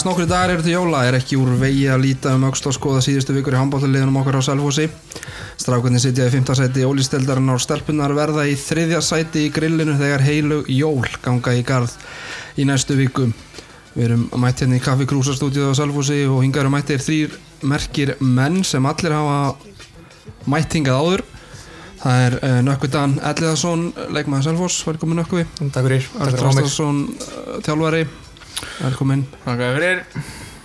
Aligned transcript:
Aðeins 0.00 0.14
nokkru 0.14 0.24
dagar 0.30 0.50
eru 0.54 0.62
til 0.64 0.72
jóla 0.72 1.00
er 1.04 1.16
ekki 1.18 1.36
úr 1.36 1.58
vegi 1.60 1.82
að 1.92 2.06
líta 2.06 2.30
um 2.32 2.46
auksl 2.48 2.70
og 2.70 2.72
skoða 2.72 3.00
síðustu 3.04 3.34
vikur 3.36 3.52
í 3.52 3.58
handbólliðunum 3.58 4.14
okkar 4.16 4.38
á 4.40 4.42
Selfossi. 4.46 4.86
Strákunni 5.60 5.98
sitja 6.00 6.24
í 6.24 6.32
5. 6.32 6.54
sæti 6.56 6.86
ólísteldarinn 6.88 7.52
á 7.52 7.60
stelpunar 7.60 8.14
verða 8.16 8.46
í 8.48 8.54
þriðja 8.56 9.02
sæti 9.04 9.42
í 9.44 9.50
grillinu 9.52 9.98
þegar 9.98 10.24
heilu 10.24 10.62
jól 10.72 11.04
ganga 11.20 11.52
í 11.52 11.60
garð 11.68 11.92
í 12.56 12.64
næstu 12.64 12.96
viku. 12.96 13.26
Við 13.92 14.06
erum 14.06 14.22
mætt 14.40 14.62
hérna 14.64 14.78
í 14.78 14.84
Kaffi 14.86 15.04
Krúsa 15.10 15.36
stúdíu 15.36 15.68
á 15.68 15.76
Selfossi 15.76 16.22
og 16.30 16.40
hingar 16.46 16.64
eru 16.64 16.72
mættir 16.72 17.04
þrýr 17.04 17.36
merkir 17.68 18.14
menn 18.24 18.64
sem 18.64 18.88
allir 18.88 19.18
hafa 19.18 19.52
mætt 20.48 20.78
hingað 20.80 21.02
áður. 21.02 21.26
Það 22.00 22.24
er 22.24 22.38
uh, 22.40 22.56
Nökkvidan 22.64 23.18
Elliðarsson, 23.20 23.86
leikmaður 24.16 24.48
Selfoss, 24.48 24.80
velkomin 24.88 25.20
Nökkvi. 25.20 25.44
Takk 25.60 25.84
fyrir, 25.84 26.10
Örn 26.16 26.40
Þorstarsson, 26.40 27.06
uh, 27.20 27.56
þjálfari, 27.68 28.06
velkomin. 28.80 29.26
Takk 29.44 29.62
fyrir 29.78 30.04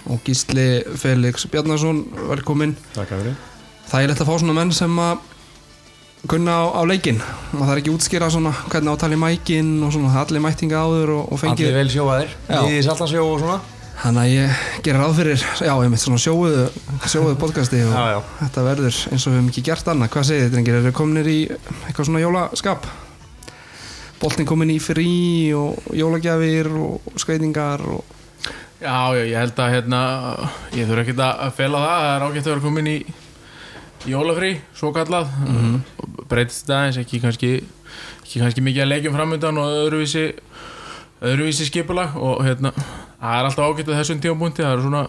Og 0.06 0.20
Gísli 0.26 0.84
Felix 1.02 1.48
Bjarnarsson, 1.50 2.04
velkomin. 2.30 2.76
Takk 2.94 3.10
fyrir. 3.16 3.38
Það 3.90 4.04
er 4.04 4.12
lett 4.12 4.22
að 4.22 4.30
fá 4.30 4.36
svona 4.42 4.54
menn 4.58 4.74
sem 4.76 5.00
að 5.02 5.24
kunna 6.30 6.58
á, 6.62 6.64
á 6.78 6.82
leikinn. 6.86 7.22
Það 7.54 7.72
er 7.74 7.82
ekki 7.82 7.94
útskýra 7.94 8.30
svona 8.34 8.52
hvernig 8.70 8.94
átali 8.94 9.18
mækinn 9.22 9.72
og 9.86 9.94
svona 9.94 10.14
allir 10.22 10.44
mættinga 10.46 10.82
áður 10.86 11.16
og, 11.20 11.32
og 11.34 11.42
fengið. 11.42 11.72
Allir 11.72 11.80
vel 11.80 11.94
sjóaðir 11.94 12.36
Já. 12.50 12.60
Í 12.70 12.84
saltansjó 12.86 13.26
og 13.30 13.42
svona 13.42 13.62
Þannig 13.96 14.22
að 14.22 14.32
ég 14.34 14.64
gerir 14.84 15.00
ráð 15.00 15.14
fyrir, 15.22 15.44
já, 15.64 15.72
ég 15.72 15.92
mitt 15.94 16.02
svona 16.04 16.18
sjóuðu, 16.20 16.66
sjóuðu 17.08 17.38
podcasti 17.40 17.80
og 17.88 17.94
Já, 17.96 18.02
já. 18.12 18.18
þetta 18.42 18.64
verður 18.66 18.98
eins 19.16 19.24
og 19.24 19.32
við 19.32 19.38
hefum 19.40 19.48
ekki 19.54 19.64
gert 19.70 19.88
annað. 19.94 20.10
Hvað 20.12 20.28
segir 20.28 20.44
þið, 20.44 20.52
drengir? 20.58 20.78
Eru 20.82 20.92
kominir 20.98 21.30
í 21.32 21.38
eitthvað 21.88 22.10
svona 22.10 22.24
jólaskap? 22.26 22.90
Boltin 24.26 24.48
komin 24.50 24.72
í 24.74 24.80
frí 24.82 25.54
og 25.54 25.84
jólagjafir 25.94 26.66
og 26.82 27.12
skreitingar 27.22 27.84
og... 27.86 28.00
Já, 28.82 29.14
já, 29.14 29.22
ég 29.22 29.36
held 29.38 29.60
að 29.62 29.74
hérna 29.76 30.00
ég 30.74 30.88
þurfa 30.90 31.04
ekkert 31.04 31.22
að 31.28 31.52
fela 31.60 31.82
það 31.84 32.00
það 32.00 32.08
er 32.16 32.26
ágætt 32.26 32.48
að 32.48 32.50
vera 32.50 32.64
komin 32.64 32.90
í 32.90 32.96
jólafrí, 34.10 34.50
svo 34.74 34.90
kallað 34.96 35.30
mm 35.44 35.60
-hmm. 35.60 36.26
breytist 36.32 36.66
það 36.66 36.88
eins 36.88 36.98
ekki 37.04 37.22
kannski 37.22 37.52
ekki 38.24 38.42
kannski 38.42 38.66
mikið 38.66 38.82
að 38.82 38.92
leikjum 38.96 39.18
framöndan 39.20 39.62
og 39.62 39.78
öðruvísi 39.84 40.26
öðruvísi 41.22 41.70
skipulag 41.70 42.18
og 42.18 42.42
hérna 42.46 42.74
það 42.74 43.38
er 43.38 43.46
alltaf 43.46 43.70
ágætt 43.70 43.94
að 43.94 44.00
þessum 44.02 44.22
tímapunkti 44.26 44.66
það 44.66 44.74
er 44.74 44.82
svona 44.82 45.08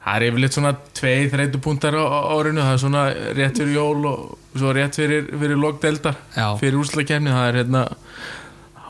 það 0.00 0.16
er 0.16 0.26
yfirleitt 0.28 0.56
svona 0.56 0.72
tvei 0.96 1.28
þreytu 1.32 1.60
punktar 1.64 1.96
á, 1.96 2.04
árinu 2.36 2.64
það 2.64 2.72
er 2.72 2.82
svona 2.84 3.04
rétt 3.36 3.60
fyrir 3.60 3.76
jól 3.76 4.08
og 4.10 4.56
svo 4.56 4.72
rétt 4.76 4.96
fyrir, 4.96 5.28
fyrir 5.42 5.60
lokdeldar 5.60 6.16
Já. 6.36 6.46
fyrir 6.60 6.80
úrslagkefni 6.80 7.34
það 7.34 7.48
er 7.50 7.60
hérna 7.60 7.84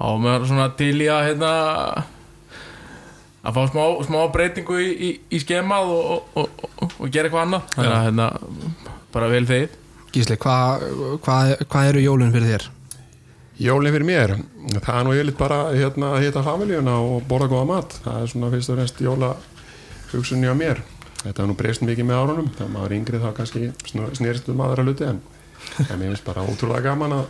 á 0.01 0.09
með 0.23 0.49
svona 0.53 0.71
til 0.79 0.95
í 1.01 1.11
að 1.11 1.27
hérna 1.31 1.53
að 3.41 3.57
fá 3.57 3.63
smá, 3.73 3.85
smá 4.07 4.21
breytingu 4.33 4.81
í, 4.81 4.89
í, 4.91 5.11
í 5.33 5.43
skemað 5.43 5.93
og, 5.97 6.33
og, 6.37 6.65
og, 6.85 6.97
og 7.01 7.13
gera 7.13 7.29
eitthvað 7.29 7.47
annað 7.47 7.71
þannig 7.77 7.95
að 7.97 8.09
hérna 8.09 8.33
bara 9.11 9.31
vel 9.33 9.47
þegið 9.49 9.79
Gísli, 10.11 10.35
hvað 10.43 10.85
hva, 11.23 11.37
hva 11.71 11.83
eru 11.87 12.01
jólun 12.03 12.33
fyrir 12.35 12.51
þér? 12.51 12.65
Jólinn 13.61 13.93
fyrir 13.95 14.07
mér, 14.09 14.33
það 14.81 14.97
er 14.97 15.05
nú 15.07 15.13
ég 15.15 15.27
lit 15.29 15.37
bara 15.39 15.59
hérna, 15.71 16.15
að 16.17 16.25
hitta 16.25 16.43
familíuna 16.43 16.97
og 17.05 17.27
borða 17.29 17.51
góða 17.53 17.67
mat. 17.69 17.97
Það 18.07 18.23
er 18.23 18.31
svona 18.33 18.49
fyrst 18.55 18.73
og 18.73 18.79
fremst 18.79 19.03
jóla 19.05 19.29
hugsunni 20.11 20.49
á 20.51 20.57
mér. 20.57 20.81
Þetta 21.21 21.43
er 21.43 21.49
nú 21.51 21.57
breyst 21.59 21.85
mikið 21.85 22.07
með 22.09 22.23
árunum, 22.23 22.49
þegar 22.57 22.73
maður 22.73 22.91
er 22.91 22.97
yngri 22.97 23.21
þá 23.21 23.31
kannski 23.37 23.67
snerist 24.17 24.49
um 24.49 24.63
aðra 24.65 24.85
luti 24.87 25.05
en, 25.05 25.19
en 25.85 25.99
mér 26.01 26.15
finnst 26.15 26.25
bara 26.25 26.45
ótrúlega 26.49 26.87
gaman 26.87 27.19
að 27.19 27.27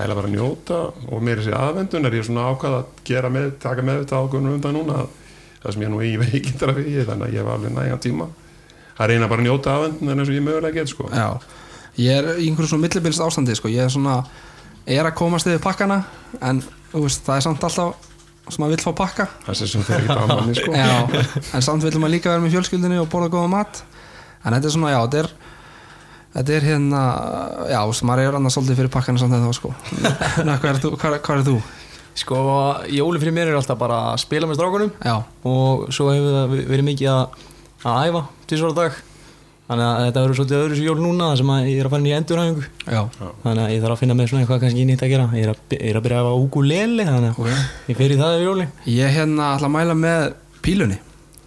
æla 0.00 0.16
bara 0.16 0.30
að 0.30 0.34
njóta 0.34 0.78
og 1.12 1.20
mér 1.22 1.42
er 1.42 1.46
sér 1.46 1.58
aðvendun 1.58 2.08
er 2.08 2.16
ég 2.16 2.24
svona 2.26 2.46
ákvað 2.50 2.78
að 2.78 3.02
gera 3.06 3.30
með, 3.30 3.50
taka 3.62 3.84
með 3.84 4.00
þetta 4.00 4.22
ákvörnum 4.22 4.56
undan 4.56 4.74
núna 4.78 4.96
að 5.02 5.12
það 5.60 5.76
sem 5.76 5.84
ég 5.84 5.92
nú 5.92 6.00
í 6.00 6.14
veikindara 6.22 6.76
við 6.78 7.04
þannig 7.10 7.28
að 7.28 7.36
ég 7.36 7.46
var 7.46 7.58
alveg 7.58 7.76
nægan 7.76 8.02
tíma 8.06 8.30
að 8.94 9.12
reyna 9.12 9.28
bara 9.30 9.42
að 9.42 9.48
njóta 9.48 9.76
aðvendun 9.76 10.14
eins 10.14 10.30
og 10.30 10.34
ég 10.34 10.44
mögulega 10.44 10.78
get 10.78 10.90
sko. 10.90 11.10
Já, 11.10 11.28
ég 11.98 12.18
er 12.18 12.28
í 12.38 12.48
einhverjum 12.48 12.72
svona 12.72 12.86
millibilst 12.86 13.22
ástandi 13.22 13.56
sko. 13.58 13.70
ég 13.72 13.86
er 13.86 13.92
svona, 13.92 14.18
er 14.86 15.04
að 15.04 15.16
komast 15.18 15.50
yfir 15.50 15.62
pakkana 15.62 16.00
en 16.40 16.62
veist, 16.92 17.24
það 17.26 17.36
er 17.36 17.46
samt 17.48 17.68
alltaf 17.68 18.13
sem 18.48 18.60
maður 18.60 18.74
vill 18.76 18.84
fá 18.84 18.92
pakka 18.98 19.26
það 19.46 19.58
sé 19.60 19.68
sem 19.70 19.84
þegar 19.86 20.04
ekki 20.04 20.18
á 20.20 20.26
manni 20.28 20.56
sko. 20.58 20.74
já, 20.76 20.92
en 21.56 21.64
samt 21.64 21.86
vill 21.86 22.00
maður 22.02 22.14
líka 22.16 22.32
vera 22.32 22.44
með 22.44 22.56
fjölskyldinu 22.56 23.00
og 23.02 23.08
borða 23.12 23.32
góða 23.32 23.52
mat 23.54 23.80
en 24.44 24.56
þetta 24.56 24.68
er 24.68 24.74
svona, 24.74 24.92
já, 24.92 24.98
þetta 25.06 25.22
er 25.22 25.30
þetta 26.34 26.56
er 26.58 26.68
hérna, 26.68 27.00
já, 27.70 27.78
þú 27.78 27.94
veist, 27.94 28.04
maður 28.10 28.24
er 28.26 28.38
annars 28.40 28.58
svolítið 28.58 28.82
fyrir 28.82 28.92
pakkana 28.98 29.22
samt 29.22 29.38
þá 29.38 29.56
sko 29.56 29.72
Ná, 30.46 30.58
hvað 30.58 30.70
er 30.74 30.82
þú? 30.82 30.92
Hvað, 31.00 31.18
hvað 31.24 31.40
er 31.40 31.48
þú? 31.48 31.56
Sko, 32.14 32.42
jóli 32.94 33.22
fyrir 33.22 33.34
mér 33.34 33.50
er 33.50 33.58
alltaf 33.58 33.78
bara 33.80 34.02
að 34.12 34.20
spila 34.22 34.46
með 34.50 34.60
strákunum 34.60 34.92
Já, 35.02 35.16
og 35.50 35.88
svo 35.94 36.12
hefur 36.12 36.36
það 36.36 36.54
verið 36.70 36.88
mikið 36.92 37.10
að, 37.10 37.40
að 37.90 38.10
æfa 38.10 38.22
tísvara 38.50 38.78
dag 38.78 39.02
þannig 39.68 39.84
að 39.86 40.02
þetta 40.04 40.22
verður 40.22 40.38
svolítið 40.38 40.62
öðru 40.62 40.84
jól 40.84 40.96
núna 41.00 41.28
sem 41.38 41.50
að 41.54 41.68
ég 41.70 41.78
er 41.80 41.86
að 41.88 41.94
fara 41.94 42.02
inn 42.02 42.08
í 42.08 42.14
endurhæfingu. 42.18 42.64
Já, 42.84 43.00
þannig 43.44 43.62
að 43.64 43.72
ég 43.72 43.84
þarf 43.84 43.94
að 43.94 44.00
finna 44.02 44.16
með 44.18 44.28
svona 44.30 44.42
eitthvað 44.44 44.60
kannski 44.64 44.86
nýtt 44.88 45.04
að 45.04 45.12
gera. 45.14 45.28
Ég 45.32 45.46
er 45.46 45.52
að, 45.52 45.60
ég 45.72 45.84
er 45.88 45.98
að 45.98 46.04
byrja 46.04 46.18
að 46.20 46.42
ukulele 46.44 47.06
þannig 47.08 47.30
að 47.30 47.38
ok. 47.44 47.62
ég 47.88 48.00
fer 48.00 48.14
í 48.14 48.18
það 48.20 48.34
yfir 48.34 48.48
jóli 48.48 48.66
Ég 48.92 49.14
hérna 49.14 49.46
ætla 49.54 49.70
að 49.70 49.74
mæla 49.78 49.94
með 49.98 50.24
pílunni. 50.64 50.98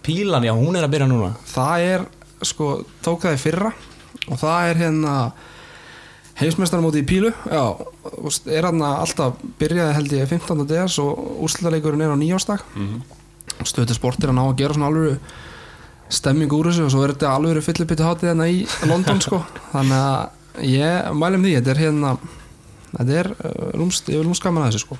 Pílan, 0.07 0.47
já, 0.47 0.53
hún 0.55 0.79
er 0.79 0.87
að 0.87 0.93
byrja 0.95 1.09
núna. 1.11 1.29
Það 1.51 1.85
er, 1.91 2.07
sko, 2.47 2.71
tók 3.05 3.25
það 3.25 3.37
í 3.37 3.41
fyrra 3.43 3.73
og 4.27 4.39
það 4.39 4.69
er 4.71 4.81
hérna 4.81 5.13
heimsmestaramóti 6.37 7.03
í 7.03 7.07
pílu. 7.09 7.33
Já, 7.45 7.65
er 8.47 8.69
hérna 8.69 8.95
alltaf 9.03 9.37
byrjaði 9.59 9.97
held 9.97 10.15
ég 10.17 10.31
15. 10.31 10.65
DS 10.69 10.97
og 11.03 11.43
úrslutaleikurinn 11.45 12.05
er 12.05 12.13
á 12.13 12.17
nýjástag 12.17 12.63
mm 12.73 12.87
-hmm. 12.87 13.01
stöðu 13.61 15.19
stemming 16.13 16.53
úr 16.55 16.71
þessu 16.71 16.87
og 16.87 16.93
svo 16.93 17.03
er 17.03 17.13
þetta 17.15 17.35
alveg 17.35 17.65
fyllipittu 17.65 18.05
hátið 18.07 18.31
hérna 18.31 18.49
í 18.49 18.63
London 18.87 19.21
sko. 19.23 19.41
Þannig 19.73 19.97
að 19.99 20.67
ég 20.67 21.13
mælum 21.17 21.45
því 21.45 21.55
þetta 21.59 21.73
er 21.73 21.83
hérna 21.83 22.17
þetta 22.93 23.17
er 23.21 23.31
uh, 23.35 23.71
rúmst, 23.77 24.11
ég 24.11 24.21
vil 24.21 24.27
rúmst 24.29 24.45
gaman 24.45 24.65
að 24.65 24.73
þessu 24.75 24.85
sko. 24.87 24.99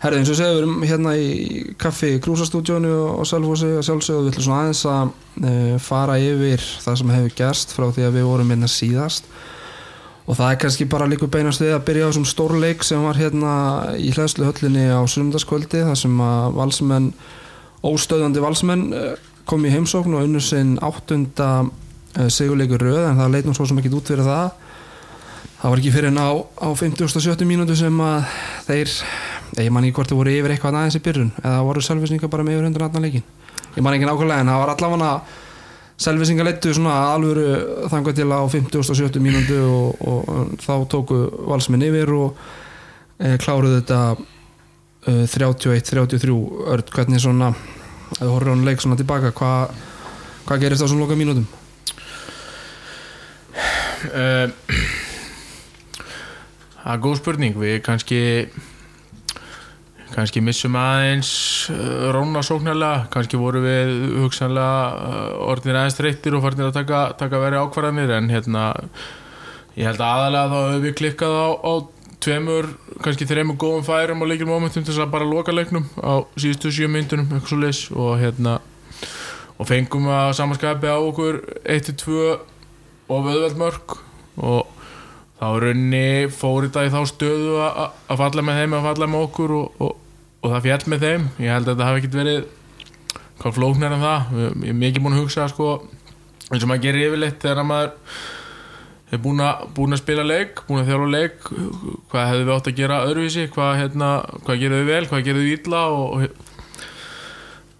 Herði, 0.00 0.22
eins 0.22 0.30
og 0.32 0.36
segja, 0.38 0.52
við 0.56 0.62
erum 0.62 0.84
hérna 0.88 1.10
í 1.20 1.62
kaffi 1.80 2.14
Krúsastúdjónu 2.24 2.92
og 3.18 3.26
Selfossi 3.28 3.68
og 3.76 3.84
sjálfsögðu. 3.84 4.22
Við 4.24 4.30
ætlum 4.32 4.46
svona 4.46 4.60
aðeins 4.64 4.84
að 4.88 5.10
uh, 5.12 5.74
fara 5.84 6.16
yfir 6.24 6.64
það 6.86 7.00
sem 7.02 7.12
hefur 7.12 7.34
gerst 7.42 7.74
frá 7.76 7.84
því 7.92 8.06
að 8.06 8.16
við 8.16 8.28
vorum 8.30 8.54
hérna 8.54 8.70
síðast. 8.72 9.28
Og 10.24 10.38
það 10.38 10.54
er 10.54 10.58
kannski 10.62 10.86
bara 10.88 11.08
líka 11.10 11.28
beinast 11.28 11.60
við 11.60 11.74
að 11.74 11.84
byrja 11.90 12.06
á 12.06 12.10
þessum 12.10 12.26
stórleik 12.30 12.86
sem 12.86 13.04
var 13.04 13.18
hérna 13.20 13.52
í 13.98 14.08
hlæðslu 14.14 14.46
höllinni 14.48 14.86
á 14.88 15.04
sundarskvöldi 15.10 15.84
þar 15.90 15.98
sem 15.98 16.20
að 16.24 16.56
valsmenn 16.56 17.10
óstöðandi 17.84 18.44
valsmenn 18.44 18.86
uh, 18.96 19.12
kom 19.50 19.66
í 19.66 19.72
heimsókn 19.74 20.14
og 20.16 20.26
unnur 20.28 20.44
sinn 20.44 20.76
áttunda 20.84 21.50
uh, 21.64 22.28
sigurleikur 22.30 22.82
röð 22.86 23.08
en 23.08 23.18
það 23.18 23.34
leit 23.34 23.48
nú 23.48 23.54
svo 23.56 23.66
sem 23.68 23.80
ekki 23.82 23.92
út 23.98 24.12
fyrir 24.12 24.26
það 24.26 24.52
það 25.60 25.74
var 25.74 25.82
ekki 25.82 25.92
fyrir 25.92 26.10
en 26.12 26.22
á, 26.22 26.30
á 26.38 26.68
50. 26.72 27.04
og 27.04 27.24
70 27.26 27.48
mínútu 27.48 27.76
sem 27.76 28.00
að 28.04 28.30
þeir 28.68 28.94
ég 29.58 29.70
man 29.74 29.84
ekki 29.84 29.98
hvort 29.98 30.12
þau 30.12 30.20
voru 30.22 30.32
yfir 30.32 30.54
eitthvað 30.54 30.78
aðeins 30.78 30.96
í 30.96 31.04
byrjun 31.04 31.30
eða 31.42 31.60
voru 31.66 31.84
selvisninga 31.84 32.30
bara 32.32 32.46
með 32.46 32.58
yfir 32.58 32.68
hundur 32.68 32.86
annan 32.86 33.06
leikin 33.06 33.26
ég 33.76 33.84
man 33.84 33.96
ekki 33.96 34.08
nákvæmlega 34.08 34.44
en 34.44 34.52
það 34.52 34.62
var 34.62 34.72
allavega 34.74 35.12
selvisninga 36.00 36.46
leittu 36.46 36.72
svona 36.74 36.94
alvöru 37.12 37.48
þangað 37.92 38.20
til 38.20 38.28
á 38.32 38.40
50. 38.40 38.78
og 38.80 39.00
70 39.02 39.24
mínútu 39.24 39.58
og, 39.66 40.00
og, 40.00 40.30
og 40.32 40.54
þá 40.64 40.72
tóku 40.94 41.18
valsminn 41.50 41.84
yfir 41.90 42.14
og 42.16 42.40
e, 43.20 43.34
kláruðu 43.42 43.82
þetta 43.82 44.00
e, 45.04 45.18
31-33 45.28 46.38
öll 46.72 46.86
hvernig 46.94 47.20
svona 47.20 47.52
ef 48.16 48.22
þú 48.24 48.32
horfður 48.34 48.50
á 48.50 48.54
hann 48.54 48.66
leik 48.68 48.82
svona 48.82 48.98
tilbaka 49.00 49.34
hvað 49.36 49.78
hva 50.48 50.58
gerist 50.58 50.82
á 50.82 50.90
svona 50.90 51.04
loka 51.04 51.18
mínútum? 51.18 51.46
Uh, 54.10 54.50
Það 56.80 56.92
er 56.94 57.00
góð 57.04 57.16
spurning. 57.20 57.56
Við 57.60 57.74
kannski 57.84 58.20
kannski 60.10 60.40
missum 60.42 60.74
aðeins 60.80 61.30
uh, 61.70 62.08
róna 62.14 62.42
sóknarlega, 62.42 63.06
kannski 63.14 63.38
voru 63.38 63.62
við 63.62 63.92
hugsanlega 64.24 64.88
uh, 64.90 65.50
orðin 65.52 65.78
aðeins 65.78 65.98
þreyttir 66.00 66.34
og 66.34 66.42
farnir 66.44 66.70
að 66.70 66.78
taka, 66.80 67.02
taka 67.20 67.42
veri 67.44 67.60
ákvarðanir 67.60 68.10
en 68.16 68.30
hérna 68.32 68.64
ég 69.76 69.86
held 69.86 70.02
aðalega 70.02 70.50
þá 70.50 70.58
hefur 70.58 70.84
við 70.88 70.96
klikkað 70.98 71.36
á, 71.38 71.48
á 71.62 71.72
tveimur, 72.20 72.68
kannski 73.04 73.28
þreimur 73.28 73.58
góðum 73.60 73.86
færum 73.86 74.22
og 74.22 74.30
leikir 74.30 74.48
momentum 74.48 74.84
til 74.84 74.92
þess 74.92 75.04
að 75.06 75.14
bara 75.14 75.28
loka 75.28 75.54
leiknum 75.54 75.86
á 76.00 76.20
síðustu 76.36 76.72
sjö 76.74 76.88
myndunum 76.92 77.30
og 77.96 78.12
hérna 78.20 78.58
og 79.60 79.68
fengum 79.68 80.08
að 80.08 80.34
samanskapi 80.38 80.88
á 80.88 80.96
okkur 80.96 81.40
1-2 81.68 82.20
og 83.10 83.26
vöðveld 83.26 83.58
mörg 83.60 83.96
og 84.40 84.68
þá 85.40 85.48
runni 85.64 86.28
fór 86.32 86.66
þetta 86.68 86.86
í 86.86 86.92
þá 86.92 87.00
stöðu 87.08 87.58
að 87.64 88.20
falla 88.20 88.44
með 88.44 88.60
þeim 88.60 88.76
að 88.76 88.86
falla 88.88 89.08
með 89.10 89.26
okkur 89.26 89.54
og, 89.56 89.84
og, 89.84 89.94
og 90.40 90.54
það 90.54 90.66
fjall 90.66 90.82
með 90.92 91.06
þeim. 91.06 91.28
Ég 91.40 91.54
held 91.54 91.68
að 91.68 91.72
þetta 91.72 91.88
hafi 91.88 92.02
ekkert 92.02 92.18
verið 92.20 92.42
hvað 93.40 93.56
flóknar 93.56 93.96
en 93.96 94.04
það. 94.04 94.34
Ég 94.40 94.72
er 94.72 94.78
mikið 94.82 95.04
búin 95.04 95.16
að 95.16 95.22
hugsa 95.24 95.48
sko, 95.52 95.70
eins 96.50 96.60
og 96.64 96.70
maður 96.70 96.84
gerir 96.86 97.08
yfirleitt 97.08 97.40
þegar 97.44 97.68
maður 97.70 98.18
er 99.16 99.22
búin 99.24 99.42
að, 99.42 99.64
að 99.80 99.98
spila 99.98 100.26
leik 100.26 100.60
búin 100.68 100.82
að 100.82 100.92
þjálfa 100.92 101.10
leik. 101.14 101.48
Hvað 102.12 102.28
hefðu 102.30 102.44
við 102.46 102.54
átt 102.56 102.70
að 102.70 102.78
gera 102.78 103.02
öðruvísi? 103.08 103.48
Hvað, 103.54 103.72
hérna, 103.80 104.12
hvað 104.46 104.62
gerðu 104.62 104.80
við 104.80 104.92
vel, 104.94 105.02
hvað 105.10 105.26
gerðu 105.28 105.44
við 105.46 105.58
illa? 105.58 105.82
Og, 105.90 106.06
og 106.14 106.48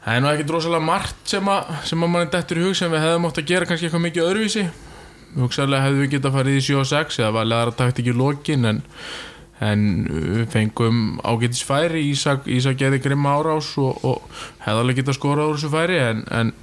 Það 0.01 0.17
er 0.17 0.23
nú 0.25 0.29
ekki 0.31 0.45
drosalega 0.49 0.85
margt 0.85 1.19
sem 1.29 1.49
að, 1.53 1.73
sem 1.85 2.05
að 2.05 2.09
mann 2.15 2.31
dettur 2.33 2.59
í 2.59 2.63
hug 2.65 2.77
sem 2.79 2.93
við 2.93 3.03
hefðum 3.05 3.27
átt 3.29 3.41
að 3.43 3.51
gera 3.51 3.67
kannski 3.69 3.89
eitthvað 3.89 4.05
mikið 4.07 4.29
öðruvísi. 4.31 4.63
Hugsaðlega 5.35 5.85
hefðum 5.85 6.01
við 6.01 6.15
getað 6.15 6.37
farið 6.39 6.57
í 6.57 6.63
7 6.65 6.79
og 6.81 6.87
6 6.89 7.19
eða 7.21 7.35
var 7.37 7.51
leðara 7.51 7.75
takt 7.77 8.01
ekki 8.01 8.15
lokin 8.17 8.65
en, 8.71 8.81
en 9.61 9.85
við 10.09 10.47
fengum 10.55 11.03
ágætis 11.21 11.61
færi. 11.69 12.07
Ísak, 12.15 12.49
Ísak 12.49 12.81
geði 12.81 13.03
grimma 13.05 13.37
árás 13.37 13.69
og, 13.83 14.01
og 14.01 14.41
hefði 14.65 14.87
alveg 14.87 15.03
getað 15.03 15.19
skorað 15.21 15.53
úr 15.53 15.61
þessu 15.61 15.73
færi 15.77 16.01
en, 16.01 16.25
en, 16.33 16.55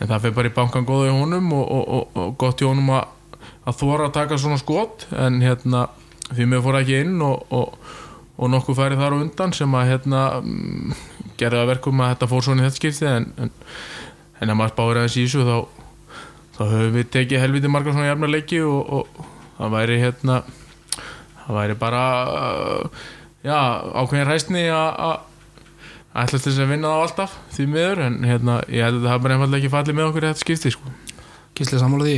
það 0.00 0.16
fyrir 0.24 0.36
bara 0.40 0.50
í 0.50 0.56
bankan 0.56 0.88
góða 0.88 1.12
í 1.12 1.16
honum 1.20 1.52
og, 1.60 1.92
og 2.16 2.34
gott 2.40 2.64
í 2.64 2.70
honum 2.70 2.88
að, 2.96 3.12
að 3.70 3.80
þóra 3.80 4.08
að 4.08 4.16
taka 4.18 4.38
svona 4.40 4.60
skot 4.60 5.06
en 5.14 5.40
hérna 5.44 5.86
því 6.30 6.46
mér 6.50 6.62
fór 6.64 6.78
ekki 6.80 7.00
inn 7.04 7.18
og, 7.26 7.42
og, 7.54 7.74
og 8.38 8.52
nokkuð 8.52 8.78
færi 8.78 8.98
þar 9.00 9.16
á 9.16 9.22
undan 9.22 9.54
sem 9.56 9.76
að 9.78 9.90
hérna 9.92 10.22
mm, 10.40 10.94
gerði 11.40 11.62
að 11.62 11.72
verkum 11.74 12.02
að 12.02 12.14
þetta 12.14 12.30
fór 12.30 12.46
svona 12.46 12.64
í 12.64 12.68
þetta 12.68 12.80
skipti 12.80 13.08
en, 13.10 13.28
en, 13.40 13.52
en 14.40 14.52
að 14.52 14.58
maður 14.60 14.74
spáir 14.74 15.00
aðeins 15.00 15.18
í 15.18 15.26
þessu 15.26 15.46
þá, 15.48 15.56
þá 16.58 16.62
höfum 16.74 16.96
við 16.98 17.10
tekið 17.16 17.44
helviti 17.44 17.72
margar 17.72 17.96
svona 17.96 18.10
jafna 18.10 18.30
leiki 18.30 18.62
og, 18.66 18.94
og 19.00 19.24
það 19.56 19.74
væri 19.76 19.98
hérna 20.04 20.42
það 21.40 21.58
væri 21.58 21.78
bara 21.80 22.04
uh, 22.28 23.02
já, 23.44 23.58
ákveðin 24.00 24.28
ræstni 24.28 24.64
að 24.74 25.18
ætla 26.10 26.38
til 26.38 26.50
þess 26.50 26.62
að 26.64 26.72
vinna 26.72 26.90
það 26.90 27.04
alltaf 27.04 27.36
því 27.54 27.66
miður 27.70 28.02
en 28.06 28.18
hérna 28.26 28.58
ég 28.66 28.86
held 28.86 29.00
að 29.02 29.08
það 29.12 29.24
bara 29.24 29.36
einfallega 29.36 29.60
ekki 29.60 29.72
fallið 29.74 29.98
með 29.98 30.08
okkur 30.10 30.26
í 30.26 30.30
þetta 30.30 30.44
skipti 30.44 30.72
sko. 30.74 30.94
Gísli 31.60 31.76
sammála 31.76 32.06
því. 32.08 32.14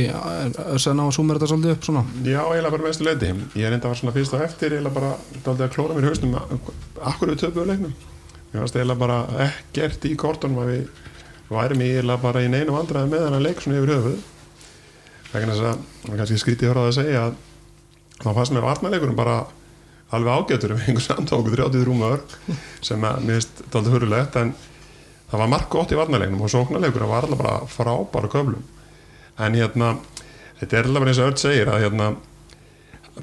Össan 0.71 0.99
á 0.99 1.03
að 1.03 1.15
súma 1.17 1.35
þetta 1.35 1.47
svolítið 1.51 1.71
upp 1.73 1.83
svona? 1.83 2.01
Já, 2.23 2.39
eiginlega 2.47 2.69
bara 2.71 2.85
mestu 2.85 3.03
leiti. 3.03 3.31
Ég 3.59 3.65
er 3.67 3.73
enda 3.75 3.89
að 3.89 3.91
var 3.91 3.97
svona 3.99 4.13
fyrst 4.15 4.35
og 4.37 4.43
eftir 4.45 4.71
eiginlega 4.71 4.95
bara 4.95 5.09
daldið 5.43 5.63
að 5.65 5.73
klóra 5.73 5.95
mér 5.97 6.05
hausnum. 6.07 6.37
Akkur 7.11 7.27
við 7.33 7.41
töpuðu 7.41 7.65
leiknum? 7.67 7.95
Ég 8.53 8.63
varst 8.63 8.77
eiginlega 8.77 9.01
bara 9.01 9.17
ekkert 9.43 10.05
í 10.07 10.13
kortunum 10.21 10.61
að 10.63 10.69
við 10.71 10.83
værum 11.49 11.83
eiginlega 11.83 12.23
bara 12.23 12.39
í 12.39 12.47
neinu 12.53 12.71
vandræði 12.77 13.11
með 13.11 13.25
þennan 13.25 13.43
leik 13.43 13.59
svona 13.65 13.81
yfir 13.81 13.91
höfuð. 13.97 14.21
Vegna 15.33 15.57
þess 15.57 15.65
að 15.67 15.77
kannski 16.21 16.39
skrítið 16.39 16.69
að 16.69 16.71
höra 16.71 16.85
það 16.85 16.91
að 16.93 16.99
segja 17.01 17.19
að 17.25 17.33
þá 18.23 18.29
fannst 18.37 18.55
mér 18.55 18.67
varnarleikurum 18.69 19.17
bara 19.19 19.35
alveg 20.15 20.31
ágætur 20.39 20.71
við 20.77 20.87
einhvers 20.87 21.11
antóku 21.17 21.51
33 21.51 21.97
mörg 21.99 22.27
sem 22.79 23.03
að 23.03 23.27
mér 23.27 23.41
finnst 23.41 23.59
daldið 23.73 23.97
hurulegt 23.97 24.39
en 24.39 24.55
það 25.33 25.43
var 25.43 25.51
margt 25.51 25.69
gott 25.73 25.91
í 25.91 25.99
varnarleiknum 25.99 26.45
og 26.47 26.53
sóknarleikur 26.53 27.03
en 29.39 29.57
hérna 29.57 29.95
þetta 30.59 30.77
er 30.79 30.89
alveg 30.89 31.11
eins 31.11 31.21
og 31.23 31.31
öll 31.31 31.41
segir 31.41 31.71
að 31.71 31.85
hérna 31.87 32.09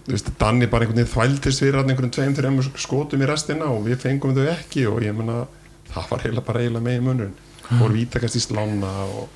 veist, 0.07 0.33
Danni 0.39 0.69
bara 0.71 0.87
einhvern 0.87 1.03
veginn 1.03 1.13
þvældist 1.13 1.63
fyrir 1.63 1.83
einhvern 1.83 2.15
tveim, 2.15 2.35
þreim 2.37 2.61
skotum 2.79 3.23
í 3.23 3.29
restina 3.31 3.71
og 3.71 3.85
við 3.87 4.03
fengum 4.05 4.35
þau 4.37 4.49
ekki 4.53 4.87
og 4.91 5.03
ég 5.05 5.17
menna 5.17 5.45
það 5.91 6.11
var 6.11 6.25
eiginlega 6.25 6.47
bara 6.47 6.65
eiginlega 6.65 6.87
með 6.87 6.99
í 6.99 7.05
munurinn 7.07 7.39
fór 7.71 7.95
vítakast 7.95 8.39
í 8.39 8.43
slána 8.43 8.91
og 9.07 9.29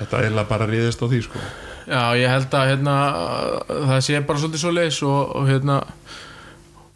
þetta 0.00 0.22
eiginlega 0.22 0.50
bara 0.50 0.68
riðist 0.70 1.02
á 1.02 1.06
því 1.06 1.22
sko. 1.24 1.42
Já, 1.86 2.02
ég 2.18 2.30
held 2.30 2.54
að 2.58 2.70
hérna, 2.72 2.94
það 3.70 4.00
sé 4.02 4.20
bara 4.26 4.42
svolítið 4.42 4.62
svo 4.64 4.72
leis 4.74 5.02
og, 5.06 5.20
og 5.38 5.50
hérna 5.50 5.76
og 5.86 6.25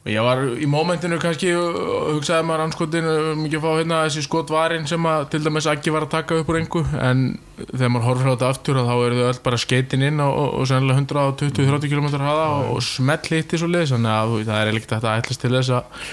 ég 0.08 0.24
var 0.24 0.40
í 0.56 0.66
mómentinu 0.70 1.18
kannski 1.20 1.50
hugsaði 1.52 2.46
maður 2.48 2.62
anskotin 2.64 3.08
mikið 3.42 3.58
að 3.58 3.64
fá 3.66 3.70
hérna 3.74 3.98
þessi 4.06 4.22
skotvarin 4.24 4.86
sem 4.88 5.08
að 5.10 5.26
til 5.34 5.42
dæmis 5.44 5.68
ekki 5.68 5.92
var 5.92 6.06
að 6.06 6.14
taka 6.14 6.38
upp 6.40 6.52
úr 6.52 6.60
engu. 6.62 6.84
En 6.96 7.26
þegar 7.66 7.92
maður 7.92 8.06
horfður 8.08 8.30
á 8.30 8.32
þetta 8.32 8.52
aftur 8.54 8.80
þá 8.80 8.94
eru 8.94 9.18
þau 9.18 9.26
öll 9.26 9.42
bara 9.50 9.60
skeitin 9.60 10.06
inn 10.08 10.24
og, 10.24 10.32
og, 10.32 10.54
og 10.62 10.70
sennilega 10.70 11.04
120-130 11.04 11.92
km 11.92 12.08
hraða 12.14 12.48
og, 12.54 12.70
og 12.78 12.86
smelt 12.86 13.28
hitti 13.28 13.60
svo 13.60 13.68
leiðis 13.68 13.92
þannig 13.92 14.16
að 14.16 14.38
það 14.48 14.62
er 14.62 14.72
líkt 14.78 14.96
að 14.96 15.10
ætlast 15.12 15.44
til 15.44 15.52
þess 15.58 15.76
að, 15.76 16.08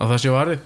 að 0.00 0.14
það 0.14 0.24
sé 0.24 0.34
varðið 0.38 0.64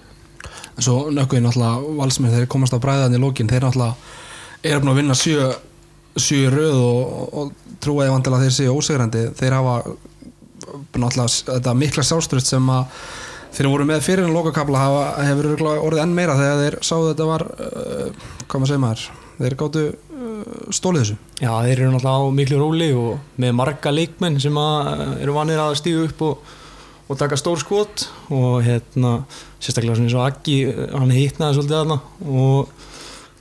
En 0.77 0.85
svo 0.85 1.09
nökkuði 1.13 1.43
náttúrulega 1.43 1.95
valsmið 1.99 2.37
þeir 2.37 2.47
komast 2.51 2.75
á 2.75 2.79
bræðan 2.81 3.17
í 3.17 3.19
lókin 3.21 3.49
þeir 3.51 3.67
náttúrulega 3.67 4.79
búin 4.81 4.93
að 4.93 4.99
vinna 5.01 5.17
sjö, 5.17 5.49
sjö 6.15 6.45
í 6.45 6.51
röð 6.53 6.79
og, 6.79 7.25
og 7.41 7.75
trúaði 7.83 8.13
vantilega 8.13 8.47
þeir 8.47 8.55
séu 8.55 8.75
ósegrandi 8.77 9.25
þeir 9.37 9.57
hafa 9.57 9.75
náttúrulega 10.61 11.55
þetta 11.55 11.71
mikla 11.77 12.03
sjálfströð 12.07 12.45
sem 12.47 12.65
að 12.71 12.83
þeir 13.51 13.67
voru 13.71 13.85
með 13.87 13.99
fyrir 14.05 14.25
en 14.27 14.35
lokakabla 14.35 14.79
hefur 15.27 15.45
orðið 15.59 16.03
enn 16.05 16.15
meira 16.15 16.39
þegar 16.39 16.61
þeir 16.63 16.75
sáðu 16.87 17.09
þetta 17.11 17.25
var 17.27 17.43
uh, 17.51 18.07
hvað 18.45 18.59
maður 18.61 18.71
segir 18.71 18.83
maður 18.85 19.03
þeir 19.41 19.55
gáttu 19.59 19.83
uh, 19.89 19.93
stólið 20.71 21.01
þessu. 21.03 21.17
Já, 21.41 21.51
þeir 21.65 21.77
eru 21.77 21.91
náttúrulega 21.95 22.21
á 22.21 22.37
miklu 22.39 22.57
róli 22.61 22.89
og 22.95 23.11
með 23.41 23.51
marga 23.59 23.89
leikmenn 23.93 24.43
sem 24.43 24.55
að 24.61 24.71
eru 25.19 25.33
vanir 25.35 25.63
að 25.63 25.79
stígu 25.81 26.01
upp 26.07 26.19
og, 26.29 26.35
og 27.07 27.13
taka 27.19 27.35
stór 27.39 27.59
skot 27.61 27.95
og 28.31 28.53
hérna 28.65 29.11
sérstaklega 29.61 29.95
svona 29.97 30.07
eins 30.07 30.17
og 30.17 30.25
Aggi, 30.27 30.57
hann 30.93 31.15
hittnaði 31.15 31.53
svolítið 31.57 31.81
aðna 31.81 31.97
og 32.29 32.59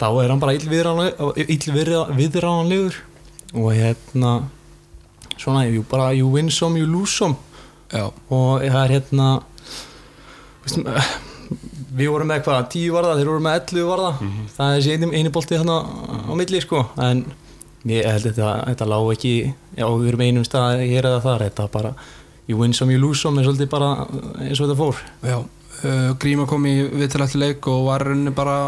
þá 0.00 0.08
er 0.10 0.30
hann 0.32 0.42
bara 0.42 0.56
illviðránlegur 0.56 2.94
og 3.50 3.68
hérna 3.76 4.30
svona, 5.40 5.64
jú, 5.70 5.82
bara 5.90 6.10
you 6.16 6.28
win 6.32 6.50
some, 6.52 6.78
you 6.78 6.86
lose 6.90 7.16
some 7.16 7.36
Já, 7.90 8.04
og 8.30 8.60
það 8.62 8.82
er 8.84 8.92
hérna 8.94 9.28
veistum, 10.62 10.84
við 11.98 12.10
vorum 12.12 12.28
með 12.30 12.42
hvað, 12.46 12.66
10 12.74 12.92
varða, 12.94 13.14
þeir 13.18 13.30
voru 13.32 13.42
með 13.42 13.56
11 13.64 13.86
varða. 13.88 14.10
Það 14.54 14.74
er 14.76 14.84
þessi 14.84 15.08
eini, 15.18 15.32
bolti 15.34 15.58
þarna 15.58 15.78
á 16.30 16.32
milli 16.38 16.60
sko, 16.62 16.84
en 17.02 17.24
ég 17.90 18.06
held 18.06 18.28
að 18.28 18.28
þetta, 18.28 18.50
þetta 18.68 18.88
lág 18.92 19.08
ekki 19.16 19.32
já, 19.48 19.86
við 19.88 20.08
erum 20.12 20.22
einum 20.28 20.46
stað 20.46 20.84
hér 20.86 21.08
eða 21.10 21.22
þar. 21.24 21.44
Þetta 21.48 21.66
bara, 21.74 21.92
you 22.46 22.60
win 22.60 22.76
some, 22.76 22.92
you 22.94 23.00
lose 23.02 23.24
some 23.24 23.40
er 23.42 23.48
svolítið 23.48 23.72
bara 23.74 23.90
eins 24.44 24.60
og 24.62 24.68
þetta 24.68 24.78
fór. 24.78 25.02
Já 25.26 25.36
uh, 25.40 26.10
Gríma 26.22 26.46
kom 26.50 26.66
í 26.70 26.76
viðtalætti 26.92 27.40
leik 27.42 27.66
og 27.72 27.88
var 27.88 28.04
rauninni 28.06 28.30
bara 28.36 28.58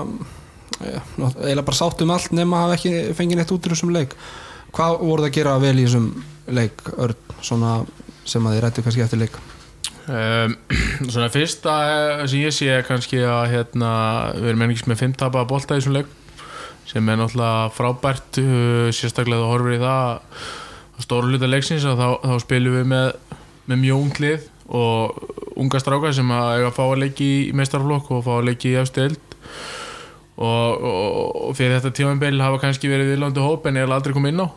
ná- 0.83 1.31
eiginlega 1.31 1.67
bara 1.69 1.79
sátt 1.79 2.03
um 2.03 2.11
allt 2.15 2.35
nema 2.35 2.59
að 2.59 2.67
hafa 2.67 2.79
ekki 2.81 3.15
fengið 3.21 3.39
neitt 3.43 3.55
út 3.55 3.69
úr 3.71 3.77
þessum 3.77 3.95
leik. 3.95 4.17
Hvað 4.75 4.99
voru 5.05 5.23
það 5.23 5.31
að 5.31 5.37
gera 5.39 5.57
vel 5.63 5.77
í 5.79 5.87
þessum 5.87 6.11
leik 6.55 6.85
Örn, 6.97 7.19
svona 7.43 7.81
sem 8.29 8.45
að 8.47 8.57
þið 8.57 8.65
rættu 8.65 8.85
kannski 8.87 9.05
eftir 9.05 9.23
leik? 9.23 9.37
Um, 10.03 10.57
svona 11.13 11.31
fyrsta 11.31 11.77
eh, 11.87 12.25
sem 12.27 12.43
ég 12.43 12.55
sé 12.55 12.71
er 12.75 12.87
kannski 12.87 13.21
að 13.23 13.45
hérna, 13.53 13.93
við 14.35 14.53
erum 14.53 14.65
enningis 14.67 14.89
með 14.91 15.05
5 15.05 15.19
tapa 15.21 15.45
bolta 15.49 15.77
í 15.77 15.83
þessum 15.83 15.99
leik 16.01 16.11
sem 16.91 17.07
er 17.09 17.21
náttúrulega 17.21 17.69
frábært 17.77 18.41
uh, 18.43 18.89
sérstaklega 18.91 19.45
þú 19.45 19.53
horfir 19.53 19.77
í 19.77 19.83
það 19.83 20.09
að 20.99 21.05
stóru 21.07 21.31
hluta 21.31 21.51
leiksins 21.51 21.87
að 21.87 22.03
þá, 22.03 22.09
þá 22.27 22.35
spilum 22.43 22.75
við 22.81 22.89
með, 22.91 23.39
með 23.71 23.81
mjög 23.85 24.03
unglið 24.07 24.49
og 24.73 25.23
unga 25.63 25.81
strákar 25.83 26.17
sem 26.17 26.35
að 26.35 26.51
eiga 26.57 26.73
að 26.73 26.77
fá 26.79 26.83
að 26.89 27.01
leiki 27.05 27.31
í 27.45 27.55
meistarflokk 27.59 28.11
og 28.17 28.27
fá 28.27 28.33
að 28.39 28.49
leiki 28.51 28.73
í 28.73 28.77
efstild 28.81 29.21
og, 30.43 30.83
og, 30.83 31.31
og 31.47 31.57
fyrir 31.59 31.79
þetta 31.79 31.95
tímanbeil 31.99 32.43
hafa 32.43 32.61
kannski 32.63 32.91
verið 32.91 33.15
viðlandi 33.15 33.45
hóp 33.45 33.69
en 33.69 33.79
er 33.79 33.93
aldrei 33.93 34.17
komið 34.17 34.35
inn 34.35 34.45
á 34.45 34.49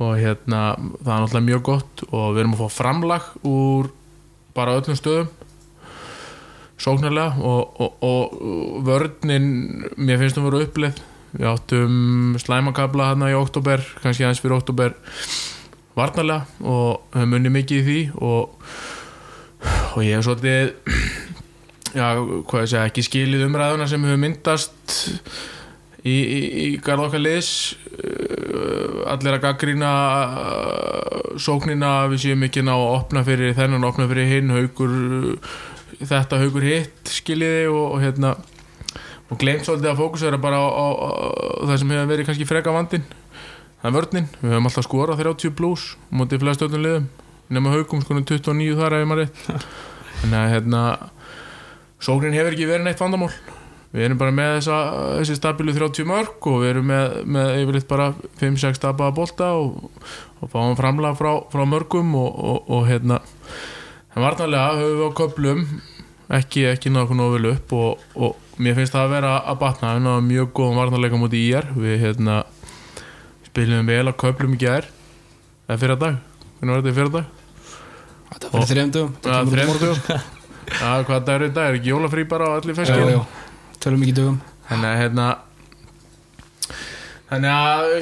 og 0.00 0.16
hérna 0.16 0.62
það 1.02 1.12
er 1.12 1.22
náttúrulega 1.22 1.46
mjög 1.50 1.62
gott 1.68 2.02
og 2.08 2.26
við 2.32 2.42
erum 2.42 2.56
að 2.56 2.62
fá 2.62 2.76
framlag 2.78 3.30
úr 3.46 3.90
bara 4.56 4.78
öllum 4.80 4.98
stöðum. 4.98 5.30
Sóknarlega 6.80 7.36
og, 7.44 7.80
og, 7.84 8.00
og 8.00 8.84
vörninn, 8.86 9.50
mér 10.00 10.20
finnst 10.22 10.38
það 10.38 10.46
að 10.46 10.48
vera 10.48 10.66
uppleið 10.66 11.02
við 11.30 11.46
áttum 11.50 12.38
slæmakabla 12.40 13.12
hérna 13.12 13.30
í 13.30 13.36
oktober, 13.38 13.84
kannski 14.02 14.24
aðeins 14.24 14.40
fyrir 14.42 14.56
oktober 14.56 14.96
varnarlega 15.98 16.46
og 16.64 17.04
höfum 17.14 17.36
unni 17.38 17.52
mikið 17.54 17.80
í 17.80 17.84
því 17.86 18.00
og, 18.24 18.72
og 19.94 20.00
ég 20.06 20.16
hef 20.16 20.26
svolítið 20.26 20.72
já, 22.00 22.06
hvað 22.16 22.64
ég 22.64 22.72
segja, 22.72 22.86
ekki 22.88 23.06
skilið 23.06 23.46
umræðuna 23.46 23.88
sem 23.90 24.06
hefur 24.06 24.22
myndast 24.24 24.96
í, 26.04 26.16
í, 26.16 26.40
í 26.64 26.66
garð 26.84 27.08
okkar 27.08 27.24
liðs 27.24 27.54
Uh, 28.00 29.02
allir 29.10 29.36
að 29.36 29.42
gaggrína 29.44 29.88
uh, 30.40 31.34
sóknina 31.40 32.06
við 32.10 32.22
séum 32.24 32.46
ekki 32.46 32.62
ná 32.64 32.72
að 32.72 32.92
opna 32.94 33.22
fyrir 33.26 33.52
þennan 33.58 33.84
opna 33.84 34.06
fyrir 34.08 34.30
hinn, 34.30 34.52
haugur 34.54 34.94
uh, 34.94 35.50
þetta 35.98 36.38
haugur 36.40 36.64
hitt 36.64 37.12
skiljiði 37.12 37.66
og, 37.68 37.82
og 37.96 38.04
hérna 38.04 38.32
og 39.28 39.40
glemt 39.42 39.68
svolítið 39.68 39.92
að 39.92 40.00
fókusera 40.00 40.40
bara 40.40 40.62
á, 40.64 40.66
á, 40.70 40.86
á 40.96 41.16
það 41.68 41.76
sem 41.82 41.92
hefur 41.92 42.10
verið 42.14 42.30
kannski 42.30 42.48
freka 42.48 42.74
vandin 42.74 43.04
það 43.82 43.90
er 43.90 43.96
vörninn, 43.98 44.28
við 44.40 44.54
höfum 44.54 44.70
alltaf 44.70 44.88
skorað 44.88 45.22
30 45.26 45.56
blús 45.60 45.86
mútið 46.08 46.44
flest 46.44 46.66
öllum 46.66 46.84
liðum. 46.84 47.08
Nema 47.50 47.72
haugum 47.74 48.02
sko 48.04 48.16
29 48.16 48.76
þar 48.78 48.98
ef 49.00 49.06
maður 49.10 49.24
rétt. 49.26 49.46
Þannig 50.20 50.40
að 50.40 50.52
hérna 50.54 50.82
sóknin 52.00 52.36
hefur 52.36 52.56
ekki 52.56 52.68
verið 52.70 52.86
neitt 52.88 53.02
vandamál 53.02 53.32
við 53.90 54.04
erum 54.06 54.18
bara 54.20 54.34
með 54.34 54.50
þessa, 54.58 54.76
þessi 55.18 55.36
stabilu 55.38 55.72
30 55.74 56.06
mörg 56.06 56.46
og 56.50 56.60
við 56.62 56.70
erum 56.74 56.86
með, 56.92 57.14
með 57.36 57.48
yfirleitt 57.64 57.88
bara 57.90 58.10
5-6 58.42 58.78
stabaða 58.78 59.16
bolta 59.16 59.48
og, 59.58 59.90
og 60.40 60.52
fáum 60.52 60.76
framlega 60.78 61.18
frá, 61.18 61.32
frá 61.50 61.64
mörgum 61.66 62.12
og, 62.20 62.30
og, 62.52 62.70
og 62.70 62.86
hérna 62.90 63.18
en 64.14 64.22
varnarlega 64.24 64.78
höfum 64.78 65.00
við 65.00 65.10
á 65.10 65.18
köplum 65.22 65.64
ekki, 66.38 66.64
ekki 66.70 66.92
nógu 66.94 67.34
vel 67.34 67.50
upp 67.50 67.74
og 67.74 68.38
mér 68.60 68.76
finnst 68.78 68.94
það 68.94 69.06
að 69.08 69.14
vera 69.16 69.34
að 69.50 69.58
batna 69.64 69.92
við 69.96 70.06
náðum 70.06 70.30
mjög 70.30 70.50
góðum 70.60 70.78
varnarleika 70.84 71.18
mútið 71.18 71.42
í 71.42 71.50
er 71.58 71.68
við 71.74 71.98
hérna 72.04 72.38
spilum 73.50 73.90
vel 73.90 74.06
á 74.06 74.14
köplum 74.14 74.54
í 74.54 74.60
gær 74.62 74.86
eða 75.66 75.78
fyrir 75.82 75.98
dag, 75.98 76.18
hvernig 76.58 76.74
var 76.76 76.82
þetta 76.84 76.92
í 76.94 76.98
fyrir 77.00 77.14
dag? 77.16 77.36
Þetta 78.30 78.50
fyrir 78.54 78.68
þrejumdugum 78.70 79.14
Ja, 79.26 79.38
þremur 79.50 79.80
dögum. 79.82 80.26
Já, 80.70 80.90
hvað 81.08 81.24
dag 81.26 81.34
er 81.34 81.44
í 81.48 81.52
dag? 81.56 81.70
Er 81.72 81.78
ekki 81.80 81.90
jólafrí 81.90 82.24
bara 82.30 82.46
á 82.46 82.50
allir 82.60 82.76
Já, 82.76 82.78
feskir? 82.78 83.10
já, 83.10 83.20
tölum 83.82 84.02
ekki 84.06 84.16
dugum 84.20 84.40
þannig 84.68 84.88
að 84.90 85.00
hérna 85.02 85.28
þannig 87.30 87.52
að 87.54 87.92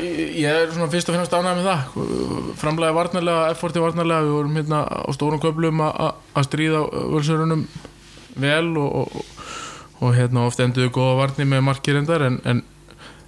ég 0.40 0.48
er 0.48 0.70
svona 0.72 0.88
fyrst 0.92 1.10
og 1.10 1.16
finnast 1.16 1.34
ánægð 1.36 1.58
með 1.58 1.66
það. 1.68 2.54
Framlega 2.62 2.96
varnarlega, 2.96 3.50
efforti 3.52 3.82
varnarlega 3.82 4.24
við 4.24 4.36
vorum 4.38 4.56
hérna 4.56 4.78
á 4.88 5.10
stórum 5.16 5.42
köflum 5.42 5.82
að- 5.84 6.46
stríða 6.48 6.80
völsörunum 7.12 7.66
vel 8.40 8.70
og, 8.80 8.96
og, 9.02 9.44
og 10.00 10.16
hérna 10.16 10.46
oft 10.48 10.60
enduðu 10.64 10.92
góða 10.96 11.18
varni 11.20 11.44
með 11.44 11.64
markir 11.66 11.98
endar 12.00 12.24
en, 12.24 12.40
en, 12.48 12.62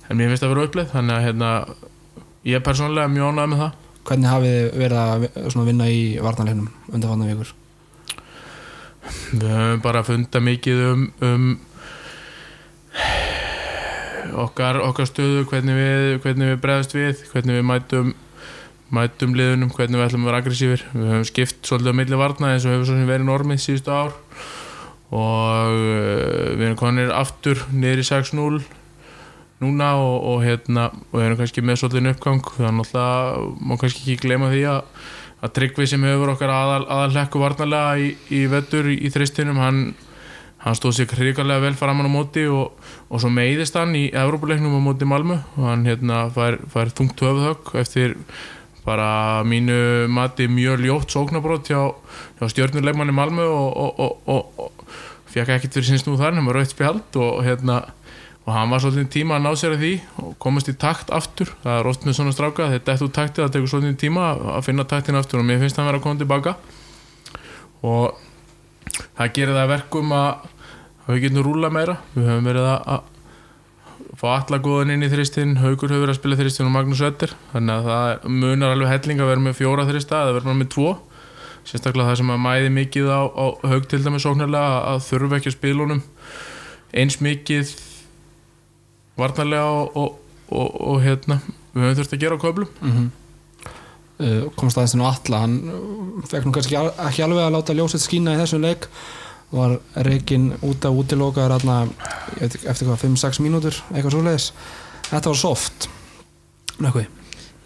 en 0.09 0.17
mér 0.17 0.31
finnst 0.33 0.45
það 0.45 0.51
að 0.51 0.55
vera 0.57 0.67
uppleið 0.71 0.93
þannig 0.95 1.17
að 1.19 1.25
hérna 1.29 1.51
ég 2.49 2.57
er 2.57 2.65
persónulega 2.65 3.13
mjög 3.13 3.33
ánægð 3.35 3.51
með 3.53 3.65
það. 3.65 3.79
Hvernig 4.11 4.31
hafið 4.33 4.55
þið 4.57 4.79
verið 4.81 5.01
að 5.05 5.67
vinna 5.69 5.89
í 5.93 6.01
varnarleginum 6.25 6.71
undanfanna 6.89 7.29
vikur? 7.29 7.51
Við 9.35 9.51
höfum 9.53 9.83
bara 9.85 10.03
fundað 10.07 10.47
mikið 10.49 10.81
um, 10.89 11.05
um 11.21 11.51
okkar, 14.45 14.81
okkar 14.87 15.09
stöðu, 15.09 15.45
hvernig 15.51 15.79
við, 15.79 16.09
hvernig 16.25 16.53
við 16.53 16.59
bregðast 16.65 16.97
við, 16.97 17.23
hvernig 17.33 17.59
við 17.59 17.67
mætum, 17.71 18.11
mætum 18.95 19.37
liðunum, 19.39 19.71
hvernig 19.77 20.01
við 20.01 20.07
ætlum 20.07 20.27
að 20.27 20.31
vera 20.31 20.43
aggressífir. 20.43 20.85
Við 20.95 21.13
höfum 21.13 21.29
skipt 21.31 21.71
svolítið 21.71 21.95
á 21.95 21.99
milli 22.01 22.21
varna 22.21 22.53
eins 22.55 22.67
og 22.67 22.75
hefur 22.75 22.91
svo 22.91 22.99
sem 22.99 23.11
verið 23.11 23.31
normið 23.31 23.63
síðustu 23.65 23.95
ár 23.95 24.13
og 25.11 25.73
uh, 25.75 26.51
við 26.55 26.69
erum 26.69 26.79
konir 26.79 27.15
aftur 27.15 27.65
niður 27.75 28.05
í 28.05 28.07
6-0 28.07 28.61
núna 29.61 29.89
og, 29.99 30.29
og 30.31 30.45
hérna 30.45 30.85
og 30.95 31.17
við 31.17 31.25
erum 31.27 31.41
kannski 31.41 31.65
með 31.67 31.81
svolítið 31.81 32.13
uppgang 32.13 32.53
þannig 32.55 32.93
að 33.01 33.49
má 33.59 33.75
kannski 33.81 34.05
ekki 34.05 34.29
gleyma 34.29 34.53
því 34.53 34.63
að 34.71 34.85
að 35.41 35.55
Tryggvi 35.57 35.87
sem 35.89 36.05
hefur 36.05 36.35
okkar 36.35 36.53
aðal, 36.53 36.85
aðalhekku 36.85 37.41
varnarlega 37.41 37.97
í, 38.01 38.13
í 38.37 38.45
vettur 38.51 38.91
í, 38.93 38.99
í 39.07 39.13
þristinum, 39.13 39.61
hann, 39.61 39.81
hann 40.61 40.77
stóð 40.77 40.99
sér 40.99 41.13
hrigalega 41.17 41.65
vel 41.65 41.77
framan 41.79 42.09
á 42.09 42.13
móti 42.13 42.45
og, 42.53 42.77
og 43.09 43.23
svo 43.23 43.31
meiðist 43.33 43.79
hann 43.81 43.95
í 43.97 44.09
Evrópuleiknum 44.13 44.77
á 44.77 44.81
móti 44.85 45.09
Malmö. 45.09 45.41
Og 45.57 45.69
hann 45.71 45.87
hérna 45.89 46.27
fær, 46.35 46.61
fær 46.73 46.93
þungt 46.93 47.23
höfuðhögg 47.25 47.77
eftir 47.81 48.17
bara 48.85 49.45
mínu 49.45 50.09
mati 50.09 50.49
mjög 50.49 50.85
ljótt 50.85 51.13
sóknabrót 51.13 51.69
hjá, 51.69 51.95
hjá 52.41 52.53
stjórnuleikmanni 52.53 53.15
Malmö 53.17 53.47
og, 53.47 54.01
og, 54.01 54.21
og, 54.27 54.85
fekk 55.31 55.55
ekkert 55.57 55.77
fyrir 55.79 55.89
sinns 55.93 56.07
nú 56.09 56.17
þar 56.19 56.35
nema 56.35 56.55
rautt 56.57 56.73
spjald 56.73 57.17
og 57.21 57.43
hérna 57.47 57.83
og 58.41 58.55
hann 58.57 58.73
var 58.73 58.83
svolítið 58.83 59.11
tíma 59.15 59.37
að 59.37 59.45
ná 59.45 59.51
sér 59.59 59.77
að 59.77 59.83
því 59.85 59.91
og 60.25 60.31
komast 60.43 60.71
í 60.73 60.75
takt 60.81 61.13
aftur. 61.15 61.53
Það 61.63 61.77
er 61.77 61.89
oft 61.91 62.07
með 62.07 62.17
svona 62.19 62.33
stráka, 62.35 62.71
þetta 62.73 62.95
eftir 62.97 63.13
taktið 63.15 63.45
það 63.45 63.53
tekur 63.55 63.71
svolítið 63.75 63.99
tíma 64.01 64.31
að 64.57 64.65
finna 64.67 64.87
taktin 64.91 65.19
aftur 65.21 65.43
og 65.43 65.47
mér 65.47 65.61
finnst 65.61 65.79
hann 65.79 65.87
vera 65.87 66.01
að 66.01 66.07
koma 66.07 66.19
tilbaka. 66.19 66.57
Og 67.87 68.17
það 69.21 69.33
gerir 69.37 69.55
það 69.55 69.63
að 69.63 69.73
verkum 69.75 70.17
að 70.17 70.50
að 71.11 71.17
við 71.17 71.27
getum 71.27 71.47
rúla 71.47 71.73
meira. 71.75 71.99
Við 72.15 72.31
höfum 72.31 72.47
verið 72.47 72.69
að, 72.71 73.03
fá 74.21 74.27
alla 74.37 74.61
góðan 74.63 74.95
inn 74.95 75.05
í 75.07 75.11
þristinn, 75.11 75.59
Haugur 75.61 75.93
verið 75.93 76.15
að 76.15 76.19
spila 76.21 76.39
þristinn 76.39 76.71
og 76.71 76.75
Magnús 76.77 77.03
Ötter, 77.05 77.35
þannig 77.53 77.77
að 77.77 77.91
það 77.91 78.33
munar 78.41 78.75
alveg 78.75 78.93
helling 78.95 79.23
að 79.23 79.31
vera 79.33 79.45
með 79.45 79.59
fjóra 79.59 79.87
þrista 79.89 80.25
eða 80.25 80.37
vera 80.39 80.57
með 80.57 80.73
tvo. 80.77 80.97
Sérstaklega 81.69 82.09
það 82.09 82.19
sem 82.23 82.33
að 82.33 82.43
mæði 82.47 82.73
mikið 82.73 83.11
á, 83.13 83.21
á 83.29 83.47
Haug 83.69 83.87
til 83.91 84.01
dæmis 84.05 84.25
sóknarlega 84.25 84.81
að 84.95 85.03
þurfa 85.11 85.41
ekki 85.41 85.75
honum 85.77 86.03
eins 86.97 87.21
mikið 87.23 87.75
varnarlega 89.21 89.65
og, 89.69 89.97
og, 89.97 90.37
og, 90.49 90.69
og 90.91 91.03
hérna 91.05 91.41
við 91.75 91.85
höfum 91.85 91.99
þurft 92.01 92.15
að 92.17 92.23
gera 92.25 92.39
á 92.39 92.43
köflum. 92.45 92.71
Mm 92.81 92.93
-hmm. 92.97 93.09
uh, 94.25 94.53
komst 94.57 94.79
aðeins 94.79 94.97
nú 94.99 95.07
alla 95.07 95.43
hann 95.45 95.57
uh, 95.71 96.25
fekk 96.27 96.47
nú 96.47 96.55
kannski 96.57 96.77
ekki 96.77 97.23
alveg 97.23 97.45
að 97.45 97.55
láta 97.57 97.77
ljósið 97.77 98.07
skína 98.07 98.35
í 98.35 98.41
þessum 98.41 98.65
leik 98.65 98.89
var 99.51 99.79
reikin 100.07 100.53
út 100.63 100.85
af 100.87 100.95
útilokaður 100.95 101.57
þarna, 101.59 101.79
eftir 102.41 102.87
hvað 102.87 103.01
5-6 103.05 103.41
mínútur, 103.43 103.79
eitthvað 103.91 104.15
svoleiðis. 104.15 104.51
Þetta 105.11 105.33
var 105.33 105.41
soft. 105.41 105.89
Nökkvi? 106.81 107.07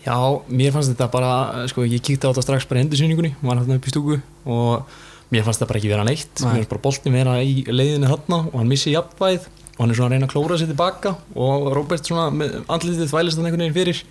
Já, 0.05 0.17
mér 0.49 0.73
fannst 0.73 0.93
þetta 0.93 1.09
bara, 1.13 1.33
sko, 1.71 1.85
ég 1.89 2.03
kíkti 2.05 2.29
á 2.29 2.33
þetta 2.33 2.45
strax 2.45 2.69
bara 2.69 2.81
í 2.81 2.85
endursýningunni, 2.85 3.35
var 3.41 3.61
hérna 3.61 3.79
upp 3.79 3.89
í 3.89 3.93
stúku 3.93 4.19
og 4.45 4.97
mér 5.33 5.45
fannst 5.47 5.61
þetta 5.61 5.71
bara 5.71 5.81
ekki 5.81 5.93
vera 5.93 6.07
neitt. 6.09 6.33
Nei. 6.41 6.49
mér 6.49 6.63
fannst 6.63 6.73
bara 6.73 6.85
boltin 6.85 7.17
vera 7.17 7.37
í 7.41 7.65
leiðinni 7.69 8.11
þarna 8.11 8.41
og 8.51 8.57
hann 8.61 8.73
missi 8.73 8.93
jafnvæð 8.93 9.49
og 9.75 9.81
hann 9.81 9.91
er 9.91 9.99
svona 9.99 10.11
að 10.11 10.17
reyna 10.17 10.29
að 10.29 10.35
klóra 10.35 10.59
sér 10.61 10.71
tilbaka 10.71 11.15
og 11.35 11.71
Robert 11.75 12.07
svona 12.07 12.49
andlitið 12.71 13.11
þvælist 13.11 13.41
hann 13.41 13.49
einhvern 13.49 13.65
veginn 13.65 13.79
fyrir. 13.79 14.05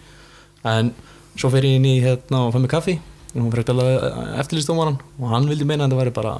En 0.68 0.94
svo 1.38 1.50
fer 1.54 1.66
ég 1.66 1.78
inn 1.78 1.90
í 1.90 2.00
hérna 2.04 2.48
og 2.48 2.54
fæ 2.56 2.62
mig 2.62 2.74
kaffi 2.74 2.98
hún 3.36 3.52
fyrir 3.54 3.64
að 3.64 3.70
spila 3.70 4.40
eftirlistómaran 4.44 4.98
og 5.20 5.30
hann 5.34 5.48
vildi 5.50 5.66
meina 5.66 5.88
að 5.88 5.94
þetta 5.94 6.02
væri 6.04 6.16
bara 6.18 6.34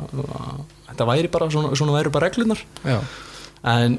þetta 0.90 1.08
væri 1.10 1.32
bara, 1.34 1.48
svona, 1.54 1.76
svona 1.78 1.96
væri 1.98 2.12
bara 2.14 2.28
reglunar 2.30 2.60
Já, 2.86 3.00
en 3.74 3.96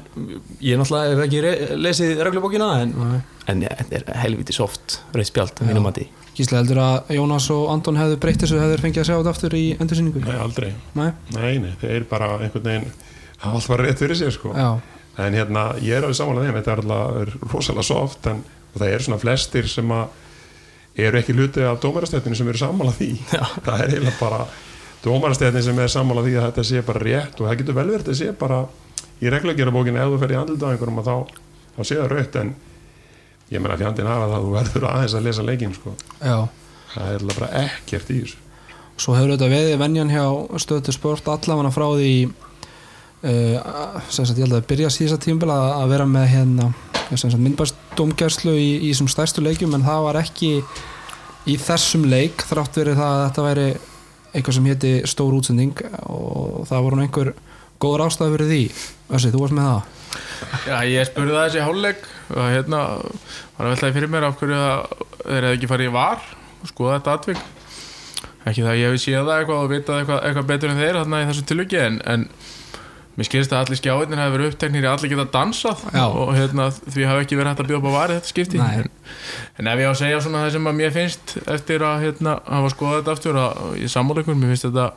ég 0.61 0.77
náttúrulega 0.79 1.15
hef 1.15 1.23
ekki 1.25 1.39
re- 1.43 1.77
lesið 1.81 2.21
reglubókina 2.27 2.67
en, 2.83 2.93
en 3.51 3.63
ja, 3.65 3.71
þetta 3.81 3.97
er 4.13 4.21
helviti 4.21 4.53
soft 4.55 4.99
rauð 5.15 5.27
spjald, 5.31 5.59
Já. 5.59 5.65
mínum 5.71 5.87
mati. 5.89 6.05
Gísla 6.35 6.59
heldur 6.59 6.81
að 6.83 7.13
Jónas 7.15 7.45
og 7.55 7.69
Anton 7.73 7.97
hefðu 7.97 8.17
breytt 8.21 8.41
þessu 8.43 8.59
hefur 8.59 8.81
fengið 8.83 9.01
að 9.01 9.07
sjá 9.09 9.15
þetta 9.17 9.31
aftur 9.33 9.55
í 9.57 9.63
endursýningu? 9.79 10.21
Nei, 10.25 10.35
aldrei. 10.43 10.71
Nei? 10.99 11.07
Nei, 11.33 11.53
nei, 11.63 11.71
þeir 11.81 12.05
bara 12.11 12.27
einhvern 12.43 12.65
veginn 12.67 12.89
hafa 13.39 13.55
alltaf 13.59 13.79
rétt 13.81 14.01
fyrir 14.03 14.19
sér 14.19 14.35
sko. 14.35 14.51
Já, 14.55 14.69
en 15.25 15.37
hérna, 15.39 15.63
ég 15.81 15.95
er 15.97 16.03
alveg 16.05 16.19
samanlega 16.19 16.51
þeim 16.51 16.59
þetta 16.59 16.73
er 16.75 16.83
alltaf 16.83 17.53
rosalega 17.55 17.87
soft 17.87 18.27
en, 18.31 18.43
og 18.73 18.81
það 18.83 18.91
er 18.97 19.05
svona 19.07 19.19
flestir 19.23 19.69
sem 19.71 19.95
að 19.95 20.21
eru 20.97 21.19
ekki 21.19 21.35
hluti 21.35 21.63
af 21.67 21.81
dómarastættinu 21.83 22.37
sem 22.37 22.47
eru 22.51 22.61
sammála 22.61 22.93
því 22.95 23.09
Já. 23.33 23.43
það 23.65 23.81
er 23.83 23.89
eiginlega 23.89 24.15
bara 24.19 24.45
dómarastættinu 25.03 25.63
sem 25.65 25.81
er 25.83 25.91
sammála 25.91 26.23
því 26.25 26.37
að 26.39 26.47
þetta 26.49 26.67
sé 26.69 26.83
bara 26.87 27.03
rétt 27.03 27.41
og 27.41 27.49
það 27.49 27.59
getur 27.61 27.79
vel 27.79 27.87
verið 27.91 28.13
að 28.13 28.19
sé 28.21 28.31
bara 28.39 28.61
í 29.21 29.33
reglugjörabókinu 29.33 30.01
ef 30.01 30.13
þú 30.13 30.21
fer 30.23 30.35
í 30.35 30.39
andlita 30.39 30.69
á 30.69 30.71
einhverjum 30.71 31.01
að 31.03 31.09
þá, 31.11 31.17
þá 31.75 31.81
sé 31.83 31.99
það 31.99 32.09
rautt 32.13 32.39
en 32.41 32.55
ég 33.51 33.61
meina 33.61 33.77
fjandinn 33.79 34.09
hafa 34.09 34.31
það 34.31 34.37
að 34.37 34.47
þú 34.47 34.55
verður 34.55 34.87
aðeins 34.91 35.15
að 35.15 35.27
lesa 35.27 35.45
leikinn 35.45 35.75
sko. 35.75 35.93
það 36.95 37.11
er 37.11 37.19
alltaf 37.19 37.39
bara 37.39 37.53
ekkert 37.65 38.11
í 38.11 38.23
þessu 38.23 38.41
Svo 38.95 39.11
hefur 39.11 39.33
þetta 39.33 39.51
veðið 39.51 39.81
venjan 39.81 40.11
hjá 40.13 40.25
stöðu 40.63 40.93
sport 40.95 41.25
allavega 41.27 41.71
frá 41.75 41.83
því 41.97 42.11
uh, 43.23 44.01
sagt 44.09 44.35
ég 44.35 44.45
held 44.45 44.57
að 44.57 44.67
byrja 44.69 44.91
síðasta 44.93 45.23
tímabil 45.25 45.53
að, 45.53 45.69
að 45.79 45.95
vera 45.95 46.09
með 46.09 46.27
hérna 46.33 46.69
myndbæst 47.37 47.81
domgærslu 47.95 48.55
í, 48.57 48.69
í 48.81 48.91
þessum 48.91 49.09
stærstu 49.11 49.43
leikjum 49.45 49.75
en 49.77 49.85
það 49.85 50.05
var 50.07 50.21
ekki 50.23 50.51
í 51.45 51.57
þessum 51.61 52.07
leik 52.09 52.43
þrátt 52.49 52.79
verið 52.81 52.97
það 52.99 53.11
að 53.15 53.25
þetta 53.27 53.45
væri 53.45 53.67
eitthvað 54.35 54.57
sem 54.57 54.69
héti 54.69 54.93
stór 55.07 55.35
útsending 55.37 55.83
og 56.11 56.65
það 56.67 56.87
voru 56.87 57.03
einhver 57.03 57.31
góður 57.81 58.05
ástæði 58.07 58.35
fyrir 58.35 58.49
því. 58.51 58.63
Össi, 59.15 59.31
þú 59.31 59.43
varst 59.43 59.55
með 59.55 59.69
það? 59.69 59.91
Já, 60.65 60.77
ég 60.89 61.07
spurði 61.09 61.35
það 61.35 61.45
þessi 61.45 61.65
hálfleik 61.65 62.07
og 62.31 62.41
hérna 62.49 62.81
var 63.55 63.67
að 63.67 63.71
veltaði 63.73 63.95
fyrir 63.97 64.11
mér 64.11 64.27
af 64.27 64.39
hverju 64.39 64.59
þeir 65.25 65.47
hefði 65.47 65.57
ekki 65.59 65.71
farið 65.71 65.89
í 65.89 65.95
var 65.95 66.25
og 66.25 66.71
skoða 66.71 66.97
þetta 66.97 67.15
atvik. 67.19 67.43
Ekki 68.45 68.65
það 68.65 68.71
að 68.71 68.81
ég 68.81 68.91
hef 68.93 69.03
séð 69.03 69.21
það 69.21 69.39
eitthvað 69.39 69.61
og 69.61 69.71
vitað 69.71 70.01
eitthvað, 70.01 70.21
eitthvað 70.27 70.49
betur 70.51 70.71
en 70.71 70.81
þeir 70.81 70.99
þarna 70.99 71.21
í 71.21 71.27
þessu 71.29 71.45
tilviki 71.51 71.81
en, 71.81 71.99
en 72.05 72.27
mér 73.15 73.27
skilst 73.29 73.53
að 73.53 73.61
allir 73.63 73.79
skjáðin 73.79 74.19
hefur 74.19 74.35
verið 74.35 74.49
uppteknir 74.51 74.85
í 74.85 74.89
allir 74.91 75.11
geta 75.13 75.25
dansað 75.31 75.85
Já. 75.95 76.03
og 76.05 76.33
hérna, 76.35 76.67
því 76.83 77.07
hafi 77.07 77.23
ekki 77.23 77.39
verið 77.39 77.53
hægt 77.53 77.63
að 77.63 77.69
bjóða 77.71 77.79
upp 77.79 77.87
á 77.87 77.97
varið 77.99 78.19
þetta 78.19 78.31
skipti 78.31 78.59
Nei. 78.59 78.81
en, 78.81 78.91
en 79.61 79.71
ef 79.71 79.81
ég 79.81 79.87
á 79.87 79.93
að 79.93 80.01
segja 80.01 80.19
svona 80.25 80.43
það 80.43 80.53
sem 80.57 80.69
að 80.69 80.77
mér 80.81 80.93
finnst 80.95 81.35
eftir 81.55 81.87
að 81.87 82.03
hérna, 82.03 82.35
hafa 82.49 82.73
skoðað 82.73 82.99
þetta 82.99 83.15
aftur 83.15 83.39
að 83.39 83.65
ég 83.79 83.93
sammáleikur, 83.95 84.39
mér 84.39 84.53
finnst 84.53 84.67
þetta 84.69 84.91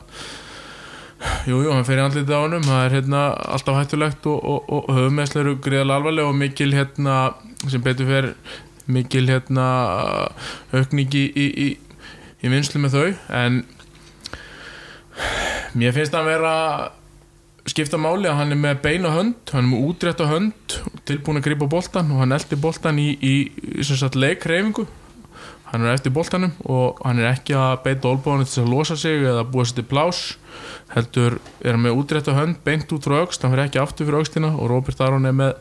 Jú, 1.19 1.57
jú, 1.65 1.73
hann 1.75 1.87
fer 1.87 1.99
í 1.99 2.03
andlitið 2.05 2.31
á 2.31 2.43
honum 2.45 2.63
það 2.63 2.85
er 2.85 2.93
hérna 2.95 3.21
alltaf 3.51 3.75
hættulegt 3.75 4.27
og, 4.31 4.39
og, 4.39 4.69
og 4.71 4.91
höfumesslega 4.95 5.43
eru 5.43 5.55
gríðalega 5.65 5.99
alvarlega 5.99 6.31
og 6.31 6.37
mikil 6.39 6.71
hérna, 6.77 7.17
sem 7.67 7.83
betur 7.83 8.07
fer 8.07 8.29
mikil 8.87 9.25
hérna 9.27 9.65
aukning 10.71 11.11
í, 11.19 11.25
í, 11.27 11.49
í, 11.67 11.67
í 12.39 12.53
vinslu 12.53 12.85
með 12.85 12.95
þau 12.95 13.35
en 13.41 13.59
mér 15.75 15.97
finnst 15.97 16.15
það 16.15 16.23
að 16.23 16.31
vera 16.31 16.55
skipta 17.73 18.01
máli 18.01 18.31
að 18.31 18.39
hann 18.41 18.55
er 18.55 18.61
með 18.61 18.81
beina 18.85 19.13
hönd 19.15 19.53
hann 19.53 19.65
er 19.65 19.71
með 19.73 19.85
útrétt 19.91 20.23
á 20.23 20.27
hönd 20.31 20.79
tilbúin 21.09 21.41
að 21.41 21.49
grípa 21.49 21.69
boltan 21.71 22.13
og 22.15 22.23
hann 22.23 22.35
eldir 22.37 22.61
boltan 22.63 23.01
í, 23.03 23.11
í, 23.19 23.35
í 23.53 23.83
leikreifingu 24.15 24.87
hann 25.69 25.85
er 25.85 25.99
eftir 25.99 26.15
boltanum 26.15 26.55
og 26.65 27.01
hann 27.05 27.21
er 27.21 27.33
ekki 27.35 27.57
að 27.59 27.83
beita 27.85 28.09
olbóðinu 28.09 28.49
til 28.49 28.65
að 28.65 28.73
losa 28.73 28.97
sig 28.97 29.21
eða 29.21 29.45
búa 29.49 29.67
sér 29.69 29.83
til 29.83 29.89
plás 29.91 30.23
heldur 30.95 31.39
er 31.61 31.75
hann 31.75 31.85
með 31.85 31.99
útrétt 32.01 32.31
á 32.33 32.39
hönd 32.39 32.61
beint 32.65 32.93
út 32.95 33.05
frá 33.05 33.21
aukst, 33.21 33.43
hann 33.45 33.53
fyrir 33.53 33.67
ekki 33.67 33.83
aftur 33.83 34.09
fyrir 34.09 34.23
aukstina 34.23 34.55
og 34.57 34.71
Robert 34.73 35.01
Aron 35.05 35.29
er 35.29 35.37
með 35.37 35.57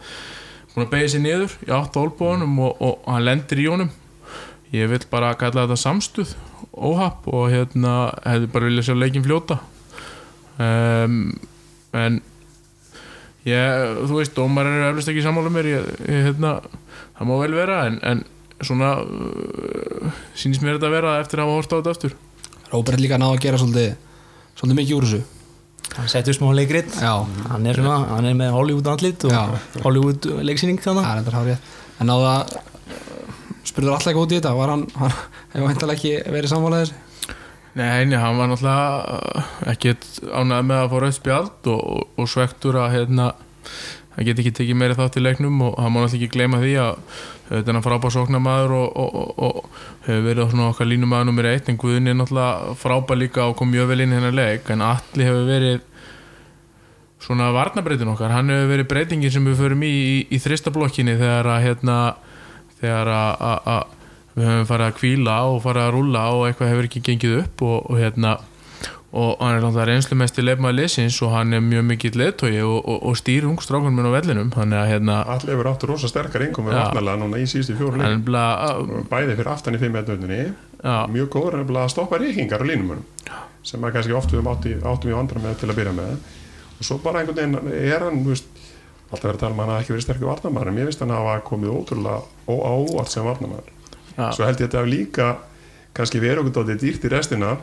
búin 0.77 0.85
að 0.85 0.93
beigja 0.93 1.13
sér 1.15 1.23
niður 1.25 1.57
í 1.65 1.71
átt 1.73 1.99
olbóðunum 1.99 2.59
og, 2.61 2.77
og, 2.77 2.99
og 3.01 3.13
hann 3.15 3.25
lendir 3.25 3.63
í 3.63 3.67
honum. 3.71 3.91
Ég 4.75 4.89
vil 4.91 4.99
bara 5.09 5.33
kalla 5.39 5.63
þetta 5.65 5.79
samstuð 5.81 6.33
óhapp 6.77 7.27
og 7.31 7.47
hérna 7.49 7.93
hefði 8.21 8.49
bara 8.53 8.69
viljað 8.69 8.87
sjá 8.87 8.97
leikin 8.97 9.25
fljóta. 9.25 9.57
Um, 10.61 11.31
en 12.01 12.19
ég, 13.47 13.85
þú 14.09 14.19
veist, 14.19 14.35
dómar 14.35 14.69
eru 14.69 14.89
eflust 14.91 15.11
ekki 15.11 15.23
sammála 15.25 15.51
mér 15.53 15.69
ég, 15.71 15.87
ég, 16.07 16.27
hérna, 16.29 16.57
það 17.17 17.29
má 17.29 17.33
vel 17.43 17.55
vera 17.57 17.79
en, 17.87 17.97
en 18.03 18.23
svona 18.65 18.93
uh, 19.03 20.19
sýnist 20.37 20.63
mér 20.65 20.77
þetta 20.77 20.89
að 20.89 20.97
vera 20.97 21.15
eftir 21.21 21.41
að 21.41 21.47
hafa 21.47 21.57
hort 21.61 21.73
á 21.73 21.77
þetta 21.77 21.95
aftur. 21.95 22.15
Róbert 22.73 23.03
líka 23.03 23.19
náðu 23.21 23.37
að 23.37 23.43
gera 23.47 23.59
svolítið, 23.61 23.91
svolítið 24.59 24.79
mikið 24.81 24.97
úr 24.97 25.07
þessu. 25.07 25.25
Hann 25.97 26.09
settur 26.11 26.35
smá 26.35 26.49
leikrit. 26.51 26.89
Já, 26.99 27.13
hann 27.53 27.67
er, 27.69 27.79
hann 27.85 28.27
er 28.27 28.35
með 28.37 28.55
Hollywood 28.57 28.89
andlit 28.91 29.23
og 29.29 29.31
Já. 29.31 29.43
Hollywood 29.85 30.27
leiksýning 30.43 30.81
þannig 30.83 31.53
er 31.53 31.59
En 31.97 32.05
náðu 32.11 32.27
að 32.29 32.57
spurður 33.65 33.95
alltaf 33.95 34.11
ekki 34.11 34.21
út 34.21 34.33
í 34.33 34.37
þetta 34.39 34.53
var 34.57 34.73
hann, 34.73 34.83
hann 34.97 35.13
hefur 35.53 35.69
veintalega 35.71 35.97
ekki 35.97 36.33
verið 36.33 36.51
sammálaðir 36.53 36.91
Nei, 37.77 38.07
nei, 38.09 38.17
hann 38.17 38.39
var 38.39 38.49
náttúrulega 38.49 39.17
uh, 39.37 39.47
ekkert 39.69 40.05
ánægð 40.25 40.65
með 40.65 40.79
að 40.81 40.91
fá 40.91 40.97
rauð 41.03 41.15
spjald 41.17 41.71
og, 41.73 41.81
og, 41.93 42.05
og 42.17 42.29
svektur 42.31 42.79
að 42.81 42.93
hérna 42.95 43.27
hann 44.15 44.25
get 44.25 44.39
ekki 44.41 44.53
tekið 44.57 44.79
meiri 44.79 44.95
þátt 44.97 45.19
í 45.19 45.21
leiknum 45.21 45.59
og 45.67 45.75
hann 45.77 45.93
má 45.93 45.99
náttúrulega 46.01 46.23
ekki 46.23 46.33
gleyma 46.33 46.61
því 46.63 46.71
að 46.81 46.95
þetta 47.51 47.69
er 47.69 47.77
hann 47.77 47.85
frábær 47.85 48.13
sóknarmaður 48.15 48.73
og, 48.79 48.97
og, 49.45 49.59
hefur 50.07 50.25
verið 50.25 50.49
svona 50.55 50.71
okkar 50.71 50.89
línumæður 50.89 51.29
nummer 51.29 51.49
eitt 51.51 51.69
en 51.69 51.77
Guðin 51.83 52.09
er 52.09 52.17
náttúrulega 52.17 52.73
frábær 52.81 53.21
líka 53.21 53.45
og 53.45 53.59
kom 53.59 53.69
mjög 53.71 53.91
vel 53.91 54.01
inn 54.07 54.15
hennar 54.15 54.33
leik 54.33 54.71
en 54.73 54.85
Alli 54.87 55.27
hefur 55.27 55.45
verið 55.47 55.85
svona 57.27 57.51
varnabreitin 57.53 58.09
okkar. 58.09 58.33
Hann 58.33 58.49
hefur 58.53 58.71
verið 58.71 58.89
breytingin 58.89 59.33
sem 59.33 59.45
við 59.45 59.61
förum 59.61 59.85
í 59.85 59.91
í, 59.91 60.17
í 60.33 60.41
þrista 60.41 60.73
blokkinni 60.73 61.17
þegar 61.19 61.51
að 61.53 61.63
hérna 61.67 61.99
þegar 62.81 63.13
að 63.13 63.93
við 64.37 64.45
höfum 64.51 64.69
farið 64.69 64.91
að 64.91 64.99
kvíla 64.99 65.39
og 65.49 65.63
farið 65.65 65.87
að 65.87 65.95
rúlla 65.95 66.27
og 66.35 66.45
eitthvað 66.47 66.71
hefur 66.73 66.87
ekki 66.91 67.03
gengið 67.07 67.39
upp 67.41 67.65
og, 67.65 67.77
og 67.89 67.99
hérna 68.01 68.37
og 69.17 69.39
hann 69.39 69.55
er 69.55 69.63
náttúrulega 69.63 69.87
reynslu 69.87 70.17
mest 70.19 70.37
í 70.37 70.43
leifmaður 70.43 70.75
liðsins 70.77 71.17
og 71.23 71.31
hann 71.31 71.55
er 71.55 71.61
mjög 71.63 71.85
mikill 71.87 72.17
leðtogi 72.19 72.59
og, 72.61 72.75
og, 72.83 72.97
og 73.07 73.15
stýr 73.17 73.47
ungstrákunum 73.47 73.95
minn 73.95 74.09
á 74.11 74.13
vellinum. 74.13 74.49
Að 74.51 74.75
hérna 74.91 75.15
Allir 75.23 75.53
hefur 75.55 75.69
áttur 75.71 75.93
rosa 75.93 76.09
sterkar 76.11 76.43
vatnalega 76.51 77.21
núna 77.21 77.39
í 77.39 77.47
síðustu 77.47 77.77
fjóru 77.79 78.01
leik 78.01 78.11
er 78.11 79.07
bæði 79.09 79.37
fyrir 79.39 79.51
aftan 79.53 79.77
í 79.77 79.81
fimm 79.81 79.95
eðnöndinni 80.01 80.41
já, 80.43 80.97
mjög 81.13 81.31
góður 81.33 81.61
er 81.61 81.71
að 81.71 81.93
stoppa 81.95 82.19
reykingar 82.21 82.61
á 82.61 82.65
línumunum 82.67 83.07
sem 83.63 83.83
að 83.83 83.95
kannski 83.95 84.17
oft 84.19 84.35
við 84.35 84.51
áttum 84.51 85.09
í 85.09 85.15
vandra 85.15 85.41
með 85.43 85.57
til 85.63 85.71
að 85.71 85.79
byrja 85.79 85.95
með. 85.95 86.19
Og 86.77 86.85
svo 86.85 86.99
bara 87.01 87.23
einhvern 87.23 87.39
veginn 87.39 87.73
er 87.73 88.05
hann 88.05 88.21
veist, 88.27 88.51
alltaf 89.07 89.31
verið 89.31 89.39
að 89.39 89.41
tala 89.45 89.55
um 89.55 89.63
að 89.63 89.65
hann 89.65 89.73
hafi 89.73 89.85
ekki 89.87 89.95
verið 89.95 90.05
sterkur 90.05 90.29
varnamæður 90.33 90.69
en 90.69 90.77
mér 90.77 90.91
finnst 90.91 91.03
hann 91.03 91.15
að 91.15 91.25
hafa 91.25 91.47
komið 91.47 91.73
ótrúlega 91.73 92.21
óávart 92.47 93.11
sem 93.11 93.27
varnamæður 93.27 93.73
já, 94.17 94.27
svo 94.35 94.47
held 94.47 94.57
ég 94.57 94.65
að 94.65 94.67
þetta 94.67 94.81
hafi 94.81 94.93
líka 94.93 95.31
kannski 95.97 96.21
verið 96.21 96.43
okkur 96.43 96.55
dálítið 96.59 96.83
dýrt 96.83 97.07
í 97.07 97.13
restina. 97.13 97.55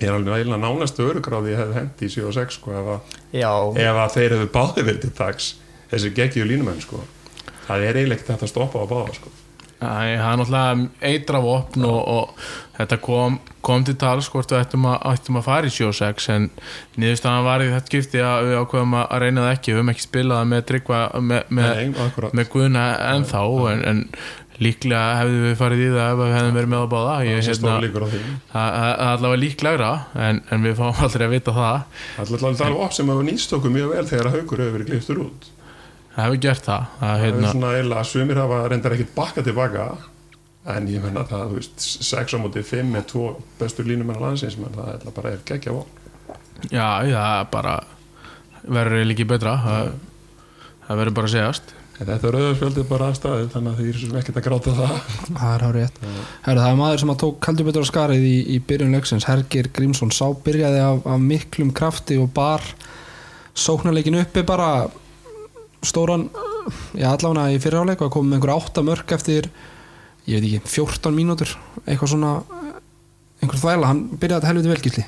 Ég 0.00 0.08
er 0.08 0.14
alveg 0.16 0.36
eiginlega 0.36 0.62
nánast 0.62 1.00
örugráði 1.02 1.56
hefði 1.58 1.78
hendi 1.78 2.06
í 2.08 2.12
7 2.12 2.28
og 2.28 2.36
6 2.36 2.58
sko, 2.58 2.72
ef, 2.74 2.92
að, 2.94 3.18
ef 3.82 3.98
að 4.04 4.14
þeir 4.16 4.34
hefðu 4.36 4.48
báði 4.54 4.84
verið 4.86 5.04
til 5.04 5.12
dags 5.18 5.52
þessi 5.92 6.16
geggjur 6.16 6.48
línumenn 6.48 6.82
sko. 6.82 7.04
það 7.68 7.86
er 7.86 8.00
eiginlega 8.00 8.20
ekki 8.20 8.30
þetta 8.32 8.48
að 8.48 8.52
stoppa 8.54 8.82
á 8.82 8.86
báða 8.88 9.16
sko. 9.18 9.32
það 9.82 10.10
er 10.12 10.20
náttúrulega 10.40 11.08
eitra 11.10 11.40
vopn 11.42 11.86
og, 11.88 12.00
og 12.16 12.44
þetta 12.78 12.98
kom, 13.02 13.38
kom 13.66 13.84
til 13.84 13.94
tals 14.00 14.30
hvort 14.32 14.52
við 14.54 14.62
ættum 14.62 14.86
að, 14.88 14.96
ættum 15.12 15.38
að 15.40 15.46
fara 15.48 15.68
í 15.68 15.74
7-6 15.74 16.28
en 16.36 16.48
niðurstaðan 16.96 17.46
var 17.46 17.64
í 17.64 17.68
þetta 17.74 17.92
skipti 17.92 18.22
að 18.24 18.48
við 18.48 18.60
ákveðum 18.62 18.96
að 19.00 19.04
að 19.04 19.24
reyna 19.24 19.44
það 19.44 19.56
ekki. 19.56 19.72
Við 19.72 19.80
höfum 19.80 19.92
ekki 19.92 20.06
spilað 20.06 20.48
með 20.52 20.72
með, 21.32 21.52
með, 21.58 21.82
með 22.40 22.50
guðna 22.54 22.86
ennþá 23.10 23.42
en, 23.72 23.84
en 23.90 24.02
líklega 24.62 25.16
hefðu 25.20 25.40
við 25.46 25.56
farið 25.60 25.82
í 25.82 25.88
það 25.92 26.10
ef 26.12 26.20
við 26.20 26.34
hefðum 26.36 26.58
verið 26.58 26.70
með 26.72 26.84
á 26.84 26.88
báða. 26.92 27.16
Það 27.16 27.26
hérna, 27.28 27.74
er 28.62 29.08
allavega 29.08 29.40
líklegra 29.42 29.90
en, 30.28 30.42
en 30.52 30.68
við 30.68 30.78
fáum 30.78 31.02
aldrei 31.06 31.26
að 31.26 31.34
vita 31.36 31.56
það. 31.56 31.98
Það 32.18 32.36
er 32.36 32.46
alltaf 32.50 32.78
opp 32.86 32.96
sem 32.96 33.12
að 33.12 33.24
nýst 33.28 33.56
okkur 33.58 33.74
mjög 33.74 33.92
vel 33.96 34.06
þegar 34.12 34.30
að 34.30 34.38
haugur 34.38 34.64
hefur 34.64 34.78
verið 34.78 34.92
kliftur 34.92 35.22
út. 35.26 35.50
það 36.12 36.26
hefur 36.26 36.40
gert 36.44 36.66
það, 36.68 36.88
það 37.00 37.12
er 37.12 37.22
hérna, 37.26 37.52
svona 37.54 37.74
að 38.00 38.08
sumir 38.10 38.40
hafa 38.42 38.62
reyndar 38.68 38.96
ekkit 38.96 39.14
bakka 39.16 39.44
tilbaka 39.46 39.86
en 40.72 40.86
ég 40.90 41.02
menna 41.02 41.24
það, 41.26 41.48
þú 41.50 41.58
veist, 41.58 41.86
6 42.06 42.36
á 42.36 42.38
móti 42.38 42.62
5 42.66 42.92
með 42.92 43.06
tvo 43.10 43.26
bestur 43.58 43.88
línumenn 43.88 44.20
á 44.20 44.24
landsins 44.28 44.58
menn 44.60 44.74
það 44.76 44.92
er 44.94 45.14
bara 45.16 45.34
er 45.34 45.44
geggja 45.48 45.74
von. 45.74 45.88
já, 47.08 47.16
það 47.18 47.38
er 47.40 47.48
bara 47.50 47.76
verður 48.62 49.06
líki 49.08 49.26
betra 49.26 49.56
það, 49.64 49.94
það 50.86 51.00
verður 51.02 51.16
bara 51.18 51.30
að 51.30 51.34
segjast. 51.34 51.74
En 51.74 51.81
þetta 52.08 52.28
er 52.28 52.36
auðvitað 52.38 52.88
bara 52.88 53.08
aðstæðið 53.10 53.50
þannig 53.52 53.72
að 53.72 53.80
því 53.80 53.88
er 53.92 53.98
svo 54.00 54.18
ekkert 54.20 54.38
að 54.40 54.46
gráta 54.46 54.74
það. 54.78 54.94
Það 55.28 55.52
er 55.52 55.64
hárið 55.66 55.98
Herru, 56.46 56.62
það 56.62 56.68
er 56.68 56.78
maður 56.80 57.02
sem 57.02 57.12
að 57.12 57.20
tók 57.22 57.48
heldur 57.48 57.68
betur 57.68 57.86
á 57.86 57.90
skarið 57.90 58.26
í, 58.28 58.36
í 58.54 58.56
byrjun 58.68 58.96
leiksins, 58.96 59.26
Hergir 59.28 59.68
Grímsson 59.76 60.14
sá 60.14 60.24
byrjaði 60.46 60.82
af, 60.84 61.04
af 61.06 61.22
miklum 61.22 61.72
krafti 61.76 62.18
og 62.22 62.30
bar 62.34 62.64
sóknarleikin 63.54 64.20
uppi 64.22 64.44
bara 64.48 64.70
stóran 65.82 66.28
já 66.96 67.08
allavega 67.10 67.50
í 67.52 67.60
fyriráleik 67.62 68.02
og 68.04 68.12
komið 68.14 68.30
með 68.30 68.38
einhver 68.38 68.54
átta 68.56 68.84
mörk 68.86 69.14
eftir 69.16 69.48
ég 70.28 70.38
veit 70.38 70.46
ekki, 70.46 70.74
14 70.78 71.16
mínútur 71.16 71.56
eitthvað 71.86 72.14
svona 72.14 72.36
einhver 73.42 73.58
þvæla, 73.58 73.90
hann 73.90 74.04
byrjaði 74.14 74.38
þetta 74.38 74.52
helviti 74.52 74.72
velgísli 74.72 75.06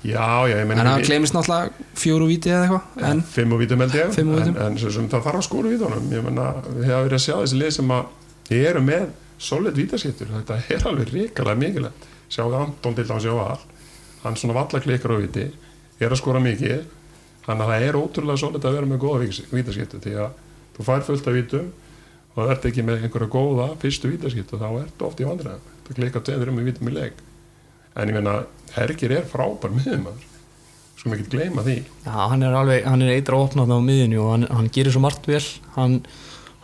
Já, 0.00 0.48
já, 0.48 0.54
ég 0.54 0.62
en 0.62 0.68
menna 0.70 0.94
það 0.94 1.02
glemist 1.10 1.34
náttúrulega 1.36 1.88
fjóru 2.00 2.26
víti 2.30 2.48
eða 2.48 2.62
eitthvað 2.64 3.02
en 3.10 3.18
Fimm 3.34 3.52
og 3.52 3.58
vítum 3.60 3.82
held 3.84 3.96
ég. 3.98 4.14
En, 4.22 4.54
en 4.64 4.78
sem 4.80 5.08
það 5.12 5.26
þarf 5.26 5.40
að 5.40 5.44
skóra 5.44 5.72
vítunum. 5.74 6.06
Ég 6.14 6.24
menna, 6.24 6.46
við 6.64 6.86
hefum 6.88 7.04
verið 7.04 7.16
að 7.18 7.24
sjá 7.26 7.34
þessi 7.34 7.58
lið 7.60 7.74
sem 7.76 7.92
að 7.96 8.54
eru 8.60 8.82
með 8.86 9.04
solid 9.40 9.76
vítaskittur 9.76 10.32
Þetta 10.32 10.56
er 10.72 10.86
alveg 10.88 11.12
ríkalega 11.12 11.60
mikilvægt. 11.60 12.08
Sjá 12.32 12.46
Anton 12.46 12.96
til 12.96 13.06
hans 13.10 13.26
Jóval 13.28 13.60
Hann 14.24 14.40
svona 14.40 14.56
valla 14.56 14.80
klikkar 14.80 15.16
á 15.16 15.20
víti 15.20 15.46
Er 16.00 16.08
að 16.08 16.20
skóra 16.22 16.40
mikið. 16.44 16.84
Þannig 17.44 17.66
að 17.66 17.72
það 17.74 17.86
er 17.90 18.00
ótrúlega 18.00 18.40
solid 18.40 18.64
að 18.64 18.76
vera 18.78 18.88
með 18.88 19.02
góða 19.04 19.30
vítaskittu 19.52 20.00
Því 20.00 20.16
að 20.24 20.36
þú 20.76 20.86
fær 20.88 21.08
fullt 21.08 21.28
af 21.28 21.36
vítum 21.36 21.72
Og 22.30 22.38
það 22.40 22.52
ert 22.54 22.68
ekki 22.70 22.86
með 22.86 23.04
einhverja 23.04 23.32
góða 23.32 23.72
Fyrstu 23.82 24.12
vítaskittu, 24.12 24.60
þá 24.60 24.68
ertu 24.84 25.08
oft 25.08 25.20
í 25.20 25.26
vandræðum. 25.28 25.74
Það 25.88 25.98
klikkar 25.98 26.24
tveður 26.28 26.52
um 26.52 26.60
í 26.62 26.66
vítum 26.68 26.90
í 26.92 26.94
leik 26.94 27.26
En 27.98 28.10
ég 28.10 28.16
meina, 28.16 28.42
Hergir 28.76 29.16
er 29.18 29.24
frábær 29.26 29.72
miðumæður 29.74 30.26
Sko 31.00 31.08
mikið 31.14 31.30
gleyma 31.32 31.62
því. 31.64 31.74
Já, 32.04 32.12
hann 32.28 32.42
er 32.44 32.54
alveg, 32.58 32.82
hann 32.84 33.00
er 33.00 33.14
eitra 33.14 33.38
opnað 33.40 33.70
á 33.72 33.80
miðinu 33.80 34.18
og 34.20 34.34
hann, 34.34 34.42
hann 34.52 34.66
gerir 34.74 34.92
svo 34.92 35.00
margt 35.00 35.24
vel. 35.30 35.40
Hann, 35.72 35.94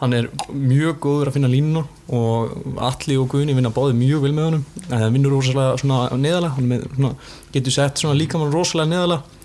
hann 0.03 0.13
er 0.13 0.27
mjög 0.53 0.99
góður 1.07 1.31
að 1.31 1.39
finna 1.39 1.49
línuna 1.49 1.87
og 2.13 2.77
Alli 2.85 3.17
og 3.17 3.31
Guðni 3.33 3.55
vinna 3.57 3.73
báði 3.73 3.97
mjög 3.97 4.27
vel 4.27 4.35
með 4.37 4.49
honum. 4.51 4.67
Það 4.91 5.07
vinnur 5.15 5.33
rosalega 5.39 5.79
svona 5.81 6.21
neðalega 6.21 6.53
hann 6.59 6.69
með, 6.69 6.85
svona, 6.99 7.15
getur 7.55 7.77
sett 7.79 8.03
svona 8.03 8.19
líkamann 8.21 8.53
rosalega 8.53 8.93
neðalega 8.93 9.37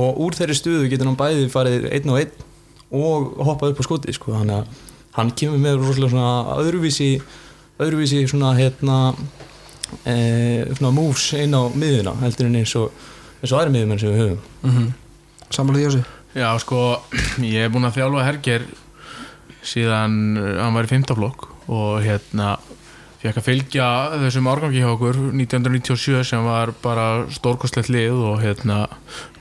og 0.00 0.18
úr 0.26 0.38
þeirri 0.38 0.58
stuðu 0.58 0.90
getur 0.90 1.12
hann 1.12 1.20
bæði 1.20 1.46
farið 1.54 1.86
einn 1.94 2.10
og 2.10 2.18
einn 2.24 2.46
og 2.90 3.30
hoppað 3.46 3.76
upp 3.76 3.82
á 3.82 3.86
skoti 3.86 4.16
sko. 4.16 4.34
þannig 4.34 4.56
að 4.58 4.82
hann 5.14 5.30
kemur 5.38 5.62
með 5.62 5.84
rosalega 5.84 6.10
svona 6.16 6.58
öðruvísi 6.58 7.10
öðruvísi 7.78 8.24
svona 8.30 8.56
hérna 8.58 8.98
svona 10.04 10.92
moves 10.94 11.32
inn 11.38 11.54
á 11.56 11.62
miðuna 11.72 12.16
heldur 12.22 12.46
en 12.50 12.60
eins 12.62 12.74
og 12.78 12.90
eins 13.40 13.52
og 13.52 13.60
aðri 13.60 13.74
miðumenn 13.74 14.00
sem 14.00 14.12
við 14.12 14.22
höfum 14.22 14.40
mm 14.62 14.70
-hmm. 14.70 15.86
á 15.86 15.90
sig 15.90 16.04
Já, 16.34 16.58
sko, 16.58 17.02
ég 17.42 17.64
er 17.64 17.70
búinn 17.70 17.88
að 17.88 17.96
þjálfa 17.98 18.24
Herger 18.24 18.66
síðan 19.66 20.36
uh, 20.38 20.62
hann 20.62 20.74
var 20.74 20.86
í 20.86 20.92
fymtaflokk 20.92 21.48
og 21.68 22.02
hérna 22.04 22.58
fekk 23.20 23.36
að 23.36 23.44
fylgja 23.44 23.86
þessum 24.22 24.46
árgangi 24.48 24.80
hjá 24.80 24.92
okkur 24.94 25.16
1997 25.36 26.22
sem 26.24 26.44
var 26.46 26.72
bara 26.82 27.26
stórkostlegt 27.28 27.90
lið 27.92 28.16
og 28.30 28.40
hérna 28.40 28.86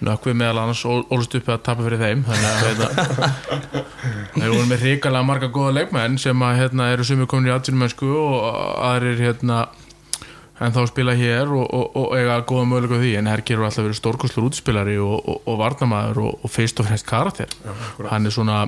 nökkvið 0.04 0.36
meðal 0.42 0.64
annars 0.64 0.84
ól- 0.86 1.06
ólst 1.16 1.38
upp 1.40 1.48
að 1.48 1.62
tapa 1.64 1.86
fyrir 1.86 2.02
þeim 2.02 2.26
þannig 2.28 2.50
að 2.50 2.66
hérna, 2.66 2.90
þeir 4.40 4.50
voru 4.50 4.66
með 4.68 4.84
hrikalega 4.84 5.30
marga 5.30 5.48
góða 5.48 5.78
leikmenn 5.78 6.18
sem 6.18 6.44
að 6.44 6.60
hérna 6.60 6.90
eru 6.92 7.08
sumir 7.08 7.30
komin 7.32 7.48
í 7.48 7.56
atvinnumönsku 7.56 8.10
og 8.10 8.50
aðrir 8.90 9.24
hérna 9.30 9.68
en 10.60 10.76
þá 10.76 10.82
spila 10.90 11.16
hér 11.16 11.52
og, 11.56 11.66
og, 11.66 11.98
og 12.00 12.14
eiga 12.18 12.42
góða 12.48 12.68
möguleika 12.68 13.00
því 13.02 13.14
en 13.20 13.32
Hergir 13.32 13.58
eru 13.58 13.68
alltaf 13.68 13.86
verið 13.86 14.00
stórkostlur 14.00 14.50
útspilari 14.50 14.98
og, 15.00 15.18
og, 15.24 15.42
og 15.48 15.60
varnamaður 15.62 16.22
og, 16.26 16.44
og 16.44 16.54
fyrst 16.54 16.82
og 16.82 16.90
fremst 16.90 17.08
karakter. 17.10 17.52
Hann 18.10 18.28
er 18.28 18.36
svona 18.36 18.62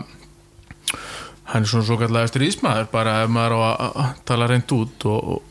hann 1.51 1.65
er 1.65 1.67
svona 1.67 1.87
svo 1.87 1.99
kallega 1.99 2.31
stríðsmaður 2.31 2.91
bara 2.93 3.21
ef 3.25 3.31
maður 3.33 3.57
á 3.59 3.61
að 3.75 4.11
tala 4.29 4.47
reynd 4.51 4.71
út 4.77 5.07
og, 5.11 5.41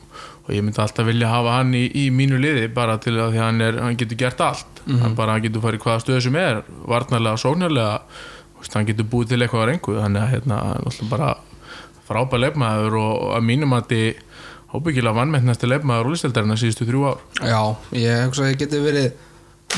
ég 0.50 0.64
myndi 0.66 0.81
alltaf 0.83 1.07
vilja 1.07 1.29
hafa 1.31 1.61
hann 1.61 1.76
í, 1.79 1.85
í 1.94 2.09
mínu 2.11 2.40
liði 2.40 2.64
bara 2.74 2.96
til 2.98 3.14
að 3.20 3.37
því 3.37 3.42
hann, 3.44 3.61
er, 3.62 3.76
hann 3.85 3.98
getur 4.00 4.18
gert 4.18 4.40
allt. 4.42 4.81
Hann 4.88 5.14
bara 5.14 5.37
hann 5.37 5.44
getur 5.44 5.62
farið 5.62 5.85
hvaða 5.85 6.03
stöðu 6.03 6.24
sem 6.24 6.38
er 6.40 6.64
varnarlega, 6.90 7.38
sóknarlega 7.38 8.00
hann 8.74 8.88
getur 8.88 9.07
búið 9.12 9.31
til 9.31 9.40
eitthvað 9.44 9.62
á 9.62 9.68
reyngu 9.70 9.94
þannig 9.96 10.24
að 10.24 10.33
hérna, 10.35 10.59
er 10.81 11.12
bara 11.12 11.31
frábær 12.09 12.42
leifmaður 12.42 12.98
og, 12.98 13.12
og 13.14 13.37
að 13.37 13.46
mínum 13.46 13.76
að 13.76 13.87
þið 13.92 14.09
óbyggilega 14.75 15.17
vannmennasti 15.17 15.69
leifmaður 15.71 16.11
og 16.11 16.15
listeldarinn 16.15 16.55
að 16.55 16.63
síðustu 16.63 16.87
þrjú 16.89 17.07
ár. 17.09 17.25
Já, 17.43 17.63
ég 17.99 18.27
hugsa 18.29 18.45
að 18.47 18.53
ég 18.53 18.61
geti 18.61 18.83
verið 18.85 19.11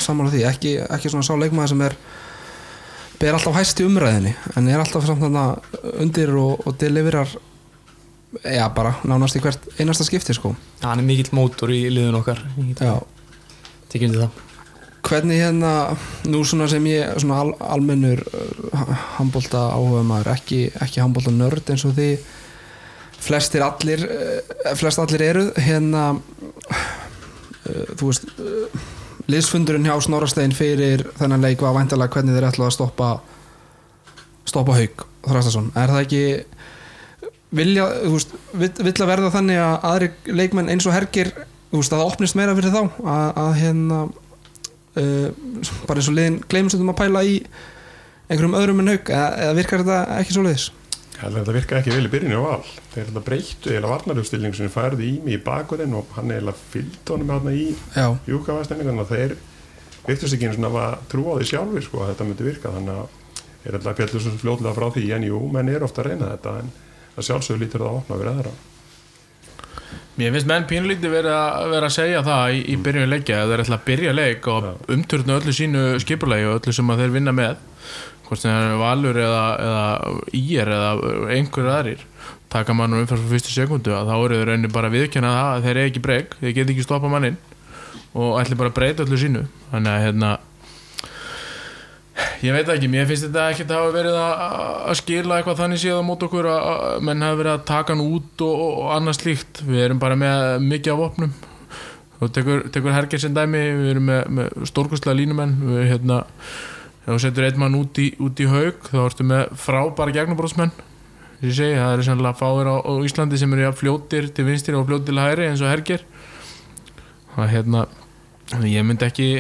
sammála 0.03 0.33
því, 0.33 0.43
ekki, 0.49 0.75
ekki 0.89 1.13
svona 1.13 1.27
sá 1.27 1.33
leikmaður 1.37 1.73
sem 1.73 1.87
er 1.87 1.97
ber 3.23 3.37
alltaf 3.39 3.57
hæst 3.57 3.81
í 3.81 3.87
umræðinni 3.87 4.35
en 4.59 4.69
er 4.69 4.83
alltaf 4.83 5.07
samt 5.07 5.23
þarna 5.23 5.47
undir 6.03 6.33
og, 6.41 6.65
og 6.67 6.77
deliverar 6.81 7.31
já, 8.43 8.65
bara 8.75 8.97
nánast 9.07 9.39
í 9.39 9.43
hvert 9.45 9.69
einasta 9.79 10.07
skipti 10.07 10.35
sko. 10.35 10.55
hann 10.83 11.03
er 11.03 11.07
mikill 11.07 11.33
mótor 11.37 11.73
í 11.73 11.85
liðun 11.93 12.19
okkar. 12.23 12.41
Já, 12.81 12.97
tekjum 13.93 14.15
til 14.15 14.25
það. 14.25 14.41
Hvernig 15.03 15.41
hérna 15.43 15.73
nú 16.31 16.45
svona 16.47 16.69
sem 16.71 16.85
ég, 16.87 17.17
svona 17.21 17.41
al, 17.43 17.53
almennur 17.75 18.23
uh, 18.23 18.93
handbólta 19.19 19.67
áhuga 19.75 20.05
maður 20.07 20.33
ekki, 20.37 20.61
ekki 20.83 21.03
handbólta 21.03 21.35
nörd 21.35 21.73
eins 21.75 21.85
og 21.89 21.97
því 21.97 22.11
flestir 23.23 23.65
allir 23.65 24.03
uh, 24.07 24.73
flest 24.79 25.03
allir 25.03 25.27
eru 25.29 25.45
hérna 25.61 26.09
uh, 26.17 27.87
þú 27.99 28.09
veist 28.09 28.27
uh, 28.43 28.83
liðsfundurinn 29.31 29.87
hjá 29.87 29.95
Snorrastein 30.03 30.55
fyrir 30.57 31.07
þennan 31.19 31.45
leik 31.45 31.63
var 31.63 31.77
væntalega 31.77 32.17
hvernig 32.17 32.37
þeir 32.37 32.49
ætlaðu 32.51 32.69
að 32.71 32.77
stoppa 32.79 33.11
stoppa 34.49 34.77
haug 34.79 35.07
Þrastason, 35.23 35.69
er 35.79 35.93
það 35.93 36.01
ekki 36.03 36.23
vilja, 37.55 37.85
þú 38.03 38.13
veist, 38.17 38.33
vill, 38.59 38.95
að 39.05 39.11
verða 39.13 39.31
þannig 39.37 39.61
að 39.63 39.87
aðri 39.91 40.09
leikmenn 40.41 40.73
eins 40.73 40.89
og 40.89 40.97
hergir 40.97 41.31
þú 41.71 41.79
veist, 41.79 41.93
að 41.93 42.01
það 42.01 42.09
opnist 42.09 42.39
meira 42.39 42.57
fyrir 42.59 42.75
þá 42.75 42.81
að, 42.83 43.29
að 43.45 43.53
hérna 43.61 44.01
uh, 44.03 45.29
bara 45.87 46.01
eins 46.01 46.11
og 46.11 46.17
liðin 46.19 46.41
gleymst 46.51 46.81
um 46.81 46.91
að 46.93 47.01
pæla 47.05 47.25
í 47.29 47.37
einhverjum 48.27 48.59
öðrum 48.59 48.83
en 48.83 48.95
haug 48.95 49.13
eða 49.13 49.57
virkar 49.59 49.85
þetta 49.85 50.19
ekki 50.19 50.37
svo 50.37 50.47
leiðis? 50.47 50.71
Ég 51.23 51.29
held 51.29 51.37
að 51.37 51.45
þetta 51.45 51.55
virka 51.55 51.77
ekki 51.79 51.93
vel 51.95 52.07
í 52.09 52.11
byrjunni 52.11 52.35
á 52.35 52.43
val. 52.43 52.71
Þeir 52.91 53.05
þetta 53.07 53.21
breyttu 53.29 53.75
eða 53.77 53.91
varnaröfstilning 53.93 54.57
sem 54.59 54.71
færði 54.75 55.05
í 55.07 55.13
mig 55.23 55.37
í 55.37 55.43
bakurinn 55.47 55.95
og 55.95 56.17
hann 56.17 56.33
eða 56.35 56.55
fylgd 56.59 57.13
honum 57.15 57.31
hérna 57.31 57.53
í 57.55 57.69
Já, 57.95 58.09
júkavastending 58.27 58.91
þannig 58.91 59.05
að 59.05 59.13
þeir 59.13 59.37
virtust 60.09 60.35
ekki 60.35 60.49
einu 60.49 60.57
svona 60.57 60.73
að 60.89 60.97
trúa 61.13 61.37
því 61.39 61.47
sjálfur 61.53 61.87
sko, 61.87 62.03
að 62.03 62.11
þetta 62.11 62.27
myndi 62.27 62.49
virka. 62.49 62.75
Þannig 62.75 62.99
að 62.99 63.71
er 63.71 63.79
alltaf 63.79 63.97
fjallir 64.01 64.25
svo 64.27 64.35
fljóðlega 64.43 64.75
frá 64.81 64.89
því 64.99 65.07
en 65.15 65.29
jú, 65.29 65.41
menn 65.55 65.71
er 65.71 65.87
ofta 65.87 66.03
að 66.03 66.11
reyna 66.11 66.35
þetta 66.35 66.59
en 66.59 66.75
það 67.15 67.29
sjálfsögur 67.29 67.63
lítur 67.63 67.85
það 67.85 67.93
að 67.93 68.03
opna 68.03 68.19
fyrir 68.19 68.35
aðra. 68.35 68.55
Mér 70.19 70.35
finnst 70.35 70.49
menn 70.51 70.67
pínlítið 70.69 71.15
verið 71.15 71.33
að, 71.39 71.71
vera 71.73 71.89
að 71.89 71.95
segja 71.95 72.25
það 72.27 72.57
í, 72.57 72.65
í 72.69 72.75
byrjun 72.85 73.13
leikja 73.15 73.39
að 73.45 73.53
þeir 73.53 73.63
ætla 73.63 73.79
að 73.79 73.87
byrja 73.87 74.17
leik 74.19 74.49
og 74.53 74.67
umturna 74.93 75.39
öllu 75.39 75.55
sínu 75.57 75.85
skipulegi 76.03 76.49
og 76.51 76.59
öllu 76.59 76.75
sem 76.77 76.93
þeir 76.99 77.15
vinna 77.15 77.33
með 77.37 77.63
hvort 78.33 78.43
sem 78.43 78.55
það 78.55 78.71
er 78.71 78.81
valur 78.81 79.21
eða, 79.21 79.45
eða 79.69 80.17
ír 80.41 80.73
eða 80.79 80.91
einhver 81.37 81.71
aðrir 81.77 82.09
taka 82.53 82.75
mann 82.77 82.93
um 82.93 83.01
umfærs 83.01 83.21
fyrir 83.21 83.33
fyrstu 83.33 83.53
sekundu 83.55 83.93
að 83.97 84.11
þá 84.11 84.15
eru 84.19 84.39
þeir 84.39 84.51
raunin 84.51 84.73
bara 84.73 84.89
að 84.91 84.97
viðkjanna 84.99 85.33
það 85.33 85.51
að 85.51 85.67
þeir 85.67 85.73
eru 85.73 85.91
ekki 85.91 86.05
breyk, 86.07 86.35
þeir 86.41 86.55
get 86.59 86.73
ekki 86.73 86.87
stoppa 86.87 87.11
mannin 87.13 87.39
og 88.13 88.41
ætli 88.41 88.59
bara 88.61 88.73
að 88.73 88.77
breyta 88.77 89.07
öllu 89.07 89.21
sínu. 89.21 89.45
Þannig 89.71 89.93
að 89.93 90.03
hérna 90.07 90.33
ég 92.43 92.57
veit 92.57 92.73
ekki, 92.75 92.91
mér 92.93 93.09
finnst 93.09 93.25
þetta 93.25 93.47
ekkert 93.53 93.73
að 93.73 93.81
hafa 93.81 93.95
verið 93.97 94.19
að, 94.21 94.93
skila 95.01 95.39
eitthvað 95.39 95.63
þannig 95.63 95.83
séð 95.83 96.03
á 96.03 96.09
mót 96.09 96.27
okkur 96.27 96.51
að, 96.53 96.69
menn 97.09 97.25
hafa 97.25 97.41
verið 97.41 97.55
að 97.55 97.65
taka 97.73 97.97
hann 97.97 98.05
út 98.05 98.45
og, 98.45 98.67
og 98.67 98.93
annað 98.99 99.19
slíkt. 99.21 99.65
Við 99.69 99.87
erum 99.87 100.03
bara 100.03 100.19
með 100.21 100.67
mikið 100.67 100.93
af 100.93 101.07
opnum 101.09 101.33
og 102.23 102.35
tekur, 102.37 102.69
tekur 102.75 102.95
hergir 102.95 103.23
sem 103.23 103.33
dæmi 103.35 103.65
við 103.81 103.95
erum 103.95 104.07
með, 104.11 104.23
með 104.37 104.69
stórkustlega 104.71 105.19
línumenn 105.19 105.57
við 105.65 105.89
hérna 105.95 106.21
ef 107.03 107.11
þú 107.11 107.19
setur 107.25 107.49
einn 107.49 107.61
mann 107.61 107.77
út 107.79 107.99
í, 107.99 108.13
út 108.23 108.41
í 108.41 108.49
haug 108.51 108.89
þá 108.89 108.99
ertu 109.05 109.27
með 109.27 109.53
frábæra 109.59 110.15
að 111.43 111.49
ég 111.51 111.57
segi, 111.59 111.75
það 111.75 111.93
eru 111.97 112.03
sannlega 112.07 112.39
fáir 112.39 112.69
á, 112.71 112.77
á 112.87 112.93
Íslandi 113.03 113.39
sem 113.41 113.55
eru 113.57 113.73
fljótir 113.75 114.29
til 114.31 114.45
vinstir 114.47 114.77
og 114.79 114.87
fljótir 114.87 115.11
til 115.11 115.19
hæri 115.19 115.49
eins 115.51 115.63
og 115.65 115.73
hergir 115.73 116.05
það 117.33 117.43
er 117.43 117.51
hérna 117.57 117.87
ég 118.71 118.87
myndi 118.87 119.09
ekki 119.09 119.31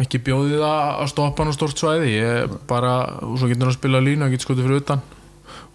ekki 0.00 0.20
bjóðið 0.26 0.64
að 0.66 1.02
að 1.04 1.10
stoppa 1.12 1.42
hann 1.42 1.54
á 1.54 1.56
stort 1.56 1.78
svæði. 1.80 2.14
Ég 2.18 2.54
bara, 2.70 2.94
og 3.22 3.38
svo 3.38 3.50
getur 3.50 3.68
hann 3.68 3.74
að 3.74 3.78
spila 3.78 4.02
línu 4.02 4.26
og 4.26 4.34
getur 4.34 4.48
skotið 4.48 4.68
fyrir 4.68 4.82
utan. 4.82 5.04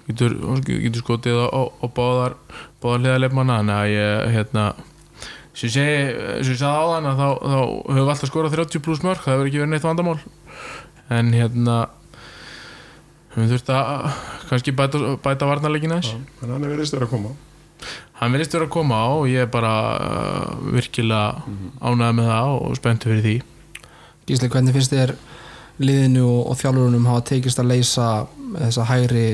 Getur, 0.10 0.36
getur 0.65 1.04
skotið 1.04 1.41
á, 1.45 1.62
á, 1.69 1.86
báðar 1.86 2.36
báðar 2.82 3.04
hliðarleifmanna 3.04 3.60
þannig 3.60 3.76
að 3.78 3.91
ég 3.93 4.32
hérna 4.36 4.63
sem 5.54 5.67
ég 5.67 5.74
segi, 5.76 6.00
sem 6.41 6.54
ég 6.56 6.60
sagði 6.60 6.82
á 6.82 6.86
þann 6.89 7.10
þá, 7.19 7.28
þá 7.30 7.60
höfum 7.60 8.00
við 8.00 8.12
alltaf 8.13 8.32
skorað 8.32 8.56
30 8.58 8.84
pluss 8.86 9.04
mörg 9.06 9.22
það 9.22 9.36
hefur 9.36 9.50
ekki 9.50 9.62
verið 9.62 9.74
neitt 9.76 9.86
vandamál 9.86 10.15
en 11.10 11.34
hérna 11.34 11.78
við 13.36 13.54
þurft 13.56 13.69
að 13.74 14.10
kannski 14.50 14.74
bæta, 14.76 15.02
bæta 15.24 15.48
varnarleikin 15.50 15.93
aðeins? 15.95 16.15
En 16.43 16.54
hann 16.54 16.65
er 16.65 16.74
verið 16.74 16.89
stöður 16.89 17.08
að 17.08 17.13
koma. 17.13 17.36
Hann 18.19 18.34
verðist 18.36 18.56
vera 18.58 18.67
að 18.67 18.74
koma 18.76 18.98
á 19.00 19.08
og 19.15 19.28
ég 19.32 19.45
er 19.45 19.52
bara 19.52 19.74
uh, 19.95 20.72
virkilega 20.76 21.45
ánægð 21.80 22.15
með 22.17 22.32
það 22.34 22.56
og 22.58 22.74
spenntu 22.80 23.12
fyrir 23.13 23.24
því. 23.24 23.36
Gísli, 24.28 24.50
hvernig 24.52 24.76
finnst 24.76 24.93
þér 24.93 25.13
liðinu 25.80 26.26
og, 26.28 26.42
og 26.52 26.60
þjálfurunum 26.60 27.08
hafa 27.10 27.26
tekist 27.34 27.62
að 27.62 27.72
leysa 27.74 28.10
þessa 28.58 28.86
hægri 28.89 29.28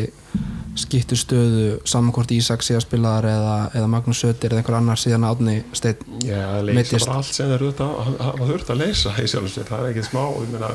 skiptustöðu 0.75 1.67
samankvort 1.88 2.34
Ísak 2.36 2.63
sé 2.65 2.75
að 2.75 2.84
spila 2.84 3.13
þar 3.15 3.27
eða, 3.31 3.53
eða 3.79 3.91
Magnús 3.93 4.19
Sötir 4.19 4.51
eða 4.51 4.62
einhver 4.62 4.77
annar 4.81 4.99
síðan 4.99 5.27
átni 5.29 5.55
steinn 5.77 6.19
Já, 6.25 6.41
það 6.41 6.67
leysa 6.69 6.99
bara 7.05 7.19
allt 7.21 7.38
sem 7.38 7.51
þeir 7.53 7.63
þurft 7.63 7.84
að 7.86 7.93
hafa 8.25 8.49
þurft 8.49 8.73
að 8.73 8.81
leysa 8.81 9.13
í 9.15 9.29
sjálfum 9.31 9.53
sér, 9.53 9.69
það 9.69 9.86
er 9.86 9.93
ekkert 9.93 10.10
smá 10.10 10.21
ég 10.25 10.51
meina, 10.51 10.71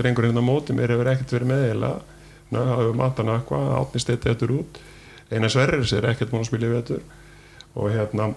drengur 0.00 0.28
hérna 0.28 0.44
á 0.44 0.48
móti 0.50 0.76
mér 0.76 0.94
hefur 0.94 1.12
ekkert 1.14 1.34
verið 1.38 1.52
með 1.54 1.64
eða, 1.70 1.94
það 2.52 2.74
hefur 2.74 3.00
matan 3.00 3.32
eitthvað 3.38 3.72
átni 3.78 4.04
steytti 4.04 4.32
eftir 4.34 4.54
út. 4.58 4.82
Eina 5.32 5.50
sverrir 5.52 5.88
sér 5.88 6.10
ekkert 6.12 6.34
múin 6.34 6.44
að 6.44 6.50
spila 6.50 6.68
í 6.68 6.74
vetur. 6.76 7.02
Og 7.78 7.90
hérna 7.92 8.30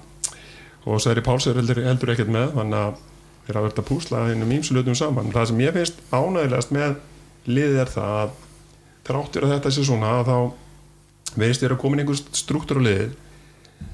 og 0.85 1.01
Sverri 1.01 1.21
Páls 1.25 1.45
er 1.47 1.59
heldur, 1.59 1.83
heldur 1.85 2.13
ekkert 2.13 2.31
með 2.33 2.55
þannig 2.55 2.79
að 2.79 2.99
þeir 3.45 3.57
hafa 3.57 3.67
verið 3.67 3.81
að 3.81 3.89
púsla 3.89 4.25
hennum 4.27 4.53
ímsulutum 4.57 4.97
saman, 4.97 5.31
það 5.33 5.49
sem 5.49 5.63
ég 5.63 5.75
finnst 5.75 6.01
ánægilegast 6.11 6.73
með 6.75 6.95
liðið 7.49 7.79
er 7.81 7.91
það 7.91 8.17
að 8.21 8.35
þráttur 9.07 9.47
að 9.47 9.53
þetta 9.55 9.73
sé 9.73 9.85
svona 9.87 10.11
að 10.19 10.29
þá 10.29 10.37
verðist 11.41 11.63
þér 11.63 11.75
að 11.75 11.81
koma 11.81 12.01
einhver 12.01 12.21
struktúr 12.37 12.81
á 12.81 12.87
liðið 12.87 13.15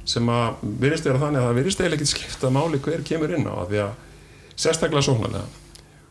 sem 0.07 0.29
að 0.31 0.65
verðist 0.81 1.07
vera 1.07 1.21
þannig 1.21 1.41
að 1.41 1.47
það 1.47 1.57
verðist 1.61 1.81
eiginlega 1.81 1.99
ekki 2.01 2.11
skipta 2.11 2.51
máli 2.53 2.81
hver 2.83 3.03
kemur 3.07 3.33
inn 3.37 3.47
á 3.47 3.53
það 3.53 3.71
því 3.71 3.81
að 3.83 3.95
sérstaklega 4.57 5.05
sóknarlega. 5.05 5.47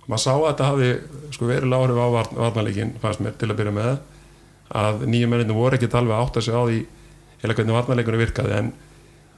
Og 0.04 0.10
maður 0.12 0.22
sá 0.22 0.32
að 0.32 0.46
þetta 0.46 0.68
hafi 0.70 0.90
sko, 1.34 1.48
verið 1.50 1.72
lágrif 1.72 2.00
á 2.00 2.08
varn, 2.14 2.36
varnarleikin 2.38 2.92
fannst 3.02 3.22
mér 3.24 3.36
til 3.40 3.50
að 3.50 3.58
byrja 3.60 3.76
með 3.76 3.94
að 4.76 5.06
nýjum 5.10 5.32
menninu 5.34 5.56
voru 5.56 5.78
ekkert 5.78 5.96
alveg 5.98 6.20
átt 6.20 6.38
að 6.38 6.46
segja 6.46 6.60
á 6.62 6.64
því 6.66 6.80
eða 7.42 7.56
hvernig 7.58 7.76
varnarleikunum 7.76 8.22
virkaði 8.22 8.54
en 8.56 8.70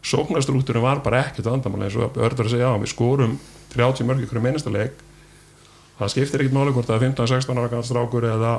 sóknarstruktúrin 0.08 0.84
var 0.84 1.02
bara 1.04 1.24
ekkert 1.26 1.48
vandamáli 1.50 1.88
eins 1.88 1.98
og 1.98 2.16
örður 2.16 2.48
að 2.48 2.54
segja 2.54 2.70
á 2.72 2.76
við 2.78 2.92
skorum 2.92 3.38
30 3.74 4.09
mörg 4.09 4.24
ykkur 4.24 4.42
mennista 4.42 4.72
leik 4.72 4.96
það 5.98 6.12
skiptir 6.12 6.44
ekkert 6.44 6.57
máli 6.57 6.74
hvort 6.74 6.90
er 6.94 7.02
15-16 7.02 7.59
ára 7.59 7.70
gans 7.72 7.90
strákur 7.90 8.26
eða, 8.28 8.54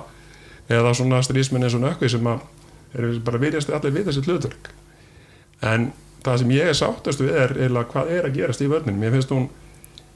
eða 0.72 0.93
svona 0.98 1.22
strísmenn 1.24 1.65
eins 1.65 1.78
og 1.78 1.84
nökkvi 1.86 2.12
sem 2.12 2.28
að 2.28 2.43
eru 3.00 3.13
bara 3.26 3.41
virðast 3.41 3.72
allir 3.74 3.93
vita 3.95 4.13
sér 4.13 4.28
hlutverk. 4.28 4.72
En 5.65 5.91
það 6.26 6.41
sem 6.41 6.54
ég 6.56 6.72
er 6.72 6.78
sáttast 6.78 7.22
við 7.22 7.38
er 7.38 7.54
eða 7.67 7.86
hvað 7.91 8.12
er 8.15 8.28
að 8.28 8.39
gerast 8.39 8.63
í 8.65 8.69
vörnum 8.72 8.98
mér 9.00 9.13
finnst 9.15 9.32
hún, 9.32 9.48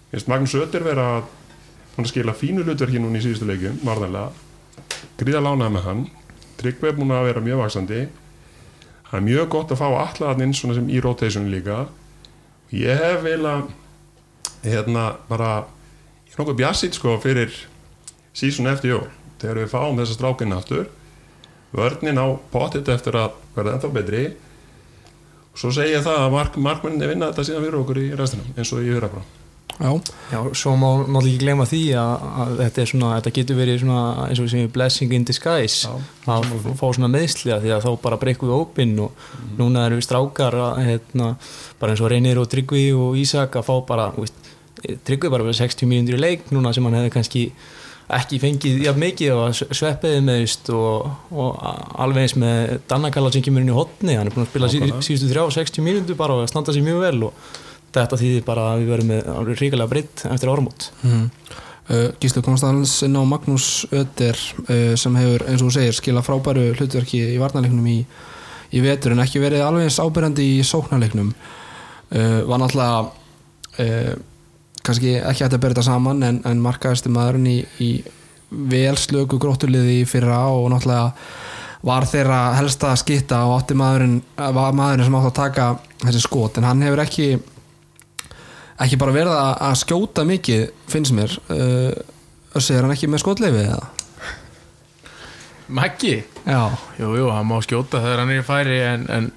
mér 0.09 0.17
finnst 0.17 0.31
Magnús 0.31 0.55
Söder 0.55 0.83
vera 0.85 1.07
að 1.19 1.31
að 1.93 2.09
skila 2.09 2.33
fínu 2.33 2.65
hlutverki 2.65 2.97
núna 2.97 3.19
í 3.19 3.21
síðustu 3.21 3.45
leikum, 3.45 3.77
varðanlega 3.85 4.31
gríða 5.19 5.43
lánaði 5.45 5.75
með 5.75 5.83
hann. 5.85 6.03
Tryggvi 6.57 6.89
er 6.89 6.95
búin 6.97 7.13
að 7.13 7.27
vera 7.27 7.43
mjög 7.45 7.59
vaksandi 7.61 7.99
það 9.13 9.19
er 9.19 9.25
mjög 9.27 9.49
gott 9.53 9.71
að 9.71 9.81
fá 9.83 9.87
allaðan 9.91 10.47
inn 10.47 10.55
svona 10.57 10.75
sem 10.79 10.89
í 10.89 11.01
rotation 11.03 11.51
líka. 11.53 11.83
Ég 12.73 12.97
hef 12.97 13.27
eiginlega 13.27 13.67
hérna 14.63 15.05
bara 15.29 15.51
ég 16.27 16.33
er 16.33 16.41
nokkuð 16.41 16.59
bjassið 16.61 16.97
sko 16.97 17.17
fyrir 17.23 17.53
sísun 18.33 18.71
eftir 18.71 18.95
jól 18.95 19.05
þegar 19.41 19.61
við 19.63 19.71
fáum 19.73 19.99
þessa 19.99 20.17
strákinn 20.17 20.55
aftur. 20.55 20.89
Vörnin 21.73 22.21
á 22.21 22.27
pottit 22.53 22.89
eftir 22.89 23.17
að 23.17 23.37
verða 23.55 23.77
ennþá 23.77 23.93
betri. 23.93 24.25
Og 25.53 25.61
svo 25.61 25.71
segja 25.73 26.01
það 26.05 26.25
að 26.25 26.33
mark, 26.33 26.57
markmenninni 26.57 27.09
vinna 27.11 27.29
þetta 27.31 27.47
síðan 27.49 27.65
fyrir 27.67 27.79
okkur 27.83 28.01
í 28.01 28.09
restinum 28.17 28.53
eins 28.57 28.73
og 28.73 28.85
ég 28.85 28.97
höra 28.97 29.11
bara 29.13 29.25
Já, 29.79 30.01
Já, 30.29 30.39
svo 30.53 30.75
má 30.77 31.01
náttúrulega 31.01 31.29
ekki 31.33 31.41
gleyma 31.41 31.65
því 31.65 31.81
að, 31.97 32.25
að 32.43 32.51
þetta, 32.59 32.81
er 32.81 32.89
svona, 32.91 33.11
þetta 33.17 33.31
getur 33.37 33.57
verið 33.57 33.79
svona 33.81 34.01
eins 34.27 34.39
og 34.39 34.45
við 34.45 34.51
segjum 34.53 34.73
blessing 34.75 35.15
in 35.17 35.25
disguise. 35.25 35.89
Já, 35.89 35.93
að 36.29 36.67
fá 36.77 36.83
svona 36.93 37.09
meðsli 37.09 37.53
að 37.55 37.65
því 37.65 37.73
að 37.73 37.87
þá 37.87 37.89
bara 38.03 38.19
breykum 38.21 38.51
við 38.51 38.61
ópinn 38.61 38.93
og 39.01 39.25
núna 39.57 39.87
erum 39.87 39.97
við 39.97 40.05
strákar 40.05 40.59
að, 40.61 40.81
hérna, 40.89 41.31
bara 41.81 41.95
eins 41.95 42.03
og 42.05 42.13
Reynir 42.13 42.41
og 42.41 42.49
Tryggvi 42.53 42.85
og 42.93 43.17
Ísak 43.17 43.57
að 43.57 43.67
fá 43.71 43.73
bara 43.89 44.07
veist, 44.13 44.37
Tryggvi 44.83 45.31
bara 45.31 45.45
verið 45.47 45.61
60 45.63 45.89
mínútur 45.89 46.19
í 46.19 46.21
leik 46.21 46.51
núna 46.51 46.73
sem 46.75 46.85
hann 46.87 46.99
hefði 46.99 47.15
kannski 47.15 47.43
ekki 48.13 48.39
fengið 48.41 48.81
jafn 48.83 48.99
mikið 48.99 49.33
og 49.33 49.55
sveppiði 49.55 50.21
meðist 50.25 50.69
og, 50.75 51.07
og 51.31 51.59
alveg 52.03 52.25
eins 52.25 52.35
með 52.39 52.73
Dannakalla 52.89 53.31
sem 53.33 53.43
kemur 53.45 53.63
inn 53.63 53.71
í 53.71 53.77
hotni 53.77 54.17
hann 54.19 54.27
er 54.27 54.35
búin 54.35 54.43
að 54.43 54.51
spila 54.51 54.69
sí, 54.71 54.81
síðustu 55.07 55.29
þrjá 55.31 55.45
60 55.61 55.85
mínútur 55.85 56.19
bara 56.19 56.35
og 56.41 56.49
standa 56.51 56.75
sér 56.75 56.85
mjög 56.85 56.99
vel 57.05 57.29
og 57.29 57.53
þetta 57.93 58.19
þýðir 58.19 58.45
bara 58.47 58.67
að 58.73 58.81
við 58.81 58.91
verum 58.93 59.11
með 59.11 59.53
ríkilega 59.53 59.91
breytt 59.91 60.25
eftir 60.25 60.51
áramót. 60.51 60.89
Mm. 61.05 61.25
uh, 61.93 62.05
Gísli 62.21 62.43
komst 62.45 62.65
aðeins 62.65 62.95
inn 63.05 63.17
á 63.17 63.23
Magnús 63.29 63.67
Öder 63.93 64.39
uh, 64.65 64.93
sem 64.99 65.19
hefur, 65.21 65.45
eins 65.47 65.61
og 65.61 65.69
þú 65.69 65.75
segir, 65.77 65.97
skila 65.99 66.25
frábæru 66.25 66.71
hlutverki 66.73 67.21
í 67.35 67.39
varnarleiknum 67.41 67.89
í, 67.93 67.99
í 68.73 68.83
vetur 68.83 69.13
en 69.13 69.23
ekki 69.23 69.43
verið 69.43 69.65
alveg 69.67 69.87
eins 69.87 70.01
ábyrjandi 70.01 70.49
í 70.57 70.61
sóknarleiknum. 70.67 71.33
Uh, 72.13 72.41
var 72.49 72.61
náttúrulega 72.61 73.11
kannski 74.83 75.15
ekki 75.19 75.45
hægt 75.45 75.55
að 75.57 75.63
bera 75.63 75.75
þetta 75.75 75.87
saman 75.87 76.23
en, 76.27 76.41
en 76.47 76.61
markaðist 76.63 77.09
maðurinn 77.11 77.49
í, 77.49 77.57
í 77.79 77.91
velslöku 78.73 79.39
gróttuliði 79.41 80.03
fyrra 80.09 80.43
og 80.53 80.69
náttúrulega 80.73 81.13
var 81.83 82.07
þeirra 82.07 82.41
helsta 82.55 82.93
skitta 82.99 83.41
og 83.47 83.57
átti 83.57 83.75
maðurinn, 83.75 84.21
var 84.37 84.75
maðurinn 84.77 85.07
sem 85.07 85.17
átti 85.19 85.31
að 85.31 85.39
taka 85.39 85.65
þessi 86.05 86.23
skot 86.23 86.59
en 86.59 86.67
hann 86.67 86.83
hefur 86.85 87.03
ekki 87.03 87.27
ekki 88.83 88.99
bara 88.99 89.15
verið 89.15 89.35
að 89.35 89.51
að 89.67 89.75
skjóta 89.83 90.25
mikið 90.27 90.63
finnst 90.91 91.15
mér 91.15 91.35
uh, 91.53 91.91
Össi, 92.53 92.75
er 92.75 92.85
hann 92.85 92.93
ekki 92.93 93.07
með 93.09 93.23
skotleifi 93.23 93.63
eða? 93.65 93.87
Maggi? 95.73 96.19
Já, 96.45 96.69
Jú, 96.99 97.15
jú, 97.17 97.29
hann 97.33 97.47
má 97.49 97.57
skjóta 97.65 98.01
þegar 98.03 98.21
hann 98.21 98.31
er 98.33 98.41
í 98.43 98.45
færi 98.45 98.79
en, 98.85 99.05
en, 99.09 99.29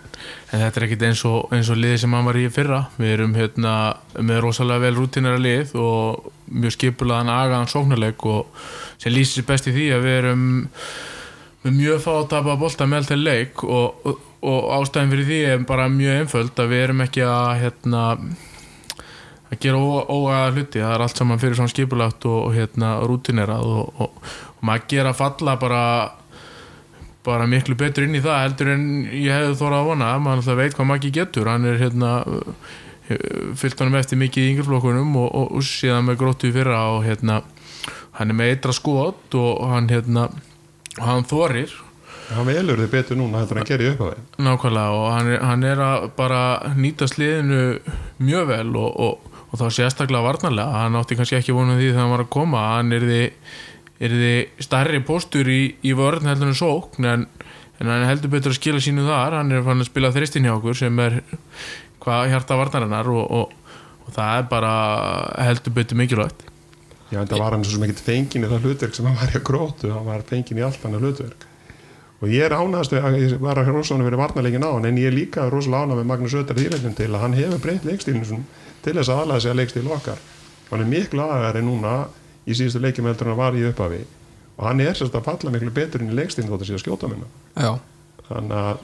en 0.52 0.62
þetta 0.62 0.80
er 0.80 0.86
ekkit 0.86 1.04
eins 1.08 1.22
og, 1.28 1.46
eins 1.54 1.70
og 1.72 1.78
liði 1.80 2.00
sem 2.02 2.16
hann 2.16 2.26
var 2.28 2.36
í 2.36 2.46
fyrra. 2.52 2.80
Við 3.00 3.12
erum 3.14 3.36
hérna 3.38 3.74
með 4.20 4.42
rosalega 4.44 4.84
vel 4.84 4.98
rútinera 4.98 5.40
lið 5.40 5.72
og 5.80 6.26
mjög 6.52 6.76
skipulaðan 6.76 7.32
agaðan 7.32 7.70
sóknarleik 7.72 8.26
og 8.28 8.50
sem 9.00 9.14
lýsir 9.14 9.40
sér 9.40 9.48
best 9.48 9.70
í 9.70 9.74
því 9.76 9.86
að 9.96 10.04
við 10.04 10.18
erum 10.18 10.44
með 11.64 11.78
mjög 11.80 12.02
fá 12.04 12.10
að 12.16 12.28
tapa 12.34 12.58
bolta 12.60 12.88
með 12.90 13.08
til 13.10 13.22
leik 13.22 13.64
og, 13.64 14.04
og, 14.06 14.20
og 14.46 14.68
ástæðin 14.76 15.14
fyrir 15.14 15.30
því 15.30 15.40
er 15.54 15.64
bara 15.72 15.88
mjög 15.90 16.20
einföld 16.20 16.62
að 16.62 16.70
við 16.74 16.84
erum 16.84 17.02
ekki 17.06 17.24
að 17.26 17.48
hérna 17.64 18.04
að 19.46 19.58
gera 19.62 19.80
óaða 19.80 20.52
hluti, 20.52 20.82
það 20.82 20.92
er 20.92 21.02
allt 21.04 21.20
saman 21.20 21.40
fyrir 21.40 21.58
svona 21.58 21.72
skipulagt 21.72 22.26
og, 22.28 22.38
og 22.48 22.54
hérna 22.56 22.92
rútinerað 23.06 23.66
og, 23.72 24.00
og, 24.04 24.30
og 24.56 24.64
maður 24.66 24.88
gera 24.90 25.14
falla 25.16 25.56
bara 25.60 25.82
bara 27.26 27.46
miklu 27.50 27.76
betur 27.78 28.06
inn 28.06 28.16
í 28.16 28.22
það 28.24 28.42
heldur 28.44 28.72
en 28.72 28.88
ég 29.10 29.34
hefði 29.34 29.60
þórað 29.60 29.78
að 29.80 29.88
vona. 29.90 30.10
Maður 30.22 30.42
alltaf 30.42 30.60
veit 30.60 30.76
hvað 30.78 30.90
Maggi 30.92 31.14
getur. 31.14 31.50
Hann 31.50 31.68
er 31.68 31.80
hérna 31.82 32.12
fyllt 33.06 33.80
honum 33.82 33.98
eftir 34.00 34.18
mikið 34.20 34.42
í 34.42 34.52
yngreflokkunum 34.54 35.16
og, 35.20 35.28
og, 35.30 35.50
og 35.58 35.66
síðan 35.66 36.08
með 36.08 36.20
gróttu 36.22 36.50
fyrra 36.54 36.80
og 36.96 37.04
hérna 37.06 37.40
hann 38.16 38.32
er 38.32 38.38
með 38.38 38.54
eitra 38.54 38.74
skot 38.74 39.36
og 39.38 39.66
hann 39.70 39.90
hérna 39.92 40.28
hann 41.02 41.26
þorir. 41.28 41.74
Hann 42.32 42.48
velur 42.48 42.80
þið 42.82 42.90
betur 42.90 43.18
núna 43.20 43.42
heldur 43.42 43.60
en 43.60 43.62
að 43.62 43.70
gera 43.70 43.90
upp 43.92 44.00
á 44.02 44.06
þeim 44.10 44.46
nákvæmlega 44.48 44.98
og 44.98 45.06
hann 45.14 45.30
er, 45.30 45.44
hann 45.46 45.66
er 45.68 45.82
að 45.86 46.08
bara 46.16 46.40
nýta 46.74 47.06
sliðinu 47.10 47.60
mjög 48.18 48.48
vel 48.50 48.72
og, 48.80 48.88
og, 49.06 49.36
og 49.46 49.60
þá 49.60 49.66
sérstaklega 49.76 50.26
varnarlega. 50.26 50.82
Hann 50.82 50.98
átti 50.98 51.18
kannski 51.18 51.38
ekki 51.38 51.54
vonað 51.54 51.82
því 51.82 51.92
þegar 51.92 52.02
hann 52.02 52.14
var 52.16 52.24
að 52.24 52.32
koma. 52.34 52.64
Hann 52.72 52.96
er 52.96 53.06
því, 53.06 53.22
er 54.00 54.12
því 54.12 54.32
starri 54.64 55.00
postur 55.06 55.48
í, 55.48 55.60
í 55.82 55.94
vörn 55.96 56.28
heldur 56.28 56.52
en 56.52 56.58
sókn 56.58 57.08
en, 57.08 57.26
en 57.80 57.92
hann 57.92 58.08
heldur 58.08 58.32
betur 58.32 58.52
að 58.52 58.60
skila 58.60 58.82
sínu 58.82 59.06
þar. 59.06 59.38
Hann 59.40 59.54
er 59.54 59.64
fann 59.66 59.80
að 59.80 59.90
spila 59.90 60.12
þristin 60.14 60.48
hjá 60.48 60.56
okkur 60.56 60.76
sem 60.78 61.00
er 61.04 61.20
hvað 62.04 62.30
hjarta 62.34 62.60
varnarinnar 62.60 63.10
og, 63.10 63.24
og, 63.24 63.80
og 64.04 64.14
það 64.14 64.42
er 64.42 64.46
bara 64.52 64.76
heldur 65.48 65.76
betur 65.80 66.00
mikilvægt. 66.02 66.46
Já, 67.06 67.20
en 67.22 67.28
það 67.30 67.42
var 67.42 67.54
hann 67.54 67.66
svo 67.66 67.80
mikið 67.82 68.02
fengin 68.02 68.44
í 68.44 68.48
það 68.50 68.64
hlutverk 68.66 68.96
sem 68.96 69.06
hann 69.06 69.18
var 69.20 69.30
í 69.30 69.38
að 69.38 69.44
grótu, 69.46 69.90
hann 69.94 70.08
var 70.08 70.24
fengin 70.26 70.58
í 70.58 70.64
allt 70.66 70.82
hann 70.82 70.98
hlutverk. 70.98 71.46
Og 72.16 72.30
ég 72.32 72.46
er 72.46 72.54
ánægast 72.56 72.94
að 72.96 73.18
ég 73.20 73.34
var 73.44 73.60
að 73.60 73.68
rosalega 73.74 74.08
verið 74.08 74.22
varnarleikin 74.22 74.64
á 74.64 74.70
hann 74.72 74.88
en 74.88 74.98
ég 74.98 75.10
er 75.10 75.14
líka 75.14 75.44
rosalega 75.52 75.84
ánægast 75.84 76.00
með 76.00 76.08
Magnús 76.10 76.36
Ötter 76.40 76.56
þýrleiknum 76.56 76.94
til 76.96 77.10
að 77.10 77.22
hann 77.22 77.36
hefur 77.36 77.60
breytt 77.62 77.84
leikstílinu 77.86 78.38
til 78.82 78.94
þess 78.96 79.12
að 79.12 79.20
aðlæða 79.20 79.42
sig 79.44 79.52
að 79.52 79.58
leikstíl 79.60 79.90
okkar. 79.92 80.22
Hann 80.70 80.82
er 80.82 80.90
miklu 80.90 81.22
aðgæðari 81.26 81.62
núna 81.66 81.92
í 82.46 82.56
síðustu 82.56 82.82
leikjum 82.82 83.08
heldur 83.10 83.32
hann 83.32 83.40
var 83.40 83.58
í 83.58 83.64
upphafi. 83.68 84.04
Og 84.56 84.64
hann 84.64 84.80
er 84.80 84.96
sérst 84.96 85.16
að 85.16 85.26
falla 85.26 85.52
miklu 85.52 85.72
betur 85.74 86.02
inn 86.02 86.12
í 86.14 86.16
leikstílinu 86.16 86.54
þótt 86.54 86.64
að 86.64 86.78
að 86.78 86.84
skjóta 86.84 87.10
minna 87.10 87.28
já. 87.60 87.74
Þannig 88.30 88.56
að 88.62 88.78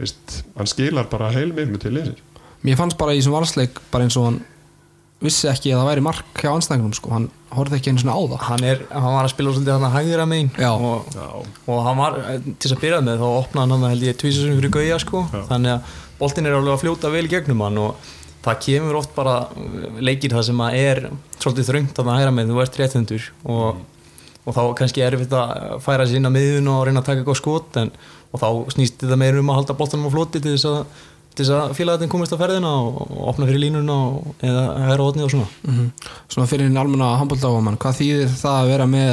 veist, 0.00 0.40
hann 0.56 0.70
skilar 0.70 1.08
bara 1.12 1.30
heil 1.34 1.52
miklu 1.54 1.78
til 1.80 1.94
leysir 1.94 2.22
Mér 2.66 2.78
fannst 2.80 2.98
bara 2.98 3.14
í 3.14 3.20
þessum 3.20 3.36
valsleik 3.36 3.78
bara 3.92 4.06
eins 4.06 4.16
og 4.18 4.26
hann 4.26 4.40
vissi 5.22 5.48
ekki 5.48 5.70
að 5.72 5.80
það 5.80 5.90
væri 5.90 6.02
mark 6.04 6.40
hjá 6.42 6.50
anstæðingunum 6.50 6.96
sko, 6.96 7.12
hann 7.14 7.28
horfði 7.56 7.78
ekki 7.78 7.92
einu 7.92 8.02
svona 8.02 8.16
á 8.18 8.22
það. 8.32 8.42
Hann, 8.50 8.64
er, 8.68 8.82
hann 8.90 9.14
var 9.14 9.24
að 9.24 9.32
spila 9.32 9.52
svolítið 9.54 9.72
hann 9.72 9.86
að 9.86 9.94
hægra 9.94 10.26
megin. 10.28 10.50
Já. 10.60 10.68
og, 10.74 11.14
og 11.72 11.80
hann 11.86 12.00
var 12.00 12.18
eh, 12.20 12.42
til 12.44 12.66
þess 12.66 12.76
að 12.76 12.82
byrja 12.82 12.98
með 13.06 13.22
þá 13.22 13.26
opnaði 13.30 13.76
hann 13.76 13.86
held 13.86 14.06
ég 14.06 14.18
tvísasunum 14.20 14.58
fyrir 14.60 14.74
gauja 14.76 14.98
sko. 15.00 15.22
þannig 15.48 15.72
að 15.76 15.94
boltin 16.20 16.50
er 16.50 16.58
alveg 16.58 16.74
að 16.74 16.82
fljóta 16.84 17.12
vel 17.14 17.24
í 17.24 17.32
gegnum 17.32 17.64
hann 17.64 17.80
og 17.80 18.12
það 18.46 18.62
kemur 18.66 19.00
oft 19.00 19.12
bara 19.16 19.36
leikir 20.02 20.34
það 20.34 20.46
sem 20.48 20.62
að 20.62 20.78
er 20.80 21.02
svolítið 21.40 21.68
þröngt 21.70 21.98
að 21.98 22.08
það 22.08 22.20
hægra 22.20 22.36
megin, 22.36 22.52
þú 22.54 22.62
ert 22.62 22.78
réttundur 22.80 23.26
og, 23.44 23.82
og 24.44 24.56
þá 24.56 24.62
kannski 24.78 25.02
er 25.02 25.16
erfitt 25.16 25.34
að 25.36 25.74
færa 25.84 26.06
sér 26.06 26.20
inn 26.20 26.30
á 26.30 26.36
miðun 26.36 26.70
og 26.72 26.86
reyna 26.86 27.02
að 27.02 27.10
taka 27.10 27.22
eitthvað 27.22 27.40
skot 27.42 27.80
en, 27.82 27.92
og 28.30 28.42
þá 28.42 28.48
snýst 28.76 29.02
þetta 29.02 29.20
meir 29.20 29.40
um 29.40 29.52
að 29.52 29.60
halda 29.60 29.78
boltanum 29.80 30.08
á 30.08 30.14
floti 30.14 30.42
til 30.42 30.54
þess 30.56 30.70
að 30.72 31.04
að 31.36 31.74
félagatinn 31.76 32.08
komist 32.08 32.32
á 32.32 32.40
ferðina 32.40 32.70
og, 32.80 33.02
og 33.12 33.26
opna 33.34 33.44
fyrir 33.44 33.66
línuna 33.66 33.96
og, 34.06 34.30
eða 34.40 34.62
hæra 34.86 35.04
hótni 35.04 35.26
og 35.26 35.34
svona. 35.34 35.50
Mm 35.68 35.90
Svona 36.32 36.48
fyrir 36.48 36.64
hinn 36.64 36.80
almenna 36.80 37.10
handbóltáfumann 37.20 37.76
hvað 37.76 37.98
þýðir 37.98 38.32
það 38.40 38.56
að 38.62 38.70
vera 38.72 38.86
með 38.88 39.12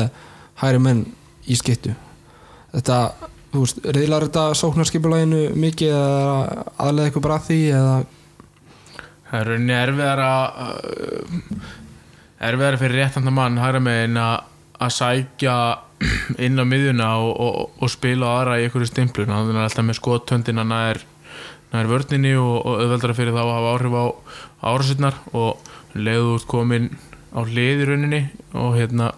hæri 0.62 0.80
menn 0.80 1.02
í 1.43 1.58
skittu 1.60 1.91
þetta, 2.74 2.98
þú 3.52 3.63
veist, 3.65 3.82
reyðlar 3.84 4.28
þetta 4.28 4.46
sóknarskipulæginu 4.62 5.41
mikið 5.60 5.96
eða 5.98 6.67
aðlega 6.78 7.10
eitthvað 7.10 7.26
bara 7.28 7.39
að 7.41 7.50
því 7.50 7.60
eða 7.80 7.96
það 9.34 9.39
er 9.39 9.50
rauninni 9.50 9.74
erfiðar 9.74 10.19
að 10.24 10.52
erfiðar 12.43 12.78
fyrir 12.78 13.00
réttanda 13.02 13.34
mann 13.34 13.58
hægra 13.58 13.82
megin 13.82 14.19
að 14.22 14.91
sækja 14.93 15.56
inn 16.46 16.62
á 16.62 16.65
miðjuna 16.67 17.08
og, 17.24 17.32
og, 17.34 17.82
og 17.82 17.89
spila 17.89 18.30
á 18.30 18.34
aðra 18.36 18.60
í 18.60 18.67
einhverju 18.67 18.91
stimplun 18.91 19.32
þannig 19.32 19.58
að 19.58 19.65
alltaf 19.65 19.88
með 19.88 19.98
skotöndina 19.98 20.67
nær 20.67 21.02
nær 21.74 21.89
vörninni 21.89 22.36
og, 22.38 22.60
og 22.62 22.84
auðveldara 22.84 23.17
fyrir 23.17 23.34
þá 23.34 23.41
að 23.41 23.54
hafa 23.56 23.74
áhrif 23.74 23.98
á 23.98 24.06
árasutnar 24.69 25.19
og 25.34 25.74
leiðu 25.98 26.36
út 26.38 26.48
komin 26.54 26.91
á 27.34 27.41
hlið 27.41 27.82
í 27.82 27.89
rauninni 27.89 28.24
og 28.54 28.78
hérna 28.78 29.13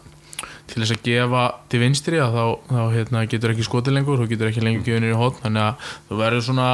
til 0.69 0.81
þess 0.81 0.95
að 0.95 1.03
gefa 1.05 1.43
til 1.69 1.81
vinstri 1.83 2.21
þá, 2.21 2.45
þá 2.69 2.81
hérna, 2.95 3.25
getur 3.29 3.53
ekki 3.53 3.67
skotið 3.67 3.97
lengur 3.99 4.21
þú 4.21 4.29
getur 4.31 4.49
ekki 4.49 4.63
lengur 4.63 4.87
gefið 4.87 5.03
nýri 5.03 5.19
hótt 5.19 5.41
þannig 5.43 5.67
að 5.67 5.91
þú 6.07 6.21
verður 6.21 6.45
svona 6.47 6.69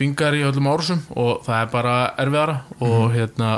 þvingar 0.00 0.36
í 0.38 0.44
öllum 0.48 0.70
árasum 0.72 1.02
og 1.12 1.42
það 1.44 1.58
er 1.58 1.72
bara 1.74 1.96
erfiðara 2.24 2.56
og 2.80 3.10
hérna 3.14 3.50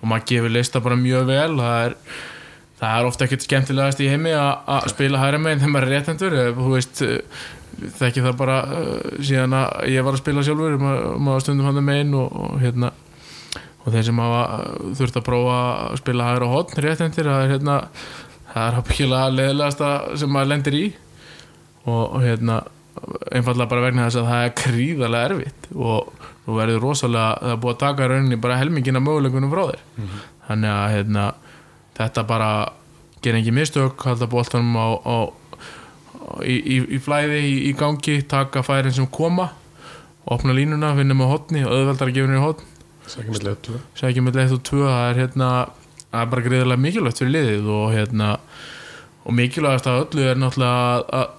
og 0.00 0.08
maður 0.08 0.26
gefur 0.30 0.54
leista 0.54 0.82
bara 0.84 0.96
mjög 1.00 1.28
vel. 1.28 1.50
Það 1.60 1.76
er, 1.84 1.98
það 2.80 2.96
er 2.96 3.10
ofta 3.10 3.26
ekkert 3.28 3.46
skemmtilegast 3.46 4.02
í 4.04 4.08
heimi 4.12 4.32
að 4.36 4.88
spila 4.94 5.20
hæra 5.20 5.40
meginn 5.40 5.62
þegar 5.62 5.76
maður 5.76 5.88
er 5.88 5.94
réttendur 5.98 6.38
þú 6.56 6.72
veist 6.72 7.04
þekki 8.00 8.24
það 8.24 8.36
bara 8.38 8.58
uh, 8.64 9.14
síðan 9.18 9.56
að 9.58 9.88
ég 9.90 10.04
var 10.06 10.16
að 10.16 10.22
spila 10.22 10.44
sjálfur 10.46 10.76
maður, 10.80 11.08
maður 11.26 11.44
stundum 11.44 11.68
hann 11.68 11.80
meginn 11.84 12.14
og, 12.16 12.36
og 12.38 12.60
hérna 12.62 12.92
og 13.84 13.92
þeir 13.92 14.06
sem 14.06 14.20
hafa 14.22 14.44
þurft 14.96 15.18
að 15.20 15.26
prófa 15.26 15.56
að 15.88 15.98
spila 16.00 16.28
hægra 16.30 16.52
hotn 16.52 16.80
réttendir 16.80 17.28
það 17.28 17.42
er 17.42 17.50
hérna 17.52 17.78
það 18.54 18.68
er 18.68 18.78
ábyggilega 18.78 19.32
leðilegasta 19.34 19.90
sem 20.20 20.30
maður 20.30 20.50
lendir 20.52 20.78
í. 20.78 20.84
Og, 21.84 22.04
og 22.04 22.20
hérna 22.24 22.60
einfallega 23.34 23.68
bara 23.70 23.84
vegna 23.88 24.04
þess 24.08 24.20
að 24.20 24.28
það 24.30 24.44
er 24.48 24.52
kríðarlega 24.60 25.28
erfitt 25.30 25.68
og 25.74 26.12
þú 26.44 26.58
verður 26.58 26.82
rosalega 26.84 27.38
það 27.40 27.52
er 27.54 27.60
búið 27.64 27.74
að 27.74 27.80
taka 27.84 28.08
rauninni 28.12 28.38
bara 28.44 28.58
helmingina 28.60 29.00
möguleikunum 29.02 29.50
frá 29.54 29.62
þér. 29.70 29.82
Þannig 30.48 30.70
að 30.74 30.92
hérna, 30.94 31.24
þetta 31.98 32.24
bara 32.28 32.50
gera 33.24 33.40
ekki 33.40 33.54
mistök 33.56 34.04
halda 34.04 34.26
bóltanum 34.28 34.76
á, 34.76 34.86
á, 35.02 35.16
í, 36.44 36.54
í, 36.60 36.76
í 36.96 36.98
flæði 37.02 37.38
í, 37.48 37.54
í 37.70 37.72
gangi, 37.78 38.18
taka 38.28 38.62
færin 38.66 38.92
sem 38.94 39.06
koma 39.08 39.50
opna 40.24 40.54
línuna, 40.56 40.94
vinna 40.96 41.16
með 41.16 41.32
hotni 41.32 41.64
og 41.64 41.72
auðveldar 41.72 42.08
að 42.10 42.14
gefa 42.18 42.28
henni 42.30 42.44
hotn 42.44 42.70
sækjum 44.00 44.24
með 44.28 44.38
leitt 44.40 44.54
og 44.56 44.62
tvö 44.64 44.84
það 44.88 45.08
er 45.10 45.18
hérna 45.20 45.48
það 46.14 46.20
er 46.22 46.28
bara 46.32 46.44
greiðilega 46.46 46.80
mikilvægt 46.84 47.18
fyrir 47.20 47.34
liðið 47.34 47.66
og 47.74 47.86
hérna 47.92 48.28
og 49.24 49.34
mikilvægast 49.36 49.88
af 49.90 49.98
öllu 50.06 50.24
er 50.30 50.40
náttúrulega 50.40 51.02
að- 51.20 51.32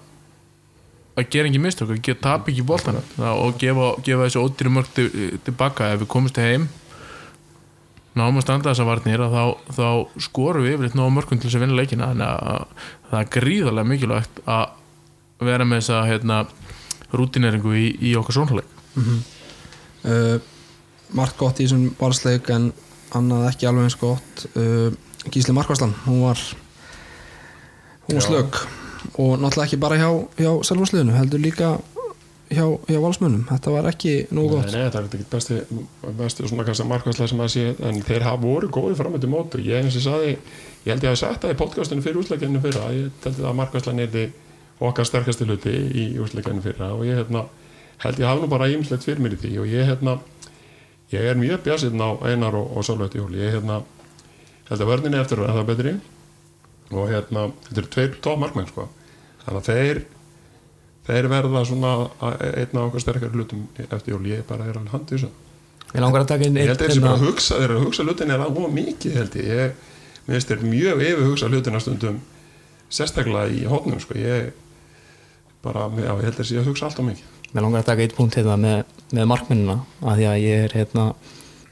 að 1.16 1.30
gera 1.32 1.50
ekki 1.50 1.62
mistök, 1.64 1.94
að 1.94 2.02
geta 2.04 2.24
tap 2.26 2.50
ekki 2.52 2.66
bóltana 2.68 3.04
og 3.34 3.60
gefa, 3.62 3.94
gefa 4.04 4.28
þessu 4.28 4.44
ódýri 4.44 4.74
mörg 4.76 4.90
til, 4.96 5.08
tilbaka 5.46 5.94
ef 5.94 6.02
við 6.04 6.12
komumst 6.12 6.42
heim 6.42 6.68
náum 8.16 8.40
að 8.40 8.46
standa 8.46 8.72
þessa 8.72 8.88
varnir 8.88 9.24
að 9.26 9.36
þá, 9.36 9.72
þá 9.76 9.88
skorum 10.24 10.64
við 10.64 10.76
yfirleitt 10.76 10.96
náum 10.96 11.16
mörgum 11.16 11.40
til 11.40 11.50
þess 11.50 11.58
að 11.60 11.66
vinna 11.66 11.80
leikina. 11.80 12.12
Þannig 12.14 12.30
að 12.32 12.86
það 13.10 13.18
er 13.20 13.32
gríðarlega 13.36 13.90
mikilvægt 13.92 14.44
að 14.48 15.48
vera 15.50 15.68
með 15.68 15.82
þessa 15.82 16.04
hérna, 16.08 16.38
rútineringu 17.16 17.76
í, 17.76 17.88
í 18.08 18.14
okkar 18.20 18.38
sónhleik 18.40 18.72
uh, 20.06 20.38
margt 21.16 21.38
gott 21.40 21.60
í 21.60 21.66
þessum 21.66 21.90
valsleik 22.00 22.50
en 22.54 22.72
annað 23.16 23.50
ekki 23.52 23.70
alveg 23.70 23.90
eins 23.90 24.00
gott. 24.00 24.48
Uh, 24.58 24.90
Gísli 25.32 25.56
Markvarslan, 25.58 25.96
hún 26.06 26.24
var 26.26 26.42
hún 28.06 28.20
var 28.20 28.26
slög 28.26 28.60
og 29.14 29.36
náttúrulega 29.40 29.68
ekki 29.68 29.82
bara 29.82 30.00
hjá, 30.00 30.10
hjá 30.40 30.52
selvvarsliðinu, 30.70 31.16
heldur 31.18 31.44
líka 31.44 31.74
hjá, 32.52 32.66
hjá 32.90 33.00
valsmönnum, 33.02 33.44
þetta 33.50 33.74
var 33.74 33.90
ekki 33.90 34.14
Nei, 34.30 34.48
gott. 34.52 34.72
Nei, 34.72 34.88
það 34.94 35.00
er 35.02 35.10
ekki 35.10 35.28
besti, 35.32 35.60
besti 36.22 36.48
svona 36.48 36.66
kannski 36.68 36.88
markværslega 36.90 37.32
sem 37.34 37.44
að 37.46 37.54
sé 37.56 37.68
en 37.90 38.02
þeir 38.06 38.26
hafa 38.30 38.42
voru 38.44 38.72
góði 38.74 38.98
framöndi 39.00 39.30
mótu 39.32 39.62
ég 39.66 39.82
eins 39.82 39.98
og 40.00 40.06
saði, 40.08 40.36
ég 40.86 40.92
held 40.94 41.08
ég 41.08 41.16
að 41.16 41.22
sagt 41.24 41.46
það 41.46 41.56
í 41.56 41.60
podcastinu 41.62 42.06
fyrir 42.06 42.22
úsleikinu 42.22 42.64
fyrra, 42.64 42.90
ég 42.96 43.24
held 43.26 43.46
að 43.46 43.58
markværslan 43.62 44.04
er 44.06 44.12
þið 44.14 44.42
okkar 44.80 45.08
sterkasti 45.08 45.48
hluti 45.48 45.72
í 45.72 46.06
úsleikinu 46.22 46.64
fyrra. 46.64 46.92
Og 46.96 47.06
ég 47.08 47.20
hérna, 47.22 47.46
held 48.04 48.20
ég 48.20 48.28
hafa 48.28 48.44
nú 48.44 48.50
bara 48.52 48.70
ímslegt 48.72 49.06
fyrir 49.08 49.24
mér 49.24 49.38
í 49.38 49.40
því. 49.40 49.52
Og 49.62 49.70
ég 49.72 49.88
hérna 49.90 50.18
ég 51.14 51.30
er 51.30 51.40
mjög 51.40 51.64
bjásinn 51.64 52.02
á 52.02 52.10
Einar 52.28 52.58
og, 52.58 52.74
og 52.76 52.86
Sólveit 52.86 53.16
Júli, 53.16 53.40
ég 53.44 53.56
hérna 53.56 53.82
held 54.70 54.82
að 54.82 54.92
vörninni 54.92 55.22
eftir 55.22 55.44
að 55.46 55.60
það 55.60 55.72
betri 55.72 55.96
og 56.92 57.08
hérna, 57.10 57.48
þetta 57.68 57.78
eru 57.82 57.90
tveir 57.96 58.18
tóð 58.22 58.38
markmenn 58.44 58.68
sko, 58.70 58.88
þannig 59.46 59.62
að 59.62 59.70
þeir 59.72 60.02
þeir 61.06 61.28
verða 61.30 61.64
svona 61.66 61.94
að- 62.22 62.44
einn 62.62 62.78
af 62.78 62.86
okkar 62.90 63.02
sterkari 63.04 63.32
hlutum 63.38 63.68
eftir 63.90 64.14
jól, 64.16 64.24
ég 64.30 64.46
bara 64.50 64.66
er 64.66 64.78
alveg 64.80 64.92
handið 64.94 65.18
þessu 65.20 65.30
Ég 65.96 66.02
langar 66.02 66.22
að 66.26 66.28
taka 66.28 66.46
inn 66.46 66.56
ég 66.60 66.68
held 66.68 66.80
að 66.82 66.88
þessi 66.90 66.98
hérna- 67.00 67.08
bara 67.08 67.20
að 67.20 67.26
hugsa 67.30 67.56
þeir 67.62 67.72
að 67.76 67.84
hugsa 67.86 68.04
hlutin 68.04 68.32
er 68.36 68.40
að 68.44 68.56
hóa 68.58 68.70
mikið 68.74 69.14
held 69.16 69.36
ég, 69.36 69.46
ég 69.46 69.72
mér 70.26 70.34
finnst 70.36 70.50
þeir 70.50 70.64
mjög 70.74 71.04
yfir 71.06 71.26
hugsa 71.30 71.48
hlutina 71.50 71.80
stundum 71.80 72.18
sérstaklega 72.90 73.54
í 73.54 73.64
hótnum 73.70 74.00
sko. 74.02 74.14
ég, 74.18 74.52
bara, 75.64 75.88
já, 75.98 76.12
ég 76.20 76.24
held 76.28 76.40
að 76.40 76.52
að 76.60 76.68
hugsa 76.70 76.86
allt 76.90 77.00
og 77.00 77.06
mikið. 77.10 77.24
Mér 77.54 77.62
langar 77.64 77.82
að 77.82 77.86
taka 77.86 78.02
eitt 78.02 78.16
punkt 78.16 78.36
hérna 78.36 78.58
með, 78.60 78.84
með 79.16 79.28
markmennina 79.32 79.78
að 80.04 80.18
því 80.20 80.26
að 80.32 80.42
ég 80.44 80.64
er 80.66 80.76
hérna 80.76 81.06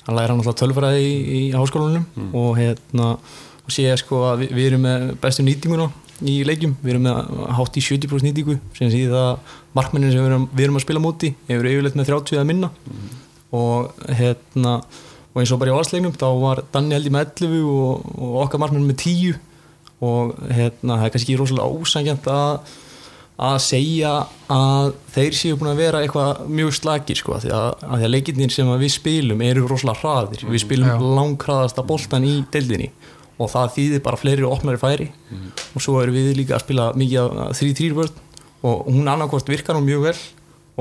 að 0.08 0.16
læra 0.18 0.36
náttúrulega 0.38 0.60
tölfræði 0.62 1.04
í, 1.04 1.14
í 1.40 1.52
háskólanum 1.54 2.06
og 2.34 2.58
hérna 2.58 3.18
og 3.64 3.72
sé 3.74 3.88
sko 4.00 4.24
að 4.32 4.44
við, 4.44 4.56
við 4.58 4.70
erum 4.72 4.86
með 4.88 5.06
bestu 5.24 5.46
nýtinguna 5.46 5.88
í 6.24 6.36
leikjum, 6.48 6.76
við 6.84 6.94
erum 6.94 7.08
með 7.08 7.32
hátt 7.58 7.80
í 7.80 7.84
70% 7.84 8.30
nýtingu. 8.30 8.58
Sem 8.78 8.92
síðan 8.94 9.18
að 9.20 9.56
markmennin 9.76 10.14
sem 10.14 10.22
við 10.22 10.30
erum, 10.30 10.46
við 10.54 10.68
erum 10.68 10.78
að 10.80 10.86
spila 10.86 11.04
móti 11.04 11.34
hefur 11.50 11.72
yfirleitt 11.72 11.98
með 12.00 12.12
30 12.12 12.42
að 12.42 12.48
minna. 12.52 12.70
Og 13.54 14.06
hérna 14.20 14.78
og 15.34 15.42
eins 15.42 15.52
og 15.54 15.60
bara 15.62 15.74
í 15.74 15.76
valsleiknum 15.76 16.14
þá 16.14 16.28
var 16.42 16.62
Danni 16.74 16.96
held 16.96 17.10
í 17.10 17.14
með 17.14 17.34
11 17.42 17.66
og, 17.66 18.08
og 18.22 18.40
okkar 18.46 18.62
markmenn 18.62 18.86
með 18.86 19.00
10 19.02 19.38
og 20.04 20.34
hérna 20.54 21.00
það 21.00 21.06
er 21.08 21.14
kannski 21.16 21.38
rosalega 21.40 21.84
ósækjant 21.84 22.34
að 22.34 22.74
að 23.44 23.56
segja 23.66 24.12
að 24.54 24.92
þeir 25.16 25.36
séu 25.36 25.56
búin 25.58 25.72
að 25.72 25.80
vera 25.82 26.02
eitthvað 26.04 26.44
mjög 26.54 26.76
slagir 26.78 27.18
sko, 27.18 27.40
því 27.42 27.50
að, 27.58 27.70
að 27.82 27.96
því 27.98 28.06
að 28.06 28.12
leikinnir 28.14 28.54
sem 28.54 28.70
að 28.70 28.84
við 28.84 28.92
spilum 28.94 29.42
eru 29.42 29.64
rosalega 29.72 30.04
hraðir, 30.04 30.44
við 30.52 30.62
spilum 30.62 30.92
Já. 30.92 31.08
langkraðasta 31.18 31.86
boltan 31.88 32.28
í 32.30 32.36
deildinni 32.54 32.92
og 33.42 33.50
það 33.50 33.72
þýðir 33.78 34.04
bara 34.06 34.20
fleiri 34.22 34.46
og 34.46 34.54
opnari 34.58 34.80
færi. 34.82 35.10
Og 35.74 35.82
svo 35.82 35.98
erum 36.04 36.16
við 36.16 36.36
líka 36.38 36.58
að 36.58 36.66
spila 36.68 36.92
mikið 37.00 37.38
3-3 37.58 37.92
vörð 37.98 38.20
og 38.64 38.88
hún 38.88 39.10
annarkvort 39.12 39.50
virkar 39.52 39.76
hún 39.80 39.88
mjög 39.90 40.06
vel 40.08 40.18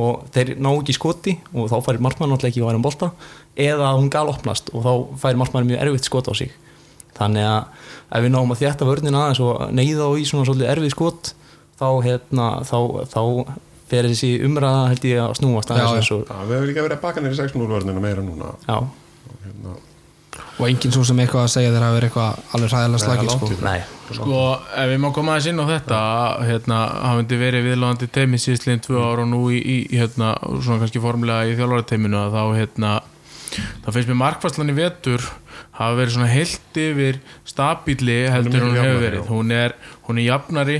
og 0.02 0.22
þeir 0.32 0.54
ná 0.62 0.70
ekki 0.72 0.94
skoti 0.96 1.34
og 1.52 1.66
þá 1.72 1.76
færir 1.84 2.00
markmann 2.04 2.30
náttúrulega 2.32 2.52
ekki 2.52 2.62
að 2.62 2.68
væra 2.70 2.78
um 2.80 2.84
bolta. 2.86 3.10
Eða 3.56 3.90
hún 3.98 4.10
gal 4.12 4.28
opnast 4.32 4.70
og 4.72 4.84
þá 4.84 4.92
færir 5.24 5.40
markmann 5.42 5.66
mjög 5.68 5.82
erfitt 5.84 6.08
skot 6.08 6.30
á 6.30 6.34
sig. 6.36 6.52
Þannig 7.16 7.44
að 7.44 7.82
ef 8.16 8.24
við 8.24 8.32
náum 8.32 8.54
að 8.54 8.62
þjætta 8.62 8.88
vörnin 8.88 9.18
aðeins 9.18 9.42
og 9.44 9.66
neyða 9.76 10.06
á 10.08 10.10
í 10.16 10.24
svona 10.28 10.46
svolítið 10.48 10.70
erfið 10.72 10.94
skot 10.94 11.32
þá 11.82 11.88
hérna 12.06 12.46
þá, 12.64 12.78
þá 13.12 13.20
fer 13.92 14.08
þessi 14.08 14.30
umræða 14.46 14.86
held 14.94 15.04
ég 15.10 15.20
að 15.20 15.34
snúast 15.40 15.68
Já, 15.68 15.74
aðeins 15.76 15.92
já. 15.92 15.98
eins 16.00 16.10
og, 16.16 16.22
Já, 16.30 16.38
við 16.48 16.54
hefur 16.56 16.70
líka 16.70 16.84
verið 16.86 16.96
að 16.96 17.02
baka 17.04 17.24
nýri 17.24 17.36
6-0 17.42 17.68
vörnina 17.68 18.00
meira 18.04 18.24
núna. 18.24 18.52
Já, 18.64 18.78
hérna, 19.44 19.74
og 20.62 20.70
enginn 20.70 20.94
svo 20.94 21.04
sem 21.06 21.20
eitthvað 21.22 21.46
að 21.46 21.52
segja 21.56 21.72
þeir 21.74 21.84
hafa 21.86 21.96
verið 21.96 22.08
eitthvað 22.08 22.54
alveg 22.56 22.72
slagir 23.02 23.28
langt 23.28 23.44
sko. 23.50 23.66
nei 23.66 23.80
Sko, 24.12 24.40
ef 24.76 24.90
við 24.90 24.98
má 25.00 25.08
koma 25.16 25.34
aðeins 25.34 25.48
inn 25.48 25.62
á 25.62 25.66
þetta 25.70 26.00
hérna, 26.44 26.80
hafandi 27.06 27.38
verið 27.40 27.68
viðlóðandi 27.70 28.08
teimi 28.12 28.40
síðastliðin 28.42 28.82
tvö 28.84 29.00
ára 29.00 29.24
og 29.24 29.30
nú 29.30 29.40
í, 29.48 29.60
í 29.62 29.76
hérna, 29.96 30.34
svona 30.60 30.82
kannski 30.82 31.00
formulega 31.00 31.48
í 31.48 31.54
þjálfarateiminu 31.56 32.18
að 32.20 32.36
þá 32.36 32.42
hérna, 32.58 32.90
þá 33.84 33.88
finnst 33.88 34.10
mér 34.10 34.20
markvarslan 34.20 34.72
í 34.72 34.76
vetur 34.76 35.24
hafa 35.78 35.96
verið 35.96 36.16
svona 36.16 36.32
heilt 36.32 36.80
yfir 36.82 37.20
stabíli 37.48 38.18
heldur 38.32 38.66
hún 38.66 38.76
hefur 38.80 39.00
verið. 39.06 39.30
hún 39.32 39.54
er, 39.56 39.76
hún 40.08 40.20
er 40.20 40.28
jafnari 40.28 40.78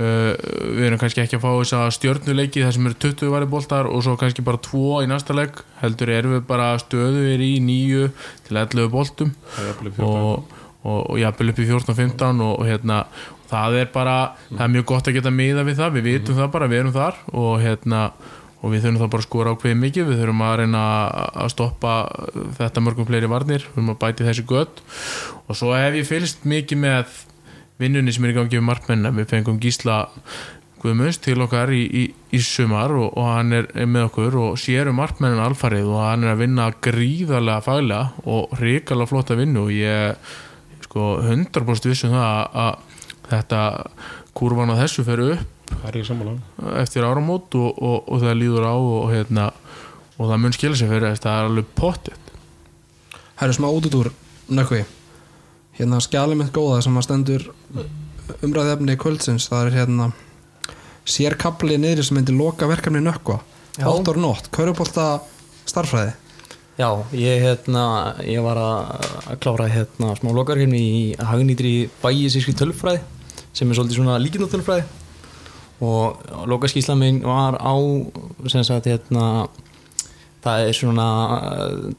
uh, 0.00 0.30
við 0.76 0.86
erum 0.88 1.00
kannski 1.00 1.24
ekki 1.24 1.38
að 1.38 1.44
fá 1.44 1.50
þess 1.52 1.76
að 1.78 1.90
stjörnuleiki 1.98 2.64
þar 2.64 2.76
sem 2.76 2.88
eru 2.90 3.00
20 3.06 3.34
væri 3.34 3.50
boltar 3.56 3.90
og 3.90 4.06
svo 4.06 4.16
kannski 4.20 4.46
bara 4.46 4.62
2 4.66 5.02
í 5.04 5.10
næsta 5.10 5.36
leik 5.36 5.60
heldur 5.82 6.14
erum 6.16 6.38
við 6.38 6.46
bara 6.48 6.72
stöðuðir 6.82 7.44
í 7.44 7.52
9 7.66 8.08
til 8.48 8.62
11 8.64 8.90
boltum 8.94 9.36
það 9.52 9.62
er 9.62 9.70
jafnvel 9.70 9.92
í 9.92 9.94
14. 10.00 10.08
og, 10.08 10.56
og, 10.80 10.98
og 11.04 11.20
jafnvel 11.20 11.52
upp 11.52 11.60
í 11.60 11.68
14-15 11.68 12.44
og, 12.46 12.56
og 12.56 12.66
hérna, 12.68 13.04
það 13.50 13.78
er 13.82 13.88
bara 13.94 14.18
það 14.48 14.66
er 14.66 14.74
mjög 14.74 14.90
gott 14.90 15.08
að 15.08 15.16
geta 15.18 15.32
miða 15.34 15.64
við 15.66 15.80
það. 15.80 15.96
Við 15.96 16.06
vitum 16.10 16.38
það 16.38 16.52
bara, 16.56 16.68
við 16.70 16.82
erum 16.82 16.94
þar 16.96 17.18
og 17.32 17.56
hérna 17.64 18.02
og 18.60 18.74
við 18.74 18.84
þurfum 18.84 19.00
það 19.00 19.12
bara 19.14 19.22
að 19.22 19.26
skora 19.26 19.54
ákveðið 19.54 19.80
mikið. 19.80 20.08
Við 20.10 20.20
þurfum 20.20 20.44
að 20.44 20.54
reyna 20.60 20.84
að 21.30 21.50
stoppa 21.54 21.94
þetta 22.58 22.84
mörgum 22.84 23.08
fleiri 23.08 23.30
varnir, 23.30 23.64
við 23.64 23.74
þurfum 23.78 23.94
að 23.94 24.00
bæti 24.04 24.28
þessi 24.28 24.46
gött 24.50 24.84
og 25.46 25.58
svo 25.58 25.72
hef 25.74 25.98
ég 25.98 26.08
fylgst 26.08 26.46
mikið 26.48 26.82
með 26.84 27.18
vinnunni 27.80 28.14
sem 28.14 28.26
er 28.26 28.34
í 28.34 28.38
gangi 28.38 28.58
við 28.58 28.66
markmenna, 28.68 29.12
við 29.16 29.30
fengum 29.32 29.60
Gísla 29.62 30.02
Guðmunds 30.80 31.18
til 31.20 31.36
okkar 31.44 31.72
í, 31.76 31.82
í, 31.84 32.04
í 32.32 32.40
sumar 32.40 32.94
og, 32.96 33.10
og 33.20 33.26
hann 33.28 33.52
er, 33.58 33.66
með 33.84 34.06
okkur 34.08 34.38
og 34.40 34.60
sérum 34.60 34.96
markmennin 35.00 35.42
alfarið 35.44 35.90
og 35.92 36.04
hann 36.06 36.24
er 36.24 36.32
að 36.32 36.44
vinna 36.46 36.70
gríðarlega 36.86 37.64
faglega 37.66 38.24
og 38.24 38.54
hrikalega 38.56 39.10
flotta 39.10 39.36
vinnu. 39.36 39.66
Og 39.66 39.74
ég 39.76 40.30
sko 40.86 41.18
100% 41.20 41.90
vissum 41.90 42.16
það 42.16 42.30
að, 42.30 42.62
að 42.64 43.28
þetta 43.30 43.62
kurvan 44.36 44.72
á 44.72 44.80
þessu 44.80 45.04
fer 45.06 45.24
upp 45.26 45.56
það 45.70 45.88
er 45.90 45.98
ég 46.00 46.06
sammála. 46.08 46.36
eftir 46.80 47.06
áramót 47.06 47.54
og, 47.58 47.68
og, 47.78 48.08
og 48.10 48.22
það 48.24 48.38
líður 48.40 48.66
á 48.66 48.74
og, 48.74 49.04
hérna, 49.12 49.50
og 50.16 50.30
það 50.30 50.42
mun 50.42 50.56
skila 50.56 50.78
sér 50.78 50.90
fyrir 50.92 51.08
þess 51.10 51.24
það 51.26 51.36
er 51.36 51.50
alveg 51.50 51.74
pottet 51.78 52.32
Það 53.40 53.46
eru 53.46 53.56
smá 53.56 53.68
útúr 53.72 54.10
nökkvi 54.52 54.82
hérna 55.80 56.00
skjálið 56.04 56.42
mitt 56.42 56.54
góða 56.54 56.80
sem 56.84 56.96
að 57.00 57.06
stendur 57.08 57.46
umræði 58.46 58.74
efni 58.76 58.98
kvöldsins 59.00 59.48
það 59.50 59.66
er 59.66 59.78
hérna 59.80 60.10
sérkabli 61.10 61.78
niðri 61.80 62.06
sem 62.06 62.18
myndi 62.20 62.36
loka 62.36 62.68
verkefni 62.70 63.02
nökkva. 63.02 63.40
Já. 63.78 63.86
Hot 63.86 64.10
or 64.12 64.18
not, 64.20 64.50
kaurubólta 64.54 65.12
starffræði 65.68 66.12
Já, 66.80 67.04
ég, 67.12 67.42
hérna, 67.42 68.14
ég 68.24 68.40
var 68.40 68.56
að 68.56 69.34
klára 69.42 69.66
hérna, 69.68 70.14
smá 70.16 70.30
lokarkefni 70.32 70.78
í 70.80 71.00
hagnýtri 71.18 71.90
bæjisíski 72.00 72.54
tölfræði 72.56 73.02
sem 73.52 73.68
er 73.68 73.76
svolítið 73.76 73.98
svona 73.98 74.16
líkindatölfræði. 74.22 74.86
Og 75.84 76.46
lokaskísla 76.48 76.96
minn 76.96 77.20
var 77.26 77.58
á 77.60 77.76
sem 78.48 78.64
sagt 78.64 78.88
hérna 78.88 79.48
það 80.44 80.68
er 80.70 80.76
svona 80.76 81.08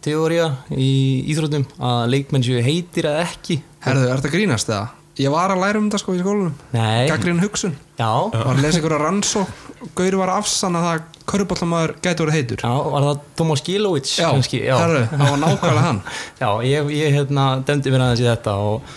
teória 0.04 0.47
í 0.73 0.89
íþróttum 1.34 1.67
að 1.77 2.08
leikmenn 2.15 2.45
séu 2.45 2.63
heitir 2.65 3.08
eða 3.12 3.27
ekki. 3.27 3.62
Herðu, 3.86 4.08
er 4.10 4.19
þetta 4.21 4.34
grínast 4.36 4.71
eða? 4.71 4.88
Ég 5.21 5.30
var 5.34 5.51
að 5.54 5.60
læra 5.62 5.77
um 5.82 5.89
þetta 5.89 5.99
sko 6.01 6.13
í 6.15 6.21
skólanum. 6.21 6.54
Nei, 6.73 7.10
Gaggrín 7.12 7.41
hugsun. 7.43 7.73
Já, 7.99 8.08
Var 8.32 8.47
að 8.56 8.62
lesa 8.63 8.80
ykkur 8.80 8.95
að 8.95 9.04
rannsók 9.04 9.49
Gauri 9.97 10.17
var 10.17 10.32
að 10.32 10.39
afsanna 10.41 10.82
það 10.82 10.95
að 10.95 11.19
kaurubóltamæður 11.32 11.93
gæti 12.06 12.23
verið 12.23 12.36
heitur. 12.38 12.63
Já, 12.63 12.71
var 12.93 13.06
það 13.08 13.21
Tomas 13.38 13.63
Gilovic 13.65 14.10
Já, 14.13 14.27
já. 14.62 14.75
herðu, 14.77 15.01
það 15.12 15.23
var 15.25 15.39
nákvæmlega 15.41 15.86
hann. 15.86 16.01
Já, 16.41 16.49
ég, 16.69 16.91
ég 16.95 17.15
hérna 17.17 17.45
demdi 17.67 17.93
mér 17.93 18.06
aðeins 18.06 18.23
í 18.23 18.27
þetta 18.30 18.56
og, 18.62 18.93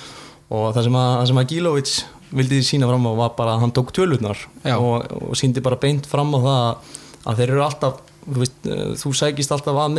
og 0.54 0.66
það 0.76 0.86
sem 0.88 0.98
að, 1.00 1.10
það 1.18 1.30
sem 1.30 1.40
að 1.42 1.48
Gilovic 1.54 1.94
vildi 2.34 2.60
sína 2.66 2.88
fram 2.90 3.08
á 3.08 3.12
var 3.20 3.32
bara 3.38 3.56
að 3.56 3.64
hann 3.64 3.74
tók 3.76 3.92
tölurnar 3.96 4.40
Já. 4.64 4.76
og, 4.76 5.08
og 5.30 5.38
síndi 5.40 5.62
bara 5.64 5.80
beint 5.80 6.08
fram 6.10 6.32
á 6.36 6.38
það 6.44 6.92
að 7.24 7.40
þeir 7.40 7.52
eru 7.54 7.64
alltaf 7.64 8.00
þú, 8.26 8.38
veist, 8.42 8.58
eh, 8.66 8.84
þú 9.00 9.12
sækist 9.20 9.52
alltaf 9.54 9.76
að 9.84 9.92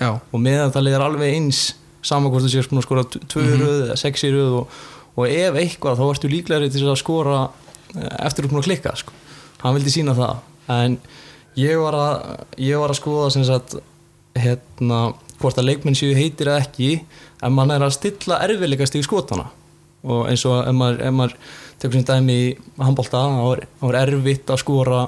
Já, 0.00 0.10
og 0.32 0.40
meðantalið 0.40 0.96
er 0.98 1.04
alveg 1.06 1.34
eins 1.34 1.60
saman 2.06 2.30
hvort 2.30 2.44
þú 2.46 2.52
séu 2.52 2.62
sko 2.66 2.76
að 2.78 2.86
skora 2.86 3.04
t- 3.10 3.20
tvö 3.26 3.42
Mhm. 3.46 3.60
röð 3.62 3.80
eða 3.88 3.96
sex 3.98 4.22
í 4.24 4.30
röð 4.34 4.52
og, 4.60 4.68
og 5.16 5.26
ef 5.28 5.54
eitthvað 5.54 5.98
þá 5.98 6.04
ertu 6.14 6.28
líklegri 6.30 6.70
til 6.72 6.86
að 6.86 6.96
skora 7.02 7.48
eh, 7.96 8.26
eftir 8.26 8.44
að 8.46 8.62
klikka 8.68 8.96
sko. 8.96 9.12
hann 9.62 9.74
vildi 9.74 9.90
sína 9.90 10.14
það 10.14 10.36
en 10.68 10.98
ég 11.56 11.78
var 11.80 11.94
að, 11.94 12.44
ég 12.58 12.78
var 12.78 12.90
að 12.92 13.00
skoða 13.00 13.30
sem 13.32 13.44
sagt 13.44 13.76
hérna, 14.36 15.14
hvort 15.40 15.56
að 15.58 15.64
leikmenn 15.70 15.96
séu 15.96 16.14
heitir 16.16 16.50
eða 16.50 16.64
ekki 16.66 16.90
en 17.42 17.52
mann 17.56 17.70
er 17.70 17.80
að 17.84 17.94
stilla 17.96 18.38
erfiðleikast 18.44 18.96
í 18.98 19.02
skotana 19.04 19.48
og 20.06 20.26
eins 20.30 20.44
og 20.46 20.60
ef 20.68 20.74
maður, 20.76 21.00
ef 21.08 21.12
maður 21.16 21.34
tekur 21.80 21.92
sem 21.98 22.04
dæmi 22.04 22.36
í 22.36 22.56
handbólta 22.78 23.22
þá 23.24 23.46
þá 23.80 23.86
er 23.88 23.98
erfitt 24.04 24.52
að 24.52 24.60
skora 24.62 25.00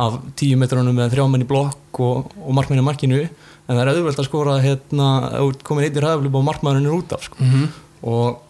af 0.00 0.18
tíu 0.38 0.58
metrunum 0.60 0.96
með 0.96 1.14
þrjámenn 1.14 1.44
í 1.44 1.48
blokk 1.48 2.00
og, 2.04 2.30
og 2.40 2.54
markmenn 2.56 2.82
í 2.82 2.86
markinu 2.86 3.20
en 3.24 3.76
það 3.76 3.82
er 3.82 3.92
auðvelt 3.92 4.22
að 4.22 4.28
skora 4.28 4.56
hérna, 4.64 5.08
komin 5.66 5.86
eitt 5.86 5.98
í 5.98 6.02
ræðaflip 6.02 6.38
og 6.40 6.46
markmæðurinn 6.48 6.88
er 6.88 6.96
út 6.96 7.14
af 7.16 7.26
sko. 7.28 7.38
Mhm. 7.44 7.68
og, 8.10 8.40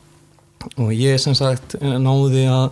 og 0.77 0.95
ég 0.95 1.21
sem 1.21 1.37
sagt 1.37 1.77
náði 1.81 2.47
að 2.49 2.71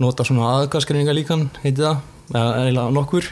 nota 0.00 0.26
svona 0.26 0.52
aðgaskreininga 0.60 1.16
líkan 1.16 1.48
heiti 1.64 1.82
það, 1.82 2.04
eða 2.32 2.86
nokkur 2.94 3.26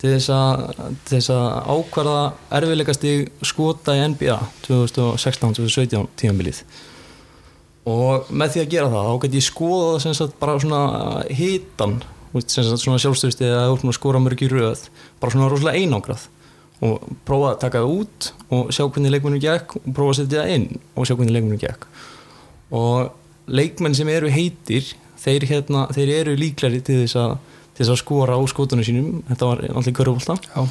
þess 0.00 0.30
að, 0.32 0.62
til 1.04 1.18
þess 1.18 1.32
að 1.34 1.48
ákvarða 1.74 2.20
erfiðleikasti 2.56 3.14
skota 3.44 3.96
í 3.98 4.04
NBA 4.14 4.38
2016-2017 4.68 6.06
tímanbilið 6.20 6.62
og 7.90 8.30
með 8.32 8.54
því 8.54 8.62
að 8.62 8.72
gera 8.74 8.92
það 8.92 9.08
þá 9.08 9.20
get 9.24 9.36
ég 9.36 9.46
skoða 9.46 10.00
sem 10.04 10.16
sagt 10.16 10.38
bara 10.40 10.56
svona 10.60 10.80
hitan 11.32 12.00
svona 12.38 12.98
sjálfstöðusti 13.02 13.46
eða 13.48 13.70
út 13.74 13.82
með 13.84 13.92
að 13.94 13.98
skora 13.98 14.20
mörg 14.22 14.42
í 14.46 14.48
röð 14.52 14.84
bara 15.20 15.32
svona 15.34 15.48
rosalega 15.50 15.80
einangrað. 15.82 16.28
Og 16.80 17.02
prófa 17.28 17.50
að 17.52 17.58
taka 17.66 17.80
það 17.82 17.94
út 18.00 18.28
og 18.56 18.70
sjá 18.72 18.86
hvernig 18.86 19.12
leikmennu 19.12 19.40
gekk 19.42 19.74
og 19.76 19.88
prófa 19.96 20.14
að 20.14 20.18
setja 20.22 20.44
það 20.46 20.52
inn 20.54 20.68
og 20.96 21.04
sjá 21.08 21.14
hvernig 21.18 21.34
leikmennu 21.36 21.58
gekk. 21.60 21.84
Og 22.72 23.10
leikmenn 23.50 23.96
sem 23.98 24.08
eru 24.08 24.30
heitir 24.32 24.86
þeir, 25.20 25.44
hérna, 25.50 25.82
þeir 25.92 26.12
eru 26.22 26.36
líklari 26.40 26.80
til 26.86 27.02
þess 27.02 27.18
að, 27.20 27.34
til 27.74 27.82
þess 27.84 27.92
að 27.96 28.00
skora 28.00 28.38
á 28.38 28.40
skotunum 28.48 28.86
sínum. 28.86 29.10
Þetta 29.28 29.50
var 29.50 29.60
alltaf 29.68 29.96
körfbólta 29.98 30.38
já, 30.46 30.64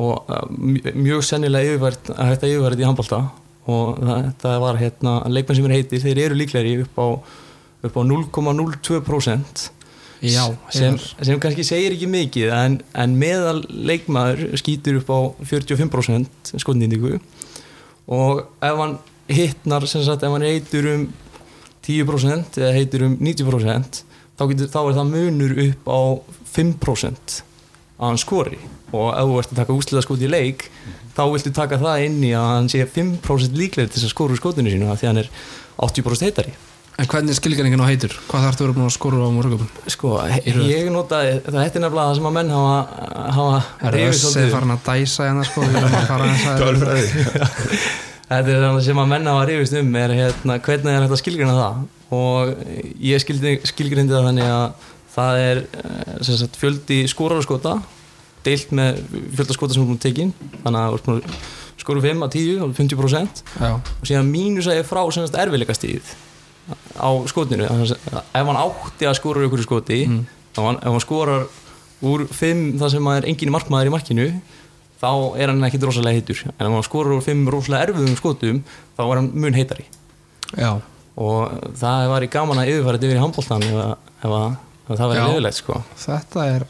og 0.00 0.30
uh, 0.30 0.44
mj- 0.54 0.94
mjög 1.00 1.24
sennilega 1.26 1.72
yfirvært 1.74 2.12
að 2.14 2.30
þetta 2.36 2.50
yfirvært 2.52 2.84
í 2.84 2.86
handbólta 2.86 3.22
og 3.70 3.98
það 4.40 4.56
var 4.62 4.78
hérna 4.80 5.16
leikmenn 5.30 5.58
sem 5.58 5.66
eru 5.66 5.76
heitir, 5.76 6.00
þeir 6.04 6.20
eru 6.28 6.38
líklari 6.38 6.76
upp 6.84 6.96
á, 7.02 7.06
á 7.84 8.02
0,02% 8.06 9.66
já 10.20 10.44
sem, 10.74 10.98
sem 10.98 11.40
kannski 11.40 11.64
segir 11.64 11.94
ekki 11.96 12.08
mikið 12.10 12.52
en, 12.56 12.78
en 12.92 13.16
meðal 13.20 13.62
leikmaður 13.68 14.58
skýtur 14.60 15.00
upp 15.00 15.12
á 15.12 15.20
45% 15.52 16.54
skotnýtingu 16.60 17.16
og 18.10 18.44
ef 18.60 18.82
hann 18.82 18.98
hittnar 19.30 19.86
sem 19.88 20.04
sagt 20.04 20.26
ef 20.26 20.34
hann 20.34 20.46
heitur 20.46 20.88
um 20.92 21.08
10% 21.86 22.60
eða 22.60 22.72
heitur 22.76 23.06
um 23.06 23.16
90% 23.20 24.02
þá, 24.36 24.44
getur, 24.50 24.70
þá 24.72 24.80
er 24.82 24.98
það 24.98 25.12
munur 25.14 25.56
upp 25.66 25.90
á 25.90 26.00
5% 26.50 27.40
að 28.00 28.08
hann 28.08 28.20
skori. 28.20 28.58
Og 28.90 29.12
ef 29.12 29.28
þú 29.28 29.36
ert 29.40 29.52
að 29.52 29.60
taka 29.60 29.76
úsliða 29.76 30.04
skot 30.04 30.24
í 30.24 30.30
leik 30.30 30.66
þá 31.14 31.22
viltu 31.30 31.52
taka 31.54 31.78
það 31.80 32.06
inn 32.06 32.18
í 32.24 32.32
að 32.36 32.48
hann 32.54 32.70
sé 32.72 32.86
5% 32.88 33.58
líklegir 33.58 33.90
til 33.90 33.98
þess 33.98 34.08
að 34.08 34.14
skora 34.14 34.34
úr 34.34 34.40
skotinu 34.40 34.72
sínu 34.72 34.90
því 34.94 35.10
hann 35.10 35.22
er 35.22 35.30
80% 35.80 36.28
heitari 36.28 36.54
En 36.98 37.08
hvernig 37.08 37.32
er 37.32 37.38
skilgæningin 37.38 37.80
á 37.80 37.86
heitur? 37.88 38.12
Hvað 38.28 38.42
þarf 38.44 38.58
þú 38.58 38.64
að 38.66 38.72
vera 38.74 38.86
að 38.90 38.94
skora 38.96 39.20
á 39.24 39.30
morgöpun? 39.32 39.70
sko, 39.94 40.10
ég 40.66 40.90
notaði 40.92 41.36
það 41.46 41.56
þetta 41.56 41.80
er 41.80 41.84
nefnilega 41.86 42.06
það 42.10 42.18
sem 42.18 42.28
að 42.28 42.34
menn 42.36 42.52
hafa, 42.54 42.76
hafa 43.36 43.60
Er 43.88 43.96
um. 44.44 44.50
farin 44.56 44.74
að 44.74 44.82
dæsa 44.90 45.28
hérna 45.28 45.46
sko 45.48 45.64
Við 45.64 45.78
erum 45.80 45.96
að 45.96 46.10
fara 46.10 46.26
aðeins 46.28 46.46
að 46.50 46.62
Tölfræði. 46.64 47.08
Þetta 48.30 48.52
er 48.54 48.60
það 48.62 48.76
sem 48.86 49.00
að 49.02 49.08
menna 49.10 49.32
var 49.34 49.48
rifist 49.50 49.74
um 49.80 49.96
er 49.98 50.12
hérna, 50.14 50.58
hvernig 50.62 50.92
er 50.94 51.06
þetta 51.06 51.16
skilgrina 51.18 51.54
það? 51.56 51.80
Og 52.14 52.52
ég 53.02 53.24
skilgrindi 53.24 54.12
það 54.12 54.28
þannig 54.28 54.50
að 54.54 54.90
það 55.10 55.40
er 55.46 55.62
eh, 55.80 56.12
sem 56.26 56.38
sagt, 56.38 56.58
fjöldi 56.60 57.00
skórarskota 57.10 57.78
deilt 58.46 58.70
með 58.76 59.00
fjölda 59.36 59.56
skota 59.56 59.74
sem 59.74 59.82
er 59.82 59.90
búin 59.90 60.00
tekin 60.00 60.30
þannig 60.62 60.80
að 60.80 60.94
þú 60.94 61.16
ert 61.18 61.42
skoru 61.80 62.02
5 62.04 62.24
að 62.26 62.34
10 62.36 62.64
og 62.64 62.72
50% 62.76 63.42
Já, 63.56 63.72
og 63.80 64.06
síðan 64.08 64.30
mínus 64.30 64.68
að 64.70 64.80
ég 64.80 64.88
frá 64.88 65.00
sem 65.12 65.26
sagt, 65.26 65.38
erfiðleikastíð 65.42 66.14
á 67.00 67.08
skotinu 67.30 67.66
að 67.66 67.94
ef 67.96 68.46
hann 68.46 68.60
átti 68.60 69.08
að 69.08 69.16
skora 69.18 69.46
ykkur 69.46 69.62
skoti 69.66 70.00
Mm. 70.06 70.26
ef, 70.56 70.62
hann, 70.64 70.76
ef 70.76 70.90
hann 70.90 71.00
skorar 71.04 71.46
úr 72.02 72.26
5 72.28 72.78
það 72.80 72.90
sem 72.94 73.06
er 73.12 73.26
engin 73.28 73.52
markmaður 73.54 73.90
í 73.90 73.94
markinu 73.94 74.26
þá 75.00 75.10
er 75.40 75.48
hann 75.52 75.64
ekki 75.64 75.80
rosalega 75.82 76.18
heitur 76.20 76.42
en 76.46 76.66
ef 76.66 76.72
hann 76.72 76.82
skorar 76.86 77.16
úr 77.16 77.22
5 77.24 77.48
rosalega 77.54 77.86
erfiðum 77.88 78.16
skotum 78.18 78.62
þá 78.96 79.02
er 79.06 79.16
hann 79.20 79.30
mun 79.34 79.54
heitari 79.56 79.84
já, 80.56 80.72
og 81.16 81.54
það 81.80 82.08
var 82.12 82.22
í 82.26 82.30
gaman 82.32 82.58
að 82.62 82.70
yfirfæra 82.74 82.98
þetta 82.98 83.08
yfir 83.10 83.18
í 83.18 83.24
handbóltan 83.24 83.62
ef, 83.62 83.74
að- 83.74 83.96
ef, 84.20 84.30
að- 84.30 84.56
ef 84.90 84.98
það 84.98 85.10
verið 85.10 85.20
Já. 85.22 85.28
liðilegt 85.30 85.58
sko. 85.60 85.82
þetta 86.04 86.46
er 86.56 86.64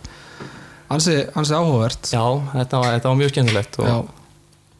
ansi, 0.90 1.16
ansi 1.36 1.54
áhugavert 1.54 2.10
já, 2.12 2.24
þetta 2.54 2.80
var, 2.82 2.90
þetta 2.98 3.08
var 3.12 3.18
mjög 3.22 3.30
skemmtilegt 3.34 3.78
og 3.80 3.86
Já. 3.86 3.96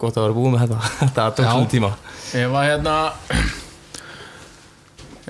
gott 0.00 0.16
að 0.16 0.26
vera 0.26 0.38
búið 0.38 0.52
með 0.54 0.62
þetta 0.66 0.80
þetta 1.00 1.26
tók 1.36 1.44
Já. 1.46 1.52
svona 1.54 1.70
tíma 1.74 1.92
Ég 2.34 2.50
var 2.52 2.64
hérna 2.68 2.96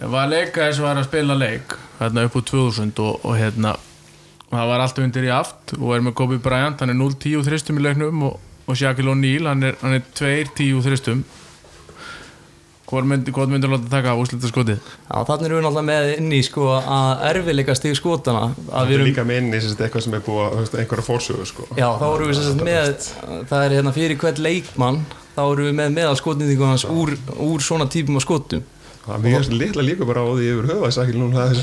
var 0.01 0.27
að 0.27 0.35
leika 0.35 0.67
þess 0.67 0.81
að 0.81 0.87
var 0.87 1.01
að 1.01 1.09
spila 1.11 1.37
leik 1.37 1.75
hérna 2.01 2.27
upp 2.29 2.39
á 2.39 2.41
2000 2.51 3.03
og, 3.05 3.27
og 3.27 3.35
hérna 3.37 3.75
það 4.51 4.71
var 4.73 4.85
allt 4.85 5.03
undir 5.03 5.27
í 5.29 5.35
aft 5.35 5.75
og 5.79 5.93
er 5.95 6.07
með 6.07 6.17
Kobe 6.19 6.41
Bryant, 6.43 6.81
hann 6.81 6.95
er 6.95 6.99
0-10 6.99 7.45
þristum 7.47 7.79
í 7.79 7.85
leiknum 7.85 8.25
og, 8.31 8.41
og 8.67 8.79
Shaquille 8.79 9.13
O'Neal, 9.13 9.51
hann 9.51 9.69
er, 9.69 9.77
hann 9.85 9.99
er 9.99 10.09
2-10 10.17 10.81
þristum 10.89 11.23
Hvor 12.91 13.05
myndi, 13.07 13.31
hvað 13.31 13.53
myndir 13.53 13.71
láta 13.71 13.87
taka 13.87 14.17
úslita 14.19 14.49
skotið? 14.51 14.81
Já, 14.83 15.21
þannig 15.29 15.45
erum 15.47 15.61
við 15.61 15.63
náttúrulega 15.63 15.87
með 15.87 16.09
inn 16.17 16.33
í 16.35 16.41
sko 16.43 16.65
að 16.75 17.21
erfiðleika 17.29 17.77
stig 17.79 17.95
skotana 17.95 18.49
að 18.49 18.57
Það 18.73 18.89
við 18.89 18.95
er 18.95 18.97
erum, 18.97 19.11
líka 19.13 19.25
með 19.29 19.39
inn 19.39 19.53
í 19.53 19.61
eitthvað 19.61 20.05
sem 20.07 20.17
er 20.19 20.25
búið 20.27 20.41
að 20.49 20.75
einhverja 20.83 21.05
fórsögu 21.07 21.47
sko. 21.47 21.69
já, 21.79 21.87
þá 22.01 22.07
erum 22.09 22.33
við 22.33 22.41
sagt 22.41 22.65
með 22.67 22.91
það 23.53 23.63
er 23.63 23.77
hérna 23.77 23.95
fyrir 23.95 24.19
hvern 24.25 24.43
leikmann 24.49 25.01
þá 25.37 25.43
erum 25.45 25.69
við 25.69 25.79
með 25.79 25.95
meðal 26.01 26.19
skotnýtingu 26.19 26.67
hans 26.67 26.89
úr, 26.91 27.15
úr 27.39 27.63
svona 27.63 27.87
típum 27.95 28.19
af 28.19 28.27
skotum 28.27 28.67
Það 29.01 29.15
er 29.15 29.21
mjög 29.25 29.53
litla 29.57 29.83
líka 29.85 30.05
bara 30.05 30.21
á 30.21 30.29
því 30.29 30.45
yfir 30.51 30.67
höfa 30.69 30.89
þess 30.91 30.99
að 31.01 31.07
núna 31.17 31.35
það 31.37 31.49
er 31.51 31.57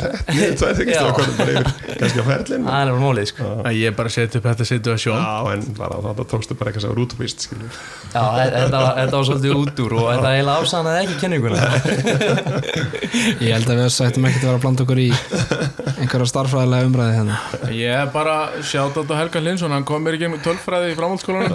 það 0.58 0.68
er 0.68 0.80
ekki 0.82 0.94
Já. 0.96 1.02
stráð 1.06 1.38
bara 1.38 1.52
yfir 1.54 1.68
kannski 2.00 2.18
á 2.18 2.26
ferlinn 2.28 2.64
það 2.66 2.78
er 2.78 2.88
alveg 2.88 3.02
málið 3.04 3.28
sko. 3.30 3.44
Að 3.62 3.74
ég 3.78 3.92
bara 4.00 4.10
seti 4.16 4.34
upp 4.40 4.48
þetta 4.48 4.66
situasjón 4.72 5.22
Já, 5.22 5.36
en 5.54 5.62
bara 5.78 5.96
þetta 6.08 6.24
tókstu 6.34 6.54
bara 6.58 6.68
eitthvað 6.72 6.84
sem 6.88 6.92
var 6.94 7.02
útupist 7.04 7.46
skilur 7.46 7.70
Já, 7.70 8.24
þetta 8.42 8.74
var, 8.74 8.90
þetta 8.98 9.16
var 9.20 9.26
svolítið 9.30 9.52
út 9.62 9.76
úr 9.86 9.92
og 9.98 10.06
þetta 10.10 10.30
eiginlega 10.34 10.58
afsannaði 10.64 11.00
ekki 11.06 11.16
kenninguna 11.22 11.62
Ég 13.46 13.52
held 13.54 13.70
að 13.70 13.78
við 13.84 13.90
sættum 13.94 14.28
ekki 14.32 14.42
að 14.42 14.48
vera 14.48 14.58
að 14.58 14.64
blanda 14.66 14.82
okkur 14.88 15.00
í 15.04 15.10
einhverja 15.98 16.30
starffræðilega 16.34 16.88
umræði 16.90 17.14
hérna. 17.18 17.36
Ég 17.74 17.94
er 18.02 18.10
bara 18.14 18.36
sjátt 18.66 18.98
á 18.98 19.14
Helga 19.14 19.40
Linsson 19.46 19.74
hann 19.74 19.86
kom 19.88 20.02
mér 20.06 20.18
ekki 20.18 20.34
með 20.34 20.42
tölfræði 20.50 20.88
í 20.94 20.98
framhaldsskólanum 20.98 21.54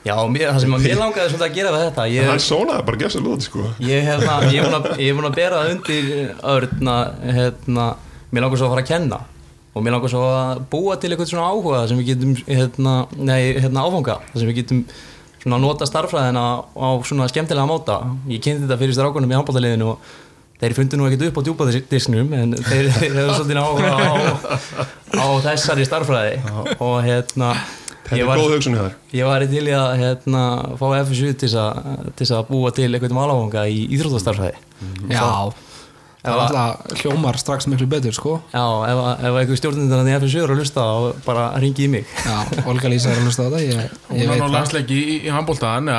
Já, 0.00 0.14
að 0.16 0.20
hérna 0.22 0.32
mér, 0.32 0.46
það 0.48 0.62
sem 0.62 0.74
að 0.76 0.86
mér 0.86 1.00
langaði 1.04 1.32
svolítið 1.32 1.46
að 1.46 1.56
gera 1.58 1.72
við 1.74 1.82
þetta 1.84 2.06
ég, 2.08 2.28
hann 2.30 2.42
sónaði 2.44 2.84
bara 2.86 3.00
gefst 3.02 3.18
að 3.18 3.26
lúti 3.26 3.48
sko. 3.48 3.64
Ég, 3.84 4.06
hérna, 4.06 4.38
er 4.48 4.76
að, 4.78 4.88
ég 4.96 5.10
er 5.10 5.18
búin 5.18 5.28
að 5.28 5.36
bera 5.36 5.60
það 5.60 5.74
undir 5.74 6.08
örn 6.54 6.90
að 6.94 7.28
hérna, 7.36 7.84
mér 8.30 8.46
langar 8.46 8.62
svo 8.62 8.70
að 8.70 8.74
fara 8.74 8.84
að 8.86 8.90
kenna. 8.94 9.20
Og 9.70 9.84
mér 9.84 9.94
langar 9.94 10.12
svo 10.12 10.22
að 10.24 10.62
búa 10.72 10.96
til 10.98 11.12
eitthvað 11.12 11.28
svona 11.30 11.50
áhuga 11.52 11.82
sem 11.90 12.00
við 12.00 12.14
getum 12.14 12.32
hérna, 12.48 12.94
nei, 13.20 13.42
hérna 13.60 13.84
áfanga 13.84 14.16
sem 14.32 14.48
við 14.48 14.62
getum 14.62 14.80
svona 15.40 15.60
nota 15.60 15.86
starffræðina 15.88 16.46
á 16.64 16.88
svona 17.06 17.28
skemmtilega 17.30 17.68
máta. 17.68 18.00
Ég 18.32 18.42
kynnti 18.44 18.64
þetta 18.64 18.80
fyrir 18.80 18.96
strákunum 18.96 19.30
í 19.30 19.36
handbóltaliðinu 19.38 19.92
og 19.92 20.10
þeir 20.60 20.76
fundu 20.76 20.98
nú 20.98 21.06
ekkert 21.08 21.28
upp 21.28 21.40
á 21.40 21.46
djúpadisnum 21.46 22.34
en 22.36 22.56
þeir 22.56 22.90
hefur 22.96 23.30
svolítið 23.36 23.60
áhuga 23.62 23.92
á, 23.96 24.08
á 25.16 25.26
þessari 25.46 25.86
starffræði 25.88 26.40
og 26.80 26.98
hérna 27.06 27.54
Þetta 28.10 28.26
er 28.26 28.40
góð 28.42 28.54
hugsun 28.56 28.74
í 28.74 28.80
þar 28.80 28.94
Ég 29.14 29.28
var 29.30 29.44
til 29.46 29.64
í 29.64 29.74
að 29.76 29.90
hérna, 30.00 30.44
fá 30.80 30.86
FSU 31.00 31.32
til 31.32 31.46
þess 31.46 31.58
að, 31.62 31.90
til 32.10 32.24
þess 32.24 32.36
að 32.36 32.48
búa 32.50 32.72
til 32.74 32.88
eitthvað 32.90 33.14
um 33.14 33.20
alávanga 33.24 33.66
í 33.70 33.84
íþróttastarfræði. 33.94 34.58
Já, 35.10 35.22
það 36.20 36.34
er 36.34 36.42
alltaf 36.42 36.98
hljómar 37.00 37.38
strax 37.40 37.68
miklu 37.70 37.88
betur 37.90 38.16
sko. 38.16 38.34
Já, 38.52 38.64
ef, 38.90 39.00
ef 39.30 39.38
eitthvað 39.40 39.62
stjórnindar 39.62 40.10
í 40.10 40.18
FSU 40.18 40.42
eru 40.44 40.56
að 40.56 40.62
lusta 40.64 40.84
og 40.98 41.22
bara 41.24 41.46
ringi 41.62 41.86
í 41.86 41.90
mig. 41.94 42.12
Já, 42.26 42.66
Olga 42.66 42.92
Lísa 42.92 43.14
er 43.14 43.22
að 43.22 43.30
hlusta 43.30 43.46
á 43.46 43.48
þetta 43.48 43.64
Ég, 43.64 43.96
hún 44.10 44.20
ég 44.20 44.30
veit 44.34 44.42
það. 44.42 44.54
landsleiki 44.58 45.00
í, 45.00 45.18
í 45.22 45.34
handbóltaðan 45.34 45.90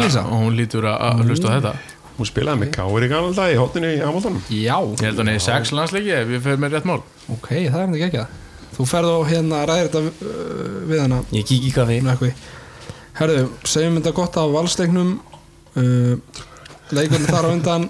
Lísa? 0.00 0.26
og 0.26 0.44
hún 0.46 0.58
lítur 0.58 0.88
að, 0.90 1.24
hlusta 1.28 1.52
á 1.52 1.56
þetta. 1.58 1.74
Hún 2.20 2.28
spilaði 2.28 2.60
með 2.60 2.74
í 3.06 3.08
gamla 3.08 3.32
dag 3.32 3.54
í 3.54 3.56
hóttinu 3.56 3.90
í 3.94 4.00
Hamiltonum 4.02 4.42
Já, 4.52 4.76
ég 4.76 5.06
held 5.06 5.14
að 5.14 5.22
hún 5.22 5.30
er 5.32 5.40
sex 5.40 5.70
landsleiki 5.72 6.12
ef 6.12 6.34
ég 6.34 6.42
fer 6.44 6.60
með 6.60 6.74
rétt 6.76 6.88
mál. 6.88 6.98
Ok, 7.32 7.48
það 7.48 7.78
er 7.80 7.86
þetta 7.86 7.96
ekki 7.96 8.08
ekki 8.10 8.49
Þú 8.76 8.86
ferð 8.88 9.12
á 9.12 9.20
hérna 9.28 9.62
að 9.62 9.68
ræðir 9.70 9.90
þetta 9.90 10.02
uh, 10.06 10.76
við 10.90 11.02
hana. 11.04 11.22
Ég 11.36 11.48
kík 11.48 11.66
í 11.68 11.72
kaffi. 11.74 12.32
Herðu, 13.20 13.48
segjum 13.68 13.98
þetta 13.98 14.16
gott 14.16 14.38
af 14.40 14.54
valsleiknum 14.54 15.16
uh, 15.76 16.44
Leikurinn 16.96 17.28
þar 17.28 17.46
á 17.46 17.50
undan. 17.50 17.88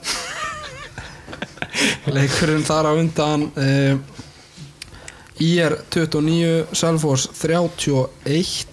Leikurinn 2.17 2.67
þar 2.67 2.91
á 2.91 2.93
undan 2.97 3.47
uh, 3.55 3.95
IR 5.41 5.79
29 5.89 6.77
Selfors 6.77 7.29
31 7.39 8.71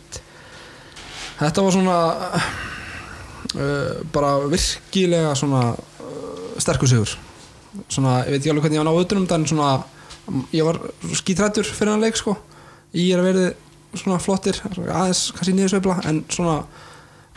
Þetta 1.37 1.63
var 1.63 1.75
svona 1.75 1.97
uh, 3.53 3.91
bara 4.13 4.31
virkilega 4.49 5.35
svona 5.37 5.69
uh, 5.75 6.55
sterkur 6.57 6.89
sigur. 6.89 7.13
Svona, 7.85 8.23
ég 8.25 8.33
veit 8.33 8.41
ekki 8.41 8.51
alveg 8.51 8.65
hvernig 8.65 8.79
ég 8.79 8.83
var 8.83 8.89
að 8.89 8.97
ná 8.97 9.05
utanum 9.05 9.27
en 9.37 9.45
svona, 9.51 9.69
ég 10.55 10.67
var 10.67 10.79
skítrættur 11.15 11.67
fyrir 11.67 11.93
hann 11.93 12.03
leik 12.03 12.19
sko. 12.19 12.35
Í 12.97 13.09
er 13.13 13.21
að 13.21 13.29
verði 13.31 13.47
svona 13.97 14.19
flottir 14.21 14.59
aðeins 14.67 15.27
kannski 15.35 15.55
niðursveifla 15.55 15.97
en 16.09 16.23
svona 16.33 16.57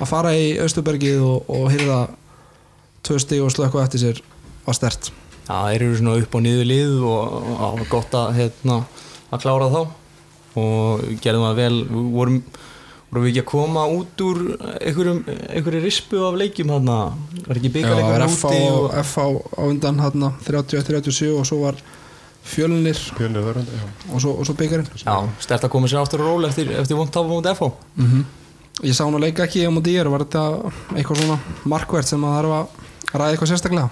að 0.00 0.08
fara 0.08 0.32
í 0.36 0.54
Östubergið 0.62 1.22
og, 1.24 1.50
og 1.52 1.68
hýrða 1.72 2.00
tvö 3.06 3.20
stig 3.20 3.42
og 3.44 3.52
slökku 3.52 3.80
eftir 3.82 4.02
sér 4.02 4.22
var 4.66 4.76
stert. 4.76 5.10
Já, 5.46 5.54
þeir 5.66 5.84
eru 5.84 5.98
svona 5.98 6.16
upp 6.20 6.34
og 6.36 6.44
niður 6.44 6.68
lið 6.70 6.96
og, 7.10 7.38
það 7.60 7.78
var 7.78 7.88
gott 7.90 8.16
að, 8.18 8.32
hérna, 8.38 8.80
að 9.30 9.44
klára 9.44 9.70
þá. 9.72 9.80
Og 10.60 11.06
gerðum 11.22 11.46
það 11.46 11.60
vel 11.60 11.78
vorum, 12.14 12.36
vorum 13.10 13.24
við 13.26 13.30
ekki 13.32 13.42
að 13.42 13.48
koma 13.50 13.86
út 13.94 14.24
úr 14.26 14.42
einhverju 14.80 15.82
rispu 15.84 16.22
af 16.26 16.38
leikjum 16.38 16.72
hann 16.74 16.90
var 16.90 17.60
ekki 17.60 17.72
var 17.82 18.26
FH, 18.26 18.50
úti 18.50 18.60
og, 18.70 18.88
FH 19.02 19.26
á 19.58 19.62
undan 19.66 20.02
hann 20.02 20.28
31-37 20.46 21.32
og 21.34 21.48
svo 21.48 21.62
var 21.64 21.78
já. 23.76 23.86
Og 24.14 24.20
svo, 24.22 24.36
svo 24.44 24.54
byggarinn 24.58 24.88
Já, 25.00 25.14
stert 25.42 25.64
að 25.66 25.72
koma 25.74 25.90
sér 25.90 26.02
aftur 26.02 26.24
og 26.24 26.30
ról 26.30 26.48
eftir, 26.48 26.70
eftir 26.80 26.98
vond 26.98 27.12
tafa 27.12 27.28
mútið 27.28 27.56
FH 27.56 27.72
mm 27.96 28.06
Ég 28.80 28.94
sá 28.96 29.02
hann 29.04 29.14
að 29.18 29.26
leika 29.26 29.44
ekki 29.44 29.66
á 29.68 29.70
mútið 29.70 29.98
ég 29.98 30.08
var 30.08 30.22
þetta 30.24 30.42
eitthvað 30.96 31.18
svona 31.20 31.34
markvert 31.68 32.08
sem 32.08 32.22
að 32.24 32.36
þarf 32.38 32.52
að 32.56 33.18
ræða 33.20 33.32
eitthvað 33.34 33.50
sérstaklega? 33.50 33.90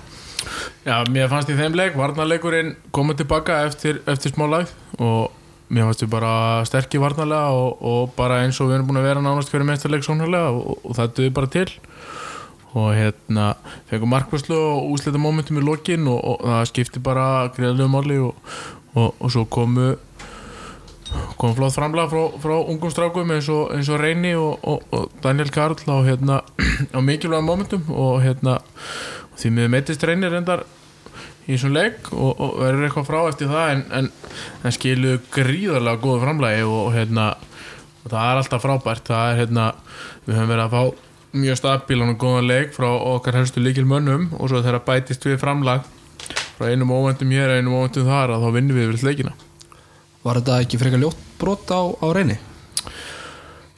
Já, 0.86 0.96
mér 1.12 1.28
fannst 1.28 1.51
í 1.53 1.57
þeim 1.59 1.74
leik, 1.76 1.96
varnarleikurinn 1.99 2.70
komið 2.94 3.18
tilbaka 3.20 3.59
eftir, 3.66 4.01
eftir 4.09 4.32
smá 4.32 4.46
lag 4.49 4.70
og 4.96 5.34
mér 5.68 5.90
fannst 5.90 6.07
við 6.07 6.12
bara 6.14 6.32
sterkir 6.64 7.03
varnarlega 7.03 7.53
og, 7.53 7.82
og 7.84 8.14
bara 8.16 8.40
eins 8.46 8.61
og 8.62 8.70
við 8.70 8.78
erum 8.78 8.88
búin 8.88 9.03
að 9.03 9.09
vera 9.11 9.24
nánast 9.24 9.53
meðstarleik 9.53 10.07
sónarlega 10.07 10.55
og, 10.57 10.78
og 10.80 10.96
það 10.96 11.12
duði 11.18 11.34
bara 11.36 11.53
til 11.53 11.68
og 12.76 12.90
hérna 12.96 13.52
fengum 13.88 14.12
markværslu 14.12 14.56
og 14.56 14.90
úslita 14.92 15.20
momentum 15.20 15.60
í 15.60 15.64
lokin 15.64 16.08
og, 16.10 16.18
og 16.18 16.44
það 16.44 16.66
skipti 16.72 17.02
bara 17.04 17.48
greiðlega 17.56 17.88
máli 17.92 18.18
og, 18.20 18.36
og, 18.94 19.14
og 19.18 19.32
svo 19.32 19.46
komu 19.48 19.94
kom 21.40 21.54
flott 21.56 21.72
framlega 21.72 22.10
frá, 22.12 22.24
frá 22.42 22.56
ungum 22.58 22.92
strákum 22.92 23.30
eins 23.32 23.48
og, 23.48 23.72
eins 23.72 23.88
Reyni 23.88 24.34
og, 24.36 24.84
Daniel 25.24 25.48
Karl 25.54 25.78
á, 25.88 25.96
hérna, 26.04 26.42
á 26.96 26.98
mikilvægum 27.00 27.48
momentum 27.48 27.88
og 27.88 28.20
hérna 28.24 28.58
því 29.38 29.54
miður 29.54 29.72
meittist 29.72 30.04
Reyni 30.04 30.28
reyndar 30.28 30.66
í 31.48 31.54
þessum 31.54 31.72
leik 31.72 32.12
og, 32.12 32.42
verður 32.60 32.88
eitthvað 32.88 33.08
frá 33.08 33.20
eftir 33.30 33.48
það 33.48 33.74
en, 33.74 33.84
en, 34.00 34.10
en 34.68 34.74
skilu 34.76 35.16
gríðarlega 35.32 36.02
góðu 36.04 36.24
framlagi 36.26 36.66
og, 36.68 36.90
hérna 36.92 37.30
það 38.08 38.30
er 38.30 38.40
alltaf 38.42 38.64
frábært. 38.64 39.08
Það 39.08 39.32
er 39.32 39.38
hérna, 39.42 39.68
við 40.26 40.38
höfum 40.38 40.52
verið 40.52 40.64
að 40.64 40.74
fá 40.74 41.07
mjög 41.37 41.59
stabílan 41.61 42.14
og 42.14 42.20
góðan 42.22 42.49
leik 42.49 42.72
frá 42.76 42.89
okkar 42.89 43.37
helstu 43.41 43.61
líkil 43.61 43.85
mönnum 43.89 44.31
og 44.39 44.49
svo 44.49 44.62
þegar 44.64 44.85
bætist 44.87 45.26
við 45.29 45.41
framlag 45.43 45.85
frá 46.57 46.70
einum 46.72 46.95
óvendum 46.95 47.35
hér 47.35 47.59
einum 47.59 47.76
óvendum 47.79 48.09
þar 48.09 48.35
að 48.37 48.47
þá 48.47 48.49
vinnum 48.57 48.79
við 48.79 48.89
yfir 48.89 49.11
leikina 49.11 49.35
Var 50.24 50.41
þetta 50.41 50.57
ekki 50.64 50.81
frekar 50.81 51.03
ljótt 51.03 51.20
brot 51.39 51.70
á, 51.70 51.81
á 51.95 52.07
reyni? 52.16 52.39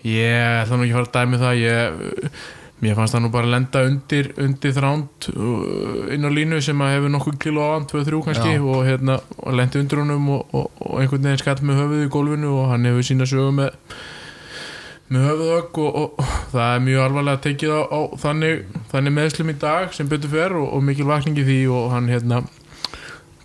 Ég 0.06 0.62
ætla 0.62 0.78
nú 0.78 0.86
ekki 0.86 0.94
að 0.94 1.00
fara 1.00 1.10
að 1.10 1.16
dæmi 1.18 1.40
það 1.42 1.58
ég, 1.60 2.38
Mér 2.80 2.96
fannst 2.96 3.12
það 3.12 3.24
nú 3.26 3.30
bara 3.34 3.44
að 3.44 3.52
lenda 3.52 3.80
undir, 3.84 4.30
undir 4.40 4.72
þránd 4.72 5.26
uh, 5.34 6.14
inn 6.14 6.24
á 6.24 6.30
línu 6.32 6.62
sem 6.64 6.80
að 6.80 6.94
hefur 6.94 7.12
nokkuð 7.12 7.36
kilo 7.42 7.66
á 7.68 7.76
2-3 7.90 8.20
kannski 8.24 8.54
Já. 8.54 8.62
og, 8.64 8.78
hérna, 8.86 9.18
og 9.36 9.58
lendi 9.58 9.82
undir 9.82 10.00
honum 10.00 10.30
og, 10.38 10.54
og, 10.56 10.70
og 10.86 11.02
einhvern 11.02 11.28
veginn 11.28 11.42
skall 11.42 11.60
með 11.60 11.82
höfuð 11.82 12.06
í 12.06 12.08
gólfinu 12.14 12.54
og 12.56 12.70
hann 12.72 12.88
hefur 12.88 13.04
sína 13.04 13.28
sögu 13.28 13.52
með 13.58 13.76
með 15.10 15.26
höfuðögg 15.26 15.78
og, 15.82 15.98
og, 16.00 16.22
og 16.22 16.32
það 16.52 16.72
er 16.74 16.82
mjög 16.86 17.04
alvarlega 17.04 17.42
tekið 17.46 17.74
á, 17.74 17.80
á 17.90 18.00
þannig, 18.22 18.64
þannig 18.92 19.16
meðslum 19.16 19.52
í 19.52 19.58
dag 19.64 19.94
sem 19.96 20.10
betur 20.10 20.32
fer 20.32 20.56
og, 20.58 20.68
og 20.76 20.84
mikil 20.86 21.08
vakning 21.10 21.40
í 21.40 21.46
því 21.48 21.60
og 21.74 21.90
hann 21.94 22.10
hérna 22.12 22.42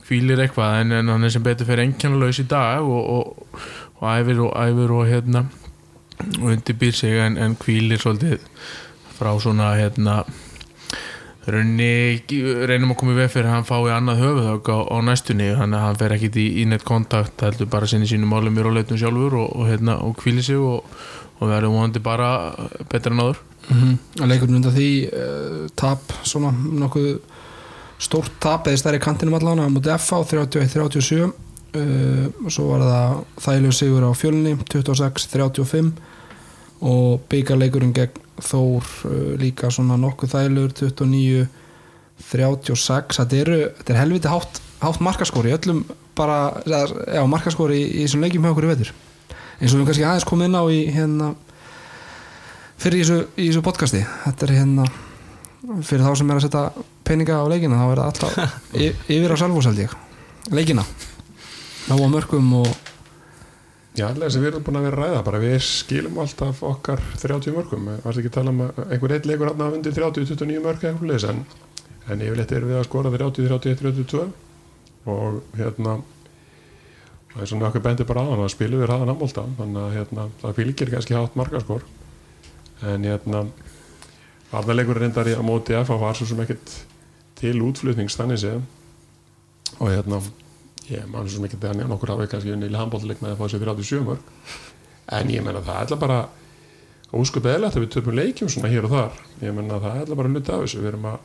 hvílir 0.05 0.43
eitthvað 0.43 0.79
en, 0.83 0.95
en 0.99 1.13
hann 1.15 1.25
er 1.25 1.33
sem 1.33 1.45
betur 1.45 1.69
fer 1.69 1.81
engjannlaus 1.81 2.41
í 2.43 2.47
dag 2.49 2.85
og, 2.85 3.45
æfir 4.05 4.43
og 4.45 4.53
æfir 4.61 4.93
og 4.93 5.07
hérna 5.09 5.47
og 6.39 6.51
undirbýr 6.53 6.93
sig 6.95 7.17
en, 7.19 7.39
en 7.41 7.57
hvílir 7.57 8.01
svolítið 8.01 8.45
frá 9.17 9.33
svona 9.41 9.73
hérna 9.79 10.21
raunni, 11.45 12.21
reynum 12.65 12.93
að 12.93 12.99
koma 12.99 13.13
í 13.13 13.19
veg 13.19 13.29
fyrir 13.33 13.49
að 13.49 13.55
hann 13.55 13.67
fái 13.67 13.91
annað 13.93 14.21
höfuðhögg 14.23 14.71
á, 14.73 14.79
á 14.89 14.97
næstunni. 15.05 15.51
Þannig 15.53 15.77
að 15.77 15.85
hann 15.85 15.99
fer 15.99 16.15
ekkit 16.15 16.39
í, 16.41 16.45
í 16.61 16.65
neitt 16.69 16.85
kontakt 16.87 17.43
heldur 17.45 17.69
bara 17.71 17.89
sinni 17.89 18.09
sínum 18.09 18.33
málum 18.33 18.57
í 18.57 18.65
róleitum 18.65 18.99
sjálfur 18.99 19.37
og, 19.43 19.61
hérna, 19.69 19.99
og 20.01 20.17
hvíli 20.23 20.41
sig 20.45 20.57
og, 20.57 20.89
og 21.39 21.49
verður 21.49 21.73
vonandi 21.73 22.01
bara 22.03 22.29
betra 22.91 23.11
en 23.11 23.23
áður. 23.23 23.39
Mm 23.67 23.77
-hmm. 23.81 24.27
Leikurinn 24.27 24.55
undan 24.55 24.75
því 24.75 24.89
uh, 25.09 25.67
tap 25.75 26.13
svona 26.23 26.51
nokkuð 26.53 27.19
stórt 27.97 28.31
tap 28.39 28.67
eða 28.67 28.77
stærri 28.77 28.99
kantinum 28.99 29.33
allan 29.37 29.59
á 29.63 29.67
mútið 29.71 29.97
FH 29.97 30.13
31-37 30.33 31.23
uh, 31.23 31.31
og 32.45 32.51
svo 32.51 32.67
var 32.71 32.81
það 32.85 33.23
þægilegu 33.45 33.73
sigur 33.73 34.03
á 34.03 34.11
fjölni 34.13 34.51
26-35 34.73 35.91
og 36.81 37.21
byggarleikurinn 37.29 37.93
gegn 37.95 38.21
Þór 38.35 38.83
uh, 38.83 39.39
líka 39.39 39.71
svona 39.71 39.95
nokkuð 39.95 40.29
þægilegur 40.33 40.71
29-36 40.75 41.47
þetta, 43.15 43.35
eru, 43.35 43.59
þetta 43.77 43.93
er 43.93 44.01
helviti 44.01 44.27
hátt, 44.27 44.61
hátt 44.81 44.99
markaskóri 44.99 45.55
öllum 45.55 45.85
bara, 46.15 46.61
já 46.67 47.25
markaskóri 47.27 47.79
í, 47.79 47.87
í 47.87 48.03
þessum 48.03 48.21
leikjum 48.25 48.43
hjá 48.43 48.51
okkur 48.51 48.67
í 48.67 48.73
vetur 48.73 48.91
eins 49.59 49.73
og 49.73 49.81
við 49.81 49.89
kannski 49.89 50.07
aðeins 50.07 50.27
komið 50.29 50.49
inn 50.49 50.59
á 50.59 50.63
í 50.67 50.79
hérna 50.95 51.29
fyrir 52.81 52.99
í 52.99 53.03
þessu, 53.05 53.19
í 53.39 53.49
þessu 53.49 53.65
podcasti. 53.65 54.01
Þetta 54.25 54.47
er 54.47 54.55
hérna 54.59 54.87
fyrir 55.85 56.05
þá 56.05 56.11
sem 56.19 56.31
er 56.31 56.39
að 56.39 56.45
setja 56.47 56.65
peninga 57.07 57.39
á 57.41 57.45
leikina 57.49 57.79
þá 57.79 57.85
er 57.85 58.01
það 58.01 58.09
alltaf 58.09 58.57
yfir 59.15 59.35
á 59.35 59.37
ég. 59.79 59.95
Leikina. 60.53 60.83
Ná 61.85 61.95
á 61.95 62.07
mörgum 62.09 62.51
og 62.61 62.73
Já, 63.95 64.09
allega 64.09 64.27
sem 64.33 64.41
við 64.43 64.49
erum 64.49 64.63
búin 64.67 64.75
að 64.75 64.85
vera 64.89 64.95
að 64.97 65.05
ræða 65.05 65.19
bara 65.23 65.39
við 65.39 65.53
skilum 65.63 66.17
alltaf 66.19 66.57
okkar 66.67 66.99
30 67.21 67.53
mörgum, 67.55 67.85
varst 68.03 68.19
ekki 68.19 68.27
að 68.27 68.33
tala 68.35 68.51
um 68.51 68.63
að 68.65 68.81
einhver 68.91 69.13
eitt 69.15 69.29
leikur 69.29 69.51
hann 69.53 69.63
að 69.63 69.77
undir 69.77 69.95
30-29 69.95 70.63
mörg 70.65 70.83
en, 70.89 71.45
en 72.11 72.25
yfirleitt 72.25 72.51
erum 72.57 72.73
við 72.73 72.79
að 72.81 72.87
skora 72.89 73.13
30-31-32 73.13 74.25
og 75.13 75.39
hérna 75.55 75.95
það 77.35 77.43
er 77.43 77.51
svona 77.51 77.69
okkur 77.69 77.83
bendir 77.83 78.07
bara 78.07 78.23
á 78.23 78.31
hann 78.31 78.43
að 78.45 78.53
spilum 78.55 78.81
við 78.81 78.87
hraðan 78.87 79.11
ammólta 79.11 79.45
þannig 79.59 79.81
að 79.83 79.95
hérna, 79.99 80.27
það 80.41 80.57
fylgir 80.61 80.91
kannski 80.95 81.17
hátt 81.17 81.35
markaskor 81.35 81.83
en 82.85 83.07
hérna 83.07 83.45
varnarleikur 84.51 84.99
reyndar 84.99 85.27
í 85.27 85.35
að 85.35 85.45
móti 85.47 85.75
F 85.77 85.91
var 85.99 86.15
svo 86.15 86.27
sem 86.29 86.39
ekkert 86.43 86.71
til 87.39 87.57
útflutnings 87.65 88.15
þannig 88.15 88.41
séð. 88.41 88.63
Og 89.81 89.91
hérna 89.91 90.21
ég 90.87 91.05
man 91.09 91.25
svo 91.25 91.37
sem 91.37 91.47
ekkert 91.47 91.67
að 91.69 91.79
nefna 91.81 91.97
okkur 91.97 92.13
hafa 92.13 92.29
kannski 92.31 92.53
unni 92.53 92.69
í 92.69 92.79
handbólleik 92.79 93.21
með 93.23 93.35
að 93.35 93.39
fá 93.41 93.51
sér 93.51 93.65
37 93.65 94.03
mörg 94.05 94.33
en 95.15 95.31
ég 95.33 95.45
menna 95.45 95.63
það 95.65 95.75
er 95.75 95.85
alltaf 95.85 96.01
bara 96.01 96.19
óskup 97.15 97.47
eðlert 97.49 97.77
að 97.77 97.85
við 97.85 97.93
töpum 97.95 98.17
leikjum 98.17 98.51
svona 98.51 98.71
hér 98.71 98.87
og 98.87 98.93
þar. 98.95 99.23
Ég 99.43 99.55
menna 99.55 99.79
það 99.81 99.95
er 99.95 100.03
alltaf 100.05 100.19
bara 100.21 100.31
hluti 100.31 100.53
af 100.53 100.63
þessu. 100.63 100.81
Við 100.81 100.91
erum 100.93 101.07
að 101.11 101.17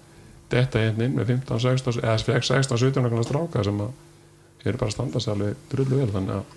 detta 0.50 0.82
hérna 0.82 1.06
inn 1.06 1.16
með 1.18 1.34
15, 1.36 1.62
16 1.66 2.00
eða 2.02 2.16
16, 2.18 2.80
17 2.82 3.06
okkur 3.06 3.26
stráka 3.28 3.64
sem 3.66 3.84
að 3.84 3.92
eru 4.64 4.78
bara 4.80 4.90
að 4.90 4.94
standa 4.96 5.20
sér 5.22 5.34
alveg 5.36 5.60
drullu 5.72 6.00
vel 6.00 6.10
þannig 6.14 6.34
að 6.36 6.56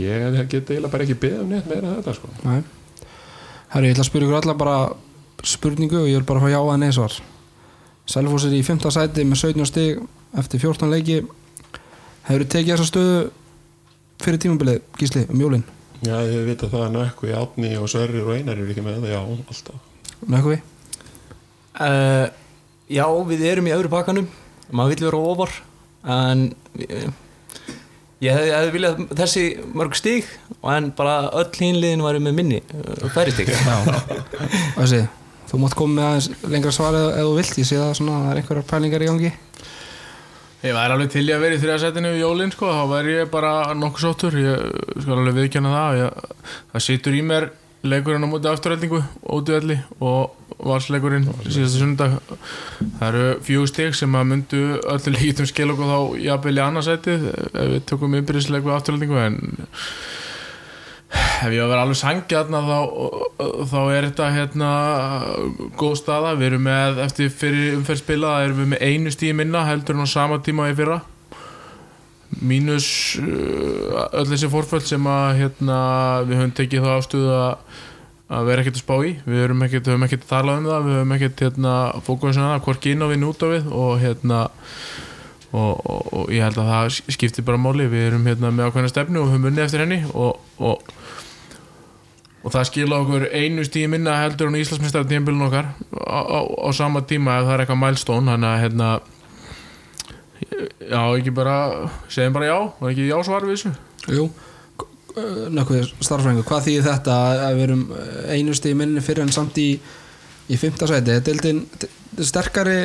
ég 0.00 0.38
get 0.50 0.70
eiginlega 0.70 0.92
bara 0.92 1.06
ekki 1.06 1.18
beðið 1.22 1.42
um 1.44 1.50
neitt 1.54 1.68
meira 1.70 1.96
þetta 1.98 2.14
sko 2.16 2.30
Nei. 2.46 2.62
Herri, 3.70 3.90
ég 3.90 3.94
ætla 3.94 4.04
að 4.04 4.08
spyrja 4.10 4.28
ykkur 4.28 4.38
alla 4.40 4.54
bara 4.58 4.78
spurningu 5.46 6.00
og 6.02 6.08
ég 6.10 6.18
vil 6.20 6.26
bara 6.28 6.42
fá 6.42 6.48
já 6.52 6.58
að 6.60 6.80
neysvar 6.84 7.18
Selfoss 8.10 8.46
er 8.48 8.54
í 8.58 8.62
5. 8.66 8.88
sæti 8.90 9.24
með 9.28 9.42
17 9.44 9.68
stig 9.70 10.00
eftir 10.40 10.62
14 10.62 10.90
leiki 10.90 11.20
hefur 12.26 12.42
þið 12.44 12.50
tekið 12.54 12.72
þessa 12.74 12.88
stöðu 12.90 13.20
fyrir 14.20 14.40
tímabilið, 14.42 14.82
Gísli, 15.00 15.22
um 15.30 15.40
jólin 15.40 15.62
Já, 16.00 16.16
ég 16.24 16.46
veit 16.48 16.62
að 16.64 16.74
það 16.74 16.84
er 16.86 16.92
nökku 16.96 17.28
í 17.28 17.34
átni 17.36 17.70
og 17.76 17.88
sörrir 17.92 18.24
og 18.26 18.34
einar 18.36 18.56
eru 18.58 18.70
ekki 18.72 18.84
með 18.84 19.02
það, 19.04 19.14
já, 19.14 19.20
alltaf 19.52 20.28
Nökku 20.34 20.52
við? 20.54 20.62
uh, 21.80 22.26
Já, 22.90 23.04
við 23.30 23.44
erum 23.46 23.68
í 23.70 23.74
öðru 23.76 23.92
pakkanum 23.92 24.28
maður 24.74 24.94
vill 24.96 25.06
vera 25.08 25.20
ofar 25.32 25.52
en 26.04 26.46
ég 28.20 28.34
hefði, 28.34 28.50
hefði 28.54 28.72
viljað 28.74 29.00
þessi 29.18 29.44
mörg 29.76 29.96
stíg 29.98 30.28
en 30.74 30.90
bara 30.96 31.30
öll 31.40 31.48
hinliðin 31.56 32.04
væri 32.04 32.22
með 32.24 32.36
minni 32.36 32.60
uh, 32.62 33.06
færi 33.14 33.34
stíg 33.34 33.52
Þessi, 34.76 35.04
þú 35.50 35.60
mátt 35.62 35.76
koma 35.78 35.96
með 35.96 36.08
aðeins 36.08 36.48
lengra 36.54 36.74
svar 36.74 36.96
eða, 36.96 37.14
þú 37.20 37.36
vilt, 37.38 37.60
ég 37.60 37.68
sé 37.68 37.78
það 37.80 37.94
svona 37.98 38.16
að 38.16 38.26
það 38.26 38.32
er 38.32 38.42
einhverjar 38.42 38.68
pælingar 38.70 39.04
í 39.04 39.08
gangi. 39.10 39.30
Ég 40.60 40.76
væri 40.76 40.94
alveg 40.94 41.12
til 41.14 41.24
í 41.24 41.32
að 41.32 41.42
vera 41.44 41.56
í 41.56 41.60
þriðasætinu 41.62 42.12
við 42.12 42.22
jólinn 42.22 42.52
sko, 42.52 42.68
þá 42.76 42.82
væri 42.90 43.14
ég 43.16 43.30
bara 43.32 43.52
nokkuð 43.76 44.04
sóttur. 44.04 44.36
Ég 44.36 45.00
skal 45.00 45.16
alveg 45.16 45.38
viðkjanna 45.38 45.72
það 45.72 46.00
ég, 46.00 46.34
það 46.74 46.84
situr 46.86 47.16
í 47.16 47.22
mér 47.24 47.48
leikurinn 47.80 48.28
á 48.28 48.32
móti 48.32 48.50
afturhaldingu, 48.50 49.00
óduðalli 49.24 49.78
og 50.04 50.36
valsleikurinn 50.66 51.28
síðasta 51.46 51.80
sundag 51.80 52.16
það 53.00 53.06
eru 53.08 53.26
fjögur 53.46 53.70
stig 53.72 53.98
sem 53.98 54.16
að 54.16 54.30
myndu 54.32 54.62
öllu 54.80 55.14
líkitum 55.16 55.50
skil 55.50 55.70
okkur 55.74 55.92
þá 55.92 56.24
jafnvel 56.26 56.56
í 56.56 56.64
annarsætið 56.64 57.28
ef 57.34 57.70
við 57.74 57.84
tökum 57.90 58.16
ymbirðisleiku 58.20 58.74
afturhaldingu 58.74 59.22
en 59.24 59.38
ef 61.10 61.50
ég 61.50 61.62
að 61.62 61.70
vera 61.72 61.84
alveg 61.84 61.98
sangjarna 61.98 62.60
þá, 62.66 62.78
þá 63.70 63.78
er 63.94 64.06
þetta 64.08 64.26
hérna 64.34 64.72
góð 65.80 65.96
staða, 65.98 66.34
við 66.38 66.50
erum 66.50 66.66
með 66.68 67.00
eftir 67.06 67.32
fyrir 67.34 67.78
umferð 67.78 68.02
spila, 68.04 68.34
erum 68.44 68.60
við 68.62 68.70
með 68.74 68.84
einu 68.86 69.14
stíð 69.14 69.38
minna 69.40 69.64
heldur 69.66 69.98
en 69.98 70.06
á 70.06 70.08
sama 70.10 70.38
tíma 70.44 70.68
í 70.70 70.76
fyrra. 70.78 71.00
Mínus 72.46 72.86
uh, 73.18 74.06
öll 74.20 74.28
þessi 74.30 74.50
fórföll 74.52 74.84
sem 74.86 75.06
að 75.10 75.40
hérna, 75.40 75.78
við 76.28 76.38
höfum 76.38 76.52
tekið 76.60 76.86
þá 76.86 76.90
afstöðu 76.94 77.32
að 77.34 77.80
að 78.30 78.50
vera 78.50 78.62
ekkert 78.62 78.78
að 78.78 78.84
spá 78.84 78.96
í. 79.02 79.12
Við 79.26 79.42
höfum 79.44 79.64
ekkert, 79.66 79.90
höfum 79.90 80.06
ekkert 80.06 80.26
að 80.26 80.32
tala 80.32 80.56
um 80.58 80.68
það. 80.70 80.84
Við 80.86 80.98
höfum 80.98 81.14
ekkert 81.16 81.44
hérna, 81.46 81.76
fókusin 82.06 82.44
að 82.44 82.52
það 82.54 82.66
hvorki 82.66 82.94
inn 82.94 83.04
á 83.04 83.06
við 83.10 83.24
út 83.30 83.42
á 83.42 83.48
við 83.50 83.70
og 83.82 83.92
hérna 84.04 84.40
og, 85.50 85.72
og, 85.74 86.10
og 86.14 86.30
ég 86.34 86.46
held 86.46 86.60
að 86.62 86.70
það 86.70 86.98
skiptir 87.16 87.46
bara 87.48 87.62
máli. 87.62 87.88
Við 87.90 88.06
erum 88.10 88.28
hérna 88.30 88.52
með 88.54 88.70
ákveðna 88.70 88.92
stefnu 88.92 89.24
og 89.24 89.32
höfum 89.32 89.50
unnið 89.50 89.66
eftir 89.66 89.84
henni 89.84 90.02
og, 90.14 90.38
og 90.62 90.94
og 92.40 92.54
það 92.54 92.68
skila 92.70 93.00
okkur 93.02 93.26
einu 93.36 93.64
stíð 93.66 93.90
minna 93.92 94.14
heldur 94.22 94.48
en 94.48 94.56
Íslandsmeistar 94.56 95.04
tímbilun 95.08 95.44
okkar 95.44 95.74
á, 95.92 96.20
á, 96.24 96.40
á 96.40 96.68
sama 96.72 97.02
tíma 97.04 97.36
ef 97.36 97.48
það 97.48 97.54
er 97.54 97.62
eitthvað 97.64 97.82
milestone. 97.82 98.32
Þannig 98.32 98.48
að 98.50 98.62
hérna 98.64 98.88
já, 100.88 101.02
ekki 101.18 101.34
bara 101.36 101.56
segjum 102.08 102.36
bara 102.38 102.48
já, 102.48 102.56
var 102.80 102.94
ekki 102.94 103.10
já 103.10 103.16
svar 103.26 103.44
við 103.44 103.58
þessu. 103.58 103.74
Jú, 104.16 104.24
nökkuð 105.56 105.88
starfræðingu, 106.00 106.44
hvað 106.48 106.68
þýðir 106.68 106.86
þetta 106.90 107.16
að 107.30 107.56
við 107.56 107.64
erum 107.68 107.86
einu 108.30 108.54
stig 108.58 108.76
minni 108.78 109.02
fyrir 109.04 109.26
en 109.26 109.34
samt 109.34 109.58
í 109.60 109.70
í 110.50 110.58
fymta 110.58 110.88
sæti, 110.90 111.16
deildin 111.26 111.64
sterkari, 112.26 112.76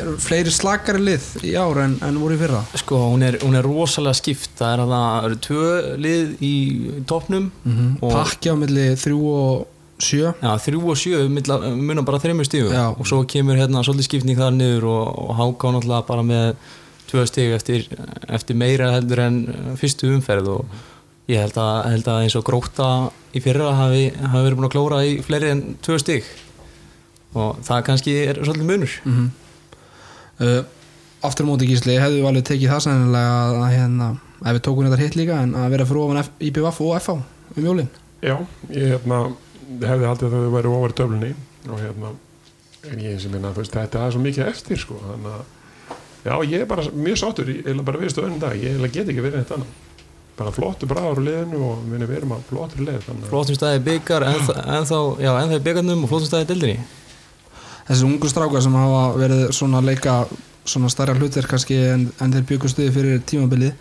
er 0.00 0.10
fleiri 0.22 0.52
slakari 0.54 1.02
lið 1.02 1.24
í 1.48 1.54
ár 1.58 1.80
en, 1.82 1.96
en 2.06 2.18
voru 2.22 2.36
í 2.36 2.40
fyrra? 2.40 2.62
Sko, 2.78 3.00
hún 3.10 3.24
er, 3.26 3.40
hún 3.42 3.58
er 3.58 3.66
rosalega 3.66 4.16
skipt. 4.16 4.52
Það 4.60 4.74
er 4.74 4.82
að 4.84 4.92
það 4.94 5.28
eru 5.28 5.38
tvö 5.46 5.70
lið 6.04 6.44
í 6.46 6.54
topnum 7.10 7.48
og 7.98 8.14
pakki 8.14 8.54
á 8.54 8.56
milli 8.58 8.88
þrjú 9.02 9.20
og 9.34 9.66
sjö. 10.06 10.32
Já, 10.44 10.50
þrjú 10.62 10.82
og 10.92 10.98
sjö 11.00 11.22
munar 11.26 12.06
bara 12.06 12.20
þreymur 12.22 12.46
stígu 12.46 12.70
Já. 12.70 12.90
og 12.92 13.06
svo 13.08 13.22
kemur 13.28 13.58
hérna 13.58 13.82
svolítið 13.82 14.10
skipning 14.10 14.38
þar 14.38 14.52
niður 14.54 14.90
og, 14.92 15.06
og 15.24 15.38
háká 15.40 15.72
náttúrulega 15.72 16.08
bara 16.10 16.26
með 16.26 16.50
tvö 17.10 17.24
stíg 17.30 17.54
eftir, 17.56 17.86
eftir 18.28 18.58
meira 18.58 18.92
heldur 18.92 19.24
en 19.24 19.40
fyrstu 19.80 20.12
umferð 20.12 20.52
og 20.58 20.76
ég 21.30 21.42
held 21.42 21.56
að, 21.58 21.76
held 21.92 22.10
að 22.12 22.20
eins 22.24 22.36
og 22.38 22.44
gróta 22.46 22.90
í 23.36 23.42
fyrra 23.44 23.72
hafi, 23.76 24.10
hafi 24.14 24.44
verið 24.44 24.60
búin 24.60 24.68
að 24.68 24.74
klóra 24.76 25.00
í 25.06 25.16
fleiri 25.26 25.52
en 25.54 25.64
tvö 25.84 25.98
stíg 26.02 26.28
og 27.36 27.58
það 27.66 27.82
kannski 27.88 28.14
er 28.26 28.38
svolítið 28.44 28.70
munur. 28.70 29.00
Mm 29.04 29.26
uh, 30.40 30.62
aftur 31.26 31.48
móti 31.48 31.68
gísli 31.68 31.96
hefðu 32.00 32.20
við 32.20 32.28
alveg 32.30 32.46
tekið 32.50 32.72
það 32.72 32.84
sennilega 32.84 33.32
að, 33.40 33.56
að 33.62 33.74
hérna, 33.74 34.10
ef 34.42 34.56
við 34.56 34.62
tókum 34.66 34.86
þetta 34.86 35.00
hitt 35.02 35.18
líka 35.18 35.40
en 35.42 35.56
að 35.58 35.72
vera 35.74 35.88
fyrir 35.88 36.02
ofan 36.04 36.20
IPVF 36.48 36.80
og 36.84 36.94
FH 37.00 37.16
um 37.56 37.68
jólin? 37.70 37.90
Já, 38.24 38.36
ég 38.72 38.92
hérna, 38.94 39.20
hefði 39.82 40.10
haldið 40.10 40.28
að 40.28 40.36
þau 40.36 40.54
væri 40.56 40.72
ofar 40.72 40.96
döflunni 41.00 41.32
og 41.66 41.82
hérna 41.82 42.12
en 42.86 43.02
ég 43.02 43.18
sem 43.18 43.32
minna, 43.34 43.50
þetta 43.56 44.04
er 44.04 44.14
svo 44.14 44.22
mikið 44.22 44.50
eftir 44.52 44.82
sko, 44.82 45.00
þannig 45.02 45.36
að 45.40 45.52
Já, 46.26 46.32
ég 46.42 46.64
er 46.64 46.66
bara 46.66 46.82
mjög 46.90 47.18
sáttur 47.20 47.50
ég 47.52 47.66
er 47.70 47.82
bara 47.86 48.00
við 48.00 48.10
stöðunum 48.10 48.40
dag, 48.42 48.56
ég 48.58 48.80
get 48.90 49.06
ekki 49.06 49.22
verið 49.22 49.44
þetta 49.44 49.60
annað 49.60 49.74
bara 50.36 50.52
flottu 50.52 50.86
bragur 50.90 51.16
úr 51.20 51.24
liðinu 51.26 51.60
og 51.64 51.84
við 51.88 52.10
erum 52.18 52.34
að 52.36 52.42
flottur 52.50 52.82
lið 52.84 52.98
þannig 53.06 53.24
að 53.26 53.30
flottum 53.32 53.56
staði 53.58 53.82
byggar 53.86 54.26
en, 54.28 54.40
en 54.76 54.88
þá, 54.90 54.98
já, 55.24 55.30
en 55.40 55.48
það 55.48 55.54
er 55.58 55.64
byggarnum 55.68 56.02
og 56.04 56.10
flottum 56.10 56.28
staði 56.30 56.48
dildinni 56.50 56.80
þessi 57.86 58.04
ungu 58.08 58.28
strákar 58.32 58.64
sem 58.66 58.76
hafa 58.76 59.00
verið 59.20 59.44
svona 59.56 59.80
að 59.80 59.88
leika 59.92 60.16
svona 60.66 60.90
starra 60.92 61.14
hlutir 61.16 61.46
kannski 61.48 61.78
en, 61.94 62.08
en 62.20 62.34
þeir 62.34 62.44
byggustuði 62.50 62.92
fyrir 62.94 63.22
tímabilið 63.30 63.72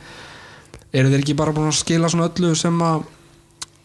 eru 0.96 1.12
þeir 1.12 1.24
ekki 1.26 1.36
bara 1.42 1.52
búin 1.58 1.72
að 1.72 1.80
skila 1.82 2.12
svona 2.14 2.30
öllu 2.30 2.54
sem 2.56 2.78
að 2.86 3.04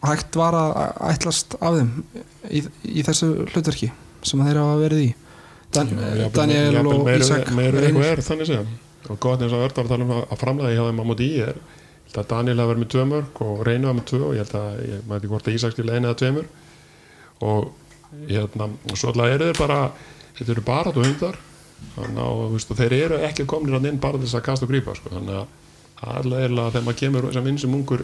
hægt 0.07 0.37
var 0.39 0.55
að 0.57 0.71
ætlast 1.11 1.57
af 1.59 1.75
þeim 1.79 1.89
í, 2.49 2.61
í 2.87 3.03
þessu 3.05 3.33
hlutverki 3.51 3.91
sem 4.25 4.39
að 4.41 4.51
þeir 4.51 4.61
hafa 4.61 4.77
verið 4.85 5.03
í? 5.03 5.09
Dan, 5.71 5.91
Jafnvel- 5.91 6.31
Daniel 6.35 6.79
og 6.91 7.09
Ísak 7.17 7.51
Reynir. 7.51 7.77
eitthvað 7.81 8.07
er 8.11 8.21
þannig 8.25 8.47
séð. 8.49 8.71
Og 9.09 9.19
gott 9.23 9.41
eins 9.43 9.53
og 9.55 9.61
Örd 9.65 9.77
var 9.77 9.85
að 9.87 9.91
tala 9.93 10.05
um 10.07 10.11
að 10.21 10.39
framlega 10.41 10.73
hjá 10.75 10.81
þeim 10.87 10.99
á 11.01 11.05
móti 11.07 11.27
í 11.27 11.37
er 11.45 11.59
ég 12.11 12.17
held 12.17 12.25
að 12.25 12.31
Daniel 12.31 12.59
hafa 12.59 12.71
verið 12.73 12.81
með 12.83 12.89
tvö 12.91 13.03
mörg 13.07 13.41
og 13.45 13.61
Reynir 13.63 13.87
var 13.87 13.95
með 13.95 14.07
tvö 14.09 14.21
og 14.27 14.33
ég 14.35 14.41
held 14.43 14.55
að 14.59 14.79
ég 14.83 15.03
maður 15.07 15.21
ekki 15.21 15.29
hvort 15.31 15.47
að 15.47 15.55
Ísak 15.55 15.75
skilja 15.75 15.95
einu 15.95 16.09
eða 16.09 16.17
tveimur 16.19 16.47
og 17.47 17.69
hérna 18.27 18.67
og 18.67 18.97
svo 18.99 19.11
alltaf 19.11 19.31
eru 19.31 19.47
þeir 19.47 19.59
bara 19.61 19.77
þetta 20.35 20.51
eru 20.51 20.63
bara 20.67 20.91
þú 20.91 21.05
hundar. 21.05 21.37
Þannig 21.95 22.19
að 22.21 22.41
þú 22.41 22.49
veist, 22.51 22.73
þeir 22.81 22.95
eru 22.97 23.19
ekki 23.25 23.45
komin 23.49 23.87
inn 23.87 24.01
bara 24.01 24.19
til 24.19 24.27
þess 24.27 24.37
að 24.41 24.45
kasta 24.49 24.67
og 24.67 24.71
grípa 24.73 24.95
sko. 24.95 25.09
þannig 25.15 25.39
að 25.39 25.47
allavega 26.11 26.67
þegar 26.73 26.85
maður 26.85 26.99
kemur 26.99 27.31
sem 27.33 27.47
vinsum 27.47 27.75
ungur 27.77 28.03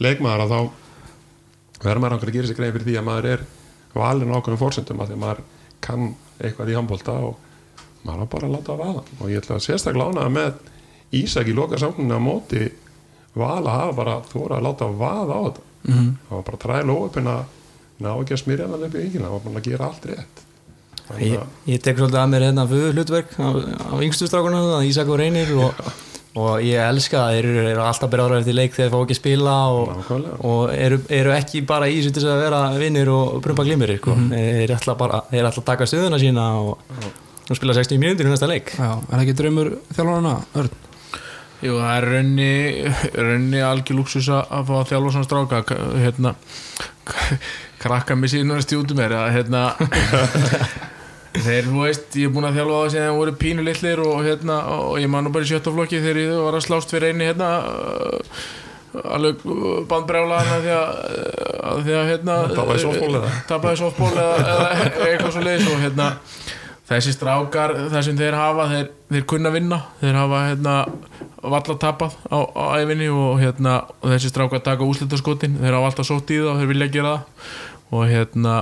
leikmaður 0.00 0.44
að 0.46 0.52
þá 0.52 0.60
verður 1.82 2.02
maður 2.02 2.16
okkur 2.16 2.32
að 2.32 2.36
gera 2.38 2.48
sér 2.48 2.58
greið 2.58 2.74
fyrir 2.76 2.88
því 2.88 2.98
að 2.98 3.08
maður 3.08 3.30
er 3.32 3.46
valin 3.92 4.32
ákveðum 4.32 4.60
fórsendum 4.62 5.02
að 5.02 5.12
því 5.12 5.16
að 5.18 5.22
maður 5.26 5.42
kann 5.82 6.04
eitthvað 6.40 6.70
í 6.72 6.76
handbólta 6.78 7.16
og 7.28 7.36
maður 8.06 8.30
bara 8.32 8.52
láta 8.56 8.72
að 8.72 8.82
vaða. 8.82 9.02
Og 9.20 9.30
ég 9.30 9.42
ætla 9.42 9.58
að 9.58 9.66
sérstaklega 9.66 10.08
lánaða 10.08 10.36
með 10.38 10.70
Ísak 11.12 11.50
í 11.50 11.52
loka 11.52 11.76
á 11.76 12.18
móti 12.22 12.70
vala 13.34 13.70
að 13.70 13.78
hafa 13.80 13.92
bara 13.96 14.14
þóra 14.32 14.58
að 14.58 14.66
láta 14.68 14.84
að 14.88 14.96
vaða 15.02 15.34
á 15.34 15.42
þetta 15.48 15.68
Mhm. 15.82 16.10
það 16.28 16.36
var 16.36 16.42
bara 16.46 16.56
að 16.56 16.62
træla 16.62 16.94
óöpinn 16.94 17.26
að 17.26 17.42
ná 18.02 18.10
ekki 18.22 18.34
að 18.36 18.42
smyrja 18.44 18.66
hann 18.70 18.84
upp 18.86 18.94
í 18.94 19.00
yngina 19.02 19.26
það 19.26 19.32
var 19.32 19.40
bara 19.46 19.58
að 19.60 19.64
gera 19.66 19.86
allt 19.88 20.04
rétt 20.06 20.42
þannig 21.08 21.32
ég, 21.32 21.40
ég 21.72 21.82
tek 21.82 21.96
svolítið 21.98 22.20
að 22.22 22.30
mér 22.30 22.44
hérna 22.46 22.66
fyrir 22.70 22.92
hlutverk 22.94 23.32
á, 23.42 23.48
á 23.90 23.94
yngstu 24.06 24.28
strákunum, 24.30 24.68
Ísak 24.86 25.08
og 25.10 25.18
Reynir 25.18 25.50
og, 25.58 25.80
og 26.38 26.62
ég 26.62 26.78
elska 26.86 27.18
að 27.24 27.32
þeir 27.34 27.48
eru, 27.50 27.64
eru 27.72 27.82
alltaf 27.82 28.10
byrjaður 28.12 28.38
eftir 28.38 28.54
leik 28.60 28.76
þegar 28.76 28.86
þeir 28.86 28.94
fá 28.94 29.02
ekki 29.02 29.16
að 29.16 29.20
spila 29.22 29.56
og, 29.74 29.90
og 30.46 30.70
eru, 30.76 31.00
eru 31.10 31.34
ekki 31.34 31.64
bara 31.66 31.88
í 31.90 31.98
þess 32.06 32.24
að 32.30 32.40
vera 32.46 32.60
vinnir 32.78 33.10
og 33.10 33.42
brumpa 33.42 33.66
glimir 33.66 33.96
sko. 33.98 34.14
Mhm. 34.14 34.30
þeir 34.38 34.76
ætla 34.78 34.94
bara 35.02 35.20
þeir 35.34 35.50
ætla 35.50 35.62
að 35.64 35.68
taka 35.72 35.84
stöðuna 35.90 36.22
sína 36.22 36.46
og, 36.62 36.78
og 37.50 37.56
spila 37.58 37.74
60 37.74 37.98
mínútur 37.98 38.30
í 38.30 38.30
næsta 38.30 38.46
leik 38.46 38.70
Já, 38.78 38.92
er 39.02 39.16
það 39.18 39.24
ekki 39.26 39.36
draumur 39.42 39.72
þjálfarana, 39.98 40.36
Örn? 40.54 40.70
Jú, 41.62 41.76
það 41.78 41.92
er 41.96 42.06
raunni, 42.10 42.52
raunni 43.14 43.60
algjör 43.62 44.00
luxus 44.00 44.30
að 44.34 44.64
fá 44.66 44.72
að 44.80 44.88
þjálfa 44.90 45.12
svona 45.14 45.28
stráka. 45.28 45.60
Hérna 46.02 46.34
krakka 47.82 48.16
mig 48.18 48.32
síðan 48.32 48.56
að 48.56 48.64
stjúti 48.66 48.96
mér 48.98 49.14
að 49.18 49.28
hérna 49.36 49.62
þeir, 51.44 51.68
þú 51.68 51.84
veist, 51.84 52.08
ég 52.18 52.28
er 52.28 52.34
búin 52.34 52.46
að 52.48 52.58
þjálfa 52.58 52.80
það 52.80 52.90
sem 52.94 53.06
þeir 53.06 53.16
voru 53.18 53.36
pínu 53.42 53.66
litlir 53.66 54.02
og 54.04 54.26
hérna 54.26 54.58
og 54.76 54.98
ég 55.02 55.10
man 55.10 55.26
nú 55.26 55.32
bara 55.34 55.46
í 55.46 55.50
sjötta 55.50 55.74
flokki 55.74 56.02
þegar 56.02 56.20
ég 56.22 56.34
var 56.44 56.58
að 56.58 56.66
slást 56.66 56.92
fyrir 56.94 57.12
eini 57.12 57.30
hérna 57.30 57.50
alveg 58.92 59.44
bandbrjálaðan 59.88 60.64
því 60.66 60.72
að, 60.76 60.90
því 61.86 61.94
að 61.96 62.10
hérna 62.10 62.34
Tapaði 62.52 62.82
eða, 64.12 64.42
eða 64.42 65.06
eitthvað 65.08 65.32
svo 65.32 65.44
leiðis 65.46 65.70
og 65.72 65.80
hérna 65.86 66.08
þessi 66.90 67.14
strákar, 67.16 67.74
það 67.92 68.06
sem 68.06 68.18
þeir 68.18 68.36
hafa 68.36 68.68
þeir, 68.72 68.88
þeir 69.12 69.26
kunna 69.32 69.52
vinna, 69.54 69.78
þeir 70.00 70.18
hafa 70.18 70.42
hérna 70.48 70.74
valla 71.42 71.76
tapað 71.82 72.16
á, 72.30 72.38
á 72.42 72.64
æfinni 72.82 73.08
og 73.12 73.38
hérna, 73.42 73.78
og 74.00 74.14
þessi 74.14 74.32
strákar 74.32 74.64
taka 74.64 74.86
úslitaskotin, 74.86 75.58
þeir 75.62 75.78
hafa 75.78 75.92
alltaf 75.92 76.08
sótt 76.08 76.34
í 76.34 76.40
það 76.42 76.52
og 76.52 76.60
þeir 76.60 76.72
vilja 76.74 76.92
gera 76.98 77.14
það. 77.14 77.48
Og 77.92 78.04
hérna 78.08 78.52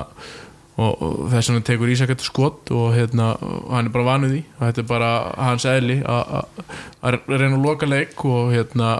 og, 0.80 1.02
og 1.02 1.18
þess 1.30 1.50
vegna 1.50 1.66
tekur 1.66 1.92
Ísak 1.92 2.12
þetta 2.14 2.26
skot 2.26 2.72
og 2.74 2.94
hérna, 2.96 3.34
hann 3.70 3.90
er 3.90 3.94
bara 3.94 4.08
vanuð 4.08 4.38
í 4.38 4.40
og 4.56 4.64
þetta 4.64 4.82
er 4.82 4.88
bara 4.88 5.10
hans 5.50 5.66
eðli 5.68 6.00
að 6.06 7.20
reyna 7.28 7.52
að 7.52 7.66
loka 7.66 7.90
leik 7.90 8.24
hérna 8.54 8.96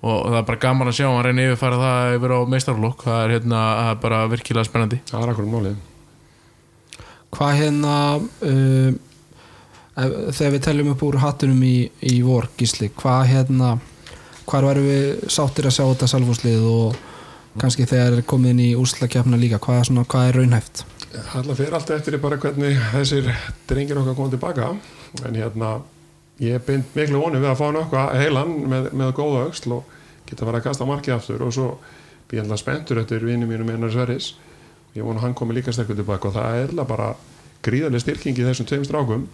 og 0.00 0.24
það 0.30 0.40
er 0.40 0.48
bara 0.48 0.62
gaman 0.64 0.90
að 0.90 0.98
sjá 1.00 1.06
hann 1.10 1.22
reyna 1.26 1.46
yfirfæra 1.50 1.82
það 1.84 2.16
yfir 2.16 2.34
á 2.34 2.40
er 3.20 3.36
hérna, 3.36 3.62
það 3.82 3.92
er 3.92 4.02
bara 4.06 4.24
virkilega 4.32 4.68
spennandi. 4.70 5.02
Það 5.10 5.22
er 5.22 5.34
akkur 5.34 5.48
um 5.48 5.56
málið 5.58 5.78
Hvað 7.30 7.56
hérna 7.60 7.94
uh, 8.18 8.90
þegar 10.34 10.54
við 10.56 10.64
teljum 10.66 10.92
upp 10.94 11.04
úr 11.06 11.20
hattunum 11.22 11.62
í, 11.66 11.76
í 12.02 12.16
vor 12.26 12.48
gísli, 12.58 12.90
hvað 12.96 13.28
hérna 13.34 13.76
hvar 14.50 14.66
varum 14.66 14.86
við 14.86 15.28
sáttir 15.30 15.68
að 15.68 15.76
sjá 15.76 15.84
þetta 15.84 16.08
salfúslið 16.10 16.64
og 16.66 16.98
kannski 17.60 17.86
þegar 17.88 18.18
er 18.18 18.26
komið 18.26 18.54
inn 18.54 18.64
í 18.64 18.70
úrslakefna 18.78 19.38
líka, 19.38 19.60
hvað 19.62 19.78
er, 19.80 19.88
svona, 19.90 20.06
hvað 20.10 20.28
er 20.28 20.38
raunhæft? 20.40 20.82
Það 21.10 21.54
fyrir 21.58 21.76
alltaf 21.76 21.96
eftir 21.96 22.16
í 22.16 22.20
bara 22.22 22.38
hvernig 22.40 22.82
þessir 22.92 23.30
drengir 23.70 23.98
okkar 23.98 24.18
koma 24.18 24.32
tilbaka 24.34 24.68
en 25.26 25.38
hérna 25.38 25.72
ég 26.40 26.62
bind 26.66 26.94
miklu 26.94 27.22
vonið 27.22 27.44
við 27.44 27.52
að 27.52 27.58
fá 27.58 27.66
nokkuð 27.74 28.12
heilan 28.20 28.52
með, 28.70 28.92
með 28.96 29.10
góða 29.18 29.48
auksl 29.48 29.74
og 29.76 29.96
geta 30.28 30.46
verið 30.46 30.60
að 30.60 30.68
kasta 30.68 30.86
markið 30.88 31.16
aftur. 31.16 31.42
Og 31.44 31.54
svo 31.54 31.66
býð 32.30 32.44
alltaf 32.44 32.62
spenntur 32.62 33.02
eftir 33.02 33.26
vinnu 33.26 33.48
mínu 33.50 33.66
með 33.66 33.80
Einar 33.80 33.92
Sverris 33.94 34.30
ég 34.96 35.04
vona 35.04 35.20
að 35.20 35.26
hann 35.26 35.36
komi 35.38 35.56
líka 35.56 35.74
sterkur 35.74 35.98
tilbaka 35.98 36.30
og 36.30 36.36
það 36.36 36.58
er 36.64 36.74
bara 36.88 37.12
gríðarlega 37.64 38.04
styrking 38.04 38.38
í 38.40 38.46
þessum 38.46 38.68
tveim 38.68 38.84
strákum. 38.88 39.28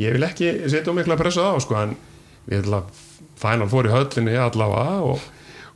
Ég 0.00 0.16
vil 0.16 0.26
ekki 0.26 0.50
setja 0.66 0.90
um 0.90 0.98
mikla 0.98 1.18
pressa 1.20 1.46
á 1.46 1.54
sko 1.62 1.78
en 1.78 1.96
við 2.48 2.64
ætla 2.64 2.82
fænal 3.40 3.70
fór 3.70 3.88
í 3.88 3.94
höllinni 3.94 4.36
allavega 4.40 5.00
og, 5.06 5.24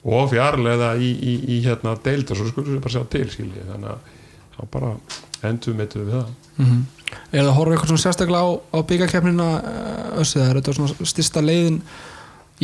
og 0.09 0.31
fjarlæða 0.33 0.95
í, 0.99 1.11
í, 1.15 1.35
í 1.55 1.61
hérna 1.67 1.95
deild 2.03 2.33
og 2.33 2.41
svo 2.41 2.51
skulum 2.51 2.77
við 2.77 2.85
bara 2.85 2.97
sjá 2.97 3.05
til 3.13 3.27
skilji. 3.31 3.67
Þannig 3.71 3.95
að 3.95 4.15
þá 4.57 4.63
bara 4.75 4.95
endur 5.47 5.79
meituð 5.79 6.09
við 6.09 6.17
það. 6.19 6.33
Mm 6.59 6.87
Er 7.33 7.45
það 7.45 7.51
að 7.51 7.57
horfa 7.57 7.75
eitthvað 7.75 7.91
svona 7.93 8.05
sérstaklega 8.05 8.45
á, 8.45 8.49
á 8.73 8.79
byggakefnina 8.89 9.49
össið, 10.21 10.45
er 10.45 10.59
þetta 10.59 10.75
svona 10.77 11.09
styrsta 11.09 11.43
leiðin 11.45 11.79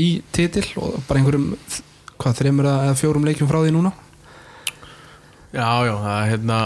í 0.00 0.08
titil 0.34 0.64
og 0.80 0.96
bara 1.08 1.20
einhverjum 1.20 1.46
hvað, 2.20 2.36
þreymur 2.40 2.68
eða 2.70 2.96
fjórum 2.98 3.28
leikjum 3.28 3.50
frá 3.50 3.60
því 3.62 3.74
núna? 3.76 3.92
Já, 5.54 5.86
já, 5.86 5.94
það 6.02 6.14
er 6.18 6.30
hérna 6.32 6.58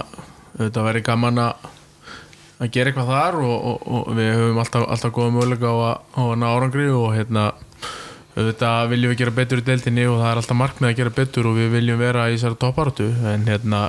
þetta 0.59 0.85
verið 0.87 1.05
gaman 1.05 1.43
að 1.45 1.67
að 2.59 2.71
gera 2.75 2.91
eitthvað 2.91 3.11
þar 3.13 3.37
og, 3.39 3.57
og, 3.71 3.83
og 3.95 4.07
við 4.19 4.29
höfum 4.35 4.61
alltaf, 4.63 4.85
alltaf 4.91 5.15
góða 5.15 5.35
möguleika 5.37 5.71
á 5.71 5.77
á 5.95 6.23
að 6.25 6.39
ná 6.41 6.47
árangri 6.49 6.89
og 6.91 7.13
hérna 7.15 7.45
auðvitað 8.39 8.91
viljum 8.93 9.13
við 9.13 9.21
gera 9.21 9.35
betur 9.37 9.63
í 9.63 9.67
deildinni 9.67 10.07
og 10.09 10.19
það 10.23 10.31
er 10.31 10.41
alltaf 10.41 10.59
markmið 10.59 10.91
að 10.91 10.99
gera 10.99 11.15
betur 11.21 11.49
og 11.51 11.59
við 11.59 11.73
viljum 11.77 12.01
vera 12.01 12.27
í 12.31 12.35
þessari 12.37 12.61
topparötu 12.65 13.09
en 13.31 13.47
hérna 13.47 13.83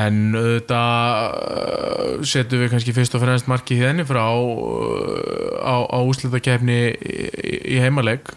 en 0.00 0.18
auðvitað 0.38 1.36
uh, 1.36 2.26
setjum 2.32 2.64
við 2.64 2.72
kannski 2.74 2.94
fyrst 2.94 3.16
og 3.18 3.24
fremst 3.24 3.50
markið 3.50 3.84
henni 3.84 4.06
frá 4.06 4.24
uh, 4.30 5.54
á, 5.62 5.76
á 5.86 5.98
úslitakefni 6.00 6.80
í, 6.94 7.30
í 7.76 7.80
heimaleg 7.82 8.30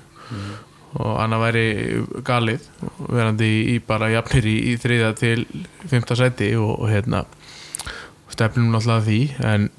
og 0.94 1.14
annað 1.24 1.44
væri 1.48 1.66
galið 2.26 2.68
verandi 3.08 3.50
í, 3.74 3.80
bara 3.88 4.12
jafnir 4.14 4.46
í, 4.50 4.56
í 4.74 4.76
þriða 4.82 5.14
til 5.18 5.40
fymta 5.90 6.18
sæti 6.20 6.52
og, 6.60 6.76
og 6.84 6.92
hérna 6.92 7.24
stefnum 8.34 8.72
náttúrulega 8.74 9.06
því 9.08 9.20
en 9.50 9.70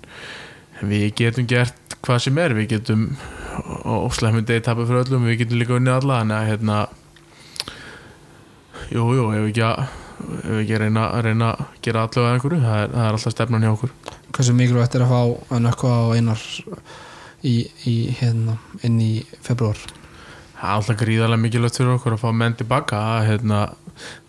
við 0.84 1.06
getum 1.20 1.48
gert 1.50 1.98
hvað 2.04 2.22
sem 2.26 2.38
er 2.42 2.54
við 2.56 2.74
getum 2.74 3.06
og 3.86 4.10
slemmum 4.16 4.46
degi 4.46 4.64
tapið 4.66 4.90
fyrir 4.90 5.04
öllum 5.06 5.28
við 5.28 5.40
getum 5.44 5.60
líka 5.60 5.78
unnið 5.78 5.98
alla 6.00 6.20
þannig 6.22 6.38
að 6.38 6.48
hérna 6.50 6.78
jú, 8.90 9.06
jú, 9.16 9.28
ef 9.30 9.48
ekki 9.48 9.64
að 9.68 9.84
ef 10.24 10.60
ekki 10.60 10.76
að 10.76 10.84
reyna, 10.84 11.08
að 11.10 11.26
reyna 11.28 11.50
að 11.54 11.80
gera 11.84 12.04
allavega 12.06 12.36
einhverju, 12.36 12.60
það 12.64 12.78
er, 12.82 12.92
það 12.94 13.06
er 13.06 13.18
alltaf 13.18 13.34
stefnan 13.34 13.66
hjá 13.66 13.72
okkur 13.72 13.94
Hversu 14.34 14.54
mikilvægt 14.58 14.96
er 14.98 15.04
að 15.04 15.12
fá 15.14 15.20
að 15.54 15.60
nökka 15.68 15.90
á 15.94 16.02
einar 16.18 16.46
í, 17.46 17.54
í 17.86 17.96
hérna 18.18 18.56
inn 18.86 18.98
í 19.02 19.12
februar? 19.44 19.78
Það 20.58 20.68
er 20.68 20.74
alltaf 20.74 21.00
gríðarlega 21.00 21.44
mikilvægt 21.44 21.80
fyrir 21.80 21.94
okkur 21.96 22.16
að 22.16 22.24
fá 22.24 22.30
menn 22.42 22.58
tilbaka 22.58 23.00
hérna, 23.28 23.60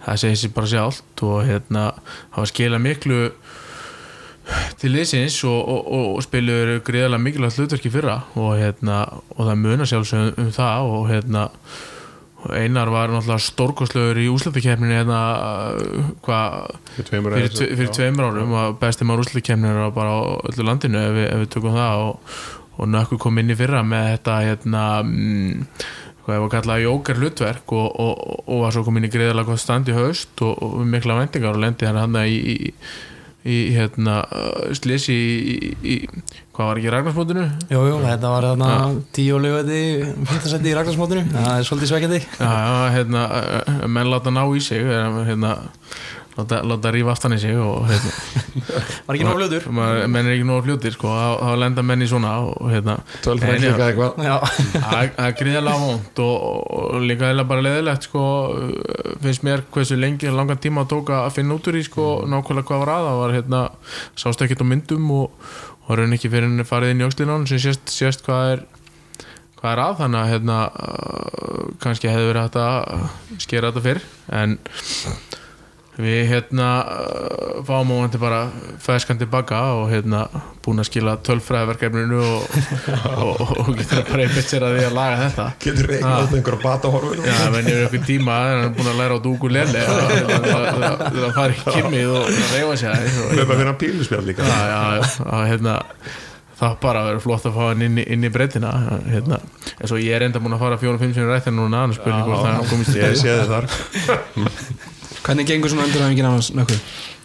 það 0.06 0.22
segir 0.24 0.42
sér 0.42 0.56
bara 0.56 0.72
sjálft 0.74 1.26
og 1.26 1.38
hérna, 1.50 1.86
það 2.34 2.44
var 2.44 2.52
skila 2.52 2.82
miklu 2.82 3.20
til 4.78 4.94
liðsins 4.94 5.40
og, 5.50 5.58
og, 5.58 5.82
og, 5.90 6.08
og 6.20 6.24
spilur 6.26 6.76
gríðarlega 6.86 7.26
mikilvægt 7.26 7.60
hlutverki 7.60 7.94
fyrra 7.94 8.20
og, 8.36 8.56
hérna, 8.62 9.02
og 9.36 9.44
það 9.50 9.62
munar 9.64 9.90
sjálfsögum 9.90 10.46
um 10.46 10.56
það 10.56 10.96
og 10.96 11.12
hérna 11.12 11.50
og 12.46 12.54
Einar 12.54 12.90
var 12.94 13.10
náttúrulega 13.10 13.42
stórkostlögur 13.42 14.20
í 14.22 14.28
úslutakefninu 14.30 14.94
hérna 14.94 15.22
fyrir 16.94 17.50
tve, 17.50 17.70
fyrir 17.74 17.90
tveimur 17.94 18.28
árum 18.30 18.54
og 18.54 18.78
besti 18.82 19.08
maður 19.08 19.26
úslutakefninu 19.26 19.88
er 19.88 19.96
bara 19.96 20.14
á 20.14 20.22
öllu 20.52 20.68
landinu 20.68 21.02
ef 21.02 21.18
ef 21.24 21.42
við 21.42 21.50
tökum 21.56 21.78
það 21.78 22.04
og, 22.04 22.36
og 22.78 22.92
nökku 22.94 23.18
kom 23.22 23.42
inn 23.42 23.50
í 23.50 23.58
fyrra 23.58 23.82
með 23.88 24.12
þetta 24.12 24.38
hérna 24.46 24.84
mm, 25.02 25.66
hvað 26.26 26.40
hefur 26.40 26.54
kallað 26.56 26.86
jóker 26.86 27.20
hlutverk 27.22 27.74
og, 27.78 28.00
og, 28.02 28.40
og 28.50 28.64
var 28.64 28.74
svo 28.74 28.86
komin 28.88 29.06
í 29.06 29.12
greiðalega 29.14 29.52
gott 29.52 29.62
stand 29.62 29.92
í 29.92 29.98
haust 29.98 30.42
og, 30.46 30.56
og 30.58 30.80
mikla 30.90 31.20
vendingar 31.20 31.54
og 31.54 31.62
lendi 31.62 31.86
hann 31.86 32.00
hann 32.02 32.18
í, 32.26 32.40
í, 32.56 32.72
í 33.46 33.60
hérna 33.76 34.24
slisi 34.78 35.14
í, 35.14 35.72
í, 35.86 35.96
hvað 36.56 36.72
var 36.72 36.82
ekki 36.82 36.94
Ragnarsmótinu 36.96 37.46
Jú, 37.70 37.86
jú, 37.92 38.02
þetta 38.08 38.34
var 38.34 38.50
þarna 38.50 38.72
tíu 39.16 39.38
og 39.38 39.46
lögði 39.46 39.82
fyrstasetti 40.32 40.72
í 40.72 40.76
Ragnarsmótinu 40.80 41.28
það 41.36 41.52
er 41.54 41.70
svolítið 41.70 41.94
sveikjandi 41.94 42.22
já, 42.26 42.54
hérna, 42.98 43.26
eh, 43.44 43.86
menn 43.86 44.10
láta 44.10 44.34
ná 44.34 44.42
í 44.50 44.64
sig 44.66 44.82
hérna, 44.82 45.60
láta, 46.36 46.60
láta 46.68 46.92
rífa 46.92 47.14
aftan 47.14 47.34
í 47.36 47.40
sig 47.40 47.56
og 47.60 47.86
hérna. 47.90 48.12
Var 49.08 49.16
ekki 49.18 49.26
nóg 49.28 49.38
fljótur? 49.40 49.66
Menn 50.12 50.20
er 50.28 50.34
ekki 50.36 50.46
nóg 50.48 50.64
fljótir 50.66 50.96
sko, 50.96 51.12
þá 51.40 51.54
lenda 51.62 51.84
menn 51.86 52.04
í 52.04 52.08
svona 52.12 52.34
og 52.50 52.70
hérna. 52.74 52.98
Það 54.76 54.98
er- 55.02 55.14
það 55.16 55.36
gríðarlega 55.42 55.82
vond 55.86 56.22
og, 56.26 56.46
og 56.80 57.06
líka 57.08 57.32
eða 57.34 57.48
bara 57.50 57.66
leðilegt 57.66 58.10
sko, 58.10 58.24
finnst 59.24 59.46
mér 59.48 59.64
hversu 59.72 59.98
lengi 60.00 60.32
langan 60.34 60.60
tíma 60.64 60.84
að 60.86 60.92
tóka 60.96 61.22
að 61.26 61.36
finna 61.40 61.56
út 61.60 61.70
úr 61.72 61.80
í 61.80 61.86
sko, 61.88 62.08
nákvæmlega 62.30 62.68
hvað 62.72 62.84
var 62.86 62.94
að 62.96 63.08
það 63.10 63.22
var 63.24 63.36
hérna, 63.40 63.64
sást 64.20 64.44
ekkert 64.46 64.64
á 64.64 64.72
myndum 64.72 65.12
og, 65.16 65.48
og 65.88 66.00
raun 66.00 66.16
ekki 66.18 66.32
fyrir 66.34 66.50
henni 66.50 66.66
farið 66.68 66.96
inn 66.96 67.04
í 67.04 67.08
öxlinán 67.08 67.48
sem 67.50 67.62
sést, 67.62 67.88
sést 67.94 68.26
hvað 68.28 68.52
er 68.56 68.66
hvað 69.56 69.72
er 69.72 69.82
að. 69.86 69.94
Þannig 70.02 70.20
að 70.20 70.32
hérna, 70.34 70.58
kannski 71.82 72.10
hefði 72.12 72.28
verið 72.30 72.44
hægt 72.46 72.60
að 72.62 73.42
skera 73.46 73.72
þetta 73.72 73.86
fyrr 73.86 74.02
en 74.42 74.58
við 75.96 76.26
hérna 76.28 76.66
uh, 76.84 77.62
fáum 77.64 77.91
á 77.93 77.96
hann 78.04 78.16
bara 78.20 78.39
feskan 78.84 79.20
tilbaka 79.22 79.60
og 79.80 79.86
hérna 79.93 80.26
búin 80.66 80.82
að 80.82 80.89
skila 80.89 81.14
tölfræðverkefninu 81.24 82.20
og, 82.36 82.58
og, 83.16 83.32
og, 83.46 83.54
og 83.64 83.70
getur 83.80 84.02
bara 84.10 84.26
einmitt 84.26 84.50
sér 84.50 84.66
að 84.68 84.76
því 84.80 84.84
að 84.89 84.96
laga 84.98 85.18
þetta. 85.22 85.46
Getur 85.64 85.89
reiknað 85.93 86.26
út 86.26 86.36
einhverja 86.39 86.62
batahorfur? 86.66 87.24
Já, 87.24 87.38
menn 87.54 87.70
yfir 87.72 87.86
einhver 87.88 88.06
tíma 88.10 88.38
en 88.41 88.60
hann 88.60 88.68
er 88.68 88.76
búin 88.80 88.91
að 88.91 89.00
læra 89.04 89.16
á 89.16 89.20
dúkulele 89.24 89.86
það 89.86 91.34
fari 91.39 91.58
í 91.58 91.66
kimmið 91.70 92.14
og 92.20 92.30
reyfa 92.54 92.78
sér 92.84 93.10
Við 93.36 93.43
fyrir 93.54 93.72
að 93.72 93.78
píluspjall 93.86 94.24
líka. 94.28 94.48
Já, 94.48 94.62
já, 95.00 95.12
að, 95.26 95.43
hérna, 95.52 95.76
það 96.56 96.76
bara 96.84 97.06
verður 97.10 97.24
flott 97.26 97.46
að 97.50 97.56
fá 97.58 97.62
hann 97.70 97.86
inn, 97.86 97.98
í- 98.00 98.08
inn 98.16 98.24
í 98.28 98.32
breytina 98.32 98.70
hérna, 99.12 99.39
en 99.76 99.89
svo 99.91 99.98
ég 100.00 100.16
er 100.16 100.24
enda 100.28 100.39
búin 100.43 100.56
að 100.56 100.62
fara 100.66 100.78
fjórum-fimm 100.82 101.12
sinni 101.16 101.28
rættin 101.32 101.58
núna, 101.60 101.84
annars 101.86 102.00
spurning 102.00 102.30
hvort 102.30 102.46
það 102.48 102.70
komist 102.72 102.96
Ég 102.96 103.16
í 103.16 103.20
sé 103.20 103.34
þið 103.41 103.52
þar 103.52 103.66
Hvernig 105.26 105.48
gengur 105.50 105.72
svona 105.72 105.88
endurhæfingin 105.88 106.26
annars 106.30 106.52
nökkuð? 106.54 106.82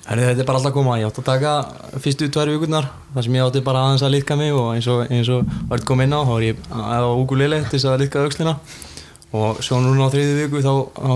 Herri, 0.06 0.22
þetta 0.24 0.40
er 0.40 0.46
bara 0.48 0.58
alltaf 0.58 0.72
að 0.72 0.76
koma, 0.78 0.94
ég 0.96 1.10
átti 1.10 1.20
að 1.20 1.26
taka 1.28 1.50
fyrstu 2.00 2.28
tvær 2.32 2.48
vikurnar, 2.50 2.86
þar 3.12 3.26
sem 3.26 3.34
ég 3.36 3.44
átti 3.44 3.60
bara 3.66 3.82
aðeins 3.84 4.04
að 4.06 4.14
liðka 4.14 4.36
mig 4.40 4.54
og 4.56 4.70
eins 4.72 4.88
og, 4.88 5.02
og 5.44 5.68
var 5.68 5.82
kom 5.86 6.00
inn 6.00 6.16
á, 6.16 6.20
þá 6.24 6.30
var 6.32 6.46
ég 6.46 6.62
á 6.72 7.12
úkulele 7.12 7.58
til 7.66 7.74
þess 7.76 7.90
að 7.90 8.00
liðka 8.02 8.24
aukslina 8.24 8.54
og 9.36 9.60
svo 9.62 9.82
núna 9.84 10.08
á 10.08 10.12
þriði 10.14 10.38
viku 10.40 10.62
þá, 10.64 10.72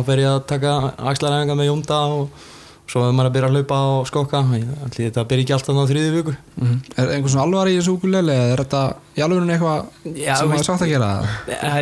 fer 0.06 0.22
ég 0.22 0.30
að 0.30 0.44
taka 0.52 0.74
axlaræfinga 1.10 1.56
með 1.58 1.70
jónda 1.70 2.02
og 2.18 2.44
svo 2.90 3.00
er 3.06 3.14
maður 3.16 3.30
að 3.30 3.34
byrja 3.34 3.48
að 3.48 3.54
hlaupa 3.56 3.76
og 3.94 4.08
skokka, 4.10 4.40
allir 4.44 4.96
þetta 4.98 5.22
byrja 5.30 5.44
ekki 5.44 5.54
alltaf 5.56 5.78
á 5.80 5.84
þriði 5.88 6.10
viku. 6.14 6.34
Mm 6.60 6.74
Er 7.00 7.12
einhver 7.14 7.32
svona 7.32 7.44
alvar 7.46 7.70
í 7.70 7.76
þessu 7.78 7.94
ukulele 7.96 8.34
eða 8.34 8.50
er 8.52 8.60
þetta 8.62 8.82
í 9.16 9.22
alvegurinn 9.24 9.54
eitthvað 9.54 10.18
Já, 10.20 10.34
sem 10.36 10.50
maður 10.50 10.60
er 10.60 10.68
sátt 10.68 10.84
að 10.84 10.92
gera? 10.92 11.08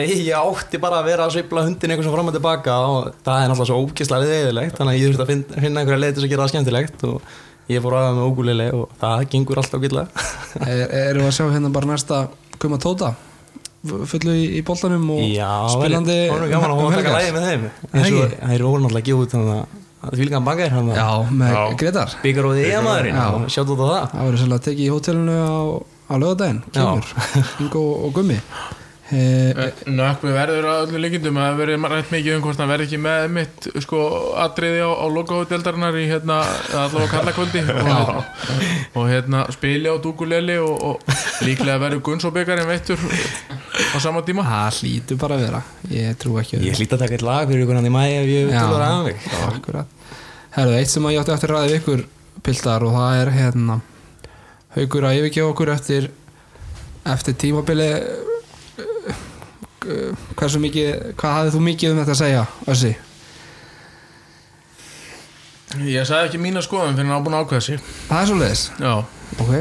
Ég 0.06 0.36
átti 0.38 0.80
bara 0.82 1.00
að 1.02 1.08
vera 1.10 1.26
að 1.26 1.34
sveifla 1.36 1.64
hundin 1.66 1.92
eitthvað 1.94 2.06
svo 2.06 2.14
fram 2.14 2.30
og 2.30 2.36
tilbaka 2.38 2.76
og 2.86 3.08
það 3.26 3.42
er 3.42 3.50
náttúrulega 3.50 3.70
svo 3.72 3.80
ókislega 3.82 4.30
leðilegt 4.30 4.78
þannig 4.78 4.92
að 4.94 5.00
ég 5.00 5.10
þurfti 5.10 5.26
að 5.26 5.32
finna, 5.32 5.64
finna 5.66 5.82
einhverja 5.82 6.02
leið 6.04 6.14
til 6.16 6.24
að 6.24 6.32
gera 6.32 6.46
það 6.46 6.54
skemmtilegt 6.54 7.04
og 7.10 7.34
ég 7.72 7.84
fór 7.84 7.98
aðeins 7.98 8.16
með 8.20 8.30
ógúlili 8.30 8.70
og 8.78 8.96
það 9.02 9.26
gengur 9.34 9.62
alltaf 9.62 9.82
gillega 9.82 10.26
Er, 10.70 10.86
erum 11.10 11.26
við 11.26 11.30
að 11.32 11.36
sjá 11.40 11.44
hérna 11.50 11.74
bara 11.74 11.92
næsta 11.92 12.22
Guma 12.62 12.78
Tóta 12.82 13.12
fullu 13.82 14.34
í, 14.38 14.42
í 14.58 14.64
boltanum 14.66 15.08
og 15.16 15.22
Já, 15.26 15.50
spilandi 15.74 16.18
Það 16.30 16.44
er 16.46 16.52
gaman 16.52 16.70
að 16.70 16.74
um 16.76 16.82
hóða 16.86 16.92
að 16.92 16.98
taka 17.00 17.14
lægi 17.18 17.32
með 17.34 17.46
þeim 17.48 17.64
Það 17.82 17.96
eins 17.98 18.12
og 18.12 18.26
ekki? 18.28 18.42
Það 20.02 20.12
er 20.12 20.18
ólega 20.18 20.34
náttúrulega 20.34 20.38
að 20.38 20.46
það 20.48 20.50
fylgja 20.50 20.72
hann 20.76 20.88
Já, 20.98 21.08
með 21.42 21.54
Já. 21.54 21.62
Gretar 21.82 22.14
byggar 22.22 22.48
og 22.48 22.54
því 22.56 22.64
eigamæðurinn 22.68 23.18
Já. 23.22 23.26
og 23.32 23.48
sjátt 23.54 23.72
út 23.72 23.82
á 23.82 23.86
það 23.86 24.06
Það 24.12 24.26
verður 24.26 24.42
svolítið 24.42 24.58
að 24.58 24.64
tekið 24.68 24.84
í 24.84 24.92
hótelinu 24.92 25.36
á, 25.38 25.60
á 26.10 26.14
lögadaginn 26.22 26.62
Já. 26.66 26.82
Kemur, 26.82 27.06
Ingo 27.62 27.82
og 28.02 28.14
Gummi 28.18 28.38
e, 29.12 29.66
Nökkvi 29.92 30.32
verður 30.34 30.68
að 30.70 30.82
öllu 30.86 31.00
líkindum? 31.04 31.38
Að 31.42 31.58
verður 31.60 31.86
rætt 31.92 32.12
mikið 32.14 32.36
um 32.36 32.44
hvort 32.46 32.62
hann 32.62 32.70
verður 32.72 32.88
ekki 32.88 33.00
með 33.02 33.26
mitt 33.36 33.68
sko 33.84 34.00
atriði 34.42 34.80
á, 34.82 34.90
á 34.90 35.06
logohóteldarinnar 35.12 35.98
í 36.00 36.06
hérna 36.10 36.38
allavega 36.80 37.10
kallakvöldi 37.12 37.64
og, 37.82 38.22
og 38.98 39.10
hérna 39.10 39.44
spili 39.54 39.92
á 39.92 39.96
dúkuleli 40.02 40.58
og, 40.62 40.74
og 40.88 41.44
líklega 41.46 41.78
verður 41.82 42.02
Gunnsobyggarinn 42.08 42.70
veittur 42.70 43.00
á 43.02 43.96
sama 44.02 44.24
tíma. 44.26 44.46
Það 44.48 44.80
hlýtur 44.80 45.20
bara 45.20 45.38
að 45.38 45.46
vera. 45.46 45.62
Ég 45.92 46.18
trú 46.20 46.38
ekki 46.40 46.62
Ég 46.64 46.80
hlýtt 46.80 46.96
að 46.96 47.04
taka 47.06 47.18
eitt 47.18 47.26
lag 47.26 47.46
fyrir 47.50 47.66
ykkur 47.66 47.80
hann 47.80 47.88
í 47.88 47.94
mæ 47.94 48.02
ef 48.08 48.26
ég 48.32 48.50
Já. 48.50 48.58
til 48.58 48.66
að 48.72 48.82
ræða 48.82 49.04
mig 49.06 49.30
Akkurat. 49.52 50.02
Herðu, 50.52 50.76
eitt 50.80 50.92
sem 50.92 51.06
að 51.08 51.16
ég 51.16 51.22
átti 51.22 51.36
eftir 51.36 51.52
að 51.52 51.58
ræða 51.58 51.70
við 51.70 51.80
ykkur 51.80 52.04
piltar 52.42 52.84
og 52.84 52.96
það 52.96 53.20
er 53.20 53.30
hérna 53.36 53.78
haugur 54.76 55.06
að 55.06 55.18
yfirgefa 55.20 55.52
okkur 55.52 55.72
eftir 55.72 56.10
eftir 57.12 57.36
tímabili 57.40 57.88
hversu 59.84 60.60
mikið 60.62 61.14
hvað 61.20 61.38
hafðið 61.38 61.56
þú 61.56 61.62
mikið 61.68 61.92
um 61.94 62.02
þetta 62.02 62.14
að 62.14 62.20
segja 62.22 62.44
Össi? 62.72 62.92
Ég 65.88 66.04
sagði 66.04 66.28
ekki 66.28 66.40
mína 66.42 66.60
skoðum 66.64 66.98
fyrir 66.98 67.14
að 67.16 67.36
ákveða 67.38 67.64
sig. 67.64 67.78
Það 68.08 68.18
er 68.18 68.26
svo 68.28 68.34
leiðis 68.40 68.64
Já, 68.82 68.92
Ok, 69.40 69.52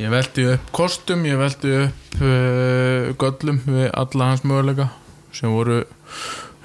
ég 0.00 0.10
velti 0.10 0.46
upp 0.50 0.72
kostum, 0.74 1.22
ég 1.28 1.38
velti 1.38 1.74
upp 1.84 2.16
uh, 2.18 3.12
göllum 3.20 3.60
við 3.68 3.86
alla 4.02 4.30
hans 4.32 4.42
möguleika 4.42 4.88
sem 5.32 5.52
voru 5.54 5.84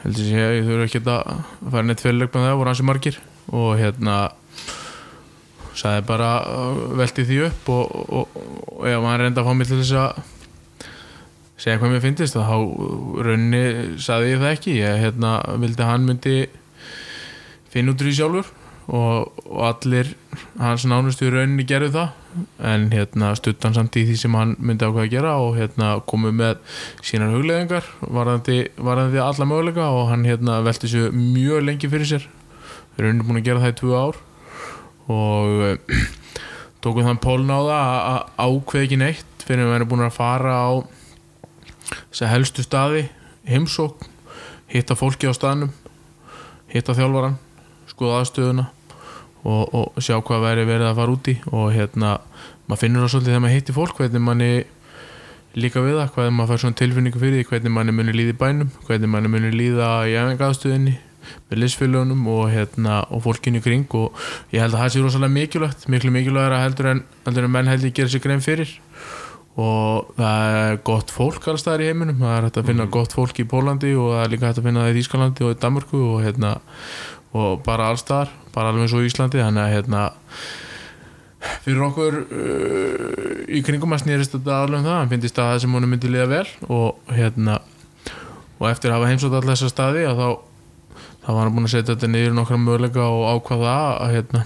heldur 0.01 0.32
ég, 0.32 0.55
ég 0.57 0.65
þurfa 0.65 0.88
ekki 0.88 1.03
að 1.03 1.43
fara 1.70 1.86
neitt 1.86 2.01
fyrirleik 2.01 2.34
með 2.34 2.47
það, 2.47 2.57
voru 2.61 2.72
hansi 2.74 2.88
margir. 2.88 3.20
Og 3.53 3.78
hérna 3.80 4.18
sagði 5.78 6.07
bara, 6.09 6.32
uh, 6.49 6.82
velti 6.97 7.28
því 7.30 7.39
upp 7.51 7.72
og, 7.76 7.93
og, 8.07 8.41
og 8.74 8.89
ef 8.89 9.05
hann 9.05 9.22
reynda 9.22 9.43
að 9.43 9.51
fá 9.51 9.55
mig 9.59 9.70
til 9.70 9.80
þess 9.84 9.99
að 10.01 10.26
segja 11.58 11.80
hvað 11.82 11.95
mér 11.95 12.03
finnist 12.05 12.38
þá 12.38 12.53
raunni 13.28 13.64
sagði 14.03 14.32
ég 14.36 14.41
það 14.43 14.53
ekki. 14.53 14.76
Ég 14.84 15.01
hérna, 15.03 15.34
vildi 15.62 15.84
að 15.84 15.91
hann 15.93 16.08
myndi 16.08 16.36
finna 17.74 17.93
út 17.93 18.01
úr 18.03 18.10
því 18.12 18.16
sjálfur 18.20 18.51
og, 18.88 19.41
og 19.49 19.64
allir 19.68 20.14
hans 20.62 20.86
nánustu 20.88 21.28
í 21.28 21.34
rauninni 21.34 21.66
gerðu 21.68 21.89
það. 21.97 22.14
En 22.70 22.86
hérna 22.93 23.32
stutt 23.39 23.64
hann 23.66 23.74
samt 23.74 23.97
í 23.97 24.03
því 24.05 24.16
sem 24.22 24.36
hann 24.38 24.53
myndi 24.62 24.86
ákveða 24.86 25.08
að 25.08 25.14
gera 25.16 25.32
og 25.41 25.55
hérna 25.58 25.95
komu 26.08 26.30
með 26.38 26.60
sínar 27.01 27.34
hugleðingar 27.34 27.88
varðandi, 28.05 28.60
varðandi 28.78 29.22
alla 29.24 29.47
möguleika 29.49 29.88
og 29.97 30.12
hann 30.12 30.28
hérna 30.30 30.60
velti 30.66 30.91
sér 30.91 31.10
mjög 31.18 31.66
lengi 31.66 31.89
fyrir 31.89 32.12
sér. 32.12 32.28
Við 32.93 33.01
erum 33.01 33.10
rauninni 33.10 33.28
búin 33.32 33.41
að 33.41 33.47
gera 33.49 33.64
það 33.66 33.74
í 33.74 33.78
tvö 33.82 33.97
ár 34.05 34.22
og 35.08 35.66
eh, 35.72 36.05
tókum 36.86 37.05
þann 37.10 37.22
pólun 37.24 37.49
á 37.49 37.60
það 37.66 37.74
að- 38.14 38.30
ákveða 38.45 38.86
ekki 38.86 39.01
neitt 39.01 39.45
fyrir 39.47 39.64
að 39.66 39.72
við 39.72 39.78
erum 39.80 39.91
búin 39.95 40.05
að 40.05 40.16
fara 40.20 40.53
á 40.62 40.70
þess 41.90 42.32
helstu 42.32 42.66
staði 42.66 43.08
heimsókn, 43.48 44.10
hitta 44.72 44.98
fólki 45.00 45.30
á 45.30 45.34
staðnum 45.36 45.72
hitta 46.72 46.96
þjálfaran 46.98 47.38
skoða 47.88 48.22
aðstöðuna 48.22 48.66
og, 49.48 49.62
og 49.72 50.02
sjá 50.04 50.18
hvað 50.20 50.44
væri 50.44 50.66
verið 50.68 50.90
að 50.90 50.98
fara 51.00 51.16
út 51.16 51.30
í 51.32 51.36
og 51.54 51.70
hérna, 51.76 52.18
maður 52.68 52.82
finnur 52.84 53.06
það 53.06 53.14
svolítið 53.14 53.32
þegar 53.32 53.46
maður 53.46 53.58
hitti 53.58 53.78
fólk 53.78 54.02
hvernig 54.02 54.26
manni 54.28 54.52
líka 55.58 55.82
við 55.82 55.98
það, 55.98 56.14
hvernig 56.16 56.38
maður 56.38 56.52
fær 56.52 56.64
svona 56.64 56.80
tilfinningu 56.82 57.22
fyrir 57.22 57.40
því 57.42 57.50
hvernig 57.52 57.76
manni 57.78 57.96
muni 57.96 58.16
líða 58.16 58.34
í 58.34 58.40
bænum 58.42 58.72
hvernig 58.88 59.14
manni 59.14 59.32
muni 59.32 59.54
líða 59.56 59.92
í 60.10 60.18
æfingaðstöðinni 60.20 60.98
með 61.50 61.62
liðsfélagunum 61.64 62.28
og, 62.32 62.44
hérna, 62.54 63.02
og 63.12 63.24
fólkinu 63.26 63.62
kring 63.64 63.88
og 64.00 64.16
ég 64.54 64.64
held 64.64 64.76
að 64.76 64.84
það 64.84 64.94
sé 64.94 65.04
rosalega 65.04 65.36
mikilvægt 65.36 65.88
miklu 65.92 66.12
mikilvægara 66.16 66.62
heldur 66.64 66.92
en, 66.94 67.02
heldur 67.26 67.48
en 67.48 67.54
menn 67.56 67.72
heldur 67.72 67.92
gera 67.96 68.12
sér 68.12 68.24
grein 68.24 68.44
fyrir 68.44 68.72
og 69.58 70.12
það 70.18 70.55
er 70.62 70.80
gott 70.86 71.14
fólk 71.14 71.47
alls 71.49 71.64
staðar 71.64 71.84
í 71.86 71.89
heiminum. 71.89 72.20
Það 72.22 72.36
er 72.36 72.47
hægt 72.47 72.60
að 72.62 72.70
finna 72.70 72.89
gott 72.93 73.16
fólk 73.18 73.41
í 73.41 73.47
Pólandi 73.49 73.93
og 73.97 74.12
það 74.14 74.24
er 74.24 74.34
líka 74.34 74.51
hægt 74.51 74.62
að 74.62 74.68
finna 74.70 74.84
það 74.86 74.91
í 74.91 74.97
Þýskalandi 74.99 75.47
og 75.47 75.53
í 75.53 75.60
Danmörku 75.64 76.01
og, 76.12 76.18
hérna, 76.26 76.51
og 77.34 77.64
bara 77.66 77.89
alls 77.91 78.05
staðar 78.05 78.34
bara 78.53 78.74
alveg 78.74 78.93
og 78.93 79.05
í 79.05 79.10
Íslandi. 79.10 79.41
Þannig 79.41 79.64
að 79.64 79.74
hérna, 79.74 80.03
fyrir 81.66 81.88
okkur 81.88 82.20
uh, 82.26 83.39
í 83.49 83.64
kringum 83.66 83.97
að 83.97 84.03
snýrist 84.05 84.38
þetta 84.38 84.60
alveg 84.62 84.84
um 84.84 84.89
það. 84.91 84.99
Hann 85.01 85.12
finnst 85.16 85.34
staða 85.34 85.64
sem 85.64 85.80
honum 85.80 85.93
myndi 85.95 86.12
liða 86.14 86.30
vel 86.36 86.45
og 86.68 87.16
hérna 87.18 87.62
og 88.58 88.70
eftir 88.72 88.91
að 88.91 88.99
hafa 88.99 89.10
heimsótt 89.12 89.36
allar 89.38 89.53
þessar 89.53 89.74
staði 89.74 90.05
að 90.10 90.22
þá 90.22 90.30
þá 91.28 91.34
var 91.36 91.41
hann 91.43 91.58
búin 91.58 91.68
að 91.68 91.74
setja 91.76 91.93
þetta 91.93 92.10
niður 92.10 92.38
nokkra 92.38 92.58
möguleika 92.62 93.03
og 93.03 93.26
ákvaða 93.36 93.74
að 94.05 94.14
hérna 94.16 94.43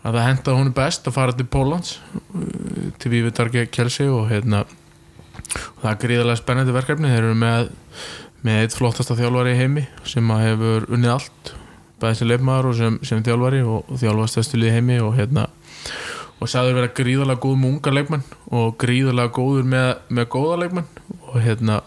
að 0.00 0.16
það 0.16 0.26
henda 0.26 0.56
honum 0.56 0.76
best 0.76 1.08
að 1.08 1.16
fara 1.16 1.36
til 1.36 1.48
Pólans 1.50 1.98
til 3.02 3.12
Vívitarge 3.12 3.66
Kjelsi 3.68 4.08
og 4.08 4.30
hérna 4.30 4.64
og 4.64 5.82
það 5.82 5.90
er 5.90 6.00
gríðarlega 6.04 6.40
spennandi 6.40 6.74
verkefni. 6.74 7.10
Þeir 7.10 7.26
eru 7.26 7.38
með 7.38 7.70
með 8.46 8.62
eitt 8.62 8.76
flottasta 8.76 9.16
þjálfari 9.18 9.52
í 9.52 9.58
heimi 9.58 9.82
sem 10.08 10.30
að 10.32 10.46
hefur 10.46 10.86
unnið 10.96 11.12
allt 11.12 11.52
bæðið 12.00 12.16
sem 12.20 12.30
leifmaður 12.30 12.68
og 12.70 12.78
sem, 12.78 12.96
sem 13.04 13.24
þjálfari 13.26 13.60
og, 13.66 13.82
og 13.84 14.00
þjálfast 14.00 14.38
þessu 14.38 14.60
lið 14.60 14.70
í 14.70 14.74
heimi 14.78 14.96
og 15.04 15.12
hérna 15.18 15.46
og 16.40 16.48
sagður 16.48 16.78
vera 16.78 16.92
gríðarlega 16.96 17.42
góð 17.44 17.58
með 17.60 17.74
unga 17.74 17.94
leikmenn 17.98 18.24
og 18.56 18.70
gríðarlega 18.80 19.34
góður 19.36 19.68
með, 19.74 19.90
með 20.08 20.28
góða 20.32 20.56
leikmenn 20.62 20.88
og 21.28 21.36
hérna 21.44 21.80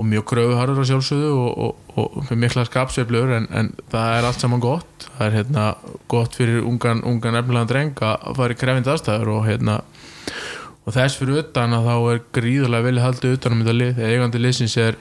og 0.00 0.06
mjög 0.08 0.24
kröfuharður 0.30 0.80
á 0.80 0.88
sjálfsögðu 0.88 1.30
og, 1.36 1.50
og, 1.60 1.98
og, 2.00 2.30
mikla 2.32 2.64
skapsveiflur 2.64 3.34
en, 3.36 3.48
en 3.52 3.66
það 3.92 4.14
er 4.16 4.28
allt 4.28 4.40
saman 4.40 4.62
gott. 4.62 5.08
Það 5.18 5.26
er 5.26 5.36
hérna 5.36 5.64
gott 6.08 6.38
fyrir 6.38 6.64
ungan, 6.64 7.02
ungan 7.04 7.36
efnilegan 7.42 7.68
dreng 7.68 8.00
að 8.06 8.38
fara 8.38 8.56
í 8.56 8.60
krefindi 8.60 8.92
aðstæður 8.92 9.32
og 9.34 9.44
hérna 9.48 9.80
og 10.86 10.96
þess 10.96 11.18
fyrir 11.20 11.42
utan 11.42 11.76
að 11.76 11.90
þá 11.90 11.96
er 12.14 12.22
gríðulega 12.38 12.86
vilja 12.88 13.04
haldið 13.04 13.36
utan 13.36 13.56
um 13.56 13.60
þetta 13.60 13.76
lið. 13.76 14.00
Eigandi 14.08 14.40
liðsins 14.40 14.78
er, 14.80 14.96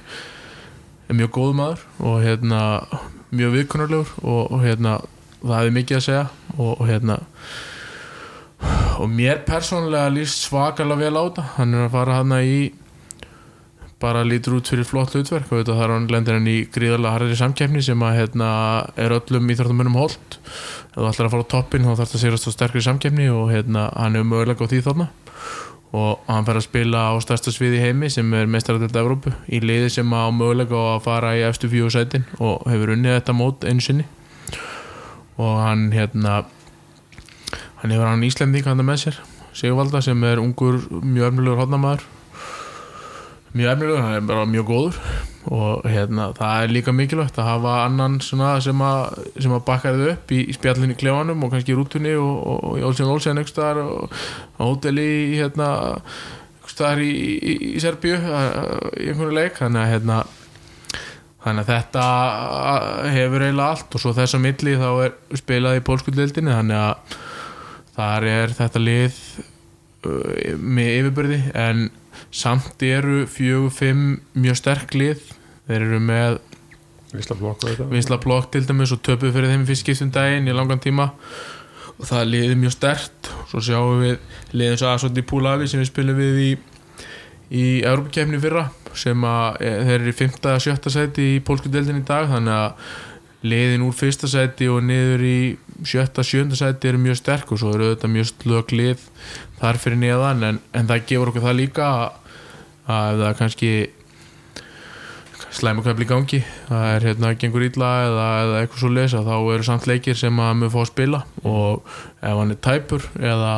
er 1.08 1.20
mjög 1.22 1.32
góð 1.40 1.56
maður 1.62 1.88
og 2.12 2.20
hérna 2.26 2.62
mjög 3.30 3.56
viðkunnarlegur 3.56 4.14
og, 4.26 4.60
hérna 4.66 5.00
það 5.40 5.56
hefði 5.62 5.76
mikið 5.78 6.02
að 6.02 6.06
segja 6.10 6.26
og, 6.58 6.84
hérna 6.90 7.20
og 9.00 9.08
mér 9.16 9.46
persónulega 9.48 10.12
líst 10.12 10.44
svakalega 10.44 11.06
vel 11.06 11.16
á 11.16 11.24
þetta. 11.24 11.48
Hann 11.56 11.78
er 11.78 11.88
að 11.88 11.94
fara 11.96 12.20
hana 12.20 12.42
í 12.44 12.60
bara 14.00 14.24
lítur 14.24 14.58
út 14.58 14.70
fyrir 14.72 14.88
flott 14.88 15.14
hlutverk. 15.16 15.50
Og 15.52 15.62
þetta 15.62 15.78
þar 15.80 15.94
hann 15.96 16.08
lendir 16.12 16.38
hann 16.38 16.50
í 16.50 16.58
gríðarlega 16.72 17.16
harðri 17.16 17.38
samkeppni 17.40 17.84
sem 17.86 18.04
að 18.06 18.20
hérna 18.22 18.50
er 19.00 19.16
öllum 19.18 19.50
íþróttamönnum 19.54 19.98
holt 20.00 20.38
ef 20.40 20.98
þú 20.98 21.08
ætlar 21.10 21.30
að 21.30 21.34
fara 21.36 21.48
á 21.48 21.52
toppin 21.54 21.86
þá 21.86 21.92
þarf 21.92 22.12
það 22.12 22.20
að 22.20 22.24
sigrast 22.24 22.50
á 22.50 22.52
sterkri 22.56 22.84
samkeppni 22.86 23.30
og 23.34 23.50
hérna 23.54 23.88
hann 23.96 24.18
hefur 24.18 24.30
mögulega 24.34 24.66
á 24.66 24.72
því 24.72 24.84
þarna. 24.88 25.10
Og 25.90 26.28
hann 26.30 26.46
fer 26.46 26.60
að 26.60 26.68
spila 26.68 27.02
á 27.10 27.14
stærsta 27.24 27.54
sviði 27.54 27.82
heimi 27.82 28.12
sem 28.14 28.34
er 28.38 28.50
mestaradelt 28.52 29.00
Evrópu 29.00 29.34
í 29.50 29.62
liði 29.64 29.90
sem 29.98 30.14
á 30.14 30.30
mögulega 30.30 30.84
að 30.94 31.04
fara 31.08 31.34
í 31.38 31.42
efstu 31.48 31.70
fjóðu 31.72 31.96
sætin 31.98 32.28
og 32.38 32.68
hefur 32.70 32.94
unnið 32.94 33.18
þetta 33.18 33.36
mót 33.36 33.66
einu 33.66 33.82
sinni. 33.82 34.06
Og 35.40 35.58
hann 35.64 35.90
hérna 35.96 36.44
hann 37.82 37.94
hefur 37.96 38.08
hann 38.12 38.26
Íslending 38.28 38.68
hann 38.68 38.86
með 38.86 39.04
sér 39.06 39.20
Sigvalda 39.56 40.02
sem 40.04 40.24
er 40.28 40.40
ungur 40.42 40.78
mjög 41.02 41.32
örmulegur 41.32 41.64
hodnamaður 41.64 42.06
mjög 43.54 43.72
efnilegur, 43.74 44.02
hann 44.04 44.16
er 44.18 44.26
bara 44.30 44.48
mjög 44.50 44.66
góður. 44.70 44.98
Og 45.50 45.86
hérna, 45.90 46.30
það 46.38 46.64
er 46.64 46.74
líka 46.76 46.94
mikilvægt 46.94 47.40
að 47.42 47.48
hafa 47.50 47.76
annan 47.88 48.20
svona 48.22 48.52
sem 48.62 48.82
að, 48.86 49.22
sem 49.40 49.54
að 49.56 49.64
bakka 49.66 49.94
þið 49.96 50.12
upp 50.12 50.34
í, 50.36 50.42
í 50.46 50.58
spjallinni 50.58 50.98
klefanum 51.00 51.46
og 51.46 51.54
kannski 51.54 51.74
í 51.74 51.78
rútunni 51.80 52.12
og, 52.20 52.76
í 52.78 52.84
Olsen 52.86 53.10
Olsen 53.10 53.40
einhvers 53.40 53.56
staðar 53.56 53.82
og 53.86 54.12
á 54.60 54.62
hóteli 54.62 55.08
í 55.08 55.40
hérna 55.40 55.70
einhvers 56.60 56.76
staðar 56.76 57.02
í, 57.06 57.10
í, 57.10 57.56
í 57.72 57.82
Serbíu 57.82 58.20
í 58.20 59.10
einhvern 59.10 59.34
leik. 59.38 59.58
Þannig 59.58 59.86
að 59.86 59.94
hérna 59.96 60.20
þannig 61.44 61.64
að 61.64 61.72
þetta 61.74 62.06
hefur 63.16 63.46
eiginlega 63.48 63.72
allt. 63.74 63.96
Og 63.96 64.04
svo 64.04 64.14
þess 64.18 64.38
að 64.38 64.46
milli 64.46 64.76
þá 64.80 64.90
er 65.08 65.40
spilað 65.40 65.80
í 65.80 65.86
pólskuldildinni 65.88 66.58
þannig 66.58 66.84
að 66.84 67.18
þar 68.00 68.28
er 68.32 68.54
þetta 68.60 68.84
lið 68.84 69.24
uh, 70.08 70.54
með 70.60 70.92
yfirbyrði 71.00 71.40
en 71.58 71.88
samt 72.32 72.84
eru 72.86 73.24
fjögur, 73.30 73.74
fimm 73.74 74.20
mjög 74.38 74.60
sterk 74.60 74.94
lið 74.98 75.24
þeir 75.70 75.82
eru 75.82 76.00
með 76.04 76.40
Vísla 77.10 77.34
blokk 77.40 77.64
og 77.64 77.72
þetta 77.72 77.88
vinsla 77.90 78.20
blokk 78.22 78.52
til 78.54 78.68
dæmis 78.70 78.92
og 78.94 79.00
töpuð 79.02 79.34
fyrir 79.34 79.50
þeim 79.50 79.64
fyrst 79.66 79.82
skiptum 79.82 80.12
daginn 80.14 80.50
í 80.50 80.54
langan 80.54 80.82
tíma 80.84 81.08
og 81.96 82.04
það 82.06 82.28
liðið 82.30 82.60
mjög 82.62 82.76
stert 82.76 83.30
svo 83.50 83.62
sjáum 83.66 84.04
við 84.04 84.20
liðið 84.54 84.76
eins 84.76 84.84
og 84.86 84.92
Asot 84.92 85.18
í 85.18 85.24
Púlavi 85.26 85.70
sem 85.70 85.82
við 85.82 85.90
spilum 85.90 86.20
við 86.20 86.42
í 86.44 86.52
í 87.50 87.66
Europakefni 87.82 88.38
fyrra 88.42 88.68
sem 88.98 89.24
að 89.26 89.58
e, 89.64 89.72
þeir 89.88 89.96
eru 89.96 90.12
í 90.12 90.18
5. 90.20 90.36
að 90.52 90.60
7. 90.68 90.92
sæti 90.94 91.26
í 91.36 91.40
pólsku 91.46 91.72
deildin 91.74 92.04
í 92.04 92.06
dag 92.06 92.30
þannig 92.30 92.54
að 92.54 92.94
liðin 93.50 93.86
úr 93.88 93.96
fyrsta 93.96 94.30
sæti 94.30 94.68
og 94.70 94.84
niður 94.86 95.24
í 95.26 95.40
7. 95.82 96.22
7. 96.22 96.46
sæti 96.60 96.92
eru 96.92 97.02
mjög 97.02 97.18
sterk 97.22 97.54
og 97.56 97.62
svo 97.62 97.74
eru 97.74 97.94
þetta 97.94 98.12
mjög 98.12 98.30
slög 98.34 98.74
lið 98.76 99.06
þar 99.62 99.82
fyrir 99.82 100.02
neðan 100.04 100.46
en, 100.46 100.60
en 100.76 100.90
það 100.92 101.06
gefur 101.10 101.32
okkur 101.32 101.48
það 101.48 101.60
líka 101.64 101.88
að, 101.90 102.19
að 102.90 103.14
ef 103.14 103.20
það 103.20 103.30
er 103.30 103.40
kannski 103.40 103.72
slæmukvæfli 105.60 106.06
í 106.06 106.10
gangi 106.10 106.40
það 106.68 106.88
er 106.94 107.06
hérna 107.08 107.32
gengur 107.42 107.66
illa 107.66 107.90
eða, 108.06 108.28
eða 108.44 108.60
eitthvað 108.62 108.84
svo 108.84 108.92
lesa 108.94 109.24
þá 109.26 109.36
eru 109.40 109.66
samt 109.66 109.88
leikir 109.90 110.18
sem 110.20 110.42
að 110.44 110.60
mjög 110.62 110.76
fá 110.76 110.80
að 110.82 110.92
spila 110.92 111.22
og 111.42 111.96
ef 112.22 112.42
hann 112.42 112.54
er 112.54 112.62
tæpur 112.68 113.08
eða 113.18 113.56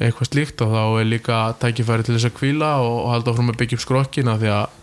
eitthvað 0.00 0.30
slíkt 0.30 0.64
og 0.64 0.74
þá 0.74 0.82
er 1.00 1.08
líka 1.08 1.38
tækifæri 1.62 2.06
til 2.06 2.16
þess 2.16 2.30
að 2.30 2.36
kvíla 2.38 2.72
og, 2.84 2.98
halda 3.12 3.34
áfram 3.34 3.52
að 3.52 3.60
byggja 3.62 3.78
upp 3.78 3.84
skrokkina 3.84 4.36
því 4.40 4.52
að 4.56 4.76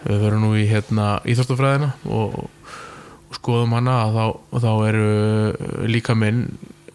við 0.00 0.24
verum 0.24 0.44
nú 0.46 0.50
í 0.56 0.66
hérna, 0.68 1.08
íþróttafræðina 1.28 1.90
og, 2.08 2.36
og 3.28 3.36
skoðum 3.36 3.76
hana 3.76 3.96
að 4.06 4.16
þá, 4.16 4.24
þá 4.64 4.70
eru 4.88 5.08
líka 5.92 6.16
minn 6.16 6.46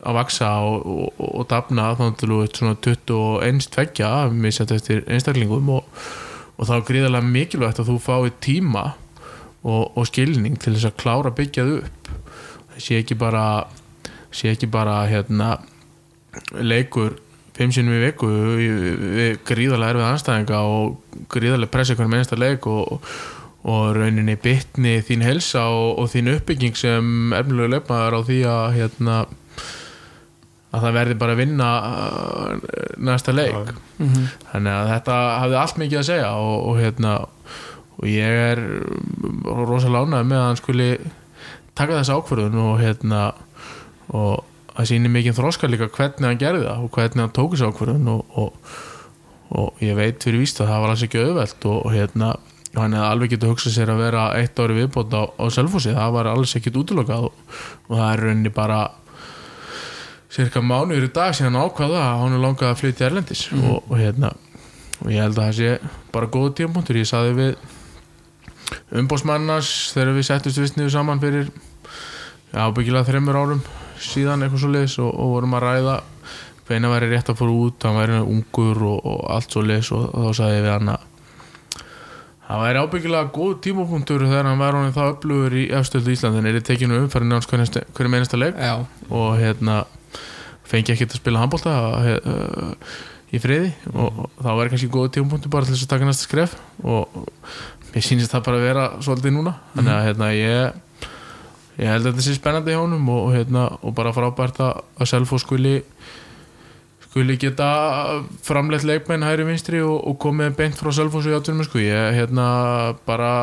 að 0.06 0.20
vaksa 0.20 0.52
og, 0.66 0.86
og, 0.86 1.24
og 1.42 1.48
dafna 1.52 1.92
þá 1.98 2.06
til 2.20 2.30
þú 2.32 2.42
veit 2.44 2.60
svona 2.60 2.78
21 2.86 3.72
tveggja 3.76 4.12
misjætt 4.34 4.76
eftir 4.76 5.04
einstaklingum 5.10 5.72
og, 5.78 6.04
og 6.56 6.70
þá 6.70 6.76
er 6.78 6.86
gríðarlega 6.90 7.34
mikilvægt 7.36 7.82
að 7.82 7.92
þú 7.92 7.98
fái 8.06 8.36
tíma 8.46 8.86
og 9.66 10.04
skilning 10.06 10.60
til 10.62 10.76
þess 10.76 10.92
að 10.92 11.00
klára 11.02 11.32
að 11.32 11.38
byggja 11.40 11.64
þau 11.66 11.78
upp. 11.80 12.10
Það 12.76 12.84
sé 12.86 13.00
ekki 13.02 13.16
bara 13.18 13.46
sé 14.36 14.52
ekki 14.52 14.68
bara 14.70 15.00
hérna 15.10 15.56
leikur 16.60 17.16
fimm 17.56 17.72
sinnum 17.72 17.96
í 17.96 18.04
viku 18.04 18.28
við 18.28 19.40
gríðarlega 19.48 19.96
erfið 19.96 20.10
anstæðinga 20.10 20.60
og 20.68 21.24
gríðarlega 21.32 21.72
pressa 21.72 21.96
hvernig 21.96 22.18
mennsta 22.18 22.40
leik 22.40 22.68
og, 22.68 23.00
og 23.64 23.86
rauninni 23.96 24.36
bytni 24.44 24.98
þín 25.08 25.24
helsa 25.24 25.70
og, 25.72 26.02
og 26.02 26.12
þín 26.12 26.34
uppbygging 26.36 26.76
sem 26.78 27.34
efnilegu 27.38 27.72
leifmaður 27.78 28.20
á 28.20 28.22
því 28.28 28.40
að 28.52 28.66
hérna 28.76 29.18
að 30.76 30.86
það 30.86 30.98
verði 31.00 31.18
bara 31.22 31.36
að 31.36 31.42
vinna 31.42 31.70
uh, 31.90 32.72
næsta 33.10 33.36
leik. 33.36 33.74
Mm 33.98 34.10
-hmm. 34.10 34.26
þannig 34.52 34.74
að 34.74 34.92
þetta 34.94 35.20
hafði 35.42 35.60
allt 35.62 35.78
mikið 35.84 36.02
að 36.02 36.10
segja 36.10 36.32
og, 36.36 36.58
og 36.70 36.82
hérna 36.82 37.14
og 37.96 38.10
ég 38.12 38.42
er 38.52 38.62
rosalega 39.46 40.04
ánægð 40.04 40.28
með 40.30 40.42
að 40.42 40.48
hann 40.50 40.60
skuli 40.60 40.90
taka 41.76 42.00
þessa 42.00 42.18
ákvörðun 42.20 42.60
og 42.64 42.82
hérna 42.82 43.22
og 44.16 44.44
það 44.76 44.90
sýnir 44.90 45.14
mikið 45.14 45.38
þróskar 45.40 45.72
líka 45.72 45.92
hvernig 45.96 46.28
hann 46.28 46.42
gerði 46.42 46.68
það 46.68 46.84
og 46.84 46.92
hvernig 46.98 47.24
hann 47.24 47.36
tók 47.36 47.56
þessu 47.56 47.70
ákvörðun 47.72 48.12
og, 48.12 48.36
og, 48.36 48.76
og 49.56 49.84
ég 49.84 49.96
veit 49.96 50.24
fyrir 50.24 50.44
víst 50.44 50.60
að 50.60 50.74
það 50.74 50.84
var 50.84 50.94
alls 50.94 51.06
ekki 51.08 51.24
auðvelt 51.24 51.68
og, 51.72 51.80
og 51.80 51.96
hérna 51.96 52.34
hann 52.76 52.96
hefði 52.96 53.08
alveg 53.08 53.34
getið 53.36 53.54
hugsað 53.54 53.76
sér 53.78 53.94
að 53.94 54.02
vera 54.04 54.26
eitt 54.36 54.60
ári 54.60 54.76
viðbót 54.76 55.16
á, 55.16 55.24
á 55.32 55.46
selfhósi, 55.54 55.96
það 55.96 56.16
var 56.18 56.30
alls 56.32 56.56
ekkit 56.60 56.80
útlokað 56.82 57.30
og 57.30 57.94
það 57.94 58.08
er 58.10 58.24
rauninni 58.26 58.52
bara 58.56 58.80
cirka 60.36 60.64
mánuður 60.64 61.08
í 61.08 61.14
dag 61.16 61.36
síðan 61.36 61.60
ákvaða 61.62 62.02
að 62.02 62.20
hann 62.24 62.36
er 62.36 62.44
langað 62.44 62.74
að 62.74 62.82
flytja 62.82 63.08
Erlendis. 63.10 63.48
Mhm. 63.52 63.70
og, 63.72 63.88
og 63.90 64.02
hérna 64.02 64.34
og 65.02 65.12
ég 65.12 65.24
held 65.24 65.38
að 65.38 65.44
það 65.44 65.56
sé 65.60 65.96
bara 66.12 66.32
góð 66.32 66.54
tímapunktur. 66.60 67.00
Ég 67.00 67.10
saði 67.10 67.34
við 67.36 67.56
umbósmannars 68.96 69.72
þegar 69.94 70.16
við 70.16 70.28
settust 70.30 70.62
vist 70.62 70.78
niður 70.80 70.94
saman 70.96 71.22
fyrir 71.22 71.50
já, 72.54 72.64
byggilega 72.74 73.08
þreymur 73.10 73.40
árum 73.40 73.66
síðan 74.02 74.46
eitthvað 74.46 74.64
svo 74.64 74.72
leis 74.74 74.96
og, 75.02 75.12
og 75.12 75.34
vorum 75.36 75.58
að 75.58 75.66
ræða 75.66 75.98
hvena 76.66 76.92
væri 76.92 77.12
rétt 77.12 77.30
að 77.30 77.42
fóra 77.42 77.58
út 77.66 77.86
hann 77.86 78.00
væri 78.00 78.22
ungur 78.22 78.86
og, 78.90 79.04
og 79.06 79.20
allt 79.36 79.54
svo 79.54 79.66
leis 79.66 79.92
og, 79.96 80.08
og 80.12 80.30
þá 80.30 80.40
sagði 80.40 80.58
ég 80.58 80.66
við 80.66 80.74
hann 80.74 80.94
að 80.96 81.12
það 82.46 82.64
væri 82.64 82.82
ábyggilega 82.86 83.34
góð 83.36 83.54
tímapunktur 83.66 84.26
þegar 84.26 84.50
hann 84.50 84.62
var 84.62 84.80
honum 84.80 84.96
það 84.96 85.12
upplugur 85.16 85.58
í 85.58 85.68
efstöld 85.80 86.10
í 86.10 86.16
Íslandin 86.18 86.50
er 86.50 86.58
þið 86.60 86.68
tekinu 86.72 87.02
umfæri 87.04 87.30
náns 87.30 87.50
hverju 87.50 88.12
meinasta 88.12 88.40
leik? 88.40 88.58
Já, 88.58 88.76
og 89.10 89.30
hérna 89.42 89.84
fengi 90.70 90.94
ekki 90.94 91.08
að 91.10 91.20
spila 91.20 91.44
handbólta 91.44 91.76
uh, 92.00 92.96
í 93.34 93.42
friði 93.42 93.72
og, 93.94 94.26
og 94.26 94.42
þá 94.42 94.50
er 94.54 94.72
kannski 94.72 94.92
góð 94.94 95.12
tímapunktur 95.16 95.54
bara 95.54 95.68
til 95.68 95.76
þess 95.76 95.88
að 95.88 95.94
taka 95.94 96.10
næsta 96.10 96.28
skref 96.28 96.58
og 96.84 97.20
mér 97.92 98.06
sýnist 98.06 98.34
það 98.34 98.48
bara 98.48 98.60
að 98.60 98.68
vera 98.70 98.86
svolítið 99.06 99.36
núna 99.36 99.56
þannig 99.76 99.96
að 99.96 100.06
hérna 100.10 100.32
ég 100.36 100.82
ég 101.76 101.92
held 101.92 102.06
að 102.06 102.14
þetta 102.14 102.26
sé 102.26 102.36
spennandi 102.38 102.76
hjá 102.76 102.82
honum 102.82 103.10
og, 103.12 103.22
og, 103.26 103.34
hérna, 103.36 103.66
og 103.84 103.96
bara 103.98 104.14
frábært 104.16 104.62
að, 104.64 104.84
Selfo 105.10 105.40
skuli 105.42 105.78
skuli 107.06 107.38
geta 107.40 107.70
framleitt 108.44 108.86
leikmenn 108.88 109.26
hægri 109.26 109.48
vinstri 109.48 109.82
og, 109.84 109.98
og 110.08 110.18
komið 110.24 110.56
beint 110.60 110.80
frá 110.80 110.92
Selfos 110.96 111.28
í 111.28 111.36
áttunum 111.36 111.68
sko. 111.68 111.82
ég 111.84 112.20
hérna 112.20 112.48
bara 113.08 113.34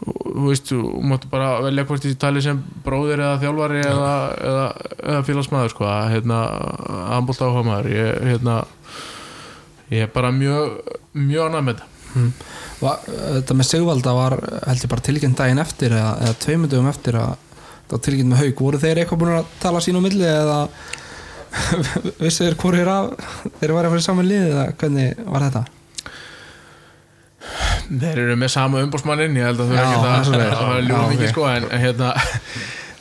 þú 0.00 0.46
veist, 0.46 0.70
þú 0.70 1.02
máttu 1.10 1.28
bara 1.32 1.50
velja 1.64 1.84
hvort 1.88 2.04
því 2.04 2.14
tali 2.20 2.42
sem 2.44 2.60
bróðir 2.84 3.20
eða 3.20 3.40
þjálfari 3.42 3.82
eða, 3.84 4.12
eða, 4.50 4.66
eða 5.04 5.24
félagsmaður 5.28 5.74
sko, 5.74 5.86
að 5.90 6.12
hérna, 6.14 6.40
handbólt 7.10 7.42
áhuga 7.44 7.64
maður 7.66 7.90
ég, 7.92 8.22
hérna 8.30 8.56
ég 9.90 10.06
er 10.06 10.12
bara 10.14 10.32
mjög 10.34 10.78
mjög 11.18 11.46
annað 11.48 11.66
með 11.66 11.80
þetta. 11.80 11.88
Va, 12.80 12.94
þetta 13.04 13.56
með 13.58 13.68
Sigvalda 13.68 14.14
var 14.16 14.36
held 14.66 14.84
ég 14.84 14.90
bara 14.90 15.06
tilkynnt 15.06 15.38
daginn 15.38 15.62
eftir 15.62 15.94
eða, 15.94 16.14
eða 16.24 16.38
tveimundum 16.44 16.88
eftir 16.90 17.18
að 17.20 17.34
það 17.50 17.92
var 17.92 18.04
tilkynnt 18.06 18.32
með 18.32 18.42
haug 18.44 18.64
voru 18.64 18.80
þeir 18.80 19.02
eitthvað 19.02 19.20
búin 19.20 19.36
að 19.36 19.52
tala 19.62 19.82
sín 19.84 19.98
á 20.00 20.02
milli 20.06 20.26
eða 20.30 20.60
vissu 22.22 22.46
þeir 22.46 22.90
af 22.94 23.12
þeir 23.60 23.74
var 23.74 23.86
að 23.86 23.94
fara 23.96 24.06
saman 24.06 24.30
lið 24.30 24.48
eða 24.52 24.66
hvernig 24.80 25.22
var 25.26 25.46
þetta? 25.48 25.79
Þeir 27.90 28.24
eru 28.26 28.38
með 28.38 28.52
sama 28.52 28.82
umbósmannin 28.84 29.38
ég 29.38 29.46
held 29.48 29.62
að 29.64 29.70
Já, 29.74 29.82
eru 29.82 29.84
ekki 29.84 30.00
það 30.00 30.34
er 30.34 30.40
að 30.40 30.56
að 30.56 30.72
að 30.72 30.90
Já, 30.90 30.98
mikið 31.12 31.30
sko, 31.32 31.46
en, 31.50 31.68
hérna 31.84 32.10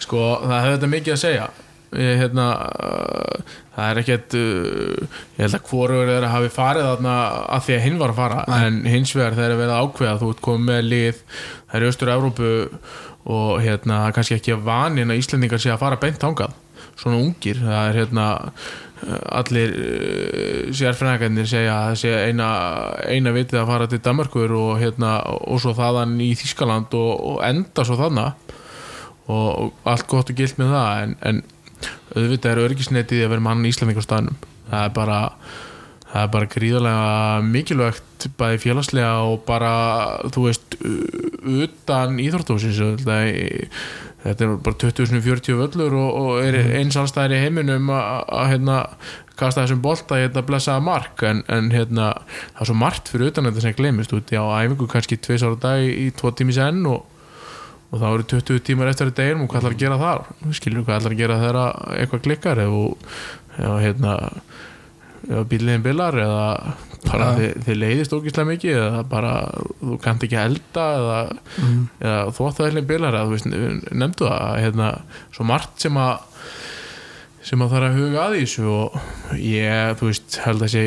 sko, 0.06 0.22
það 0.46 0.62
hefur 0.64 0.78
þetta 0.78 0.92
mikið 0.94 1.16
að 1.16 1.20
segja. 1.24 1.50
Ég, 1.90 2.20
hérna, 2.22 2.46
uh, 2.70 3.54
það 3.74 3.88
er 3.92 4.00
ekkert 4.04 4.36
uh, 4.38 5.20
ég 5.40 5.42
held 5.42 5.58
að 5.58 5.70
hvorur 5.72 6.12
er 6.14 6.26
að 6.28 6.34
hafi 6.36 6.52
farið 6.54 6.86
þarna 6.86 7.14
að 7.56 7.64
því 7.66 7.76
að 7.76 7.86
hinn 7.88 7.98
var 7.98 8.14
að 8.14 8.20
fara 8.20 8.44
Nei. 8.46 8.58
en 8.68 8.80
hins 8.94 9.14
vegar 9.18 9.38
þegar 9.40 9.56
er 9.56 9.62
verið 9.64 9.74
að 9.74 9.88
ákveða 9.88 10.20
þú 10.22 10.30
ert 10.36 10.44
komið 10.46 10.68
með 10.70 10.90
lið, 10.94 11.24
það 11.72 11.80
er 11.80 11.88
austur 11.88 12.12
Evrópu 12.14 12.52
og 13.30 13.50
hérna 13.66 14.04
er 14.06 14.16
kannski 14.16 14.38
ekki 14.38 14.60
vanin 14.66 15.14
að 15.14 15.24
Íslendingar 15.24 15.62
sé 15.64 15.74
að 15.74 15.82
fara 15.82 15.98
beint 16.02 16.22
þangað. 16.22 16.54
Svona 17.00 17.20
ungir, 17.24 17.58
það 17.64 17.90
er 17.90 17.98
hérna 18.04 18.28
allir 19.08 19.76
uh, 19.76 20.72
sérfræðingarnir 20.76 21.47
segja 21.50 21.76
að 21.76 21.86
það 21.89 22.00
sé 22.02 22.14
eina, 22.30 22.50
eina 23.08 23.34
vitið 23.36 23.62
að 23.62 23.72
fara 23.72 23.88
til 23.91 24.02
Danmarkur 24.04 24.56
og, 24.60 24.74
hérna, 24.82 25.14
og 25.26 25.62
svo 25.64 25.76
þaðan 25.78 26.18
í 26.24 26.34
Þískaland 26.39 26.97
og, 27.00 27.14
og 27.32 27.39
enda 27.47 27.88
svo 27.88 28.00
þannig 28.00 28.54
og, 29.30 29.72
allt 29.88 30.08
gott 30.10 30.34
og 30.34 30.38
gilt 30.38 30.60
með 30.60 30.76
það 30.76 31.02
en, 31.06 31.18
en 31.30 31.41
auðvitað 32.18 32.52
er 32.52 32.64
örgisnetið 32.66 33.26
að 33.26 33.34
vera 33.36 33.45
mann 33.45 33.66
í 33.66 33.72
Íslandingar 33.72 34.04
staðnum. 34.04 34.39
Það 34.70 34.86
er 34.86 34.95
bara 34.97 35.20
það 36.10 36.24
er 36.24 36.30
bara 36.34 36.50
gríðarlega 36.50 37.41
mikilvægt 37.45 38.28
bæði 38.39 38.62
félagslega 38.64 39.12
og 39.30 39.43
bara 39.47 39.74
þú 40.34 40.45
veist 40.47 40.78
utan 40.80 42.18
íþróttúsins 42.22 42.80
þetta 44.24 44.45
er 44.45 44.55
bara 44.65 44.80
2040 44.84 45.59
völlur 45.59 45.95
og, 45.95 46.09
og 46.22 46.43
er 46.43 46.57
eins 46.80 46.97
allstæðir 46.99 47.38
í 47.38 47.43
heiminum 47.45 47.91
að 47.93 48.45
hérna 48.53 48.80
kasta 49.39 49.63
þessum 49.63 49.84
bolta 49.84 50.17
í 50.20 50.26
þetta 50.26 50.43
blessaða 50.47 50.84
mark. 50.84 51.24
En, 51.24 51.45
en 51.47 51.70
hérna 51.72 52.11
það 52.26 52.63
er 52.65 52.72
svo 52.72 52.80
margt 52.82 53.11
fyrir 53.13 53.32
utan 53.32 53.47
þetta 53.47 53.63
sem 53.63 53.78
glemist 53.78 54.15
út 54.15 54.34
á 54.36 54.43
æfingu 54.59 54.89
kannski 54.91 55.20
tveis 55.24 55.45
ára 55.45 55.61
dag 55.63 55.86
í 55.88 56.09
tvo 56.20 56.34
tími 56.36 56.55
senn 56.55 56.84
og 56.89 57.07
og 57.89 57.97
þá 57.97 58.07
eru 58.09 58.26
20 58.36 58.59
tímar 58.67 58.91
eftir 58.91 59.09
þetta 59.09 59.26
einum 59.26 59.47
og 59.47 59.49
hvað 59.49 59.63
ætlar 59.63 59.76
að 59.76 59.82
gera 59.82 59.95
þar? 59.97 60.20
Skilur 60.53 60.84
hvað 60.86 60.99
ætlar 60.99 61.15
að 61.15 61.22
gera 61.24 61.38
þegar 61.41 61.57
eitthvað 61.95 62.26
klikkar? 62.28 62.61
Ef 62.61 63.72
hérna 63.82 64.13
bíliðin 65.49 65.86
bilar 65.86 66.17
eða 66.22 66.43
bara 67.06 67.30
Ja. 67.30 67.36
þið, 67.38 67.52
þið 67.66 67.78
leiðist 67.80 68.16
ógislega 68.18 68.50
mikið 68.50 68.80
eða 68.80 69.04
bara 69.10 69.34
þú 69.80 70.00
kannt 70.04 70.26
ekki 70.28 70.39
elda 70.41 70.88
eða, 71.00 71.20
mm. 71.64 71.84
eða 72.04 72.34
þvóttaðilin 72.38 72.89
bilar 72.89 73.16
eða 73.16 73.30
þú 73.30 73.36
veist, 73.36 73.47
nefndu 74.04 74.28
það 74.28 74.58
hérna, 74.66 74.89
svo 75.36 75.47
margt 75.47 75.86
sem 75.86 76.00
að 76.02 76.18
sem 77.50 77.62
að 77.64 77.72
það 77.72 77.80
er 77.80 77.86
að 77.88 78.00
huga 78.00 78.24
að 78.26 78.36
í 78.36 78.41
þessu 78.43 78.66
og 78.70 78.97
ég, 79.39 79.93
þú 80.00 80.10
veist, 80.10 80.39
held 80.43 80.66
að 80.66 80.74
sé, 80.74 80.84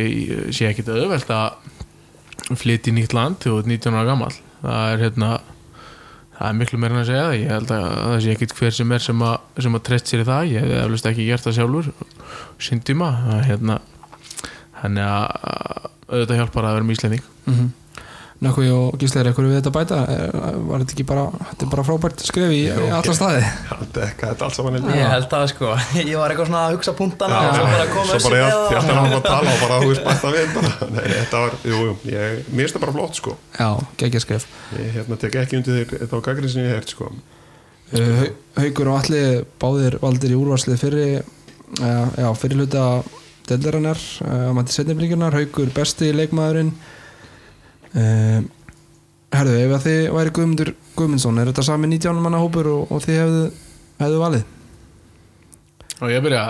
sé 0.52 0.68
ekkit 0.68 0.90
auðvelt 0.92 1.32
að 1.32 2.58
flytja 2.60 2.92
í 2.92 2.96
nýtt 2.98 3.16
land 3.16 3.40
til 3.40 3.54
þú 3.54 3.62
ert 3.62 3.72
19 3.72 3.96
ára 3.96 4.10
gammal 4.10 4.34
það 4.62 4.92
er 4.92 5.02
hérna 5.06 5.30
það 6.36 6.48
er 6.48 6.58
miklu 6.58 6.80
meira 6.82 6.96
en 6.96 7.00
að 7.02 7.08
segja 7.08 7.24
það 7.24 7.38
ég 7.38 7.52
held 7.54 7.72
að 7.76 7.86
það 8.02 8.18
sé 8.24 8.34
ekkit 8.36 8.54
hver 8.58 8.76
sem 8.76 8.92
er 8.92 9.04
sem 9.06 9.24
að, 9.26 9.48
sem 9.64 9.78
að 9.78 9.84
treyst 9.88 10.12
sér 10.12 10.22
í 10.22 10.28
það, 10.28 10.52
ég 10.52 10.66
hef 10.66 10.76
eflust 10.82 11.08
ekki 11.12 11.26
gert 11.28 11.46
það 11.46 11.56
sjálfur 11.58 11.90
síndíma 12.68 13.10
hérna, 13.46 13.78
þannig 14.82 15.08
að 15.08 15.90
auðvitað 16.12 16.42
hjálpar 16.42 16.68
að 16.68 16.76
vera 16.78 16.88
með 16.88 16.98
Íslending. 16.98 17.30
Mm 17.48 17.70
Nökkvi 18.42 18.70
og 18.74 18.96
Gísleir, 18.98 19.28
eitthvað 19.30 19.52
við 19.52 19.58
þetta 19.60 19.70
að 19.70 19.74
bæta? 19.76 19.96
Eh, 20.10 20.54
var 20.66 20.82
þetta 20.82 20.94
ekki 20.96 21.04
bara, 21.06 21.24
þetta 21.46 21.62
er 21.62 21.68
bara 21.70 21.82
frábært 21.86 22.22
skref 22.26 22.54
í, 22.56 22.62
alla 22.74 23.14
staði? 23.14 23.42
Þetta 23.94 24.32
allt 24.48 24.56
saman 24.56 24.78
Ég 24.82 25.10
held 25.12 25.28
það 25.30 25.44
sko, 25.52 25.68
ég 26.00 26.16
var 26.18 26.34
eitthvað 26.34 26.48
svona 26.50 26.62
að 26.66 26.74
hugsa 26.74 26.94
punktana 26.98 27.38
og 27.38 27.54
svo 27.54 27.68
bara 27.70 27.86
koma 27.92 28.08
svo 28.08 28.16
þessi 28.16 28.32
bara 28.32 28.40
ég 28.40 28.48
ég 28.48 28.80
ætla 28.80 28.96
það. 28.96 29.04
að 29.04 29.14
að 29.18 29.28
tala 29.28 29.52
og 29.52 29.62
bara 29.62 29.78
þú 29.78 29.92
veist 29.92 30.08
bæta 30.08 30.32
við 30.34 30.50
bara. 30.56 30.72
Nei, 30.96 31.06
þetta 31.12 31.44
var, 31.44 31.56
jú, 31.70 31.84
jú, 31.86 31.94
ég, 32.10 32.42
mér 32.48 32.64
finnst 32.64 32.78
það 32.78 32.84
bara 32.86 32.96
flott 32.98 33.20
sko. 33.20 33.36
Já, 33.60 33.68
geggja 34.02 34.24
skref. 34.26 34.50
Ég 34.80 34.92
hérna 34.98 35.22
tek 35.22 35.38
ekki 35.44 35.60
undir 35.60 35.78
þér 35.78 36.02
þetta 36.02 36.18
á 36.18 36.26
gaggrinn 36.26 36.54
sem 36.56 36.64
ég 36.64 36.74
hef 36.74 36.82
hert 36.82 36.96
sko. 36.96 37.12
Uh, 37.92 38.26
Haukur 38.58 38.90
og 38.90 39.02
Alli 39.04 39.24
báðir 39.62 40.00
valdir 40.02 40.34
í 40.34 40.42
úrvarslið 40.42 40.82
fyrri 40.82 41.08
uh, 41.20 42.06
já, 42.18 42.30
fyrri 42.40 42.58
hluta 42.58 42.86
deildarinnar 43.48 44.00
uh, 44.24 44.50
á 44.50 44.52
mætti 44.56 44.76
setniflingunar 44.76 45.36
Haukur 45.36 45.70
besti 45.74 46.10
leikmaðurinn. 46.16 46.72
Uh, 47.92 48.40
Herðu, 49.32 49.54
ef 49.64 49.72
að 49.78 49.84
þið 49.86 50.00
væri 50.12 50.32
Guðmundur 50.36 50.70
Guðmundsson 50.98 51.38
er 51.40 51.48
þetta 51.48 51.64
sami 51.64 51.88
19 51.88 52.18
manna 52.20 52.40
hópur 52.42 52.68
og, 52.68 52.90
og 52.92 53.00
þið 53.04 53.16
hefðu, 53.22 53.44
hefðu 54.02 54.18
valið? 54.20 54.42
Og 56.02 56.12
ég 56.12 56.24
byrja. 56.26 56.42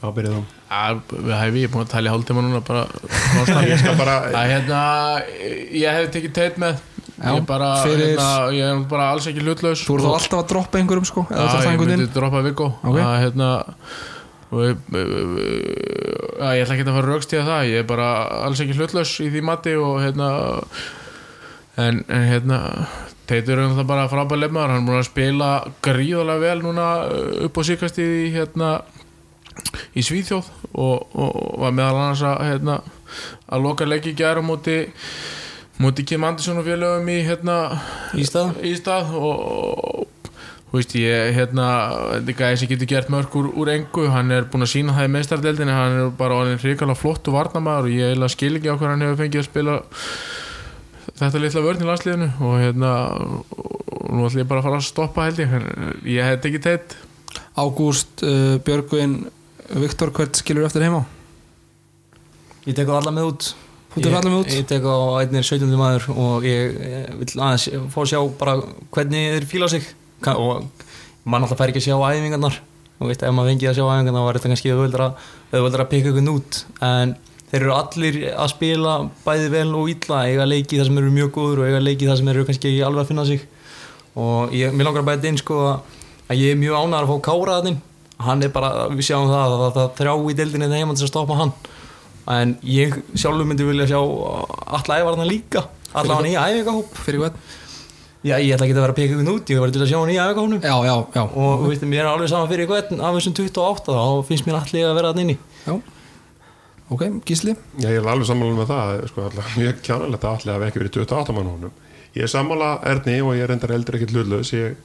Þá 0.00 0.06
byrjaði 0.16 0.38
þú. 0.38 0.60
Við 1.12 1.34
hæfi, 1.36 1.60
ég 1.60 1.68
er 1.68 1.72
búin 1.74 1.84
að 1.84 1.90
tala 1.92 2.08
í 2.08 2.12
hálftíma 2.14 2.42
núna 2.46 2.62
bara 2.64 2.86
ég 3.68 3.82
skal 3.82 3.92
bara 3.98 4.14
að 4.32 4.48
hérna 4.48 4.80
ég 5.76 5.98
hef 5.98 6.08
tekið 6.14 6.32
teit 6.38 6.56
með. 6.62 6.80
Já, 7.22 7.28
ég, 7.36 7.44
bara, 7.46 7.68
fyrir- 7.84 8.14
hérna, 8.16 8.30
ég 8.56 8.70
er 8.72 8.80
bara 8.90 9.10
alls 9.12 9.28
ekki 9.30 9.44
hlutlaus. 9.44 9.84
Þú 9.86 9.98
eru 9.98 10.08
þá 10.08 10.14
alltaf 10.16 10.40
að 10.40 10.48
droppa 10.54 10.80
einhverjum 10.80 11.06
sko 11.06 11.26
eða 11.28 11.44
Já, 11.44 11.52
ég 11.52 11.68
einhvern 11.74 11.92
myndi 11.92 12.08
droppa 12.16 12.40
Viggo 12.42 12.70
Ok. 12.80 12.96
að 12.98 13.18
hérna 13.26 13.50
og 14.52 14.66
ég, 14.66 14.80
já, 14.92 16.48
ég 16.52 16.64
ætla 16.64 16.74
ekki 16.76 16.84
að 16.84 16.96
fara 16.98 17.08
raukst 17.08 17.32
í 17.32 17.40
það 17.40 17.70
ég 17.70 17.82
er 17.82 17.88
bara 17.88 18.08
alls 18.44 18.60
ekki 18.60 18.76
hlutlaus 18.76 19.14
í 19.24 19.30
því 19.32 19.44
mati 19.48 19.74
og 19.80 20.02
hérna 20.02 20.28
en, 21.80 22.02
en 22.08 22.28
hérna 22.28 22.60
Teitur 23.30 23.60
er 23.62 23.70
það 23.72 23.86
bara 23.88 24.08
frábæð 24.10 24.42
lefmaður 24.42 24.72
hann 24.74 24.82
er 24.82 24.88
búin 24.88 24.98
að 24.98 25.06
spila 25.08 25.50
gríðalega 25.84 26.42
vel 26.42 26.64
núna 26.66 26.88
uh, 27.06 27.44
upp 27.46 27.60
á 27.60 27.62
síkast 27.64 28.00
í 28.02 28.08
hérna 28.34 28.72
í 29.96 30.04
Svíþjóð 30.04 30.48
og, 30.72 31.14
og 31.16 31.60
var 31.62 31.76
meðal 31.76 32.00
annars 32.00 32.24
að 32.26 32.42
hérna, 32.50 32.80
að 33.48 33.64
loka 33.64 33.88
leiki 33.88 34.12
gæra 34.18 34.42
móti 34.44 34.82
móti 35.80 36.04
Kim 36.08 36.24
Andersson 36.28 36.60
og 36.60 36.66
félögum 36.68 37.08
í 37.08 37.20
hérna 37.24 37.56
Í 38.18 38.26
stað? 38.28 39.14
og, 39.16 39.40
og 40.02 40.21
þú 40.72 40.78
veist 40.78 40.94
ég 40.96 41.34
hérna 41.36 41.64
þetta 42.14 42.34
gæði 42.38 42.58
sem 42.60 42.68
getur 42.70 42.88
gert 42.88 43.10
mörg 43.12 43.34
úr, 43.36 43.50
úr 43.60 43.70
engu 43.74 44.06
hann 44.08 44.32
er 44.32 44.46
búin 44.48 44.64
að 44.64 44.70
sína 44.72 44.94
það 44.96 45.08
í 45.08 45.12
meistardeldinni 45.12 45.74
hann 45.76 45.96
er 46.00 46.14
bara 46.16 46.38
hrikalega 46.48 46.96
flott 46.96 47.28
og 47.28 47.36
varnamaður 47.36 47.90
og 47.90 47.92
ég 47.92 48.08
eiginlega 48.08 48.32
skil 48.32 48.56
ekki 48.56 48.72
á 48.72 48.76
hvað 48.80 48.92
hann 48.94 49.04
hefur 49.04 49.20
fengið 49.20 49.42
að 49.42 49.48
spila 49.50 49.74
þetta 51.20 51.42
litla 51.42 51.64
vörn 51.66 51.84
í 51.84 51.88
landsliðinu 51.90 52.30
og 52.40 52.56
hérna 52.62 52.92
og 53.12 54.08
nú 54.16 54.24
ætlum 54.24 54.40
ég 54.40 54.48
bara 54.48 54.62
að 54.62 54.68
fara 54.70 54.80
að 54.80 54.88
stoppa 54.88 55.26
held 55.28 55.42
ég 55.44 55.56
en 55.58 55.68
ég 56.08 56.30
hef 56.30 56.48
ekki 56.48 56.62
teitt 56.64 56.96
Ágúst, 57.52 58.22
uh, 58.24 58.56
Björgvin 58.64 59.26
Viktor, 59.76 60.08
hvert 60.16 60.40
skilur 60.40 60.64
eftir 60.64 60.84
heima? 60.84 61.02
Ég 62.64 62.76
tek 62.76 62.88
á 62.88 62.96
alla 62.96 63.12
með 63.12 63.28
út 63.28 63.52
Þú 63.92 64.00
tekur 64.00 64.16
alla 64.16 64.30
með 64.32 64.38
út? 64.40 64.52
Ég 64.56 64.68
tek 64.68 64.86
á 64.88 64.96
einnir 65.20 65.44
17. 65.44 65.72
maður 65.76 66.06
og 66.16 66.46
ég, 66.48 66.76
ég 66.80 67.10
vil 67.20 67.28
aðeins 67.36 67.66
fá 67.92 67.98
að 68.00 68.08
sjá 68.08 68.20
bara 68.40 68.54
hvernig 68.94 69.34
þeir 69.34 69.48
fíla 69.50 69.68
sig 69.68 69.88
og 70.30 70.68
mann 71.24 71.42
alltaf 71.42 71.58
fær 71.60 71.72
ekki 71.72 71.82
að 71.82 71.88
sjá 71.90 71.96
æfingarnar. 71.98 72.58
Og 73.02 73.10
veit, 73.10 73.22
ef 73.22 73.34
maður 73.34 73.52
fengið 73.52 73.70
að 73.70 73.76
sjá 73.78 73.84
æfingarnar 73.88 74.26
var 74.26 74.38
þetta 74.38 74.52
kannski 74.52 74.72
auðveldra 74.72 75.12
að 75.52 75.90
pikka 75.90 76.12
ykkur 76.12 76.30
út 76.32 76.60
en 76.86 77.16
þeir 77.50 77.64
eru 77.66 77.72
allir 77.76 78.18
að 78.32 78.52
spila 78.54 78.92
bæði 79.26 79.48
vel 79.52 79.70
og 79.76 79.90
illa 79.92 80.20
eiga 80.28 80.46
leiki 80.48 80.78
þar 80.78 80.88
sem 80.88 81.00
eru 81.02 81.10
mjög 81.12 81.32
góður 81.34 81.62
og 81.62 81.68
eiga 81.68 81.82
leiki 81.82 82.08
þar 82.08 82.20
sem 82.20 82.30
eru 82.32 82.44
kannski 82.48 82.70
ekki 82.70 82.84
alveg 82.86 83.02
að 83.02 83.10
finna 83.10 83.26
sig. 83.28 83.42
Og 84.16 84.54
ég, 84.56 84.72
mér 84.72 84.88
langar 84.88 85.04
að 85.04 85.10
bæta 85.10 85.28
inn 85.28 85.40
sko 85.40 85.58
að 85.72 86.38
ég 86.38 86.54
er 86.54 86.60
mjög 86.60 86.78
ánægður 86.78 87.08
að 87.08 87.12
fá 87.12 87.26
Kára 87.28 87.58
að 87.60 87.72
hann 88.22 88.44
er 88.44 88.52
bara, 88.54 88.86
við 88.92 89.06
sjáum 89.08 89.30
það 89.30 89.54
að 89.56 89.62
það, 89.74 89.86
þrjá 89.98 90.12
í 90.14 90.34
deildinni 90.38 90.68
þegar 90.68 90.82
heima 90.82 90.96
til 90.96 91.06
að 91.06 91.10
stoppa 91.10 91.38
hann. 91.40 91.52
En 92.32 92.52
ég 92.62 92.98
sjálfur 93.18 93.48
myndi 93.48 93.66
vilja 93.66 93.88
sjá 93.90 93.98
alla 93.98 94.98
ævarna 95.02 95.26
líka 95.26 95.64
alla 95.92 96.18
hann 96.20 96.28
í 96.30 96.36
æfingahóp. 96.38 96.92
Fyrir 97.02 97.24
hvern? 97.24 97.40
Já, 98.22 98.36
ég 98.38 98.52
ætla 98.54 98.66
ekki 98.66 98.76
að 98.76 98.82
vera 98.82 98.94
að 98.94 98.98
peka 98.98 99.14
ykkur 99.16 99.30
út, 99.32 99.50
ég 99.50 99.60
var 99.62 99.72
til 99.74 99.82
að 99.82 99.90
sjá 99.90 99.98
hann 99.98 100.12
í 100.12 100.18
æfingahópnum 100.18 100.60
Já, 100.62 100.74
já, 100.86 100.94
já. 101.16 101.22
Og 101.26 101.62
þú 101.62 101.70
veist, 101.72 101.82
mér 101.90 102.02
er 102.04 102.10
alveg 102.12 102.30
saman 102.30 102.50
fyrir 102.52 102.68
hvern 102.70 103.00
af 103.02 103.16
þessum 103.16 103.34
28 103.38 103.96
þá 103.96 104.04
finnst 104.28 104.46
mér 104.46 104.58
allir 104.58 104.86
að 104.86 104.96
vera 104.98 105.10
þannig 105.12 105.24
inni. 105.26 105.36
Já. 105.66 105.74
Ok, 106.92 107.02
Gísli? 107.26 107.52
Já, 107.80 107.88
ég 107.88 107.98
er 107.98 108.10
alveg 108.12 108.28
sammála 108.28 108.54
með 108.58 108.68
það 108.70 108.86
sko, 109.10 109.20
mjög 109.60 109.74
kjánalegt 109.88 110.26
að 110.28 110.34
allir 110.36 110.54
hafa 110.54 110.68
ekki 110.68 110.82
verið 110.82 110.96
28 111.02 111.36
mann 111.38 111.50
honum. 111.50 111.74
Ég 112.12 112.22
er 112.26 112.30
sammála 112.30 112.70
Erni 112.92 113.16
og 113.24 113.32
ég 113.38 113.42
er 113.46 113.54
endar 113.56 113.72
eldur 113.74 113.96
ekkert 113.98 114.12
hlutlaus 114.14 114.50
ég 114.52 114.76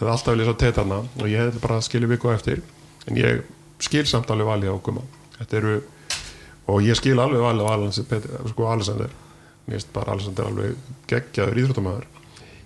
hef 0.00 0.06
alltaf 0.08 0.32
viljað 0.32 0.48
sá 0.48 0.54
tetarna 0.64 0.98
og 1.04 1.26
ég 1.28 1.38
hef 1.44 1.60
bara 1.60 1.82
skilið 1.84 2.14
viku 2.14 2.32
á 2.32 2.34
eftir 2.38 2.58
en 3.06 3.14
ég 3.20 3.44
skil 3.84 4.06
samt 4.08 4.30
alveg 4.32 4.48
valið 4.48 4.72
á 4.72 4.76
Guma. 4.80 5.04
Þetta 5.36 5.54
eru 5.60 5.74
og 6.70 6.76
ég 6.86 6.96
skil 6.96 7.20
alveg 7.20 7.44
valið 7.44 7.68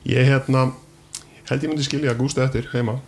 ég 0.09 0.29
hérna 0.29 0.69
held 1.49 1.65
ég 1.65 1.71
myndi 1.71 1.87
skilja 1.87 2.17
Gústa 2.19 2.45
eftir 2.45 2.69
heima 2.73 2.99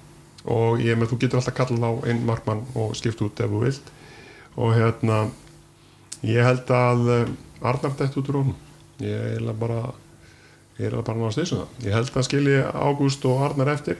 og 0.46 0.82
ég 0.84 0.98
með 0.98 1.12
þú 1.12 1.20
getur 1.22 1.40
alltaf 1.40 1.56
kallað 1.56 1.86
á 1.86 1.92
einn 2.10 2.24
markmann 2.26 2.64
og 2.78 2.94
skipt 2.98 3.22
út 3.24 3.40
ef 3.42 3.50
þú 3.50 3.62
vilt. 3.64 3.92
Og 4.56 4.74
hérna 4.76 5.26
ég 6.24 6.44
held 6.46 6.70
að 6.72 7.08
eh, 7.12 7.34
Arnar 7.66 7.96
dætt 7.98 8.16
út 8.20 8.28
úr 8.30 8.40
honum. 8.42 8.58
Ég 9.02 9.40
er 9.40 9.56
bara 9.58 9.80
ég 10.78 10.90
er 10.90 10.98
bara 11.00 11.18
náða 11.18 11.34
styrstu 11.34 11.58
það. 11.62 11.88
Ég 11.88 11.96
held 11.96 12.12
að 12.12 12.28
skilji 12.28 12.60
Ágúst 12.72 13.26
og 13.28 13.42
Arnar 13.48 13.72
eftir 13.74 13.98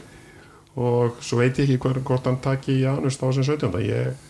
og 0.76 1.20
svo 1.24 1.40
veit 1.40 1.56
ég 1.56 1.64
ekki 1.64 1.80
hver, 1.80 2.02
hvort 2.04 2.26
hann 2.28 2.40
taki 2.44 2.82
Janus 2.82 3.16
þá 3.16 3.30
sem 3.32 3.46
17. 3.48 3.80
ég 3.88 4.26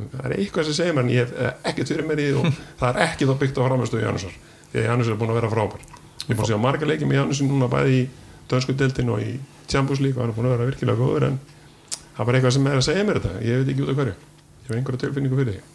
það 0.00 0.26
er 0.26 0.34
eitthvað 0.36 0.68
sem 0.68 0.76
segir 0.76 0.96
mér 0.96 1.06
en 1.06 1.12
ég 1.12 1.24
hef 1.24 1.64
ekkert 1.70 1.92
fyrir 1.92 2.06
mér 2.08 2.22
í 2.22 2.28
og 2.36 2.46
það 2.80 2.88
er 2.90 3.00
ekki 3.06 3.28
þá 3.28 3.32
byggt 3.42 3.60
á 3.60 3.66
framistu 3.66 4.00
Janusar 4.00 4.36
því 4.70 4.82
að 4.82 4.86
Janus 4.88 5.10
er 5.10 5.18
búin 5.20 5.32
að 5.32 5.40
vera 5.40 5.52
frábær 5.52 5.89
ég 6.30 6.36
er 6.36 6.38
búin 6.38 6.46
að 6.46 6.52
sjá 6.52 6.60
marga 6.62 6.88
leikið 6.90 7.10
með 7.10 7.20
Janusin 7.20 7.50
núna 7.50 7.70
bæði 7.70 7.98
í 7.98 8.04
dönsku 8.50 8.76
deltin 8.78 9.10
og 9.10 9.24
í 9.24 9.34
Champions 9.66 10.00
League 10.04 10.16
og 10.16 10.22
hann 10.24 10.32
er 10.32 10.38
búin 10.38 10.48
að 10.48 10.56
vera 10.56 10.70
virkilega 10.70 11.02
góður 11.02 11.28
en 11.28 11.42
það 11.42 12.22
er 12.22 12.30
bara 12.30 12.40
eitthvað 12.40 12.56
sem 12.56 12.70
er 12.70 12.78
að 12.78 12.86
segja 12.86 13.04
mér 13.08 13.20
þetta. 13.20 13.42
Ég 13.46 13.60
veit 13.60 13.74
ekki 13.74 13.84
út 13.84 13.92
af 13.92 14.00
hverju. 14.00 14.16
Ég 14.16 14.64
hefur 14.64 14.80
einhverja 14.80 15.02
tilfinningu 15.04 15.40
fyrir 15.40 15.58
því. 15.58 15.68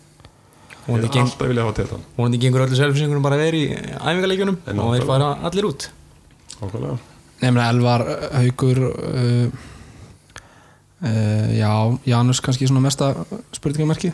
Ég 0.85 1.01
hef 1.01 1.09
geng, 1.09 1.25
alltaf 1.25 1.49
viljað 1.49 1.65
hafa 1.65 1.77
tétan 1.79 2.01
vonandi 2.13 2.39
gengur 2.43 2.61
öllu 2.61 2.77
selfisingunum 2.77 3.23
bara 3.25 3.39
vera 3.41 3.57
í 3.57 3.69
æfingarleikjunum 3.73 4.57
og 4.75 4.91
þeir 4.93 5.07
fara 5.09 5.31
allir 5.49 5.65
út. 5.65 5.87
Nefnir 7.41 7.63
Elvar, 7.65 8.03
uh, 8.05 8.27
Haugur 8.37 8.81
uh, 8.85 9.47
uh, 11.01 11.49
Já, 11.57 11.71
Janus 12.05 12.41
kannski 12.45 12.69
svona 12.69 12.85
mesta 12.85 13.11
spurningamerki 13.57 14.13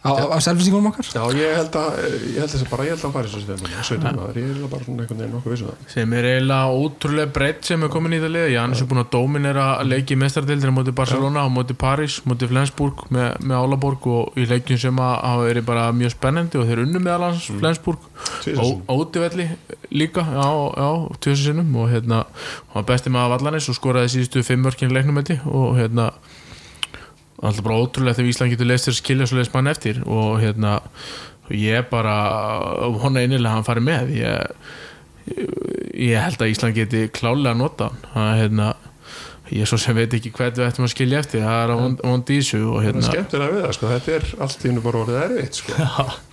á, 0.00 0.36
selfisingunum 0.40 0.86
okkar? 0.90 1.04
Já, 1.12 1.22
ég 1.36 1.50
held 1.58 1.74
að, 1.76 1.96
ég 2.32 2.38
held 2.40 2.54
að 2.56 2.62
bara, 2.70 2.84
ég 2.86 2.94
held 2.94 3.00
að 3.00 3.04
hann 3.04 3.14
fari 3.16 3.28
svo 3.32 3.40
stefnum, 3.42 3.72
17 3.84 4.14
maður, 4.16 4.38
ég 4.40 4.52
er 4.54 4.70
bara 4.72 4.84
svona 4.86 5.02
einhvern 5.04 5.18
veginn 5.20 5.34
nokkuð 5.36 5.52
vissu 5.52 5.66
það. 5.68 5.82
sem 5.92 6.14
er 6.16 6.28
eiginlega 6.30 6.78
ótrúlega 6.80 7.32
breytt 7.36 7.68
sem 7.68 7.84
er 7.84 7.92
komin 7.92 8.16
í 8.16 8.20
það 8.22 8.32
lið. 8.36 8.46
Janus 8.54 8.80
er 8.80 8.88
búin 8.90 9.02
að 9.02 9.10
dóminera 9.12 9.66
leiki 9.84 10.16
í 10.16 10.20
mestardildina 10.22 10.72
móti 10.78 10.94
Barcelona 10.96 11.44
og 11.44 11.52
móti 11.58 11.76
Paris, 11.84 12.16
móti 12.24 12.48
Flensburg 12.48 13.04
með, 13.12 13.28
með 13.44 13.56
Álaborg 13.60 14.08
og 14.14 14.40
í 14.40 14.48
leikjum 14.48 14.80
sem 14.86 15.02
að 15.04 15.14
hafa 15.28 15.44
verið 15.50 15.68
bara 15.68 15.84
mjög 16.00 16.16
spennandi 16.16 16.62
og 16.62 16.66
þeir 16.70 16.84
unnu 16.86 17.04
meðal 17.04 17.28
hans 17.28 17.50
Flensburg. 17.52 18.08
Tvisvar 18.40 18.64
sinnum. 18.64 18.82
Ó- 18.88 19.04
ótivelli 19.04 19.50
líka 19.92 20.24
já, 20.24 20.48
já, 20.80 20.90
tjóðsins 21.20 21.44
sinnum 21.50 21.76
og 21.76 21.90
hérna, 21.92 22.24
hann 22.72 22.80
var 22.80 22.88
besti 22.94 23.12
maður 23.12 23.36
vallanis 23.36 23.68
og 23.68 23.76
skoraði 23.76 24.14
síðustu 24.16 24.42
fimm 24.46 24.64
mörkinn 24.64 24.92
leiknum 24.96 25.20
held 25.20 25.34
ég, 25.36 25.44
og 25.50 25.76
hérna 25.76 26.08
alltaf 27.40 27.64
bara 27.64 27.80
ótrúlega 27.80 28.18
þegar 28.18 28.30
Ísland 28.34 28.54
getur 28.54 28.68
leist 28.68 28.88
þér 28.88 28.98
skilja 28.98 29.28
svo 29.30 29.40
leist 29.40 29.54
mann 29.56 29.70
eftir. 29.70 30.02
Og 30.06 30.38
hérna 30.42 30.76
ég 31.50 31.88
bara 31.90 32.14
hona 33.02 33.24
einilega 33.24 33.56
hann 33.56 33.66
fari 33.66 33.82
með. 33.84 34.12
Ég, 34.20 34.68
ég 35.96 36.20
held 36.20 36.40
að 36.40 36.54
Ísland 36.54 36.78
geti 36.78 37.08
klálega 37.14 37.54
að 37.54 37.60
nota 37.62 37.90
hann. 37.90 38.06
Það, 38.12 38.30
hérna, 38.40 38.68
ég 39.50 39.70
svo 39.70 39.78
sem 39.82 39.96
veit 39.98 40.12
ekki 40.14 40.32
hvernig 40.34 40.60
við 40.60 40.66
ættum 40.68 40.86
að 40.86 40.92
skilja 40.94 41.22
eftir. 41.24 41.46
Það 41.46 41.72
er 41.74 41.74
í 41.74 42.40
þessu 42.40 42.60
og 42.60 42.76
Það 42.76 42.82
er 42.82 42.88
hérna 42.88 43.06
skemmtilega 43.08 43.54
við 43.54 43.64
það, 43.64 43.72
sko, 43.78 43.94
þetta 43.94 44.18
er 44.18 44.28
allt 44.46 44.60
í 44.60 44.70
hennu 44.70 44.84
bara 44.84 45.00
orðið 45.04 45.22
erfitt, 45.24 45.62
sko. 45.62 45.78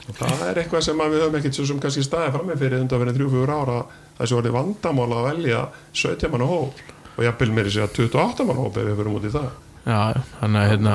Og 0.08 0.20
það 0.20 0.44
er 0.48 0.60
eitthvað 0.62 0.86
sem 0.86 1.02
við 1.02 1.24
höfum 1.24 1.40
ekkert 1.40 1.58
svo 1.58 1.66
sem 1.68 1.80
kannski 1.84 2.04
staðið 2.06 2.36
fram 2.38 2.52
með 2.52 2.62
fyrir 2.64 2.84
undan 2.84 3.02
verið 3.02 3.18
3-4 3.24 3.56
ára 3.58 3.80
þessi 4.20 4.38
orðið 4.38 4.54
vandamál 4.56 5.08
að 5.18 5.26
velja 5.32 5.64
17 5.92 6.32
manna 6.32 6.48
hóp 6.48 6.84
og 7.18 7.26
jafnvel 7.26 7.50
meiri 7.58 7.74
sér 7.74 7.88
að 7.88 7.98
28 8.06 8.46
manna 8.48 8.64
hóp 8.64 8.78
ef 8.78 8.88
við 8.88 9.02
fyrir 9.02 9.18
út 9.18 9.28
í 9.28 9.34
það. 9.34 9.50
Já, 9.88 10.20
þannig 10.42 10.60
að 10.60 10.72
hérna, 10.74 10.94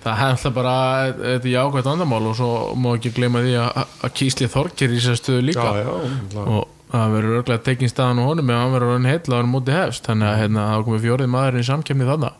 það 0.00 0.22
alltaf 0.26 0.54
bara 0.56 0.74
þetta 1.18 1.50
jákvæmt 1.52 1.88
andamál 1.92 2.22
og 2.30 2.36
svo 2.38 2.52
má 2.80 2.94
ekki 2.94 3.12
gleyma 3.18 3.42
því 3.44 3.58
að, 3.60 3.82
að 4.08 4.14
Kísli 4.16 4.48
Þorgir 4.52 4.94
í 4.96 5.00
sér 5.04 5.18
stöðu 5.20 5.42
líka. 5.50 5.66
Já, 5.76 5.90
já, 6.32 6.40
og 6.46 6.62
það 6.92 7.16
verður 7.18 7.38
örglega 7.42 7.64
tekinn 7.68 7.92
staðan 7.92 8.22
á 8.24 8.28
honum 8.30 8.52
ef 8.54 8.60
hann 8.62 8.74
verður 8.78 8.96
hann 8.96 9.10
heitla 9.10 9.36
á 9.36 9.40
hann 9.42 9.52
móti 9.52 9.76
hefst. 9.76 10.08
Þannig 10.08 10.30
að 10.30 10.40
hérna, 10.40 10.66
það 10.70 10.84
komið 10.88 11.06
fjórið 11.06 11.32
maðurinn 11.34 11.64
í 11.66 11.68
samkemni 11.68 12.08
þannig 12.08 12.38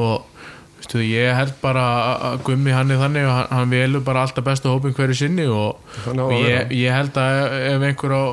og 0.00 0.28
veistu, 0.82 1.00
ég 1.04 1.36
held 1.36 1.54
bara 1.62 1.84
að 2.32 2.42
Gummi 2.46 2.72
hann 2.74 2.90
er 2.90 3.00
þannig 3.00 3.26
og 3.26 3.32
hann, 3.36 3.48
hann 3.52 3.72
velur 3.72 4.04
bara 4.04 4.24
alltaf 4.26 4.44
bestu 4.44 4.70
hópin 4.72 4.94
hverju 4.96 5.16
sinni 5.18 5.46
og, 5.46 5.80
og 6.08 6.22
að 6.26 6.34
ég, 6.48 6.72
ég 6.82 6.94
held 6.96 7.16
að 7.20 7.56
ef 7.72 7.86
einhver 7.88 8.14
á, 8.16 8.24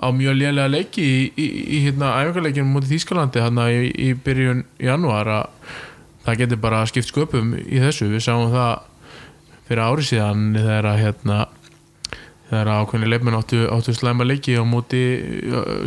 á 0.00 0.06
mjög 0.14 0.38
lélega 0.40 0.70
leiki 0.70 1.04
í, 1.04 1.20
í, 1.34 1.46
í 1.78 1.80
hérna 1.86 2.14
æfingarleikinu 2.20 2.70
móti 2.70 2.92
Þýskalandi 2.92 3.42
það 6.24 6.42
getur 6.42 6.60
bara 6.62 6.84
skipt 6.88 7.10
sköpum 7.10 7.54
í 7.60 7.80
þessu, 7.82 8.10
við 8.12 8.24
sáum 8.24 8.50
það 8.52 8.86
fyrir 9.68 9.82
ári 9.86 10.06
síðan 10.06 10.44
þegar 10.58 10.88
að 10.90 11.00
hérna 11.04 11.38
þegar 12.50 12.70
að 12.72 12.80
ákveðni 12.82 13.10
leifmenn 13.12 13.38
áttu, 13.38 13.60
áttu 13.70 13.94
slæma 13.94 14.26
leiki 14.26 14.56
á 14.58 14.64
móti 14.66 15.02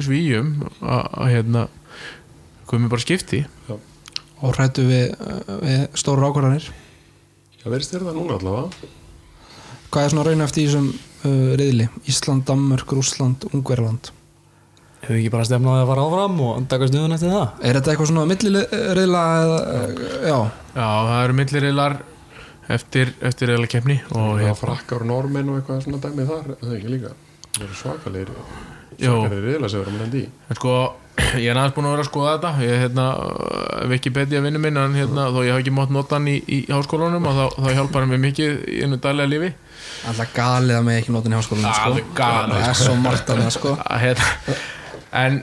svíjum 0.03 0.55
að 0.79 1.27
hérna 1.33 1.67
komið 2.69 2.93
bara 2.93 3.03
skipti. 3.03 3.43
Og 4.43 4.55
hrættu 4.55 4.85
við, 4.87 5.13
við 5.63 5.83
stóra 5.99 6.29
ákvarðanir? 6.31 6.69
Já, 7.59 7.65
verðist 7.67 7.93
þér 7.93 8.07
það 8.07 8.19
núna 8.19 8.39
allavega? 8.39 8.91
Hvað 9.93 10.05
er 10.05 10.13
svona 10.13 10.25
raun 10.27 10.43
eftir 10.43 10.63
í 10.63 10.67
þessum 10.67 10.89
uh, 10.89 11.53
riðli? 11.59 11.87
Ísland, 12.11 12.43
Danmörk, 12.47 12.95
Rússland, 12.95 13.45
Ungverland 13.51 14.11
hefur 15.03 15.19
ekki 15.19 15.33
bara 15.33 15.47
stefnaði 15.47 15.83
að 15.83 15.91
fara 15.91 16.07
áfram 16.07 16.41
og 16.47 16.65
taka 16.71 16.89
snuðun 16.89 17.15
eftir 17.17 17.33
það? 17.33 17.45
Er 17.59 17.79
þetta 17.79 17.93
eitthvað 17.93 18.09
svona 18.11 18.25
milliriðla 18.31 19.23
eða, 19.43 19.61
uh, 19.67 20.09
já, 20.23 20.37
Já, 20.73 20.87
það 20.87 21.19
eru 21.19 21.37
milliriðlar 21.39 21.97
eftir, 22.77 23.13
eftir 23.29 23.51
reyðla 23.51 23.71
keppni 23.75 23.99
og 24.13 24.19
Og 24.23 24.41
hérna, 24.41 24.57
frakkar 24.57 25.03
og 25.05 25.11
normenn 25.11 25.51
og 25.51 25.59
eitthvað 25.59 25.85
svona 25.85 26.01
dæmið 26.03 26.33
þar, 26.33 26.51
er 26.55 26.65
það 26.65 26.75
ekki 26.79 26.93
líka? 26.95 27.15
Það 27.53 27.65
eru 27.67 27.79
svakalegir, 27.81 28.35
svakalegir 28.97 29.47
reyðla 29.49 29.71
sem 29.71 29.81
við 29.81 29.87
erum 29.87 30.03
lendi 30.03 30.23
í. 30.23 30.29
en 30.49 30.61
sko 30.61 30.75
ég 31.13 31.49
er 31.51 31.57
aðeins 31.59 31.75
búin 31.75 31.87
að 31.87 31.93
vera 31.93 32.03
að 32.03 32.09
skoða 32.09 32.31
þetta. 32.33 32.51
Ég 32.65 32.79
hérna, 32.83 33.07
Wikipedia 33.91 34.41
vinnu 34.41 34.61
minn 34.61 34.79
en 34.81 34.95
hérna, 34.97 35.27
þó 35.29 35.41
ég 35.45 35.53
hafa 35.53 35.61
ekki 35.61 35.73
mátt 35.75 35.93
nota 35.93 36.17
hann 36.17 36.29
í, 36.31 36.37
í 36.47 36.59
háskólanum 36.71 37.27
og 37.29 37.37
þá, 37.37 37.59
þá 37.59 37.67
hjálpar 37.77 38.05
hann 38.05 38.13
mér 38.13 38.23
mikið 38.23 38.63
í 38.65 38.79
einu 38.85 38.99
daglega 39.03 39.29
lífi. 39.29 39.51
Alltaf 40.09 40.31
galið 40.33 40.79
að 40.79 40.87
með 40.87 41.01
ekki 41.01 41.13
notin 41.13 41.35
í 41.35 41.37
háskólanum 41.37 41.75
sko. 41.77 41.99
Það 42.17 42.55
er 42.61 42.79
svo 42.81 42.95
margt 43.03 43.35
sko. 43.53 43.75
Að 43.83 44.07
hérna 44.07 44.57
En 45.13 45.39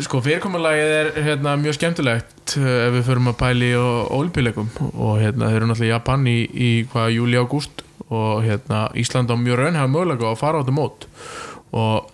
sko 0.00 0.22
fyrirkomulagið 0.24 0.90
er 0.96 1.08
hérna, 1.26 1.52
mjög 1.60 1.76
skemmtilegt 1.76 2.54
uh, 2.56 2.68
ef 2.86 2.94
við 2.96 3.06
förum 3.10 3.28
að 3.28 3.38
pæli 3.42 3.70
í 3.74 3.80
olimpíuleikum 4.16 4.70
og 4.92 5.18
hérna 5.20 5.50
þeir 5.50 5.58
eru 5.58 5.68
náttúrulega 5.68 5.98
Japan 5.98 6.28
í, 6.30 6.38
í 6.48 6.70
hvað 6.92 7.14
júli 7.18 7.40
ágúst. 7.40 7.84
Og 8.12 8.42
hérna 8.44 8.86
Ísland 8.98 9.32
á 9.32 9.36
mjög 9.40 9.60
raun 9.60 9.78
hafa 9.78 9.92
mögulega 9.92 10.32
að 10.32 10.40
fara 10.40 10.60
á 10.60 10.62
þetta 10.62 10.76
mót. 10.76 11.06
Og 11.76 12.08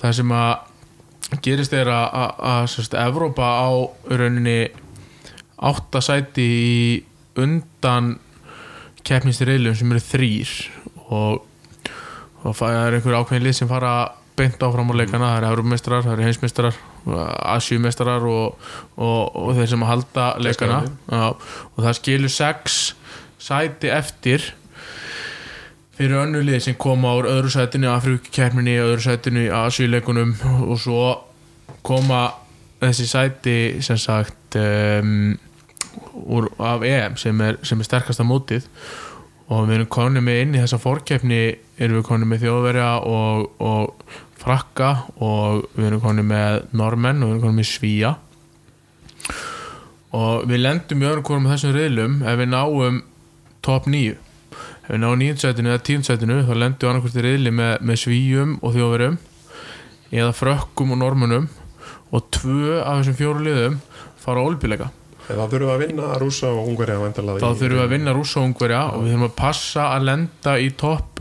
það 0.00 0.16
sem 0.18 0.34
að 0.36 1.40
gerist 1.44 1.76
er 1.76 1.88
að, 1.92 2.74
Evrópa 3.00 3.48
á 3.64 3.70
rauninni 4.12 4.58
áttasæti 5.62 6.48
í 6.48 7.04
undan 7.40 8.16
keppnisriðlum 9.06 9.76
sem 9.78 9.92
eru 9.94 10.02
þrýr 10.04 10.50
og, 11.08 11.44
og 12.42 12.56
það 12.58 12.78
er 12.80 12.96
einhver 12.98 13.16
ákveðin 13.20 13.46
lið 13.46 13.56
sem 13.60 13.70
fara 13.70 13.94
beint 14.42 14.64
áfram 14.66 14.90
á 14.90 14.94
leikana, 14.98 15.28
það 15.30 15.38
eru 15.38 15.50
Európmestrar, 15.52 16.02
það 16.04 16.16
eru 16.16 16.26
heimsmestrar 16.26 16.80
Asjumestrar 17.56 18.26
og, 18.26 18.66
og, 18.96 19.36
og 19.38 19.54
þeir 19.58 19.70
sem 19.72 19.84
að 19.86 19.92
halda 19.92 20.26
leikana. 20.42 20.80
Já, 21.10 21.24
og 21.72 21.86
það 21.86 21.96
skilur 21.98 22.34
sex 22.34 22.80
sæti 23.42 23.90
eftir 23.90 24.52
fyrir 25.96 26.18
önnu 26.22 26.42
lið 26.46 26.60
sem 26.66 26.78
koma 26.80 27.14
úr 27.18 27.28
öðru 27.30 27.52
sætinu 27.52 27.88
í 27.88 27.92
Afríkukeppninni, 27.92 28.78
öðru 28.82 29.04
sætinu 29.04 29.46
í 29.46 29.52
Asjuleikunum 29.54 30.34
og 30.66 30.78
svo 30.80 31.04
koma 31.86 32.24
þessi 32.82 33.06
sæti 33.10 33.56
sem 33.84 33.98
sagt 34.00 34.58
um, 34.58 35.32
úr, 36.22 36.48
af 36.58 36.84
EM 36.86 37.18
sem 37.20 37.40
er, 37.44 37.60
sem 37.66 37.80
er 37.80 37.88
sterkasta 37.88 38.26
mótið. 38.26 38.66
Og 39.52 39.66
við 39.68 39.76
erum 39.76 39.90
konið 39.92 40.24
með 40.24 40.38
inn 40.42 40.54
í 40.56 40.62
þessa 40.62 40.80
fórkeppni 40.80 41.42
erum 41.76 41.98
við 41.98 42.06
konið 42.08 42.30
með 42.30 42.44
þjóðverja 42.46 42.90
og, 43.10 43.48
og 43.60 44.14
frakka 44.42 44.90
og 45.22 45.64
við 45.76 45.88
erum 45.88 46.02
konið 46.02 46.28
með 46.28 46.58
normenn 46.78 47.22
og 47.22 47.30
við 47.30 47.34
erum 47.36 47.46
konið 47.46 47.60
með 47.60 47.70
svíja 47.70 48.12
og 50.12 50.44
við 50.50 50.62
lendum 50.64 51.02
í 51.02 51.08
öðrum 51.08 51.26
hvorum 51.28 51.48
af 51.48 51.56
þessum 51.56 51.74
reyðlum 51.76 52.20
ef 52.28 52.38
við 52.40 52.52
náum 52.52 53.02
top 53.64 53.88
9 53.88 54.12
ef 54.12 54.88
við 54.90 55.02
náum 55.04 55.20
9. 55.22 55.36
sætinu 55.44 55.72
eða 55.72 55.84
10. 55.88 56.06
sætinu 56.08 56.40
þá 56.48 56.54
lendum 56.56 56.82
við 56.82 56.90
annarkvæmst 56.90 57.20
í 57.20 57.26
reyðli 57.26 57.52
með, 57.58 57.74
með 57.80 58.02
svíjum 58.02 58.56
og 58.60 58.74
þjóðverjum 58.76 59.20
eða 60.12 60.32
frökkum 60.36 60.92
og 60.92 61.00
normunum 61.00 61.46
og 62.12 62.26
tvö 62.34 62.82
af 62.82 63.00
þessum 63.00 63.16
fjóru 63.20 63.46
liðum 63.46 63.78
fara 64.20 64.42
á 64.42 64.48
olbíleika 64.48 64.90
Eða 65.30 65.46
þurfum 65.48 65.68
við 65.68 65.72
að 65.72 65.82
vinna 65.84 66.06
rúsa 66.18 66.48
og 66.50 66.66
ungverja 66.66 66.96
þá 66.98 67.46
þurfum 67.46 67.76
við 67.76 67.84
að 67.84 67.92
vinna 67.94 68.14
rússa 68.16 68.40
og 68.40 68.48
ungverja 68.48 68.80
og 68.90 69.04
við 69.04 69.12
þurfum 69.12 69.28
að 69.28 69.36
passa 69.38 69.84
að 69.94 70.06
lenda 70.08 70.54
í 70.58 70.70
topp 70.82 71.11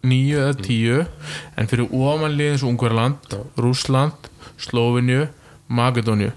9 0.00 0.38
eða 0.40 0.54
10 0.56 1.02
en 1.60 1.70
fyrir 1.70 1.90
ofanliðin 1.92 2.60
svo 2.60 2.70
Ungverland, 2.72 3.34
Rússland 3.60 4.30
Slóvinju, 4.60 5.26
Makedóniu 5.68 6.32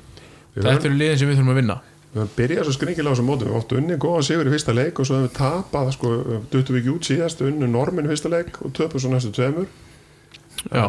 Við 0.54 0.68
þetta 0.68 0.90
eru 0.90 0.98
liðin 1.00 1.20
sem 1.20 1.30
við 1.30 1.40
þurfum 1.40 1.54
að 1.54 1.60
vinna. 1.60 1.76
Við 2.14 2.20
höfum 2.22 2.34
byrjað 2.38 2.68
svo 2.68 2.74
skringilega 2.76 3.10
á 3.10 3.14
þessum 3.14 3.30
mótum. 3.32 3.50
Við 3.50 3.60
áttu 3.60 3.78
unni 3.80 3.96
góða 4.02 4.26
sigur 4.28 4.50
í 4.50 4.54
fyrsta 4.54 4.76
leik 4.78 5.00
og 5.02 5.08
svo 5.10 5.18
höfum 5.18 5.26
við 5.26 5.38
tapað 5.40 5.90
sko, 5.96 6.12
duttum 6.54 6.76
við 6.76 6.82
ekki 6.82 6.92
út 6.94 7.08
síðast 7.10 7.42
unni 7.48 7.70
normin 7.70 8.06
í 8.06 8.12
fyrsta 8.12 8.30
leik 8.30 8.60
og 8.62 8.76
töpum 8.78 9.02
svo 9.02 9.14
næstu 9.14 9.32
tveimur. 9.34 9.72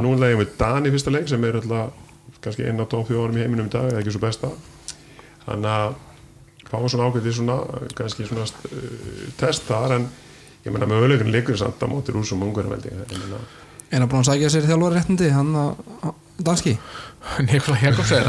Nú 0.04 0.12
legum 0.20 0.42
við 0.42 0.52
Dan 0.60 0.88
í 0.88 0.92
fyrsta 0.92 1.14
leik 1.14 1.30
sem 1.32 1.46
er 1.48 1.56
alltaf 1.62 2.02
kannski 2.44 2.66
einn 2.68 2.84
á 2.84 2.84
tóf 2.84 3.08
fjórum 3.08 3.38
í 3.38 3.40
heiminum 3.40 3.70
í 3.70 3.72
dag 3.72 3.88
eða 3.88 4.02
ekki 4.02 4.12
svo 4.12 4.20
besta. 4.26 4.52
Þannig 5.46 5.70
að 5.72 5.96
fáum 6.68 6.90
svona 6.92 7.08
ákveðið 7.08 7.38
svona 7.38 7.56
kannski 7.96 8.28
svona 8.28 8.44
uh, 8.44 9.24
test 9.40 9.64
þar 9.70 9.96
en 9.96 10.06
ég 10.64 10.72
meina 10.72 10.88
með 10.88 11.06
öðleikun 11.06 11.32
leikur 11.34 11.58
samt 11.60 11.82
á 11.82 11.86
móti 11.90 12.14
rúsum 12.14 12.42
og 12.42 12.52
ungverðum 12.52 12.76
veldi 12.76 12.92
ég 12.94 13.22
meina 13.24 13.42
En 13.94 14.02
að 14.02 14.14
að 14.16 14.24
sækja 14.26 14.48
sér 14.50 14.64
þjálfari 14.66 14.96
réttindi 14.96 15.28
hann 15.30 15.50
að 15.54 16.14
danski 16.44 16.72
Nikola 17.46 17.76
Jakobsen 17.80 18.26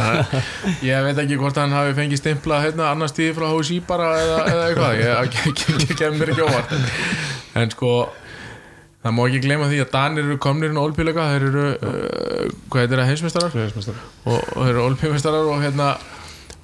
ég 0.86 1.07
veit 1.07 1.22
ekki 1.24 1.40
hvort 1.40 1.57
hann 1.60 1.74
hafi 1.76 1.95
fengið 1.98 2.22
stimpla 2.22 2.60
hérna, 2.64 2.91
annars 2.91 3.16
tíði 3.16 3.34
frá 3.38 3.48
HSI 3.49 3.80
bara 3.88 4.12
eða, 4.22 4.38
eða 4.52 4.68
eitthvað, 4.68 4.99
ég, 4.99 5.40
ég, 5.40 5.90
ég 5.90 5.98
kem 5.99 6.20
mér 6.20 6.32
ekki 6.36 6.45
óvart 6.45 6.76
en 7.56 7.74
sko 7.74 7.95
það 9.06 9.16
má 9.16 9.24
ekki 9.26 9.41
gleyma 9.45 9.70
því 9.72 9.82
að 9.84 9.91
Danir 9.95 10.28
eru 10.28 10.38
komnir 10.41 10.72
inn 10.72 10.80
á 10.80 10.86
olpíleika, 10.86 11.28
þeir 11.34 11.48
eru 11.49 11.66
uh, 11.74 12.53
hvað 12.70 12.84
heitir 12.84 13.02
það, 13.02 13.10
heimsmeistarar 13.12 13.57
og, 14.26 14.38
og 14.38 14.62
þeir 14.62 14.72
eru 14.74 14.86
olpímeistarar 14.90 15.52
og 15.52 15.66
hérna 15.66 15.91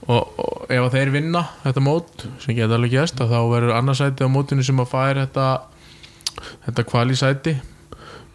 og, 0.08 0.40
og 0.42 0.72
ef 0.74 0.88
þeir 0.96 1.14
vinna 1.14 1.44
þetta 1.66 1.84
mót 1.86 2.26
sem 2.42 2.56
geta 2.58 2.78
alveg 2.78 2.96
gæst 2.96 3.22
þá 3.22 3.38
verður 3.52 3.76
annarsæti 3.78 4.26
á 4.26 4.34
mótinu 4.34 4.66
sem 4.66 4.82
að 4.82 4.92
fær 4.94 5.20
þetta 5.22 5.48
þetta 6.66 6.88
kvalisæti 6.90 7.56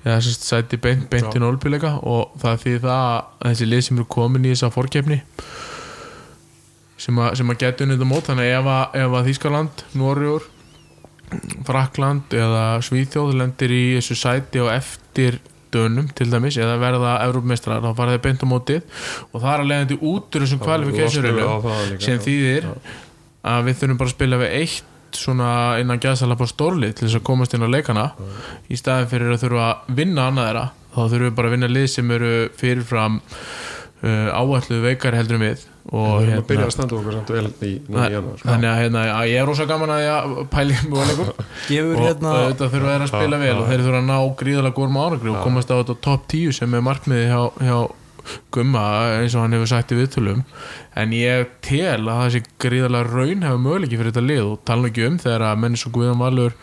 eða 0.06 0.18
þessi 0.20 0.34
sæti 0.38 0.78
beint, 0.78 1.08
beint 1.10 1.34
í 1.34 1.42
nólpileika 1.42 1.96
og 2.06 2.36
það 2.40 2.60
því 2.62 2.74
það 2.84 3.06
að 3.06 3.48
þessi 3.50 3.70
lið 3.70 3.86
sem 3.86 3.98
eru 3.98 4.10
komin 4.16 4.46
í 4.46 4.52
þessa 4.52 4.70
fórkeppni 4.74 5.22
sem 7.00 7.18
að, 7.18 7.32
sem 7.40 7.50
að 7.50 7.58
geta 7.60 7.84
unnið 7.84 7.98
þetta 7.98 8.08
mót. 8.08 8.28
Þannig 8.30 8.52
ef 8.54 8.68
að, 8.72 8.84
ef 9.02 9.16
að 9.18 9.26
Þískaland, 9.30 9.82
Norrjór 9.98 10.46
Frakland 11.66 12.36
eða 12.38 12.64
Svíþjóð 12.86 13.34
lendir 13.40 13.74
í 13.74 13.84
þessu 13.96 14.16
sæti 14.20 14.62
og 14.62 14.70
eftir 14.70 15.40
dönum 15.74 16.08
til 16.16 16.28
dæmis 16.32 16.58
eða 16.60 16.76
verða 16.80 17.14
Európmeistrar 17.26 17.84
þá 17.84 17.90
fara 17.98 18.16
þeir 18.16 18.24
beint 18.26 18.44
á 18.44 18.46
mótið. 18.50 18.82
Og 19.32 19.40
það 19.40 19.52
er 19.52 19.62
að 19.64 19.70
leiðandi 19.72 19.98
út 20.12 20.36
úr 20.36 20.46
þessum 20.46 20.62
kvalifikationsreilum 20.64 22.00
sem 22.06 22.22
þýðir 22.26 22.68
að 23.46 23.68
við 23.68 23.80
þurfum 23.80 24.00
bara 24.00 24.10
að 24.10 24.16
spila 24.16 24.40
við 24.42 24.56
eitt 24.60 24.92
svona 25.16 25.50
innan 25.80 26.02
gæðsala 26.02 26.36
på 26.36 26.48
stórlið 26.50 26.96
til 26.96 27.06
þess 27.06 27.20
að 27.20 27.26
komast 27.28 27.54
inn 27.56 27.64
á 27.64 27.70
leikana. 27.70 28.08
Í 28.68 28.78
staðin 28.78 29.10
fyrir 29.12 29.32
að 29.36 29.46
þurfa 29.46 29.68
að 29.70 29.94
vinna 30.00 30.26
annað 30.30 30.50
þeirra 30.50 30.66
þá 30.96 31.00
þurfum 31.04 31.26
við 31.28 31.38
bara 31.38 31.50
að 31.50 31.56
vinna 31.56 31.72
lið 31.72 31.88
sem 31.92 32.12
eru 32.16 32.34
fyrirfram 32.56 33.22
uh, 33.22 34.28
áalluð 34.32 34.84
veikari 34.90 35.20
heldur 35.20 35.40
um 35.40 35.46
við 35.46 35.64
og 35.92 36.14
Við 36.22 36.30
erum 36.32 36.40
að 36.42 36.48
byrja 36.50 36.66
að 36.66 36.72
standa 36.74 36.96
okkur 36.96 37.14
samt 37.14 37.28
vel 37.30 37.44
í 37.46 37.68
í 37.70 38.06
janúar 38.16 38.40
sko. 38.40 38.48
þannig 38.48 38.70
að 38.70 38.80
hérna, 38.80 39.04
ég 39.30 39.42
er 39.42 39.46
rosa 39.46 39.66
gaman 39.70 39.92
að 39.94 40.00
ég 40.02 40.40
pæli 40.50 40.78
mjöguleikum 40.86 41.28
gefur 41.68 41.92
og 42.00 42.06
hérna 42.06 42.32
þetta 42.40 42.70
þurfa 42.72 42.94
þeir 42.96 43.04
að 43.04 43.12
spila 43.12 43.38
vel 43.44 43.52
og 43.60 43.68
þeir 43.70 43.84
þurfa 43.84 44.00
að 44.00 44.08
ná 44.10 44.18
gríðalega 44.40 44.78
górum 44.80 44.98
árangri 45.04 45.30
og 45.30 45.38
komast 45.46 45.70
á 45.70 45.76
þetta 45.78 45.96
top 46.08 46.26
10 46.34 46.58
sem 46.58 46.74
er 46.74 46.84
markmiði 46.88 47.30
hjá, 47.30 47.40
hjá 47.62 47.78
Gumma 48.50 48.82
eins 49.20 49.36
og 49.38 49.44
hann 49.44 49.54
hefur 49.54 49.68
sagt 49.70 49.92
í 49.94 49.98
viðtölum. 50.00 50.40
En 50.98 51.12
ég 51.14 51.46
tel 51.62 52.00
að 52.10 52.22
það 52.24 52.30
sé 52.34 52.40
gríðalega 52.64 53.06
raun 53.12 53.44
hefur 53.46 53.60
möguleiki 53.62 54.00
fyrir 54.00 54.10
þetta 54.10 54.24
lið. 54.26 54.40
Og 54.50 54.64
tala 54.66 54.90
ekki 54.90 55.04
um 55.06 55.18
þegar 55.22 55.44
að 55.46 55.60
menn 55.62 55.78
svo 55.78 55.92
Guðan 55.94 56.18
Valur 56.18 56.56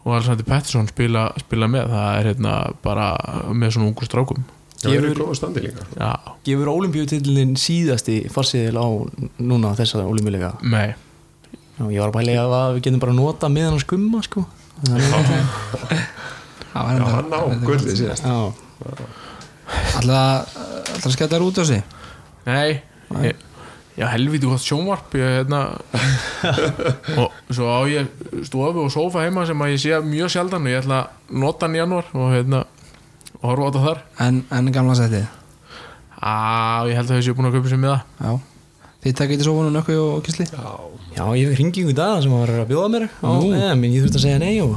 og 0.00 0.14
Alessandri 0.16 0.48
Pettersson 0.48 0.90
spila, 0.90 1.28
spila 1.38 1.68
með. 1.70 1.92
Það 1.94 2.08
er 2.16 2.30
hérna 2.32 2.56
bara 2.82 3.06
með 3.54 3.76
svona 3.76 3.92
ungu 3.92 4.08
strákum 4.08 4.42
Gefur, 4.80 5.12
góða 5.18 5.34
standi 5.36 5.60
líka. 5.66 5.84
Já, 5.98 6.10
gefur 6.48 6.70
olimpíutillin 6.72 7.52
síðasti 7.60 8.14
farsiðil 8.32 8.78
á 8.80 8.86
núna 9.44 9.74
þessa 9.76 10.00
olimpíuleika 10.08 10.54
nei. 10.64 10.94
Já, 11.80 11.84
ég 11.92 12.00
var 12.00 12.08
að 12.12 12.16
pæla 12.16 12.32
í 12.32 12.38
að 12.40 12.54
við 12.78 12.82
getum 12.86 13.02
bara 13.02 13.12
að 13.12 13.20
nota 13.20 13.48
með 13.52 13.68
hann 13.68 13.76
að 13.76 13.84
skumma 13.84 14.22
sko. 14.24 14.46
Að- 14.88 14.96
Já, 16.70 17.04
hann 17.04 17.32
á 17.34 17.40
gullið 17.66 17.96
síðast. 17.98 18.24
Já, 18.24 18.52
Alltaf 20.00 21.04
að 21.06 21.12
skæta 21.14 21.36
þér 21.36 21.44
út 21.46 21.58
á 21.60 21.64
sig? 21.66 21.82
Nei, 22.46 22.80
ég, 23.22 23.36
já 23.98 24.06
helviti 24.10 24.48
gott 24.48 24.62
sjónvarp 24.64 25.12
ég, 25.18 25.28
hérna, 25.40 25.60
og 27.20 27.30
svo 27.52 27.68
á 27.70 27.80
ég 27.90 28.08
stofu 28.48 28.86
og 28.86 28.90
sófa 28.94 29.22
heima 29.26 29.44
sem 29.46 29.60
að 29.62 29.74
ég 29.74 29.82
sé 29.82 30.00
mjög 30.06 30.32
sjaldan 30.34 30.66
og 30.66 30.72
ég 30.72 30.80
ætla 30.82 31.00
að 31.04 31.38
nota 31.44 31.66
hann 31.68 31.76
í 31.76 31.80
janúar 31.82 32.08
og 32.16 32.32
hérna 32.34 32.64
og 33.40 33.50
horfa 33.50 33.64
á 33.64 33.68
þetta 33.70 33.84
þar? 33.88 34.04
En, 34.26 34.42
en 34.52 34.72
gamla 34.74 34.96
setið 35.00 35.26
Á, 36.20 36.84
ég 36.90 36.96
held 36.98 37.08
að 37.08 37.16
þau 37.16 37.24
séu 37.24 37.36
búin 37.38 37.48
að 37.48 37.58
kaupa 37.58 37.72
sér 37.72 37.80
með 37.80 37.94
það 37.96 38.24
Já. 38.28 38.46
Þið 39.00 39.14
takk 39.16 39.30
eitthvað 39.32 39.46
sófunum 39.46 39.72
nökku 39.72 39.94
og 39.96 40.18
kisli 40.26 40.44
já. 40.44 41.22
Ég 41.32 41.46
fikk 41.48 41.56
hringingu 41.56 41.92
í 41.94 41.96
dag 41.96 42.18
sem 42.20 42.32
var 42.36 42.50
að 42.52 42.66
bjóða 42.68 42.90
mér. 42.92 43.06
En 43.24 43.84
ég 43.86 44.02
þurfti 44.04 44.18
að 44.20 44.24
segja 44.26 44.40
nei 44.42 44.58
og 44.60 44.74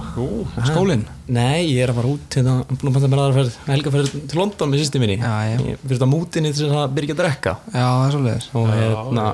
Skólinn? 0.69 1.03
Nei, 1.27 1.65
ég 1.73 1.81
er 1.83 1.91
að 1.91 1.97
fara 1.99 2.11
út 2.13 2.37
hérna, 2.39 2.53
búin 2.69 2.87
að 2.87 2.95
panta 2.95 3.09
mér 3.11 3.21
aðra 3.25 3.35
ferð 3.41 3.57
helgaferð 3.67 4.15
til 4.31 4.39
London 4.39 4.71
með 4.71 4.79
sýsti 4.85 5.01
minni. 5.03 5.17
Já, 5.19 5.33
já. 5.49 5.57
Ég 5.59 5.83
fyrir 5.83 5.97
þetta 5.97 6.09
mútinni 6.13 6.53
til 6.55 6.63
þess 6.69 6.79
að 6.85 6.95
byrja 6.95 7.17
að 7.17 7.19
drekka. 7.19 7.55
Já, 7.67 7.83
það 7.83 8.05
er 8.07 8.15
svolítið 8.15 8.47
og 8.61 8.71
hérna 8.77 9.27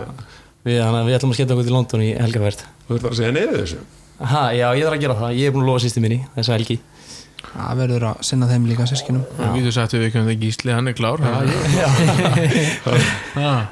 við, 0.66 0.82
hana, 0.88 1.06
við 1.06 1.20
ætlum 1.20 1.36
að 1.36 1.38
skella 1.38 1.58
okkur 1.60 1.70
til 1.70 1.78
London 1.78 2.06
í 2.08 2.12
helgaferð. 2.18 2.66
Þú 2.90 2.98
ert 2.98 3.06
bara 3.06 3.14
að 3.14 3.22
segja 3.22 3.36
neyðu 3.38 3.60
þessu? 3.62 3.84
Aha, 4.26 4.44
Já, 4.58 4.66
ég 4.74 4.90
þarf 4.90 4.98
að 4.98 5.04
gera 5.06 5.20
það, 5.22 5.38
ég 5.38 5.46
er 5.46 5.54
búin 5.54 5.68
að 5.68 5.70
lofa 5.70 5.86
sýsti 5.86 6.02
minni 6.04 6.24
þessa 6.34 6.58
helgi 6.58 6.80
Það 7.50 7.80
verður 7.80 8.04
að 8.10 8.24
sinna 8.30 8.48
þeim 8.50 8.66
líka 8.70 8.86
sískinum 8.90 9.24
Við 9.40 9.54
getum 9.58 9.74
sagt 9.76 9.94
við 9.96 10.06
ekki 10.08 10.20
um 10.20 10.28
það 10.30 10.42
gísli, 10.44 10.74
hann 10.76 10.92
er 10.92 10.96
klár. 10.98 11.24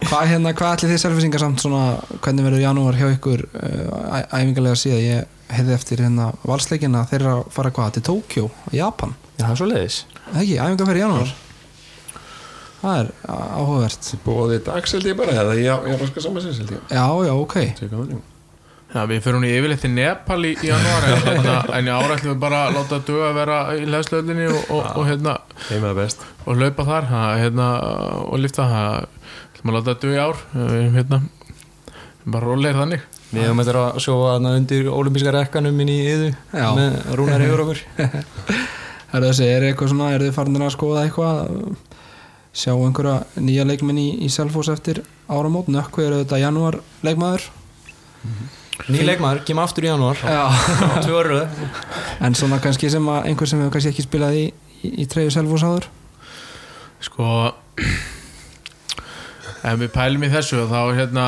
Hvað 0.07 0.29
hérna, 0.31 0.53
hvað 0.57 0.73
ætli 0.75 0.89
þið 0.91 1.01
selfisingar 1.03 1.43
samt 1.43 1.63
svona 1.63 1.81
Hvernig 2.23 2.47
verður 2.47 2.63
janúar 2.63 2.99
hjá 2.99 3.07
ykkur 3.15 3.43
uh, 3.47 4.21
æfingarlega 4.31 4.79
síðan? 4.79 5.03
Ég 5.03 5.51
heyrði 5.57 5.75
eftir 5.77 6.03
hérna 6.05 6.29
valsleikina 6.47 7.03
Þeir 7.09 7.19
eru 7.21 7.33
að 7.33 7.43
fara 7.57 7.73
hvað 7.75 7.97
til 7.97 8.05
Tókjó, 8.11 8.47
Japan? 8.75 9.13
Já, 9.37 9.43
það 9.43 9.51
er 9.51 9.59
svo 9.61 9.69
leiðis 9.73 9.99
Það 10.23 10.39
ekki, 10.43 10.57
æfingar 10.63 10.89
fyrir 10.91 11.03
janúar? 11.05 11.35
Það 12.77 12.97
er 13.01 13.07
áhugavert. 13.33 14.09
Bóðið 14.23 14.59
dags 14.67 14.93
held 14.93 15.07
ég 15.09 15.15
bara 15.17 15.37
eða 15.41 15.55
ég 15.57 15.87
er 15.91 16.01
raska 16.01 16.21
samansins 16.23 16.59
held 16.61 16.75
ég. 16.77 16.81
Já, 16.93 17.05
já, 17.25 17.33
ok 17.33 18.35
Já, 18.87 19.01
við 19.03 19.19
fyrir 19.19 19.35
hún 19.35 19.43
í 19.43 19.49
yfirleitt 19.51 19.81
til 19.83 19.89
Nepal 19.91 20.37
í, 20.47 20.53
janúar 20.63 21.05
en, 21.11 21.47
en 21.75 21.89
í 21.89 21.91
ára 21.91 22.15
ætlum 22.15 22.31
við 22.31 22.37
bara 22.39 22.61
að 22.69 22.77
láta 22.77 22.99
döga 23.03 23.25
að 23.27 23.35
vera 23.41 23.57
í 23.75 23.81
leðslöðlinni 23.91 24.45
og, 24.47 24.61
og, 24.71 24.85
og, 24.93 25.03
hérna, 25.09 25.33
Heima 25.67 25.91
best. 25.97 26.23
og 26.45 26.61
hlaupa 26.61 26.85
þar 26.87 27.09
ha, 27.11 27.23
hérna, 27.41 27.65
og 28.23 28.39
lifta 28.39 28.67
það 28.71 28.95
ætlum 29.51 29.73
að 29.73 29.77
láta 29.79 29.97
döga 30.05 30.15
í 30.15 30.23
ár 30.23 30.39
við, 30.55 30.87
hérna, 30.95 31.19
bara 32.27 32.47
rólegir 32.47 32.79
þannig. 32.79 33.05
Við 33.27 33.43
höfum 33.43 33.61
eftir 33.65 33.79
að 33.81 33.99
sjóa 34.05 34.31
þarna 34.37 34.55
undir 34.61 34.89
olimpíska 34.95 35.35
rekkanum 35.35 35.83
inn 35.83 35.91
í 35.91 35.97
yðu 36.07 36.31
Já. 36.31 36.67
með 36.79 36.97
rúnar 37.19 37.43
yfir 37.43 37.63
okkur. 37.65 37.83
Er 39.15 39.23
þessi, 39.23 39.45
er 39.47 39.63
eitthvað 39.63 39.93
svona, 39.93 40.07
er 40.11 40.23
þið 40.25 40.33
farin 40.35 40.63
að 40.65 40.73
skoða 40.73 41.03
eitthvað? 41.07 41.37
Sjá 42.57 42.73
einhverja 42.73 43.13
nýja 43.39 43.63
leikminn 43.63 44.01
í, 44.01 44.07
í 44.25 44.27
Selfoss 44.31 44.67
eftir 44.73 44.99
áramót, 45.31 45.69
nökku 45.71 46.03
eru 46.03 46.19
þetta 46.23 46.41
janúar 46.41 46.81
leikmaður 47.07 47.45
Ný 48.85 49.01
leikmaður, 49.03 49.41
kemur 49.47 49.65
aftur 49.65 49.87
í 49.87 49.89
janúar. 49.89 50.19
Já. 50.21 50.43
Tvö 51.05 51.15
orðu 51.23 51.39
en 52.23 52.37
svona 52.37 52.59
kannski 52.61 52.91
sem 52.93 53.09
að 53.09 53.31
einhver 53.31 53.49
sem 53.49 53.61
hefur 53.61 53.73
kannski 53.73 53.93
ekki 53.93 54.05
spilað 54.05 54.37
í, 54.37 54.43
í, 54.85 54.91
í 55.03 55.07
treyju 55.09 55.33
Selfoss 55.33 55.65
áður? 55.65 55.89
Sko 57.03 57.31
ef 59.67 59.81
við 59.81 59.91
pælum 59.93 60.23
í 60.23 60.31
þessu 60.31 60.63
þá 60.69 60.77
er 60.79 60.99
hérna, 61.01 61.25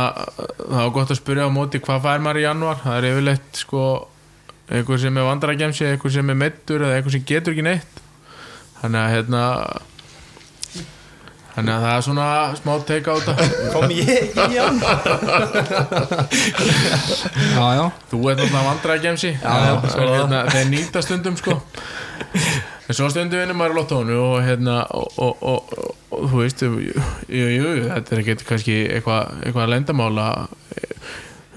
þá 0.61 0.79
er 0.85 0.93
gott 0.95 1.11
að 1.11 1.19
spyrja 1.19 1.49
á 1.49 1.51
móti 1.53 1.81
hvað 1.83 2.05
fær 2.05 2.23
maður 2.23 2.41
í 2.41 2.45
janúar? 2.45 2.81
Það 2.83 2.97
er 2.99 3.09
yfirleitt 3.09 3.61
sko 3.65 3.83
einhver 4.69 5.01
sem 5.01 5.17
er 5.17 5.27
vandaragemsi, 5.27 5.87
einhver 5.89 6.13
sem 6.13 6.29
er 6.29 6.37
meittur 6.37 6.85
eða 6.85 6.99
einhver 6.99 7.15
sem 7.15 7.25
getur 7.25 7.55
ekki 7.55 7.65
neitt. 7.65 8.03
Þannig 8.79 9.01
að 9.01 9.13
hérna 9.17 9.43
þannig 11.55 11.73
að 11.75 11.83
það 11.85 11.93
er 11.97 12.03
svona 12.07 12.27
smá 12.59 12.71
teika 12.89 13.11
á 13.11 13.15
þetta 13.19 13.71
Kom 13.73 13.93
ég 13.93 14.33
í 14.33 14.47
janúar 14.55 14.99
Já, 17.53 17.65
já, 17.79 17.85
þú 18.11 18.19
ert 18.31 18.43
náttúrulega 18.43 19.03
svo 19.93 20.03
en 20.03 20.09
það. 20.09 20.17
hérna, 20.17 20.41
þeir 20.53 20.67
nýta 20.73 21.03
stundum 21.05 21.37
sko. 21.39 21.55
En 22.89 22.97
svo 22.97 23.09
stundum 23.13 23.41
vinnum 23.43 23.59
maður 23.59 23.75
í 23.75 23.79
lottónu 23.79 24.15
og 24.23 24.37
hérna 24.45 24.77
og, 24.97 25.11
og, 25.21 25.43
og, 25.45 25.73
og, 25.77 25.95
og 26.15 26.23
þú 26.31 26.41
veist 26.43 26.63
jú, 26.65 26.71
jú, 27.29 27.47
jú, 27.53 27.73
þetta 27.89 28.15
er 28.15 28.23
ekki 28.23 28.37
kannski 28.49 28.77
eitthvað 28.95 29.43
eitthva 29.45 29.67
lendamála 29.69 30.27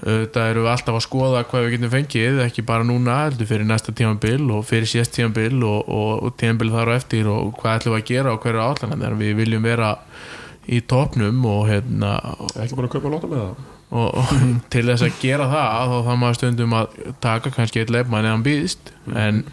þetta 0.03 0.45
eru 0.51 0.63
við 0.65 0.71
alltaf 0.73 0.97
að 0.97 1.05
skoða 1.05 1.43
hvað 1.47 1.65
við 1.65 1.73
getum 1.77 1.91
fengið, 1.93 2.39
ekki 2.43 2.65
bara 2.67 2.87
núna 2.87 3.17
heldur 3.21 3.47
fyrir 3.49 3.67
næsta 3.69 3.93
tímabil 3.95 4.41
og 4.51 4.65
fyrir 4.67 4.89
síðast 4.89 5.13
tímabil 5.15 5.61
og, 5.63 5.87
og, 5.87 6.11
og 6.27 6.33
tímabil 6.39 6.73
þar 6.73 6.91
á 6.91 6.97
eftir 6.97 7.29
og 7.31 7.53
hvað 7.59 7.77
ætlum 7.79 7.95
við 7.95 8.01
að 8.01 8.09
gera 8.11 8.33
og 8.33 8.41
hverju 8.43 8.65
átlana 8.65 8.97
þegar 8.99 9.19
við 9.21 9.37
viljum 9.39 9.67
vera 9.67 9.93
í 10.63 10.81
topnum 10.87 11.45
og 11.47 11.63
hérna 11.71 12.11
Ekki 12.55 12.77
búin 12.77 12.89
að 12.89 12.93
kaupa 12.97 13.13
lóta 13.13 13.31
með 13.31 13.45
það. 13.45 13.63
og, 13.91 14.09
og 14.19 14.35
til 14.75 14.85
þess 14.89 15.07
að 15.07 15.17
gera 15.23 15.49
það 15.51 15.93
þá 15.93 15.97
þá 16.09 16.13
maður 16.25 16.39
stundum 16.39 16.77
að 16.79 16.99
taka 17.23 17.55
kannski 17.55 17.83
eitt 17.83 17.95
leifmann 17.95 18.27
eða 18.27 18.35
hann 18.37 18.45
býðist 18.47 18.93
en 19.15 19.43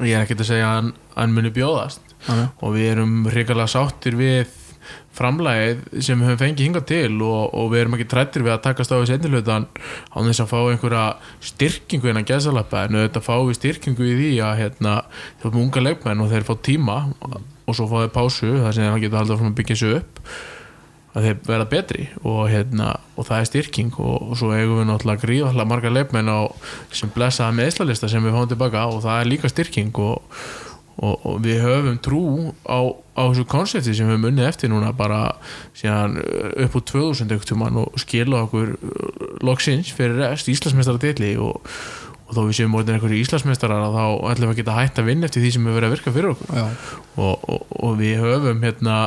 ég 0.00 0.16
er 0.16 0.24
ekkert 0.24 0.42
að 0.44 0.50
segja 0.54 0.68
að 0.70 0.76
hann, 0.78 0.92
hann 1.14 1.36
muni 1.36 1.52
bjóðast. 1.54 2.00
Já. 2.24 2.46
og 2.64 2.70
við 2.72 2.86
erum 2.88 3.26
hrikalega 3.28 3.68
sáttir 3.68 4.14
við 4.16 4.48
framlægið 5.14 5.82
sem 6.04 6.20
við 6.20 6.30
höfum 6.30 6.40
fengið 6.42 6.66
hingað 6.68 6.86
til 6.90 7.12
og, 7.22 7.42
og 7.54 7.68
við 7.72 7.82
erum 7.82 7.96
ekki 7.98 8.08
trættir 8.10 8.46
við 8.46 8.54
að 8.56 8.64
takast 8.66 8.94
á 8.94 8.96
þessi 8.96 9.16
endurlutan 9.18 9.68
á 10.10 10.16
þess 10.18 10.44
að 10.44 10.50
fá 10.50 10.58
einhverja 10.62 11.04
styrkingu 11.50 12.10
innan 12.10 12.26
gæðsalappa 12.28 12.86
en 12.86 12.98
auðvitað 12.98 13.28
fá 13.28 13.34
við 13.36 13.58
styrkingu 13.60 14.08
í 14.08 14.16
því 14.18 14.32
að 14.46 14.58
hérna, 14.62 14.96
þú 15.40 15.50
erum 15.50 15.62
unga 15.66 15.84
leikmenn 15.84 16.24
og 16.24 16.34
þeir 16.34 16.48
fá 16.48 16.54
tíma 16.70 16.98
og 17.14 17.78
svo 17.78 17.86
fá 17.90 17.96
þeir 18.02 18.12
pásu 18.18 18.50
þar 18.58 18.76
sem 18.76 18.90
það 18.90 19.00
geta 19.06 19.22
haldið 19.22 19.40
frá 19.40 19.50
að 19.50 19.56
byggja 19.60 19.80
sig 19.80 19.96
upp 20.00 20.20
að 21.14 21.28
þeir 21.28 21.40
verða 21.46 21.66
betri. 21.70 22.04
Og, 22.26 22.40
hérna, 22.50 22.90
og 23.14 23.28
það 23.28 23.40
er 23.40 23.48
styrking 23.50 23.96
og, 24.02 24.14
og 24.32 24.38
svo 24.40 24.50
eigum 24.50 24.80
við 24.80 24.88
náttúrulega 24.90 25.22
gríðallega 25.22 25.70
marga 25.70 25.92
leikmenn 25.94 26.30
á 26.30 26.40
sem 26.94 27.12
blessaða 27.14 27.54
meðslalista 27.54 28.10
sem 28.10 28.24
við 28.24 28.34
fáum 28.34 28.50
tilbaka 28.50 28.86
og 28.90 29.04
það 29.04 29.20
er 29.20 29.30
líka 29.30 29.50
styrking 29.52 30.02
og, 30.02 30.40
og, 31.02 31.26
og 31.26 31.40
við 31.44 31.62
höfum 31.64 31.98
trú 32.02 32.22
á, 32.66 32.78
á 33.18 33.22
þessu 33.26 33.46
konsepti 33.50 33.94
sem 33.96 34.06
við 34.06 34.14
höfum 34.14 34.28
unnið 34.30 34.48
eftir 34.50 34.70
núna 34.72 34.92
bara 34.96 35.20
síðan 35.76 36.20
uh, 36.22 36.52
upp 36.66 36.78
úr 36.78 36.86
2000 36.92 37.34
ekkert 37.34 37.82
og 37.82 37.98
skila 38.00 38.44
okkur 38.46 38.76
uh, 38.76 39.26
loksins 39.46 39.90
fyrir 39.94 40.20
rest 40.22 40.50
Íslandsmeistaradeli 40.52 41.34
og, 41.42 41.58
og 42.28 42.38
þó 42.38 42.40
við 42.44 42.56
séum 42.60 42.78
orðin 42.78 42.98
einhverju 42.98 43.24
Íslandsmeistarar 43.24 43.90
þá 43.90 44.06
ætlum 44.30 44.50
við 44.50 44.54
að 44.54 44.62
geta 44.62 44.78
hægt 44.78 45.02
að 45.02 45.10
vinna 45.10 45.30
eftir 45.30 45.44
því 45.44 45.52
sem 45.56 45.68
við 45.68 45.78
verið 45.80 45.90
að 45.90 45.96
virka 45.96 46.14
fyrir 46.14 46.32
okkur. 46.34 46.64
Og, 47.18 47.46
og, 47.56 47.68
og 47.82 48.00
við 48.00 48.22
höfum 48.22 48.64
hérna 48.64 48.98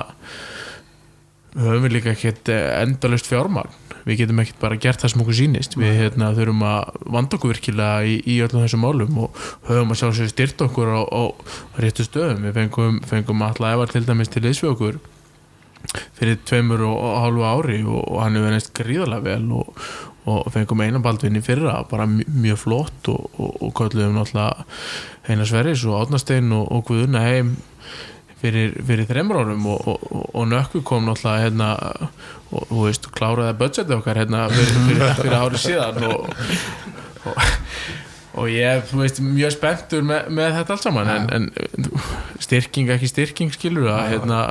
höfum 1.57 1.87
við 1.87 1.97
líka 1.97 2.13
ekkert 2.13 2.51
endalust 2.51 3.29
fjármagn 3.31 3.86
við 4.07 4.21
getum 4.23 4.39
ekkert 4.43 4.61
bara 4.63 4.79
gert 4.79 5.03
það 5.03 5.11
sem 5.13 5.23
okkur 5.25 5.37
sýnist. 5.41 5.75
Við 5.79 5.97
hérna, 6.01 6.31
þurfum 6.37 6.63
að 6.63 6.97
vanda 7.17 7.37
okkur 7.37 7.53
virkilega 7.53 8.07
í, 8.07 8.15
í 8.23 8.39
öllum 8.45 8.63
þessum 8.63 8.83
málum 8.87 9.19
og 9.25 9.41
höfum 9.67 9.91
að 9.93 10.01
sjálfsögur 10.01 10.31
styrt 10.33 10.63
okkur 10.67 10.93
á, 10.95 11.01
á 11.03 11.23
réttu 11.83 12.07
stöðum. 12.07 12.47
Við 12.47 12.57
fengum, 12.61 12.99
fengum 13.11 13.45
alltaf 13.45 13.73
evar 13.75 13.91
til 13.91 14.05
dæmis 14.07 14.31
til 14.33 14.45
liðs 14.47 14.63
við 14.63 14.73
okkur 14.73 14.99
fyrir 16.17 16.39
tveimur 16.47 16.81
og, 16.87 16.95
og 16.97 17.17
hálfu 17.23 17.43
ári 17.47 17.77
og, 17.85 17.99
og 18.11 18.21
hann 18.23 18.35
hefur 18.35 18.51
neist 18.51 18.71
gríðarlega 18.75 19.23
vel 19.27 19.51
og, 19.55 19.83
og 20.27 20.49
fengum 20.51 20.81
einan 20.83 21.03
baldvinni 21.05 21.39
fyrra 21.45 21.77
bara 21.87 22.07
mj- 22.09 22.25
mjög 22.43 22.59
flott 22.65 23.07
og, 23.13 23.29
kölluðum 23.77 24.17
náttúrulega 24.17 24.65
Einar 25.27 25.47
Sverris 25.47 25.85
og 25.87 26.01
Átnastein 26.01 26.49
og 26.55 26.81
Guðuna 26.89 27.21
heim 27.23 27.53
fyrir, 28.41 28.73
fyrir 28.87 29.07
þreymur 29.09 29.41
árum 29.41 29.69
og, 29.73 29.87
og, 29.87 30.09
og, 30.11 30.25
og 30.33 30.49
nökku 30.51 30.83
kom 30.85 31.07
náttúrulega 31.07 31.47
hérna 31.47 31.69
og 32.51 32.67
þú 32.69 32.83
veist, 32.85 33.07
kláraði 33.15 33.55
budgetið 33.61 33.97
okkar 33.99 34.21
hérna 34.21 34.47
fyrir, 34.53 34.83
fyrir, 34.89 35.07
fyrir 35.21 35.37
ári 35.39 35.61
síðan 35.61 36.05
og, 36.07 36.29
og, 37.27 37.41
og 38.37 38.49
ég 38.53 38.85
þú 38.91 39.01
veist, 39.01 39.21
mjög 39.25 39.55
spenntur 39.57 40.05
með, 40.07 40.31
með 40.37 40.55
þetta 40.59 40.77
allt 40.77 40.85
saman 40.85 41.11
en, 41.13 41.29
en 41.33 41.49
styrking 42.43 42.93
ekki 42.93 43.09
styrking 43.11 43.53
skilur 43.55 43.89
að 43.95 44.13
hérna, 44.13 44.41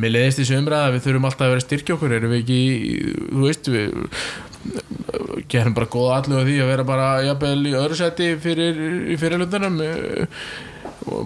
mér 0.00 0.14
leiðist 0.16 0.42
þessu 0.42 0.60
umræða 0.62 0.88
að 0.88 0.96
við 0.96 1.08
þurfum 1.08 1.30
alltaf 1.30 1.46
að 1.46 1.54
vera 1.54 1.62
að 1.64 1.66
styrkja 1.68 1.98
okkur 1.98 2.16
erum 2.18 2.34
við 2.34 2.44
ekki, 2.44 2.62
þú 3.28 3.44
veist 3.44 3.72
við 3.74 3.88
gerum 5.48 5.76
bara 5.76 5.88
góða 5.90 6.16
allu 6.18 6.40
á 6.40 6.42
því 6.44 6.56
að 6.62 6.70
vera 6.72 6.88
bara 6.88 7.10
jafnvel 7.24 7.60
í 7.68 7.76
öðru 7.78 7.96
seti 7.96 8.32
fyrir, 8.42 8.80
í 9.12 9.16
fyrirlutunum 9.20 9.78
og 9.84 10.67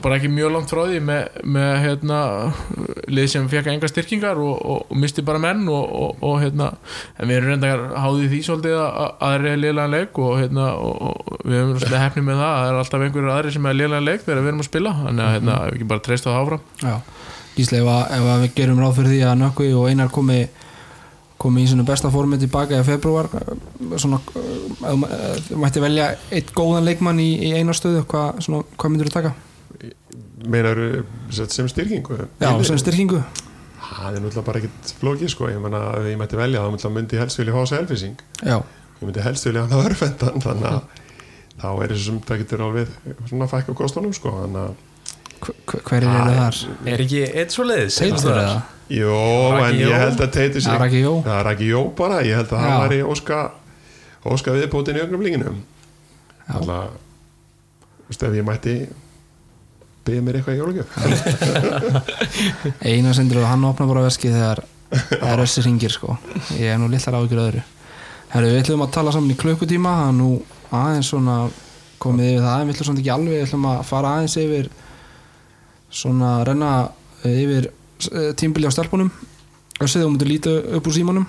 bara 0.03 0.17
ekki 0.19 0.29
mjög 0.33 0.53
langt 0.53 0.71
frá 0.73 0.83
því 0.87 0.99
með, 1.07 1.39
með 1.55 1.71
hérna, 1.83 2.19
lið 3.11 3.29
sem 3.33 3.49
fekk 3.51 3.71
enga 3.73 3.89
styrkingar 3.91 4.41
og, 4.43 4.55
og, 4.61 4.85
og 4.93 5.01
misti 5.01 5.25
bara 5.27 5.41
menn 5.43 5.65
og, 5.73 5.83
og, 5.83 6.23
og 6.29 6.39
hérna, 6.43 6.69
en 7.17 7.31
við 7.31 7.39
erum 7.39 7.53
reyndar 7.53 7.85
háðið 8.05 8.35
því 8.35 8.41
svolítið 8.49 8.79
að 8.79 9.01
að 9.03 9.13
það 9.23 9.37
er 9.53 9.63
liðlega 9.63 9.93
leik 9.93 10.23
og, 10.23 10.33
hérna, 10.41 10.67
og, 10.77 11.03
og 11.09 11.45
við 11.45 11.59
erum 11.59 11.75
svolítið 11.77 12.03
hefnið 12.05 12.29
með 12.29 12.43
það 12.43 12.51
að 12.53 12.63
það 12.63 12.73
er 12.73 12.81
alltaf 12.83 13.07
einhverjur 13.07 13.35
aðri 13.37 13.55
sem 13.57 13.69
er 13.69 13.79
liðlega 13.79 14.09
leik 14.09 14.27
þegar 14.27 14.43
við 14.43 14.53
erum 14.53 14.65
að 14.65 14.69
spila. 14.71 14.97
Þannig 15.03 15.25
að 15.27 15.37
hérna, 15.37 15.61
við 15.67 15.79
ekki 15.79 15.93
bara 15.93 16.05
treysta 16.09 16.31
það 16.33 16.43
áfram. 16.43 16.67
Já, 16.83 16.97
Gísli, 17.53 17.81
ef, 17.83 17.95
ef 18.19 18.29
að 18.35 18.45
við 18.47 18.59
gerum 18.61 18.83
ráð 18.83 18.99
fyrir 18.99 19.15
því 19.15 19.23
að 19.29 19.41
Nökkvi 19.43 19.71
og 19.77 19.89
Einar 19.91 20.13
komi 20.13 20.43
komi 21.43 21.65
í 21.65 21.71
svona 21.71 21.87
besta 21.87 22.11
formi 22.13 22.39
tilbaka 22.39 22.79
í 22.79 22.85
februar 22.87 23.27
svona, 23.99 24.21
þú 24.23 25.59
mætti 25.59 25.83
velja 25.83 26.13
eitt 26.31 26.53
góðan 26.55 26.87
leikmann 26.87 27.19
í, 27.19 27.33
í 27.49 27.51
eina 27.57 27.75
stöðu, 27.75 28.05
hvað, 28.07 28.45
hvað 28.79 28.93
myndur 28.93 29.11
þú 29.11 29.17
taka? 29.17 29.33
Meinar 30.49 30.79
sem 31.31 31.69
styrkingu. 31.71 32.19
Já, 32.41 32.51
sem 32.67 32.79
styrkingu. 32.81 33.23
Það 33.93 34.17
er 34.17 34.23
náttúrulega 34.25 34.47
bara 34.47 34.61
ekkit 34.63 34.93
flókið 35.01 35.33
sko. 35.35 35.49
Ég 35.53 35.61
menna 35.63 35.81
að 35.93 36.09
ég 36.13 36.21
mætti 36.21 36.39
velja 36.39 36.63
þá 36.65 36.89
myndi 36.95 37.19
ég 37.19 37.23
helst 37.25 37.41
vilja 37.41 37.55
fá 37.57 37.67
selfising 37.69 38.23
Já, 38.41 38.57
ég 38.63 39.03
myndi 39.05 39.25
helst 39.25 39.47
vilja 39.47 39.67
hann 39.67 39.75
að 39.77 39.85
örfendan 39.91 40.45
þannig 40.45 40.69
að 40.71 41.03
þá 41.63 41.69
er 41.71 41.93
þessu 41.93 42.07
sem 42.07 42.21
það 42.29 42.41
getur 42.43 42.65
alveg 42.67 42.95
svona 43.29 43.49
fækka 43.51 43.75
kostunum 43.79 44.15
sko 44.17 44.33
þannig 44.39 44.63
að 44.63 44.81
hver, 45.43 45.83
hver 45.89 45.99
er 45.99 46.09
það 46.09 46.39
þar? 46.39 46.61
Er 46.93 47.03
ekki 47.05 47.23
eitt 47.43 47.55
svo 47.55 47.67
leiðis? 47.67 47.99
Teitur 48.01 48.33
eða? 48.39 48.57
Jó, 48.93 49.19
en 49.59 49.79
ég 49.79 49.95
held 49.97 50.21
að 50.23 50.33
teiti 50.37 50.61
Já, 50.61 50.65
sig 50.67 50.73
Það 50.73 51.37
er 51.37 51.51
ekki 51.53 51.71
jó 51.71 51.83
bara, 51.99 52.21
ég 52.27 52.39
held 52.41 52.53
að 52.53 52.65
það 52.67 52.83
væri 52.85 53.01
óska, 53.13 53.39
óska 54.33 54.57
viðbótin 54.57 54.99
í 54.99 55.05
ögnumlinginu 55.05 55.53
Já. 55.53 56.53
Þannig 56.53 56.75
að 56.77 56.93
þú 56.93 58.11
veist, 58.11 58.27
ef 58.29 58.37
ég 58.39 58.47
mætti 58.49 58.77
byggja 60.07 60.23
mér 60.27 60.39
eitthvað 60.39 60.57
í 60.57 60.61
jólugjöf 60.61 60.89
Einar 62.91 63.15
sendur 63.17 63.43
og 63.43 63.51
hann 63.51 63.67
opna 63.69 63.87
bara 63.91 64.05
veskið 64.07 64.37
þegar 64.37 64.63
það 64.93 65.29
er 65.33 65.43
össi 65.45 65.63
ringir 65.65 65.93
sko. 65.93 66.17
Ég 66.59 66.75
er 66.75 66.81
nú 66.81 66.89
litlar 66.93 67.17
áhyggjur 67.17 67.43
öðru. 67.47 67.63
Herru, 68.33 68.49
við 68.51 68.63
ætlum 68.63 68.85
að 68.85 68.95
tala 68.97 69.13
saman 69.15 69.33
í 69.33 69.37
klukkutíma 69.41 69.93
það 69.99 70.09
er 70.11 70.17
nú 70.19 70.31
aðeins 70.73 71.11
svona 71.13 71.37
komið 72.03 72.31
yfir 72.33 72.47
það, 72.47 72.63
við 72.63 72.75
ætlum 72.75 72.89
svona 72.89 73.03
ekki 73.03 73.13
alveg 73.15 73.35
við 73.35 73.45
ætlum 73.47 73.69
að 73.71 73.83
fara 73.89 74.15
aðeins 74.17 74.37
yfir 74.43 74.71
svona 76.03 76.33
renna 76.49 76.73
eh, 77.23 77.39
yfir 77.45 77.71
tímbili 78.41 78.69
á 78.69 78.73
stelpunum. 78.75 79.13
Össið, 79.83 80.05
þú 80.05 80.13
mútur 80.15 80.31
líta 80.31 80.57
upp 80.79 80.89
úr 80.89 80.97
símanum. 80.97 81.29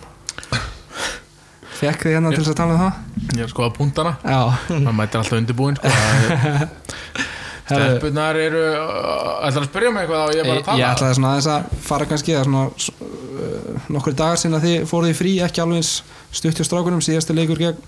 Fekk 1.80 2.08
þið 2.08 2.16
hérna 2.16 2.32
til 2.32 2.41
þess 2.44 2.54
að 2.54 2.60
tala 2.62 2.76
um 2.76 2.84
það? 2.84 3.14
ég 3.34 3.45
er 3.45 3.52
sko 3.52 3.68
að 3.68 3.76
punktana. 3.78 4.16
Já, 4.24 4.40
maður 4.72 4.98
mætir 5.00 5.22
alltaf 5.22 5.40
undirbúin 5.40 5.80
sko. 5.80 7.30
stelpunar 7.68 8.40
eru 8.40 8.64
ætlar 8.73 9.64
að 9.64 9.69
spyrja 9.69 9.91
mig 9.94 10.03
eitthvað 10.06 10.23
og 10.26 10.35
ég 10.35 10.41
er 10.44 10.49
bara 10.49 10.57
Ég, 10.57 10.65
að 10.68 10.81
ég 10.81 10.84
tala 10.84 10.95
ætlaði 10.98 11.18
svona 11.19 11.31
aðeins 11.34 11.49
að 11.53 11.77
fara 11.88 12.10
kannski 12.10 12.35
svona 12.40 12.64
uh, 12.68 13.85
nokkur 13.95 14.18
dagar 14.19 14.41
sinna 14.41 14.61
þið 14.64 14.90
fóruð 14.90 15.14
í 15.14 15.18
frí 15.18 15.35
ekki 15.45 15.64
alveg 15.64 15.81
eins 15.81 15.94
stutt 16.34 16.60
hjá 16.60 16.68
strákunum 16.68 17.03
síðasti 17.03 17.38
leikur 17.38 17.61
gegn 17.61 17.80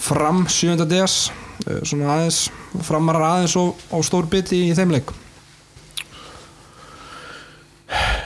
fram 0.00 0.44
7. 0.48 0.76
DS 0.90 1.16
uh, 1.30 1.80
svona 1.82 2.14
aðeins 2.16 2.44
framarar 2.86 3.26
aðeins 3.32 3.58
og, 3.60 3.74
og 3.90 4.06
stór 4.06 4.30
bit 4.30 4.54
í 4.56 4.68
þeim 4.78 4.94
leik. 4.94 5.12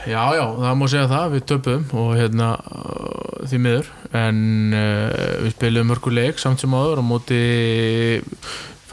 Já, 0.05 0.21
já, 0.37 0.43
það 0.53 0.75
má 0.77 0.85
segja 0.85 1.07
það, 1.09 1.31
við 1.33 1.45
töpum 1.49 1.85
og 1.97 2.11
hérna 2.13 2.51
uh, 2.61 3.45
því 3.49 3.59
miður. 3.63 3.87
En 4.13 4.37
uh, 4.77 5.41
við 5.41 5.55
spilum 5.55 5.89
mörgur 5.89 6.13
leik 6.13 6.41
samt 6.41 6.61
sem 6.61 6.75
áður 6.77 7.01
á 7.01 7.03
móti 7.05 7.41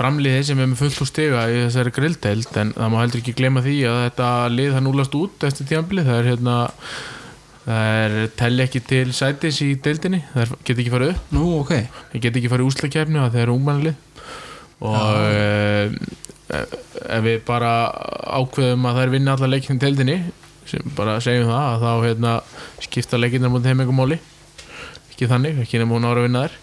framliði 0.03 0.45
sem 0.49 0.61
er 0.61 0.71
með 0.71 0.83
fullt 0.83 1.01
úr 1.05 1.09
stiga 1.09 1.47
í 1.49 1.59
þessari 1.63 1.95
grilldeild 1.95 2.61
en 2.61 2.77
það 2.77 2.93
má 2.93 3.01
heldur 3.01 3.23
ekki 3.23 3.35
glema 3.39 3.63
því 3.65 3.79
að 3.87 3.99
þetta 4.09 4.29
lið 4.53 4.71
það 4.75 4.87
núlast 4.89 5.19
út 5.19 5.47
eftir 5.47 5.69
tíðanbili 5.71 6.07
það 6.09 6.19
er 6.19 6.31
hérna 6.33 6.57
það 7.63 7.91
er 7.99 8.17
telli 8.41 8.65
ekki 8.65 8.83
til 8.91 9.05
sætis 9.15 9.61
í 9.63 9.69
deildinni. 9.83 10.23
Það 10.33 10.55
get 10.67 10.81
ekki 10.83 10.95
farið 10.95 11.13
upp. 11.13 11.29
Nú, 11.37 11.45
ok, 11.61 11.75
það 12.11 12.25
get 12.25 12.41
ekki 12.41 12.51
farið 12.51 12.71
úslakefni 12.71 13.23
það 13.23 13.39
er 13.45 13.53
ungmannlið 13.55 14.09
og 14.83 14.97
uh, 14.99 15.93
ef 16.51 17.23
við 17.23 17.39
bara 17.47 17.73
ákveðum 18.41 18.89
að 18.89 18.97
það 18.97 19.05
er 19.05 19.13
vinna 19.15 19.37
alla 19.37 19.51
leikinn 19.53 19.79
í 19.79 19.85
deildinni 19.85 20.19
sem 20.67 20.95
bara 20.97 21.21
segjum 21.23 21.53
það 21.53 21.69
að 21.69 21.85
þá 21.85 22.07
hérna, 22.09 22.35
skipta 22.83 23.21
leikinnar 23.21 23.55
mútið 23.55 23.71
heim 23.71 23.85
einhver 23.85 23.99
máli. 24.01 24.19
Ekki 25.13 25.31
þannig, 25.31 25.63
ekki 25.63 25.79
nema 25.79 25.95
hún 25.95 26.09
ára 26.09 26.23
að 26.23 26.27
vinna 26.27 26.47
þær 26.49 26.62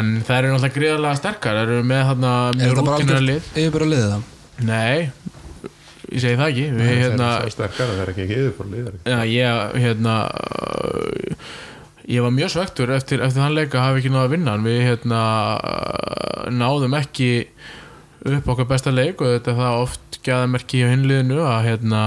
en 0.00 0.14
það 0.26 0.38
eru 0.38 0.52
náttúrulega 0.52 0.76
gríðarlega 0.78 1.20
sterkar. 1.20 1.58
Það 1.58 1.66
eru 1.68 1.84
með 1.90 2.02
þarna 2.10 2.32
er 2.48 2.58
mjög 2.60 2.80
bara 2.80 2.96
algjört 2.98 3.28
lið? 3.28 3.52
yfirbyrða 3.54 3.90
liðið 3.92 4.10
það? 4.14 4.30
nei, 4.64 5.10
ég 6.10 6.24
segi 6.24 6.38
það 6.40 6.48
ekki. 6.48 6.66
Við, 6.70 6.88
Það 6.88 7.04
hérna, 7.04 7.28
er 7.28 7.46
svo 7.46 7.54
sterkar 7.56 7.86
að 7.86 7.94
það 7.94 8.02
er 8.04 8.12
ekki 8.14 8.26
ekki? 8.26 8.40
Yfirfórlið 8.42 8.90
Já, 9.04 9.18
ég, 9.30 9.78
hérna 9.84 10.16
ég 12.04 12.24
var 12.24 12.34
mjög 12.34 12.52
svektur 12.52 12.92
eftir, 12.94 13.22
eftir 13.24 13.40
þann 13.44 13.56
leika 13.56 13.84
hafi 13.84 14.02
ekki 14.02 14.12
náða 14.12 14.26
að 14.28 14.34
vinna. 14.36 14.56
Við 14.64 14.82
hérna 14.88 15.22
náðum 16.52 16.98
ekki 16.98 17.30
upp 18.24 18.50
okkar 18.54 18.68
besta 18.68 18.92
leik 18.92 19.20
og 19.20 19.34
þetta 19.34 19.52
er 19.52 19.58
það 19.60 19.82
oft 19.84 20.18
gæðamerki 20.24 20.84
á 20.84 20.92
hinliðinu 20.92 21.40
að 21.44 21.66
hérna 21.68 22.02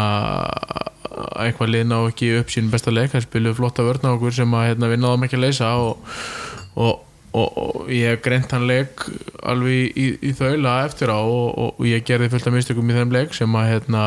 að 1.17 1.47
eitthvað 1.47 1.73
lið 1.73 1.85
ná 1.89 1.97
ekki 1.99 2.31
upp 2.39 2.53
sín 2.53 2.71
besta 2.73 2.93
leik. 2.93 3.11
Það 3.13 3.25
spilu 3.25 3.53
flotta 3.57 3.85
vörna 3.85 4.13
okkur 4.15 4.35
sem 4.37 4.55
að 4.57 4.67
hérna, 4.71 4.91
við 4.91 5.01
náðum 5.03 5.25
ekki 5.27 5.37
að 5.39 5.45
leysa 5.47 5.71
og, 5.81 6.15
og, 6.77 7.03
og, 7.37 7.57
og 7.63 7.91
ég 7.93 8.13
hef 8.13 8.23
greint 8.25 8.53
hann 8.55 8.67
leik 8.69 9.05
alveg 9.45 9.97
í, 9.97 10.07
í, 10.21 10.31
þaula 10.37 10.79
eftir 10.85 11.13
á 11.13 11.19
og, 11.19 11.47
og 11.77 11.85
ég 11.87 12.05
gerði 12.07 12.31
fullt 12.33 12.49
af 12.49 12.57
mistökum 12.57 12.91
í 12.91 12.97
þeim 12.97 13.13
leik 13.15 13.37
sem 13.37 13.59
að 13.59 13.71
hérna 13.73 14.03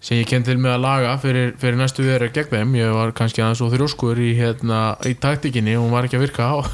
sem 0.00 0.20
ég 0.20 0.28
kenn 0.30 0.46
til 0.46 0.56
með 0.60 0.78
að 0.78 0.84
laga 0.86 1.16
fyrir, 1.20 1.52
fyrir 1.60 1.76
næstu 1.76 2.06
viðra 2.06 2.30
gegn 2.32 2.54
þeim, 2.54 2.76
ég 2.80 2.94
var 2.96 3.12
kannski 3.16 3.44
aðeins 3.44 3.60
og 3.64 3.74
þrjóskur 3.74 4.20
í, 4.20 4.30
hérna, 4.38 4.80
í 5.04 5.12
taktikinni 5.20 5.76
og 5.76 5.84
hún 5.84 5.92
var 5.96 6.08
ekki 6.08 6.16
að 6.20 6.24
virka 6.24 6.52
og, 6.60 6.70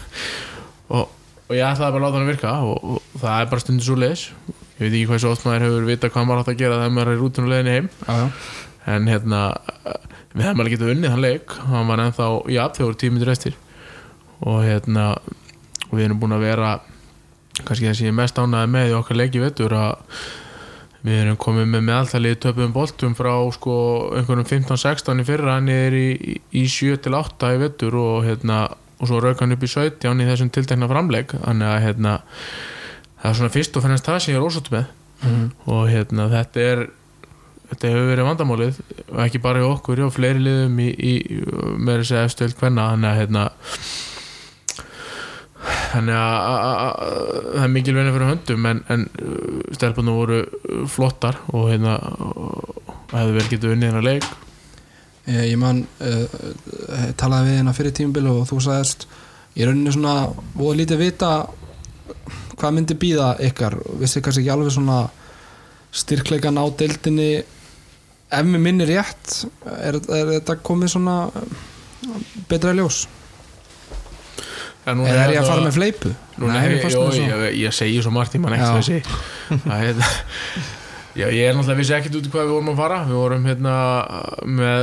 og, 0.94 1.10
og 1.48 1.56
ég 1.56 1.66
ætlaði 1.66 1.96
bara 1.96 1.98
að 1.98 2.06
láta 2.06 2.20
hann 2.20 2.28
að 2.28 2.30
virka 2.34 2.54
og, 2.68 2.94
og 2.94 3.18
það 3.18 3.40
er 3.40 3.50
bara 3.50 3.64
stundur 3.66 3.88
svo 3.88 3.98
leis 3.98 4.28
ég 4.76 4.84
veit 4.84 4.92
ekki 4.92 5.06
hvað 5.08 5.22
svo 5.22 5.32
oft 5.32 5.46
maður 5.46 5.66
hefur 5.66 5.86
vita 5.88 6.10
hvað 6.12 6.26
maður 6.28 6.42
átt 6.42 6.52
að 6.52 6.58
gera 6.60 6.80
þegar 6.80 6.96
maður 6.96 7.10
er 7.10 7.16
í 7.16 7.20
rútinu 7.22 7.50
leiðinni 7.52 7.76
heim. 7.76 7.86
Já, 8.04 8.18
en 8.92 9.08
hérna 9.10 9.42
við 10.34 10.44
hefum 10.44 10.60
alveg 10.62 10.74
getað 10.74 10.92
unnið 10.92 11.14
hann 11.14 11.24
leik. 11.24 11.54
Hann 11.70 11.88
var 11.90 12.02
ennþá 12.04 12.26
í 12.52 12.58
apþjóður 12.60 12.98
tímitur 13.00 13.32
eftir 13.32 13.56
og 14.44 14.64
hérna 14.64 15.14
við 15.92 16.08
erum 16.08 16.20
búin 16.20 16.36
að 16.36 16.46
vera 16.48 16.72
kannski 17.62 17.86
það 17.86 17.94
sem 17.98 18.08
ég 18.08 18.12
er 18.12 18.18
mest 18.18 18.40
ánæði 18.40 18.72
með 18.72 18.90
í 18.90 18.96
okkar 18.98 19.20
leiki 19.20 19.42
vettur 19.42 19.76
að 19.76 19.94
við 21.06 21.20
erum 21.22 21.38
komið 21.40 21.68
með 21.70 21.84
meðaltalið 21.86 22.36
töpum 22.42 22.74
boltum 22.74 23.14
frá 23.16 23.32
sko 23.54 23.76
einhverjum 24.18 24.48
15-16 24.50 25.22
í 25.22 25.26
fyrra. 25.28 25.54
Hann 25.60 25.70
er 25.70 25.94
í, 25.94 26.08
í, 26.18 26.34
í 26.50 26.64
7-8 26.66 27.52
í 27.54 27.60
vettur 27.62 27.96
og 28.00 28.26
hérna 28.26 28.64
og 28.96 29.10
svo 29.10 29.20
rauk 29.22 29.40
hann 29.44 29.54
upp 29.54 29.62
í 29.62 29.70
17 29.70 30.24
í 30.24 30.26
þessum 30.26 30.50
tiltekna 30.50 30.88
framleik. 30.90 31.36
Þannig 31.44 31.70
að 31.70 31.82
hérna 31.84 32.16
það 33.22 33.30
er 33.30 33.38
svona 33.38 33.54
fyrst 33.54 33.78
og 33.78 33.86
fennast 33.86 34.08
það 34.08 34.22
sem 34.24 34.34
ég 34.34 34.40
er 34.40 34.48
ósátt 34.48 34.72
með. 34.74 34.94
Mhm. 35.24 35.44
og 35.72 35.86
hérna 35.88 36.26
þetta 36.28 36.60
er 36.60 36.80
þetta 37.70 37.88
hefur 37.90 38.10
verið 38.10 38.26
vandamálið 38.28 38.80
ekki 39.24 39.40
bara 39.42 39.62
í 39.62 39.66
okkur, 39.66 40.02
já, 40.04 40.10
fleiri 40.12 40.42
liðum 40.44 40.76
í, 40.82 40.90
í 40.92 41.14
með 41.80 42.02
þess 42.02 42.12
að 42.12 42.26
efstöld 42.26 42.58
hvenna 42.60 42.90
þannig 42.92 43.10
að 43.10 43.20
hérna 43.22 43.44
þannig 45.66 46.14
að 46.14 46.34
að- 46.47 46.64
að- 46.66 46.97
að- 47.06 47.47
það 47.56 47.64
er 47.66 47.72
mikil 47.74 47.94
vinna 47.97 48.12
fyrir 48.14 48.30
höndum 48.30 48.66
en, 48.70 48.80
en 48.94 49.06
stelpunum 49.76 50.18
voru 50.20 50.40
flottar 50.93 51.38
og 51.52 51.68
hérna 51.72 51.94
hefðu 53.12 53.36
vel 53.38 53.47
getið 53.51 53.72
unnið 53.74 53.90
hennar 53.90 54.06
leik. 54.06 54.26
Ég, 55.26 55.43
ég 55.51 55.59
man 55.59 55.80
uh, 56.01 56.22
uh, 56.22 57.06
talaði 57.18 57.51
við 57.51 57.59
hérna 57.60 57.74
fyrir 57.74 57.94
tímbil 57.98 58.26
og 58.30 58.44
þú 58.51 58.60
sagðist 58.62 59.06
í 59.56 59.64
rauninni 59.66 59.94
svona 59.94 60.16
voða 60.55 60.78
lítið 60.82 61.01
vita 61.02 61.30
hvað 62.56 62.74
myndi 62.76 62.94
býða 63.01 63.32
ykkar. 63.48 63.78
Vissi 64.01 64.22
kannski 64.22 64.44
ekki 64.44 64.52
alveg 64.55 64.72
svona 64.76 65.01
styrkleikan 65.97 66.60
á 66.60 66.64
deildinni. 66.78 67.30
Ef 68.26 68.47
mér 68.47 68.62
minni 68.62 68.86
rétt 68.88 69.44
er, 69.80 69.98
er 69.98 70.30
þetta 70.36 70.59
komið 70.66 70.94
svona 70.97 71.18
uh, 71.30 71.44
betra 72.51 72.74
í 72.74 72.78
ljós 72.80 73.05
núna 74.94 75.10
eða 75.10 75.26
er 75.26 75.34
ég 75.34 75.42
að 75.42 75.50
fara 75.50 75.66
með 75.66 75.76
fleipu 75.80 76.14
Núna, 76.36 76.60
mér 76.60 76.74
ég, 76.76 76.88
jó, 76.92 77.04
ég, 77.16 77.60
ég 77.64 77.74
segi 77.74 78.02
svo 78.04 78.12
margt, 78.14 78.36
ég 78.36 78.42
man 78.44 78.54
ekki 78.54 78.66
Já. 78.66 78.74
þessi 78.76 78.98
er 79.90 80.74
Já, 81.16 81.30
ég 81.32 81.46
er 81.48 81.54
náttúrulega 81.56 81.80
vissi 81.80 81.94
ekkert 81.96 82.16
út 82.18 82.26
í 82.28 82.30
hvað 82.32 82.44
við 82.44 82.52
vorum 82.52 82.66
að 82.74 82.80
fara. 82.82 82.96
Við 83.08 83.16
vorum 83.16 83.46
hérna 83.48 83.74
með 84.44 84.82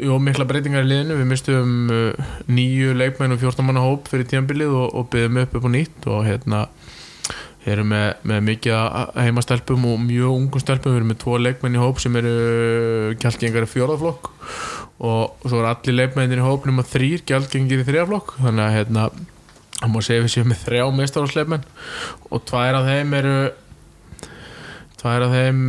Jó, 0.00 0.14
mikla 0.22 0.46
breytingar 0.48 0.86
í 0.86 0.88
liðinu. 0.88 1.18
Við 1.18 1.28
mistum 1.28 1.74
uh, 1.92 2.30
nýju 2.48 2.94
leikmenn 2.96 3.34
og 3.34 3.42
14 3.42 3.66
manna 3.66 3.82
hóp 3.84 4.08
fyrir 4.08 4.28
tíðanbilið 4.30 4.72
og, 4.78 4.86
og 4.96 5.10
byggðum 5.12 5.40
upp 5.42 5.56
upp 5.58 5.66
á 5.68 5.70
nýtt 5.74 6.08
og 6.08 6.22
hérna 6.24 6.62
Við 7.60 7.74
erum 7.74 7.90
með, 7.92 8.06
með 8.24 8.44
mikið 8.46 8.76
heimastelpum 9.20 9.82
og 9.90 9.98
mjög 10.06 10.36
ungum 10.36 10.62
stelpum. 10.62 10.94
Við 10.94 11.00
erum 11.02 11.10
með 11.12 11.18
tvo 11.24 11.40
leikmenn 11.40 11.76
í 11.76 11.82
hóp 11.82 12.00
sem 12.00 12.14
eru 12.20 12.36
gjaldgengar 13.20 13.66
í 13.66 13.72
fjórðaflokk 13.74 14.30
og 15.00 15.46
svo 15.48 15.62
er 15.62 15.70
allir 15.70 15.96
leikmennir 15.96 16.42
í 16.42 16.44
hóp 16.44 16.66
nema 16.68 16.84
þrýr 16.84 17.22
gjaldgengir 17.28 17.80
í 17.80 17.86
þrjaflokk 17.88 18.34
þannig 18.42 18.64
að 18.66 18.74
hérna 18.74 19.04
það 19.80 19.92
má 19.94 20.00
segja 20.04 20.24
við 20.26 20.32
séum 20.34 20.50
með 20.52 20.64
þrjá 20.66 20.82
meistarásleifmenn 20.98 21.68
og 22.28 22.42
tvær 22.50 22.76
af 22.76 22.88
þeim 22.88 23.14
eru 23.16 23.36
tvær 25.00 25.24
af 25.24 25.36
þeim 25.38 25.62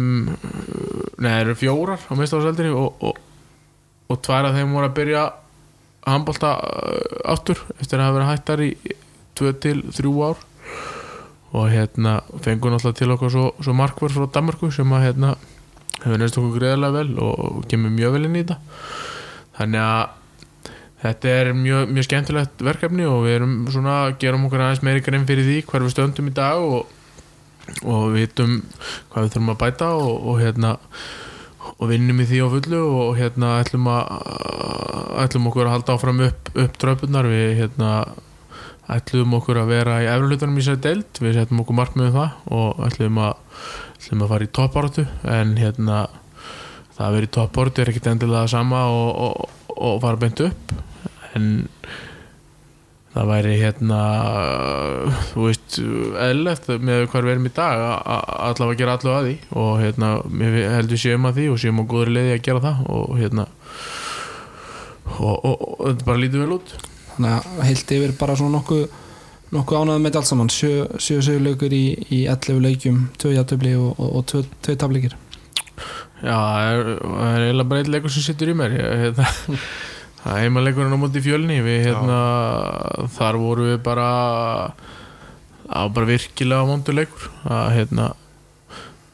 neða 1.24 1.38
eru 1.46 1.56
fjórar 1.62 2.04
á 2.04 2.12
meistarásleildinni 2.20 2.74
og, 2.76 3.06
og, 3.08 3.22
og 4.12 4.20
tvær 4.28 4.50
af 4.50 4.58
þeim 4.58 4.76
voru 4.76 4.90
að 4.90 4.98
byrja 5.00 5.26
handbólta 6.12 6.54
aftur 7.32 7.62
eftir 7.78 8.02
að 8.02 8.08
hafa 8.10 8.18
verið 8.18 8.32
hættar 8.34 8.66
í 8.66 8.72
2-3 9.40 10.16
ár 10.28 10.44
og 11.52 11.68
hérna 11.72 12.22
fengur 12.44 12.72
náttúrulega 12.72 13.00
til 13.00 13.12
okkur 13.16 13.32
svo, 13.34 13.46
svo 13.60 13.74
markvör 13.76 14.14
frá 14.16 14.28
Danmarku 14.32 14.72
sem 14.72 14.94
að 14.96 15.06
hérna 15.08 15.34
hefur 16.02 16.22
neist 16.22 16.40
okkur 16.40 16.58
greiðarlega 16.60 16.96
vel 16.96 17.20
og 17.20 17.66
kemur 17.70 17.94
mjög 17.94 18.16
vel 18.16 18.28
inn 18.28 18.38
í 18.40 18.44
þetta. 18.44 18.58
Þannig 19.60 19.84
að 19.86 20.18
þetta 21.02 21.34
er 21.42 21.52
mjög, 21.58 21.92
mjög 21.92 22.08
skemmtilegt 22.08 22.64
verkefni 22.66 23.08
og 23.10 23.26
við 23.26 23.38
erum 23.40 23.58
svona, 23.74 23.98
gerum 24.22 24.48
okkur 24.48 24.64
aðeins 24.64 24.84
meiri 24.86 25.04
grein 25.06 25.28
fyrir 25.30 25.48
því 25.48 25.58
hver 25.68 25.86
við 25.86 25.96
stöndum 25.96 26.32
í 26.32 26.36
dag 26.38 26.62
og, 26.62 26.88
og 27.84 28.08
vitum 28.16 28.62
hvað 29.12 29.28
við 29.28 29.36
þurfum 29.36 29.54
að 29.54 29.62
bæta 29.66 29.92
og, 29.98 30.16
og 30.32 30.42
hérna 30.42 30.76
og 31.82 31.90
vinnum 31.90 32.22
í 32.22 32.28
því 32.30 32.42
á 32.46 32.48
fullu 32.54 32.82
og 33.04 33.16
hérna 33.18 33.56
ætlum 33.62 33.88
að 33.92 34.12
ætlum 35.26 35.48
okkur 35.50 35.68
að 35.68 35.76
halda 35.76 35.96
áfram 35.98 36.22
upp, 36.28 36.52
upp 36.54 36.78
tröpunar 36.82 37.30
við 37.30 37.56
hérna 37.60 37.92
ætlum 38.92 39.38
okkur 39.38 39.62
að 39.62 39.72
vera 39.72 40.00
í 40.04 40.10
efruleitunum 40.12 40.60
í 40.60 40.66
sér 40.66 40.80
deild, 40.84 41.22
við 41.24 41.38
setjum 41.38 41.64
okkur 41.64 41.78
markmiðum 41.80 42.18
það 42.18 42.54
og 42.58 42.84
ætlum 42.88 43.20
að, 43.24 43.64
ætlum 44.02 44.26
að 44.26 44.34
fara 44.34 44.48
í 44.48 44.52
toppáratu 44.58 45.08
en 45.38 45.56
hérna 45.60 46.04
það 46.98 47.08
að 47.08 47.18
vera 47.18 47.28
í 47.28 47.34
toppáratu 47.38 47.84
er 47.84 47.92
ekkit 47.92 48.12
endilega 48.12 48.52
sama 48.52 48.86
og, 48.92 49.12
og, 49.26 49.76
og 49.78 50.00
fara 50.04 50.22
beint 50.22 50.44
upp. 50.46 50.74
En 51.38 51.48
það 53.12 53.32
væri 53.32 53.56
hérna 53.60 54.02
þú 55.32 55.48
veist, 55.48 55.80
eðlilegt 55.80 56.70
með 56.84 57.08
hvar 57.12 57.28
við 57.28 57.36
erum 57.36 57.50
í 57.50 57.56
dag 57.56 57.82
allavega 58.12 58.80
gera 58.84 59.00
allavega 59.00 59.18
að 59.22 59.28
því. 59.30 59.36
Og 59.64 59.74
hérna, 59.82 60.14
við 60.44 60.62
heldur 60.76 61.04
séum 61.06 61.28
að 61.28 61.40
því 61.40 61.50
og 61.54 61.60
séum 61.64 61.84
á 61.84 61.90
góður 61.96 62.16
leiði 62.18 62.38
að 62.38 62.46
gera 62.48 62.66
það. 62.68 62.86
Og 62.96 63.20
hérna 63.20 63.48
og, 65.12 65.36
og 65.44 65.86
þetta 65.86 66.08
bara 66.08 66.22
lítið 66.22 66.46
vel 66.46 66.58
út 66.60 66.76
þannig 67.22 67.48
að 67.62 67.66
heilt 67.68 67.94
yfir 67.98 68.14
bara 68.20 68.36
svona 68.40 68.58
nokkuð 68.58 68.86
nokkuð 69.52 69.82
ánægð 69.82 70.04
með 70.06 70.18
allt 70.20 70.30
saman. 70.30 70.52
Sjö, 70.52 70.72
sjö 71.02 71.20
sigurleikur 71.26 71.74
í, 71.76 71.86
í 72.10 72.24
11 72.32 72.62
leikjum 72.64 73.02
tvö 73.20 73.36
játtöfli 73.36 73.76
og, 73.78 73.92
og, 73.98 74.16
og 74.20 74.26
tvö, 74.32 74.44
tvö 74.64 74.78
tablikir 74.80 75.18
Já, 76.22 76.38
það 76.38 76.72
er, 76.72 76.90
er 77.26 77.46
eiginlega 77.48 77.70
bara 77.72 77.82
einn 77.82 77.94
leikur 77.96 78.14
sem 78.14 78.26
sittur 78.26 78.52
í 78.52 78.56
mér. 78.58 78.76
Hérna, 78.78 79.28
það 80.22 80.36
er 80.36 80.44
heimaleikurinn 80.46 80.94
á 80.94 81.02
móti 81.02 81.24
fjölni. 81.26 81.58
Við 81.66 81.88
hérna, 81.88 82.20
þar 83.16 83.40
voru 83.42 83.70
við 83.72 83.80
bara 83.86 84.10
það 85.66 85.88
var 85.88 85.96
bara 85.98 86.12
virkilega 86.12 86.68
vondur 86.70 87.00
leikur. 87.00 87.32
Það 87.46 87.72
hérna 87.80 88.12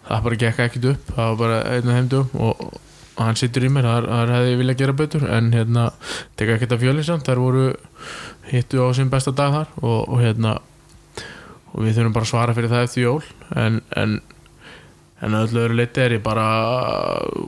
það 0.07 0.27
bara 0.27 0.41
gekk 0.43 0.59
ekkert 0.65 0.91
upp, 0.93 1.15
það 1.15 1.31
var 1.31 1.39
bara 1.41 1.61
einn 1.71 1.89
af 1.89 1.97
heimdum 1.97 2.37
og, 2.43 2.67
og 3.17 3.25
hann 3.25 3.39
sittur 3.39 3.65
í 3.65 3.73
mér 3.73 3.87
þar 3.89 4.31
hefði 4.35 4.53
ég 4.53 4.61
viljað 4.61 4.79
gera 4.81 4.97
betur 5.01 5.27
en 5.33 5.51
hérna, 5.55 5.89
teka 6.37 6.55
ekkert 6.55 6.77
af 6.77 6.83
fjölni 6.83 7.05
samt 7.05 7.25
þar 7.27 7.41
voru 7.41 7.67
hittu 8.51 8.81
á 8.85 8.87
sinn 8.95 9.11
besta 9.13 9.33
dag 9.35 9.53
þar 9.55 9.75
og, 9.81 9.99
og 10.05 10.21
hérna 10.21 10.57
og 11.73 11.83
við 11.83 11.97
þurfum 11.97 12.15
bara 12.15 12.27
að 12.27 12.31
svara 12.31 12.57
fyrir 12.57 12.73
það 12.73 12.87
eftir 12.87 13.07
jól 13.07 13.23
en, 13.57 13.81
en 13.97 14.19
en 15.25 15.33
öllu 15.33 15.63
öðru 15.63 15.79
leiti 15.79 16.03
er 16.03 16.17
ég 16.17 16.23
bara 16.25 16.45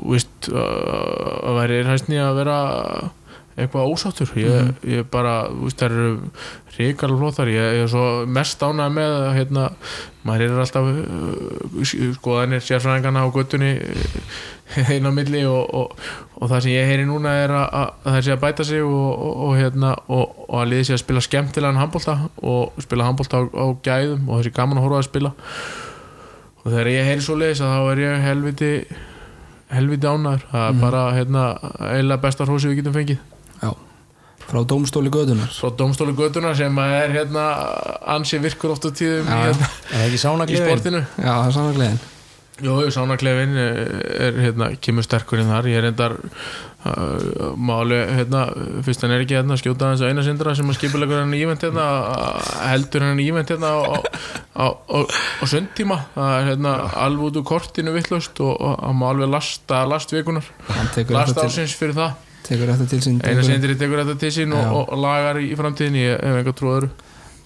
víst 0.10 0.50
að 0.50 1.58
væri 1.60 1.84
hæstni 1.86 2.18
að 2.22 2.40
vera 2.42 2.60
eitthvað 3.64 3.92
ósáttur. 3.94 4.32
Ég, 4.40 4.70
ég 4.88 5.08
bara, 5.12 5.42
það 5.76 5.86
eru 5.90 6.12
ríkala 6.80 7.18
flóþar, 7.20 7.50
ég, 7.52 7.66
ég 7.76 7.84
er 7.84 7.92
svo 7.92 8.06
mest 8.30 8.62
ánægð 8.64 8.94
með 8.96 9.16
að 9.18 9.34
hérna, 9.36 9.66
maður 10.28 10.46
er 10.46 10.62
alltaf 10.64 10.88
uh, 10.94 12.14
skoðanir 12.16 12.64
sérfræðingana 12.64 13.26
á 13.26 13.28
göttunni 13.36 13.74
einn 14.86 15.08
á 15.10 15.12
milli 15.12 15.44
og, 15.50 15.74
og, 15.76 16.00
og 16.40 16.52
það 16.52 16.64
sem 16.66 16.76
ég 16.76 16.88
heyri 16.88 17.08
núna 17.10 17.36
er 17.42 17.56
að, 17.58 17.68
að 17.82 18.14
það 18.14 18.24
sé 18.28 18.34
að 18.36 18.42
bæta 18.46 18.68
sig 18.70 18.86
og, 18.86 19.28
og 19.50 19.54
hérna, 19.60 19.92
og 20.08 20.56
að 20.62 20.72
liði 20.72 20.88
sé 20.88 20.96
að 20.96 21.04
spila 21.04 21.26
skemmtilegan 21.26 21.82
handbólta 21.82 22.18
og 22.40 22.82
spila 22.86 23.10
handbólta 23.10 23.44
á, 23.44 23.44
á 23.44 23.66
gæðum 23.90 24.30
og 24.30 24.40
þessi 24.40 24.56
gaman 24.56 24.80
að 24.80 24.88
horfa 24.88 25.04
að 25.04 25.10
spila. 25.10 25.34
Og 26.64 26.72
þegar 26.72 26.92
ég 26.94 27.08
heyri 27.10 27.26
svo 27.26 27.40
leiðis 27.40 27.64
að 27.64 27.76
þá 27.76 27.92
er 27.92 28.04
ég 28.06 28.28
helviti 28.30 28.74
helviti 29.70 30.08
ánæður 30.10 30.48
það 30.50 30.64
er 30.66 30.80
bara 30.82 31.04
hérna 31.14 31.44
eiginlega 31.92 32.24
besta 32.24 32.48
hrósi 32.48 32.72
við 32.72 32.82
getum 32.82 32.96
fengið 32.96 33.20
Já, 33.62 33.72
frá 34.50 34.62
dómstóli 34.74 35.12
gödunar 35.14 35.50
frá 35.54 35.70
domstóli 35.78 36.16
göttuna 36.18 36.54
sem 36.58 36.80
að 36.82 36.94
er 37.04 37.18
hérna 37.18 37.48
ansi 38.16 38.40
virkur 38.42 38.76
oft 38.76 38.88
á 38.88 38.92
tíðum 38.92 39.28
í, 39.28 39.34
Já, 39.34 39.44
hérna, 39.50 39.74
Er 39.90 39.98
það 39.98 40.08
ekki 40.08 40.18
í 40.20 40.24
sánagleðin? 40.24 40.72
sportinu. 40.72 41.04
Já, 41.18 41.34
það 41.34 41.50
er 41.50 41.58
saman 41.60 41.78
gleðin 41.78 42.00
Jú, 42.60 42.74
sánaklefin 42.92 43.54
er 43.56 44.36
hérna, 44.44 44.74
kemur 44.84 45.06
sterkur 45.06 45.40
inn 45.40 45.48
þar. 45.48 45.68
Ég 45.72 45.80
er 45.80 45.88
endar 45.94 46.16
uh, 46.20 47.54
máli, 47.56 47.96
hérna, 48.18 48.42
fyrst 48.84 49.06
hann 49.06 49.14
er 49.16 49.24
ekki 49.24 49.38
hérna 49.38 49.56
skjóta 49.60 49.88
hans 49.94 50.04
eina 50.04 50.26
sindra 50.26 50.52
sem 50.58 50.68
að 50.68 50.76
skipulegur 50.80 51.22
hann 51.22 51.36
ívent 51.38 51.64
hérna, 51.64 51.86
heldur 52.68 53.06
hann 53.08 53.22
ívent 53.24 53.54
hérna 53.54 53.72
á, 53.80 54.04
á, 54.60 54.66
á, 54.76 54.98
á 55.40 55.44
sundtíma. 55.48 56.02
Það 56.18 56.34
er 56.36 56.50
hérna 56.52 56.74
alveg 57.06 57.30
út 57.30 57.40
úr 57.40 57.48
kortinu 57.48 57.96
vittlust 57.96 58.44
og, 58.44 58.52
og 58.60 58.76
hann 58.84 59.00
má 59.00 59.08
alveg 59.14 59.32
lasta 59.32 59.86
last 59.88 60.12
vikunar, 60.12 60.52
Hann 60.68 60.92
tekur 60.96 61.16
last 61.16 61.32
þetta 61.32 61.48
til, 61.48 61.54
ásins 61.56 61.78
fyrir 61.80 61.96
það 62.02 62.26
tekur 62.50 62.72
þetta 62.74 62.90
til 62.92 63.02
sín 63.06 63.20
eina 63.22 63.40
tekur- 63.40 63.50
sindri 63.52 63.78
tekur 63.80 64.04
þetta 64.04 64.18
til 64.24 64.32
sín 64.36 64.56
og, 64.58 64.70
og, 64.82 64.94
lagar 65.00 65.40
í 65.42 65.52
framtíðin 65.60 66.00
ég 66.02 66.16
hef 66.18 66.42
enga 66.42 66.56
trúður 66.58 66.90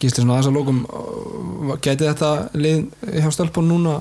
Gísli 0.02 0.24
svona 0.24 0.38
aðeins 0.38 0.50
að 0.50 0.58
lókum 0.58 0.80
uh, 0.90 1.76
gæti 1.84 2.08
þetta 2.10 2.32
lið 2.60 2.80
hjá 3.24 3.30
stelpun 3.36 3.70
núna 3.72 4.00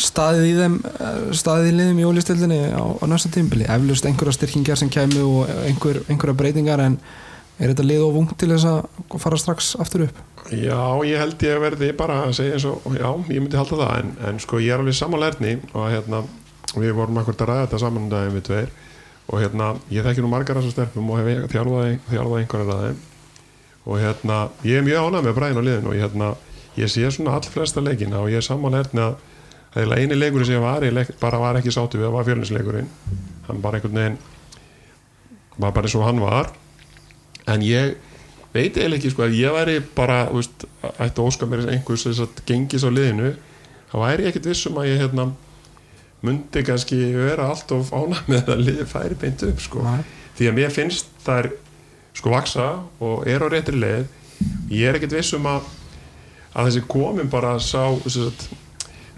staðið 0.00 0.46
í 0.48 0.52
þeim 0.56 0.76
uh, 0.80 1.18
staðið 1.36 1.72
í 1.72 1.74
liðum 1.76 2.00
í 2.00 2.06
ólistildinni 2.08 2.60
á, 2.72 2.84
á 2.88 3.04
næsta 3.10 3.32
tímbili 3.34 3.66
eflust 3.68 4.06
einhverja 4.08 4.38
styrkingar 4.38 4.80
sem 4.80 4.92
kæmu 4.92 5.26
og 5.26 5.50
einhver, 5.66 6.00
einhverja 6.08 6.38
breytingar 6.40 6.84
en 6.86 6.96
er 7.60 7.74
þetta 7.74 7.84
lið 7.84 8.04
of 8.06 8.18
ung 8.22 8.30
til 8.40 8.48
þess 8.54 8.68
að 8.70 9.18
fara 9.20 9.38
strax 9.40 9.74
aftur 9.82 10.06
upp? 10.06 10.20
Já, 10.56 10.80
ég 11.04 11.20
held 11.20 11.42
ég 11.44 11.58
verði 11.62 11.90
bara 11.98 12.22
að 12.24 12.38
segja 12.38 12.56
eins 12.56 12.64
og, 12.70 12.86
já, 12.96 13.10
ég 13.28 13.42
myndi 13.42 13.58
halda 13.60 13.80
það 13.82 13.98
en, 13.98 14.14
en 14.30 14.40
sko 14.42 14.60
ég 14.64 14.72
er 14.72 14.80
alveg 14.80 14.96
samanlærni 14.96 15.58
og 15.74 15.84
hérna, 15.92 16.22
við 16.72 16.94
vorum 16.96 17.20
akkur 17.20 17.36
að 17.36 17.50
ræða 17.50 17.66
þetta 17.66 17.82
saman 17.84 18.06
um 18.06 18.14
daginn 18.14 18.38
við 18.38 18.46
tveir 18.48 18.72
og 19.30 19.38
hérna, 19.38 19.72
ég 19.94 20.04
þekki 20.04 20.24
nú 20.24 20.30
margar 20.30 20.58
þessar 20.58 20.74
stelpum 20.74 21.10
og 21.14 21.20
hef 21.20 21.50
þjálfað, 21.52 21.90
þjálfað 22.10 22.40
einhverjar 22.40 22.72
að 22.74 22.84
þeim. 22.84 23.02
Og 23.86 24.00
hérna, 24.02 24.38
ég 24.66 24.80
er 24.80 24.86
mjög 24.86 25.06
ánægð 25.06 25.26
með 25.28 25.36
bræðin 25.38 25.60
á 25.62 25.66
liðinu 25.68 25.92
og 25.92 25.98
hérna, 26.00 26.30
ég 26.76 26.90
sé 26.90 27.10
svona 27.14 27.36
all 27.38 27.50
flesta 27.50 27.82
leikina 27.84 28.20
og 28.20 28.30
ég 28.32 28.42
er 28.42 28.46
samanlærni 28.46 29.04
að 29.04 29.16
það 29.70 29.84
er 29.84 30.02
eini 30.02 30.18
leikurinn 30.18 30.48
sem 30.48 30.58
ég 30.58 30.64
var 30.64 30.84
í 30.86 30.90
bara 31.20 31.40
var 31.40 31.58
ekki 31.60 31.72
sátu 31.74 31.98
við, 31.98 32.08
það 32.08 32.16
var 32.16 32.26
fjölninsleikurinn 32.26 32.88
hann 33.46 33.60
bara 33.62 33.78
einhvern 33.78 33.98
veginn 34.00 34.18
var 35.60 35.74
bara 35.76 35.86
eins 35.86 35.96
og 35.98 36.06
hann 36.06 36.22
var. 36.22 36.50
En 37.50 37.62
ég 37.64 37.94
veit 38.54 38.74
eiginlega 38.74 38.98
ekki 38.98 39.12
sko 39.12 39.26
að 39.26 39.36
ég 39.38 39.54
væri 39.54 39.76
bara 39.94 40.24
þú 40.30 40.40
veist, 40.40 40.66
ætti 40.90 41.22
að 41.22 41.28
óska 41.28 41.48
mér 41.50 41.68
einhvers 41.70 42.06
þess 42.08 42.24
að 42.24 42.42
gengis 42.48 42.86
á 42.86 42.90
liðinu 42.90 43.32
þá 43.92 43.96
væri 44.02 44.26
ég 44.26 44.32
ekkert 44.32 44.50
vissum 44.50 44.78
að 44.80 44.90
ég 44.90 45.04
hérna 45.04 45.30
myndi 46.26 46.62
kannski 46.66 46.98
vera 47.16 47.48
allt 47.50 47.72
of 47.76 47.92
ánæg 47.96 48.28
með 48.30 48.54
að 48.54 48.64
liði 48.66 48.86
færi 48.88 49.18
beint 49.20 49.44
upp 49.46 49.60
sko. 49.64 49.84
Því 50.38 50.48
að 50.50 50.56
mér 50.58 50.72
finnst 50.74 51.12
þær 51.24 51.50
sko 52.16 52.32
vaksa 52.34 52.70
og 53.00 53.28
er 53.28 53.44
á 53.44 53.48
réttri 53.52 53.78
leið. 53.78 54.08
Ég 54.72 54.88
er 54.88 54.98
ekkert 54.98 55.18
vissum 55.18 55.48
að 55.48 55.68
að 56.50 56.66
þessi 56.66 56.86
komin 56.90 57.30
bara 57.30 57.54
sá 57.62 57.84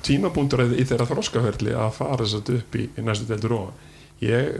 tímabúndur 0.04 0.66
í 0.74 0.84
þeirra 0.84 1.06
þroskaferli 1.08 1.76
að 1.78 1.94
fara 1.96 2.24
þess 2.24 2.40
að 2.40 2.56
upp 2.58 2.76
í, 2.76 2.88
í 2.98 3.04
næstu 3.06 3.28
deildur 3.28 3.54
og 3.56 4.22
ég 4.24 4.58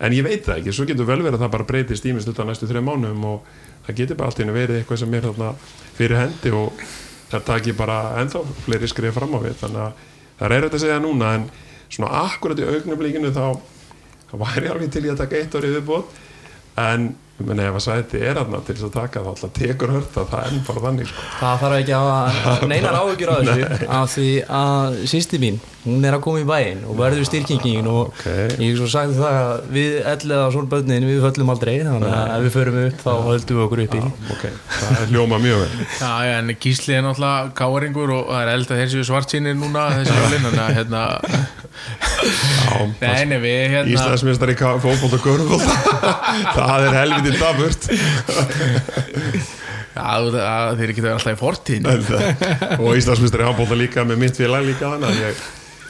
en 0.00 0.16
ég 0.16 0.24
veit 0.24 0.44
það 0.46 0.60
ekki, 0.60 0.74
svo 0.74 0.86
getur 0.88 1.08
vel 1.08 1.20
verið 1.20 1.38
að 1.38 1.44
það 1.44 1.54
bara 1.54 1.68
breytist 1.68 2.08
ímest 2.08 2.30
utan 2.32 2.50
næstu 2.50 2.68
þreja 2.68 2.84
mánuðum 2.84 3.26
og 3.30 3.48
það 3.86 3.98
getur 4.00 4.18
bara 4.18 4.32
allt 4.32 4.40
í 4.40 4.46
einu 4.46 4.56
verið 4.56 4.80
eitthvað 4.80 5.02
sem 5.02 5.16
er 5.16 5.26
þarna 5.28 5.50
fyrir 5.98 6.20
hendi 6.20 6.52
og 6.56 6.84
það 7.30 7.44
taki 7.50 7.74
bara 7.78 7.98
ennþá 8.20 8.42
fleiri 8.64 8.90
skrif 8.90 9.16
fram 9.16 9.36
á 9.36 9.40
við. 9.44 9.56
Þannig 9.60 9.82
að 9.84 10.06
það 10.40 10.56
er 10.56 10.66
þetta 10.66 10.80
að 10.80 10.84
segja 10.86 11.00
núna 11.04 11.32
en 11.38 11.48
svona 11.90 12.24
akkurat 12.24 12.60
í 12.60 12.68
augnablikinu 12.68 13.32
þá, 13.34 13.44
þá 14.30 14.34
væri 14.44 14.66
ég 14.66 14.74
alveg 14.74 14.94
til 14.94 15.04
í 15.06 15.12
að 15.12 15.20
taka 15.24 15.40
eitt 15.40 15.58
árið 15.58 15.76
viðbót 15.78 16.20
en 16.80 17.10
menn 17.40 17.60
ef 17.62 17.76
að 17.78 17.84
sæti 17.84 18.20
er 18.20 18.38
aðna 18.40 18.60
til 18.64 18.74
þess 18.76 18.86
að 18.90 18.96
taka 18.98 19.22
þá 19.24 19.28
alltaf 19.32 19.52
tekur 19.56 19.92
hörta 19.94 20.24
það 20.28 20.46
er 20.46 20.56
bara 20.66 20.82
þannig 20.86 21.08
sko. 21.08 21.22
Það 21.40 21.62
þarf 21.62 21.76
ekki 21.78 21.94
að 21.96 22.08
hafa 22.10 22.68
neinar 22.72 22.98
áhugjur 23.00 23.32
á 23.32 23.36
þessu 23.40 23.88
af 23.96 24.14
því 24.14 24.28
að 24.60 24.98
sýsti 25.12 25.40
mín 25.42 25.60
hún 25.84 26.04
er 26.04 26.12
að 26.16 26.22
koma 26.26 26.40
í 26.42 26.46
bæinn 26.48 26.82
og 26.90 26.98
verður 26.98 27.24
styrkingin 27.28 27.86
og 27.88 28.10
Ok. 28.10 28.24
ég 28.60 28.66
hef 28.66 28.76
svo 28.80 28.88
sagt 28.92 29.14
það 29.16 29.38
að 29.40 29.68
við 29.76 29.94
ellega 30.12 30.50
svona 30.52 30.70
börnin 30.74 31.06
við 31.08 31.22
höllum 31.24 31.52
aldrei 31.54 31.74
þannig 31.86 32.10
að 32.10 32.32
ef 32.34 32.42
við 32.46 32.52
förum 32.56 32.78
upp 32.84 33.04
þá 33.06 33.12
höldum 33.28 33.60
við 33.60 33.64
okkur 33.66 33.82
upp 33.86 33.94
í. 33.96 34.02
Ok, 34.34 34.44
það 34.76 35.00
er 35.00 35.12
hljóma 35.14 35.38
mjög 35.40 35.62
vel. 35.62 35.86
Já, 36.00 36.12
já, 36.28 36.34
en 36.42 36.52
Gísli 36.60 36.96
er 36.98 37.06
náttúrulega 37.06 37.52
káringur 37.60 38.12
og 38.18 38.28
það 38.28 38.42
er 38.44 38.52
eld 38.58 38.74
að 38.74 38.82
þessi 38.84 39.06
svart 39.08 39.32
sínir 39.32 39.56
núna 39.56 39.86
þessi 39.96 40.18
jólin, 40.20 40.44
þannig 40.48 40.64
að 40.66 40.76
hérna. 40.80 41.04
Já, 42.60 42.76
Nei, 43.00 43.38
við 43.40 43.60
hérna 43.72 43.94
Íslandsmeistar 43.94 44.50
í 44.52 44.56
fótbolt 44.60 45.14
og 45.16 45.22
körfbolt 45.24 45.64
það 46.58 46.84
er 46.90 46.96
helviti 46.98 47.32
daburt 47.40 47.88
Já, 49.90 50.10
þeir 50.78 50.92
ekki 50.92 51.04
alltaf 51.10 51.32
í 51.32 51.38
fortíðin 51.40 51.88
og 51.88 52.92
Íslandsmeistar 52.98 53.42
í 53.42 53.48
handbólta 53.48 53.78
líka 53.80 54.04
með 54.06 54.20
mitt 54.26 54.38
félag 54.38 54.68
líka 54.68 54.92
þannig 54.92 55.08
að 55.10 55.22
ég, 55.24 55.40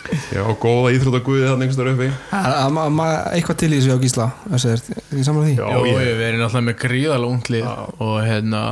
ég 0.08 0.40
á 0.40 0.52
góða 0.62 0.92
íþróttaguði 0.96 1.48
þannig 1.50 1.72
uppi. 1.94 2.08
Er 2.40 2.70
ma- 2.76 2.88
ma- 2.88 3.24
eitthvað 3.34 3.58
til 3.62 3.70
í 3.72 3.78
þessu 3.80 3.96
á 3.96 4.02
Gísla 4.04 4.26
er 4.72 4.84
ekki 5.00 5.24
saman 5.26 5.44
því? 5.48 5.54
Já, 5.58 5.66
Jó, 5.74 5.82
ég- 5.86 6.16
við 6.20 6.24
erum 6.28 6.40
náttúrulega 6.44 6.68
með 6.70 6.78
gríðalega 6.84 7.34
unglið 7.34 7.66
og, 8.00 8.14
hérna, 8.24 8.62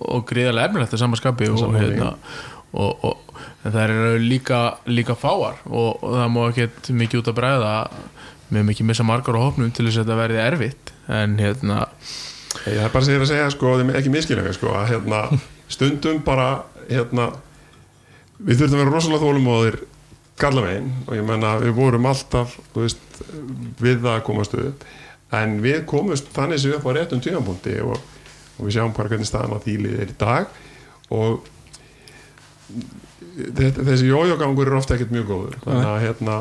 og 0.00 0.26
gríðalega 0.28 0.68
efnilegt 0.70 0.92
að 0.96 1.02
samanskapi 1.04 1.48
og, 1.52 1.58
því. 1.64 1.80
hérna, 1.80 2.10
og, 2.76 3.04
og 3.04 3.42
en 3.64 3.72
það 3.72 3.82
eru 3.86 4.18
líka, 4.22 4.60
líka 4.86 5.16
fáar 5.18 5.58
og, 5.66 6.02
og 6.04 6.14
það 6.20 6.30
má 6.36 6.40
ekki 6.52 6.96
mikið 7.00 7.22
út 7.22 7.32
að 7.32 7.38
bræða 7.40 7.72
við 8.46 8.60
höfum 8.60 8.70
ekki 8.76 8.86
missa 8.86 9.02
margar 9.06 9.34
á 9.34 9.42
hópnum 9.42 9.72
til 9.74 9.88
þess 9.88 9.98
að 9.98 10.04
þetta 10.06 10.20
verði 10.20 10.42
erfitt 10.44 10.92
en 11.10 11.34
hérna 11.40 11.80
ég 12.70 12.78
er 12.84 12.92
bara 12.94 13.04
segja 13.04 13.18
að 13.24 13.30
segja 13.32 13.50
sko, 13.50 13.72
ekki 13.98 14.12
miskilninga 14.14 14.52
sko, 14.54 14.70
að 14.76 14.92
hérna, 14.92 15.24
stundum 15.72 16.20
bara 16.26 16.62
hérna, 16.86 17.32
við 18.38 18.60
þurfum 18.62 18.78
að 18.78 18.82
vera 18.84 18.94
rosalega 18.94 19.24
þólumóðir 19.26 19.76
kalla 19.80 19.95
megin 20.36 20.92
og 21.06 21.16
ég 21.16 21.24
menna 21.24 21.56
við 21.62 21.74
vorum 21.76 22.06
alltaf 22.06 22.58
veist, 22.74 23.00
við 23.80 24.02
það 24.02 24.12
að 24.14 24.24
komast 24.26 24.54
upp. 24.54 24.84
En 25.32 25.60
við 25.62 25.84
komumst 25.88 26.28
þannig 26.34 26.60
sem 26.60 26.70
við 26.70 26.78
upp 26.78 26.86
á 26.86 26.96
réttum 26.96 27.22
tíðanbúndi 27.24 27.80
og, 27.82 27.96
og 28.58 28.66
við 28.66 28.76
sjáum 28.76 28.94
bara 28.94 29.08
hvernig 29.08 29.26
staðan 29.26 29.56
á 29.56 29.64
þýlið 29.64 30.02
er 30.02 30.12
í 30.12 30.18
dag. 30.20 30.60
Og 31.16 31.40
þetta, 33.56 33.86
þessi 33.88 34.10
jójógangur 34.10 34.70
er 34.70 34.78
ofta 34.78 34.94
ekkert 34.96 35.16
mjög 35.16 35.26
góður. 35.32 35.58
Þannig 35.64 35.90
að 35.90 35.98
hérna, 36.04 36.36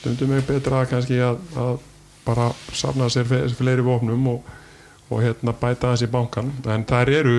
stundum 0.00 0.34
er 0.34 0.48
betra 0.48 0.82
kannski 0.90 1.20
að, 1.22 1.38
að 1.60 1.86
bara 2.26 2.50
safna 2.76 3.08
sér 3.12 3.28
fleiri 3.56 3.84
vopnum 3.84 4.26
og, 4.34 4.50
og 5.10 5.22
hérna 5.24 5.54
bæta 5.56 5.94
þessi 5.94 6.10
bankan 6.12 6.52
en 6.70 6.84
þær 6.88 7.12
eru 7.20 7.38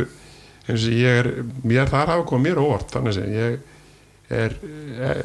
eins 0.70 0.86
og 0.88 0.96
ég 0.96 1.22
er, 1.22 1.30
mér 1.66 1.90
þar 1.90 2.16
hafa 2.16 2.26
komið 2.30 2.52
mér 2.52 2.64
óvart. 2.64 2.90
Þannig 2.94 3.22
að 3.22 3.36
ég 3.36 3.62
er, 4.32 4.58
er 5.12 5.24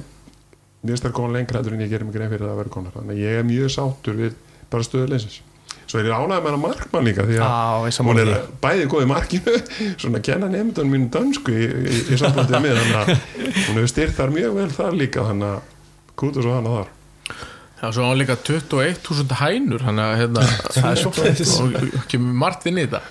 mér 0.83 0.95
finnst 0.95 1.07
þær 1.07 1.17
koma 1.17 1.35
lengra 1.35 1.63
en 1.65 1.85
ég 1.85 1.93
gerir 1.93 2.07
mig 2.07 2.17
grein 2.17 2.33
fyrir 2.33 2.47
það 2.47 2.55
að 2.55 2.63
vera 2.63 2.75
konar 2.77 2.97
þannig 2.97 3.17
að 3.17 3.23
ég 3.25 3.39
er 3.41 3.47
mjög 3.47 3.75
sáttur 3.77 4.19
við 4.21 4.41
bara 4.73 4.87
stöðuleysins 4.87 5.41
svo 5.87 6.01
er 6.01 6.09
ég 6.09 6.17
ánægð 6.17 6.43
með 6.43 6.51
hana 6.51 6.63
markmann 6.63 7.07
líka 7.07 7.27
því 7.27 7.39
að 7.39 7.87
ég 7.87 7.99
hún 8.03 8.21
er 8.21 8.31
því. 8.33 8.41
bæði 8.65 8.89
góð 8.91 9.05
í 9.05 9.09
markinu 9.13 9.55
svona 10.03 10.21
að 10.21 10.27
kenna 10.29 10.51
nefndunum 10.51 10.95
mínu 10.97 11.11
dansku 11.15 11.55
í, 11.55 11.67
í, 11.67 12.01
í 12.11 12.19
sambandið 12.21 12.65
með 12.65 12.81
þannig 12.81 12.99
að 13.01 13.13
hún 13.69 13.79
hefur 13.79 13.93
styrt 13.93 14.19
þar 14.19 14.35
mjög 14.35 14.59
vel 14.59 14.69
þar 14.75 14.99
líka 14.99 15.27
þannig 15.29 15.55
að 15.55 15.75
kútur 16.19 16.47
svo 16.47 16.57
hana 16.57 16.75
þar 16.81 16.96
Já, 17.77 17.91
svo 17.93 18.07
á 18.07 18.09
hann 18.09 18.17
líka 18.17 18.35
21.000 18.41 19.37
hænur 19.37 19.83
hann 19.85 19.99
að 20.01 20.15
hérna 20.23 20.45
það 20.73 20.87
er 20.89 21.01
svo 21.01 21.11
og 21.67 22.07
kemur 22.09 22.39
margt 22.41 22.65
inn 22.71 22.81
í 22.81 22.87
þetta. 22.87 23.03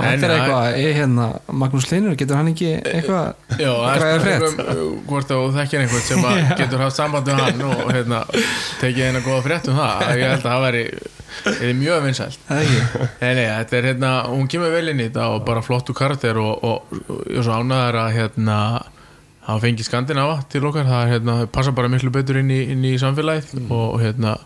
Þetta 0.00 0.26
er 0.26 0.34
eitthvað, 0.34 0.78
er 0.80 0.96
hérna 0.98 1.28
Magnús 1.62 1.86
Leinur, 1.92 2.16
getur 2.18 2.40
hann 2.40 2.50
ekki 2.50 2.72
eitthvað 2.80 3.54
Já, 3.54 3.70
það 3.70 4.06
er 4.08 4.24
spurning 4.24 4.74
um 4.74 4.98
hvort 5.06 5.30
að 5.30 5.44
þú 5.44 5.54
þekkir 5.60 5.84
einhvern 5.84 6.04
sem 6.08 6.28
að 6.32 6.42
getur 6.64 6.84
haft 6.84 6.98
samband 6.98 7.30
við 7.30 7.40
hann 7.44 7.64
og 7.68 7.86
hérna, 7.94 8.20
tekið 8.82 9.06
eina 9.06 9.24
góða 9.28 9.46
frétt 9.46 9.70
um 9.70 9.78
það. 9.78 10.06
Ég 10.10 10.26
held 10.26 10.38
að 10.40 10.46
það 10.48 10.66
væri 10.66 10.84
mjög 11.78 12.06
vinsælt. 12.08 12.46
Það 12.48 12.60
er 12.60 12.70
ekki. 12.70 13.10
Nei, 13.20 13.34
nei, 13.38 13.44
þetta 13.46 13.78
er 13.78 13.92
hérna, 13.92 14.14
hún 14.34 14.48
kemur 14.50 14.74
vel 14.74 14.88
inn 14.90 15.04
í 15.04 15.06
þetta 15.06 15.28
og 15.36 15.44
bara 15.46 15.62
flottu 15.62 15.94
karakter 15.94 16.40
og, 16.42 16.96
ég 17.30 17.38
er 17.38 17.46
svo 17.46 17.60
ánæður 17.62 18.00
að 18.02 18.16
hérna 18.18 18.58
hafa 19.46 19.64
fengið 19.64 19.88
Skandinava 19.88 20.38
til 20.52 20.64
okkar. 20.68 20.88
Það 20.88 21.12
hérna, 21.14 21.36
passa 21.52 21.74
bara 21.76 21.90
miklu 21.92 22.12
betur 22.14 22.40
inn 22.40 22.52
í, 22.52 22.62
inn 22.74 22.86
í 22.86 22.96
samfélagið 23.00 23.66
og, 23.66 23.84
og 23.94 24.00
hérna 24.02 24.36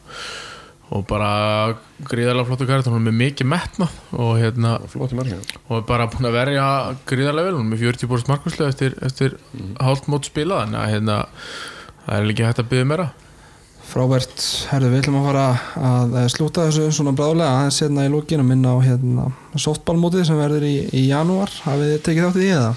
og 0.95 1.03
bara 1.09 1.75
gríðarlega 2.07 2.47
flottu 2.49 2.69
karakter. 2.69 2.93
Hún 2.93 3.03
er 3.03 3.11
með 3.11 3.21
mikið 3.23 3.51
metnað 3.51 3.97
og 4.13 4.37
hérna 4.39 4.77
og 4.85 5.77
er 5.79 5.85
bara 5.89 6.09
búin 6.13 6.29
að 6.29 6.39
verja 6.39 6.69
gríðarlega 7.09 7.51
vel. 7.51 7.59
Hún 7.59 7.67
er 7.67 7.73
með 7.73 7.85
40 7.89 8.11
búrst 8.11 8.31
markværslu 8.31 8.69
eftir, 8.69 8.97
eftir 9.05 9.37
mm. 9.53 9.77
hálft 9.83 10.09
mót 10.13 10.29
spila 10.31 10.63
þannig 10.63 10.81
að 10.83 10.91
hérna, 10.93 11.21
það 12.07 12.17
er 12.19 12.29
líka 12.31 12.49
hægt 12.51 12.63
að 12.63 12.73
byggja 12.73 12.91
meira. 12.93 13.11
Frábært, 13.85 14.45
herðu, 14.71 14.89
við 14.91 15.03
ætlum 15.03 15.19
að 15.21 15.27
fara 15.29 15.43
að 15.87 16.15
eh, 16.19 16.29
slúta 16.33 16.63
þessu 16.67 16.87
svona 16.97 17.13
bráðlega 17.15 17.59
aðeins 17.59 17.81
hérna 17.85 18.07
í 18.07 18.13
lókinu 18.15 18.47
minna 18.47 18.73
á 18.73 18.79
hérna 18.81 19.27
softballmótið 19.61 20.25
sem 20.31 20.41
verður 20.41 20.65
í, 20.67 20.77
í 20.89 21.03
janúar. 21.11 21.53
Hafið 21.67 21.93
þið 21.93 22.01
tekið 22.07 22.25
þátt 22.25 22.39
í 22.39 22.45
því 22.45 22.55
eða? 22.55 22.71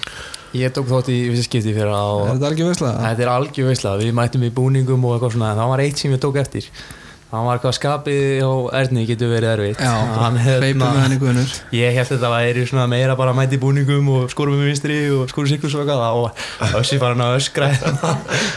Ég 0.56 0.72
tók 0.72 0.88
þátt 0.88 1.10
í 1.12 1.18
vissi 1.28 1.44
skipti 1.44 1.74
fyrir 1.76 1.90
Er 1.90 1.96
að 1.98 2.22
þetta 2.30 2.48
algjör 2.48 2.70
veistlega? 2.70 3.02
Þetta 3.04 3.24
er 3.24 3.30
algjör 3.34 3.68
veisla, 3.68 3.96
við 4.00 4.14
mættum 4.16 4.46
í 4.46 4.54
búningum 4.56 5.04
og 5.04 5.16
eitthvað 5.16 5.34
svona 5.34 5.50
en 5.52 5.60
það 5.60 5.72
var 5.74 5.82
eitt 5.84 6.00
sem 6.00 6.14
ég 6.14 6.22
tók 6.22 6.38
eftir 6.40 6.70
það 7.28 7.44
var 7.44 7.58
eitthvað 7.58 7.74
skapið 7.76 8.20
á 8.40 8.52
Erni 8.78 9.04
getur 9.08 9.30
verið 9.32 9.50
erfitt. 9.52 9.82
Já, 9.84 9.92
Hann, 10.18 10.38
hérna, 10.40 10.90
guðnur 11.20 11.50
Ég 11.76 11.96
held 11.96 12.06
að 12.06 12.12
þetta 12.14 12.30
væri 12.32 12.86
meira 12.88 13.16
bara 13.18 13.34
mæti 13.36 13.58
búningum 13.60 14.08
og 14.14 14.30
skórum 14.32 14.56
með 14.56 14.70
vinstri 14.70 14.98
og 15.12 15.28
skórum 15.32 15.50
sikkur 15.50 15.72
svo 15.72 15.82
eitthvað. 15.84 16.22
Og 16.22 16.78
Össi 16.80 16.98
bara 17.00 17.16
hann 17.16 17.24
að 17.26 17.36
öskra 17.40 17.68
hérna 17.72 18.14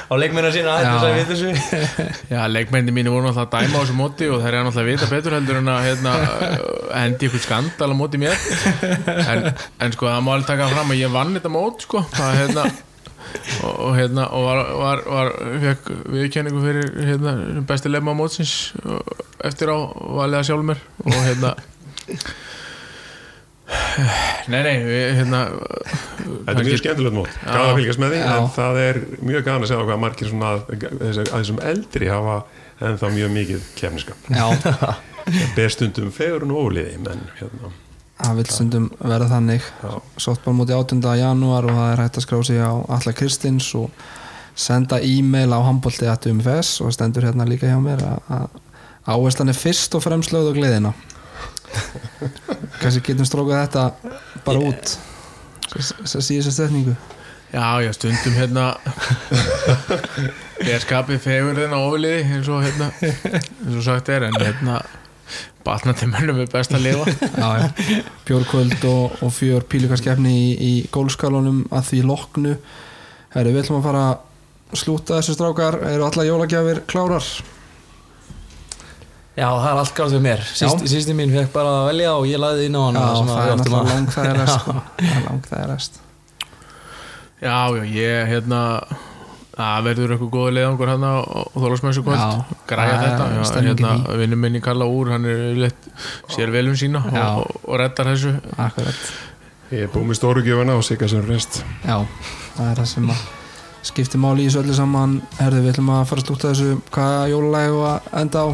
á 0.07 0.13
leikmennar 0.15 0.55
sína 0.55 0.77
Já. 0.79 0.91
þess 0.91 1.07
að 1.07 1.17
við 1.17 1.31
þessu 1.31 2.31
Já, 2.31 2.41
leikmenni 2.51 2.95
mínu 2.95 3.13
voru 3.13 3.27
náttúrulega 3.27 3.65
dæma 3.67 3.75
á 3.75 3.81
þessu 3.81 3.97
móti 3.99 4.29
og 4.31 4.39
þeir 4.45 4.53
eru 4.59 4.69
náttúrulega 4.69 4.91
vita 4.91 5.09
betur 5.11 5.35
heldur 5.37 5.59
en 5.61 5.73
að 5.73 5.81
hérna, 5.89 6.15
hendi 6.95 7.27
ykkur 7.27 7.43
skandal 7.43 7.91
á 7.91 7.95
móti 7.97 8.21
mér. 8.21 8.39
En, 9.31 9.51
en 9.83 9.95
sko 9.97 10.07
það 10.07 10.23
má 10.25 10.33
alveg 10.37 10.47
taka 10.53 10.71
fram 10.71 10.95
að 10.95 11.03
ég 11.03 11.13
vann 11.13 11.35
þetta 11.37 11.51
mót 11.51 11.85
sko. 11.87 12.05
Það, 12.15 12.39
hérna, 12.39 12.65
og, 13.63 13.73
og 13.87 13.91
hérna 13.97 14.27
og 14.35 14.45
var, 14.47 14.61
var, 14.81 15.03
var 15.15 15.33
fekk 15.65 15.91
viðkenningu 16.15 16.63
fyrir 16.63 16.93
hérna, 17.09 17.35
besti 17.67 17.91
leima 17.91 18.15
mótsins 18.17 18.55
og 18.83 19.25
eftir 19.47 19.71
á 19.73 19.77
valið 19.91 20.39
að 20.41 20.47
sjálf 20.49 20.67
mér. 20.71 20.81
Og 21.07 21.19
hérna 21.25 21.55
Nei, 24.51 24.61
nei, 24.65 24.73
við, 24.83 25.05
hérna 25.19 25.43
Þetta 25.51 26.55
er 26.57 26.65
mjög 26.67 26.81
skemmtilegt 26.81 27.15
mót, 27.15 27.35
gæða 27.43 27.67
að 27.69 27.77
fylgjast 27.77 28.01
með 28.01 28.13
því 28.13 28.19
Já. 28.21 28.31
en 28.33 28.49
það 28.55 28.79
er 28.81 28.99
mjög 29.21 29.45
gæðan 29.45 29.65
að 29.65 29.69
segja 29.71 29.85
hvað 29.87 30.01
margir 30.01 30.31
svona 30.31 30.49
að, 30.51 30.59
að 30.81 31.21
þessum 31.31 31.61
eldri 31.71 32.09
hafa 32.11 32.35
en 32.81 32.99
þá 32.99 33.05
mjög 33.15 33.31
mikið 33.37 33.69
kefniskap 33.77 34.27
Já, 34.33 34.45
bestundum 35.57 36.11
fegurinn 36.15 36.53
og 36.55 36.67
óliði 36.67 36.97
menn 37.05 37.23
hérna, 37.39 37.71
það 38.21 38.35
vil 38.39 38.45
stundum 38.53 38.87
verða 39.01 39.27
þannig. 39.31 39.67
Já, 39.83 39.91
softballmóti 40.25 40.75
8. 40.77 40.99
janúar 41.19 41.67
og 41.69 41.77
það 41.77 41.91
er 41.95 42.01
hægt 42.03 42.17
að 42.21 42.25
skrá 42.27 42.41
sig 42.45 42.59
á 42.61 42.71
Alla 42.97 43.13
Kristins 43.17 43.69
og 43.79 43.89
senda 44.55 44.99
e-mail 45.01 45.53
á 45.55 45.59
handbólti.umfs 45.65 46.73
og 46.85 46.91
stendur 46.93 47.25
hérna 47.29 47.47
líka 47.49 47.69
hjá 47.71 47.79
mér 47.81 48.03
að- 48.05 48.59
áherslan 49.07 49.49
er 49.49 49.57
fyrst 49.57 49.95
og 49.97 50.03
fremst 50.03 50.31
lögð 50.35 50.51
á 50.51 50.57
gleðina. 50.59 50.91
Kannski 52.81 53.01
getum 53.07 53.25
strókað 53.25 53.63
þetta 53.65 53.85
bara 54.45 54.59
út. 54.59 54.97
Þess 55.71 56.15
að 56.19 56.25
síða 56.27 56.41
þessa 56.43 56.51
stefningu 56.57 56.95
Já, 57.51 57.83
já, 57.83 57.91
stundum 57.95 58.35
hérna 58.35 58.65
er 60.71 60.79
skapið 60.83 61.19
fegurðin 61.23 61.73
á 61.75 61.79
ofliði 61.83 62.21
eins 62.31 62.47
og 62.51 62.61
hérna 62.63 62.87
eins 63.01 63.75
og 63.75 63.83
sagt 63.83 64.11
er 64.13 64.23
en 64.29 64.37
hérna 64.39 64.77
batnandi 65.65 66.07
mönnum 66.11 66.39
er 66.43 66.49
best 66.51 66.73
að 66.75 66.85
lifa. 66.87 67.05
Já, 67.41 67.49
já. 67.61 68.01
Bjórkvöld 68.27 68.83
og, 68.89 69.15
og 69.25 69.31
fjör 69.35 69.65
pílukarskefni 69.71 70.33
í, 70.33 70.49
í 70.57 70.73
gólskálunum 70.93 71.63
að 71.71 71.87
því 71.91 72.01
loknu. 72.09 72.53
Herri, 73.35 73.53
við 73.55 73.63
ætlum 73.63 73.79
að 73.81 73.87
fara 73.89 74.03
að 74.11 74.77
slúta 74.81 75.17
þessu 75.19 75.35
strákar. 75.37 75.79
Eru 75.93 76.05
alla 76.07 76.25
jólagjafir 76.27 76.83
klárar? 76.91 77.27
Já, 79.31 79.47
það 79.47 79.67
er 79.71 79.77
allt 79.81 79.93
gátt 79.95 80.11
við 80.13 80.23
mér. 80.25 80.41
Sýst, 80.51 80.81
Sýsti 80.91 81.13
mín 81.15 81.31
fekk 81.31 81.53
bara 81.55 81.71
að 81.81 81.85
velja 81.93 82.15
og 82.19 82.25
ég 82.27 82.41
laði 82.41 82.65
inn 82.67 82.75
á 82.75 82.81
hann 82.83 82.97
Já, 82.99 83.05
sem 83.15 83.29
að 83.29 83.31
það 83.31 83.41
við 83.41 83.47
er 83.47 83.53
áttum 83.53 83.75
náttúrulega 83.77 83.85
að- 83.85 83.93
lang 83.95 84.11
Það 89.61 89.83
verður 89.85 90.13
eitthvað 90.15 90.29
góði 90.33 90.53
leiðangur 90.57 90.89
hérna 90.89 91.09
og 91.21 91.57
þólasmessu 91.61 92.01
kvöld, 92.05 92.53
græja 92.69 92.95
þetta. 93.01 93.27
Já, 93.35 93.41
hérna, 93.67 93.91
vinnum 94.21 94.41
minni 94.41 94.61
Karla 94.63 94.87
Úr 94.89 95.11
hann 95.13 95.27
er 95.29 95.43
leitt, 95.59 95.91
sér 96.33 96.53
velum 96.53 96.77
sína 96.79 97.03
já. 97.13 97.25
og, 97.43 97.59
og 97.67 97.77
reddar 97.81 98.09
þessu. 98.09 98.33
Akkurat. 98.57 99.03
Ég 99.71 99.85
er 99.85 99.93
búin 99.93 100.09
með 100.09 100.17
stórugjöfuna 100.17 100.79
og 100.79 100.83
sikar 100.87 101.11
sem 101.11 101.21
rest. 101.27 101.61
Já, 101.85 102.01
það 102.57 102.71
er 102.71 102.81
það 102.81 102.89
sem 102.95 103.13
skiptir 103.91 104.21
máli 104.23 104.47
í 104.47 104.49
þessu 104.49 104.63
öllu 104.65 104.79
saman. 104.81 105.15
Herðu, 105.37 105.61
við 105.61 105.75
ætlum 105.75 105.93
að 105.93 106.03
fara 106.09 106.25
að 106.25 106.27
slúta 106.27 106.51
þessu. 106.55 106.81
Hvaða 106.97 107.23
jólulæg 107.35 107.77
og 107.77 108.11
enda 108.23 108.43
á? 108.43 108.47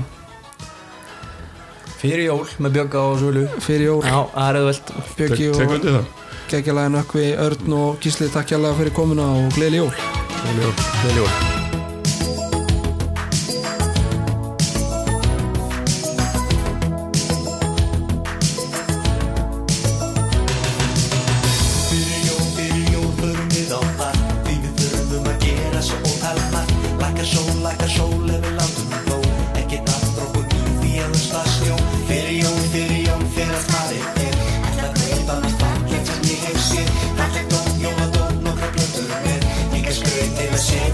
Fyrir 1.97 2.27
jól 2.27 2.45
með 2.61 2.77
Björg 2.77 2.99
á 2.99 3.05
Sölu. 3.23 3.47
Fyrir 3.63 3.87
jól. 3.87 3.99
Já, 4.05 4.19
það 4.35 4.51
er 4.51 4.61
auðvöld 4.61 4.95
Björgi 5.17 5.49
og 5.55 6.15
Geggjalæðin 6.47 7.01
Ökvi, 7.01 7.25
Örn 7.43 7.75
og 7.75 7.99
Gísli 8.03 8.29
takkjalega 8.31 8.77
fyrir 8.77 8.95
komuna 8.95 9.27
og 9.41 9.51
gleyli 9.57 9.81
jól. 9.81 10.26
Valeu, 10.43 10.73
valeu. 11.03 11.66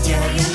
tell 0.03 0.35
you. 0.35 0.52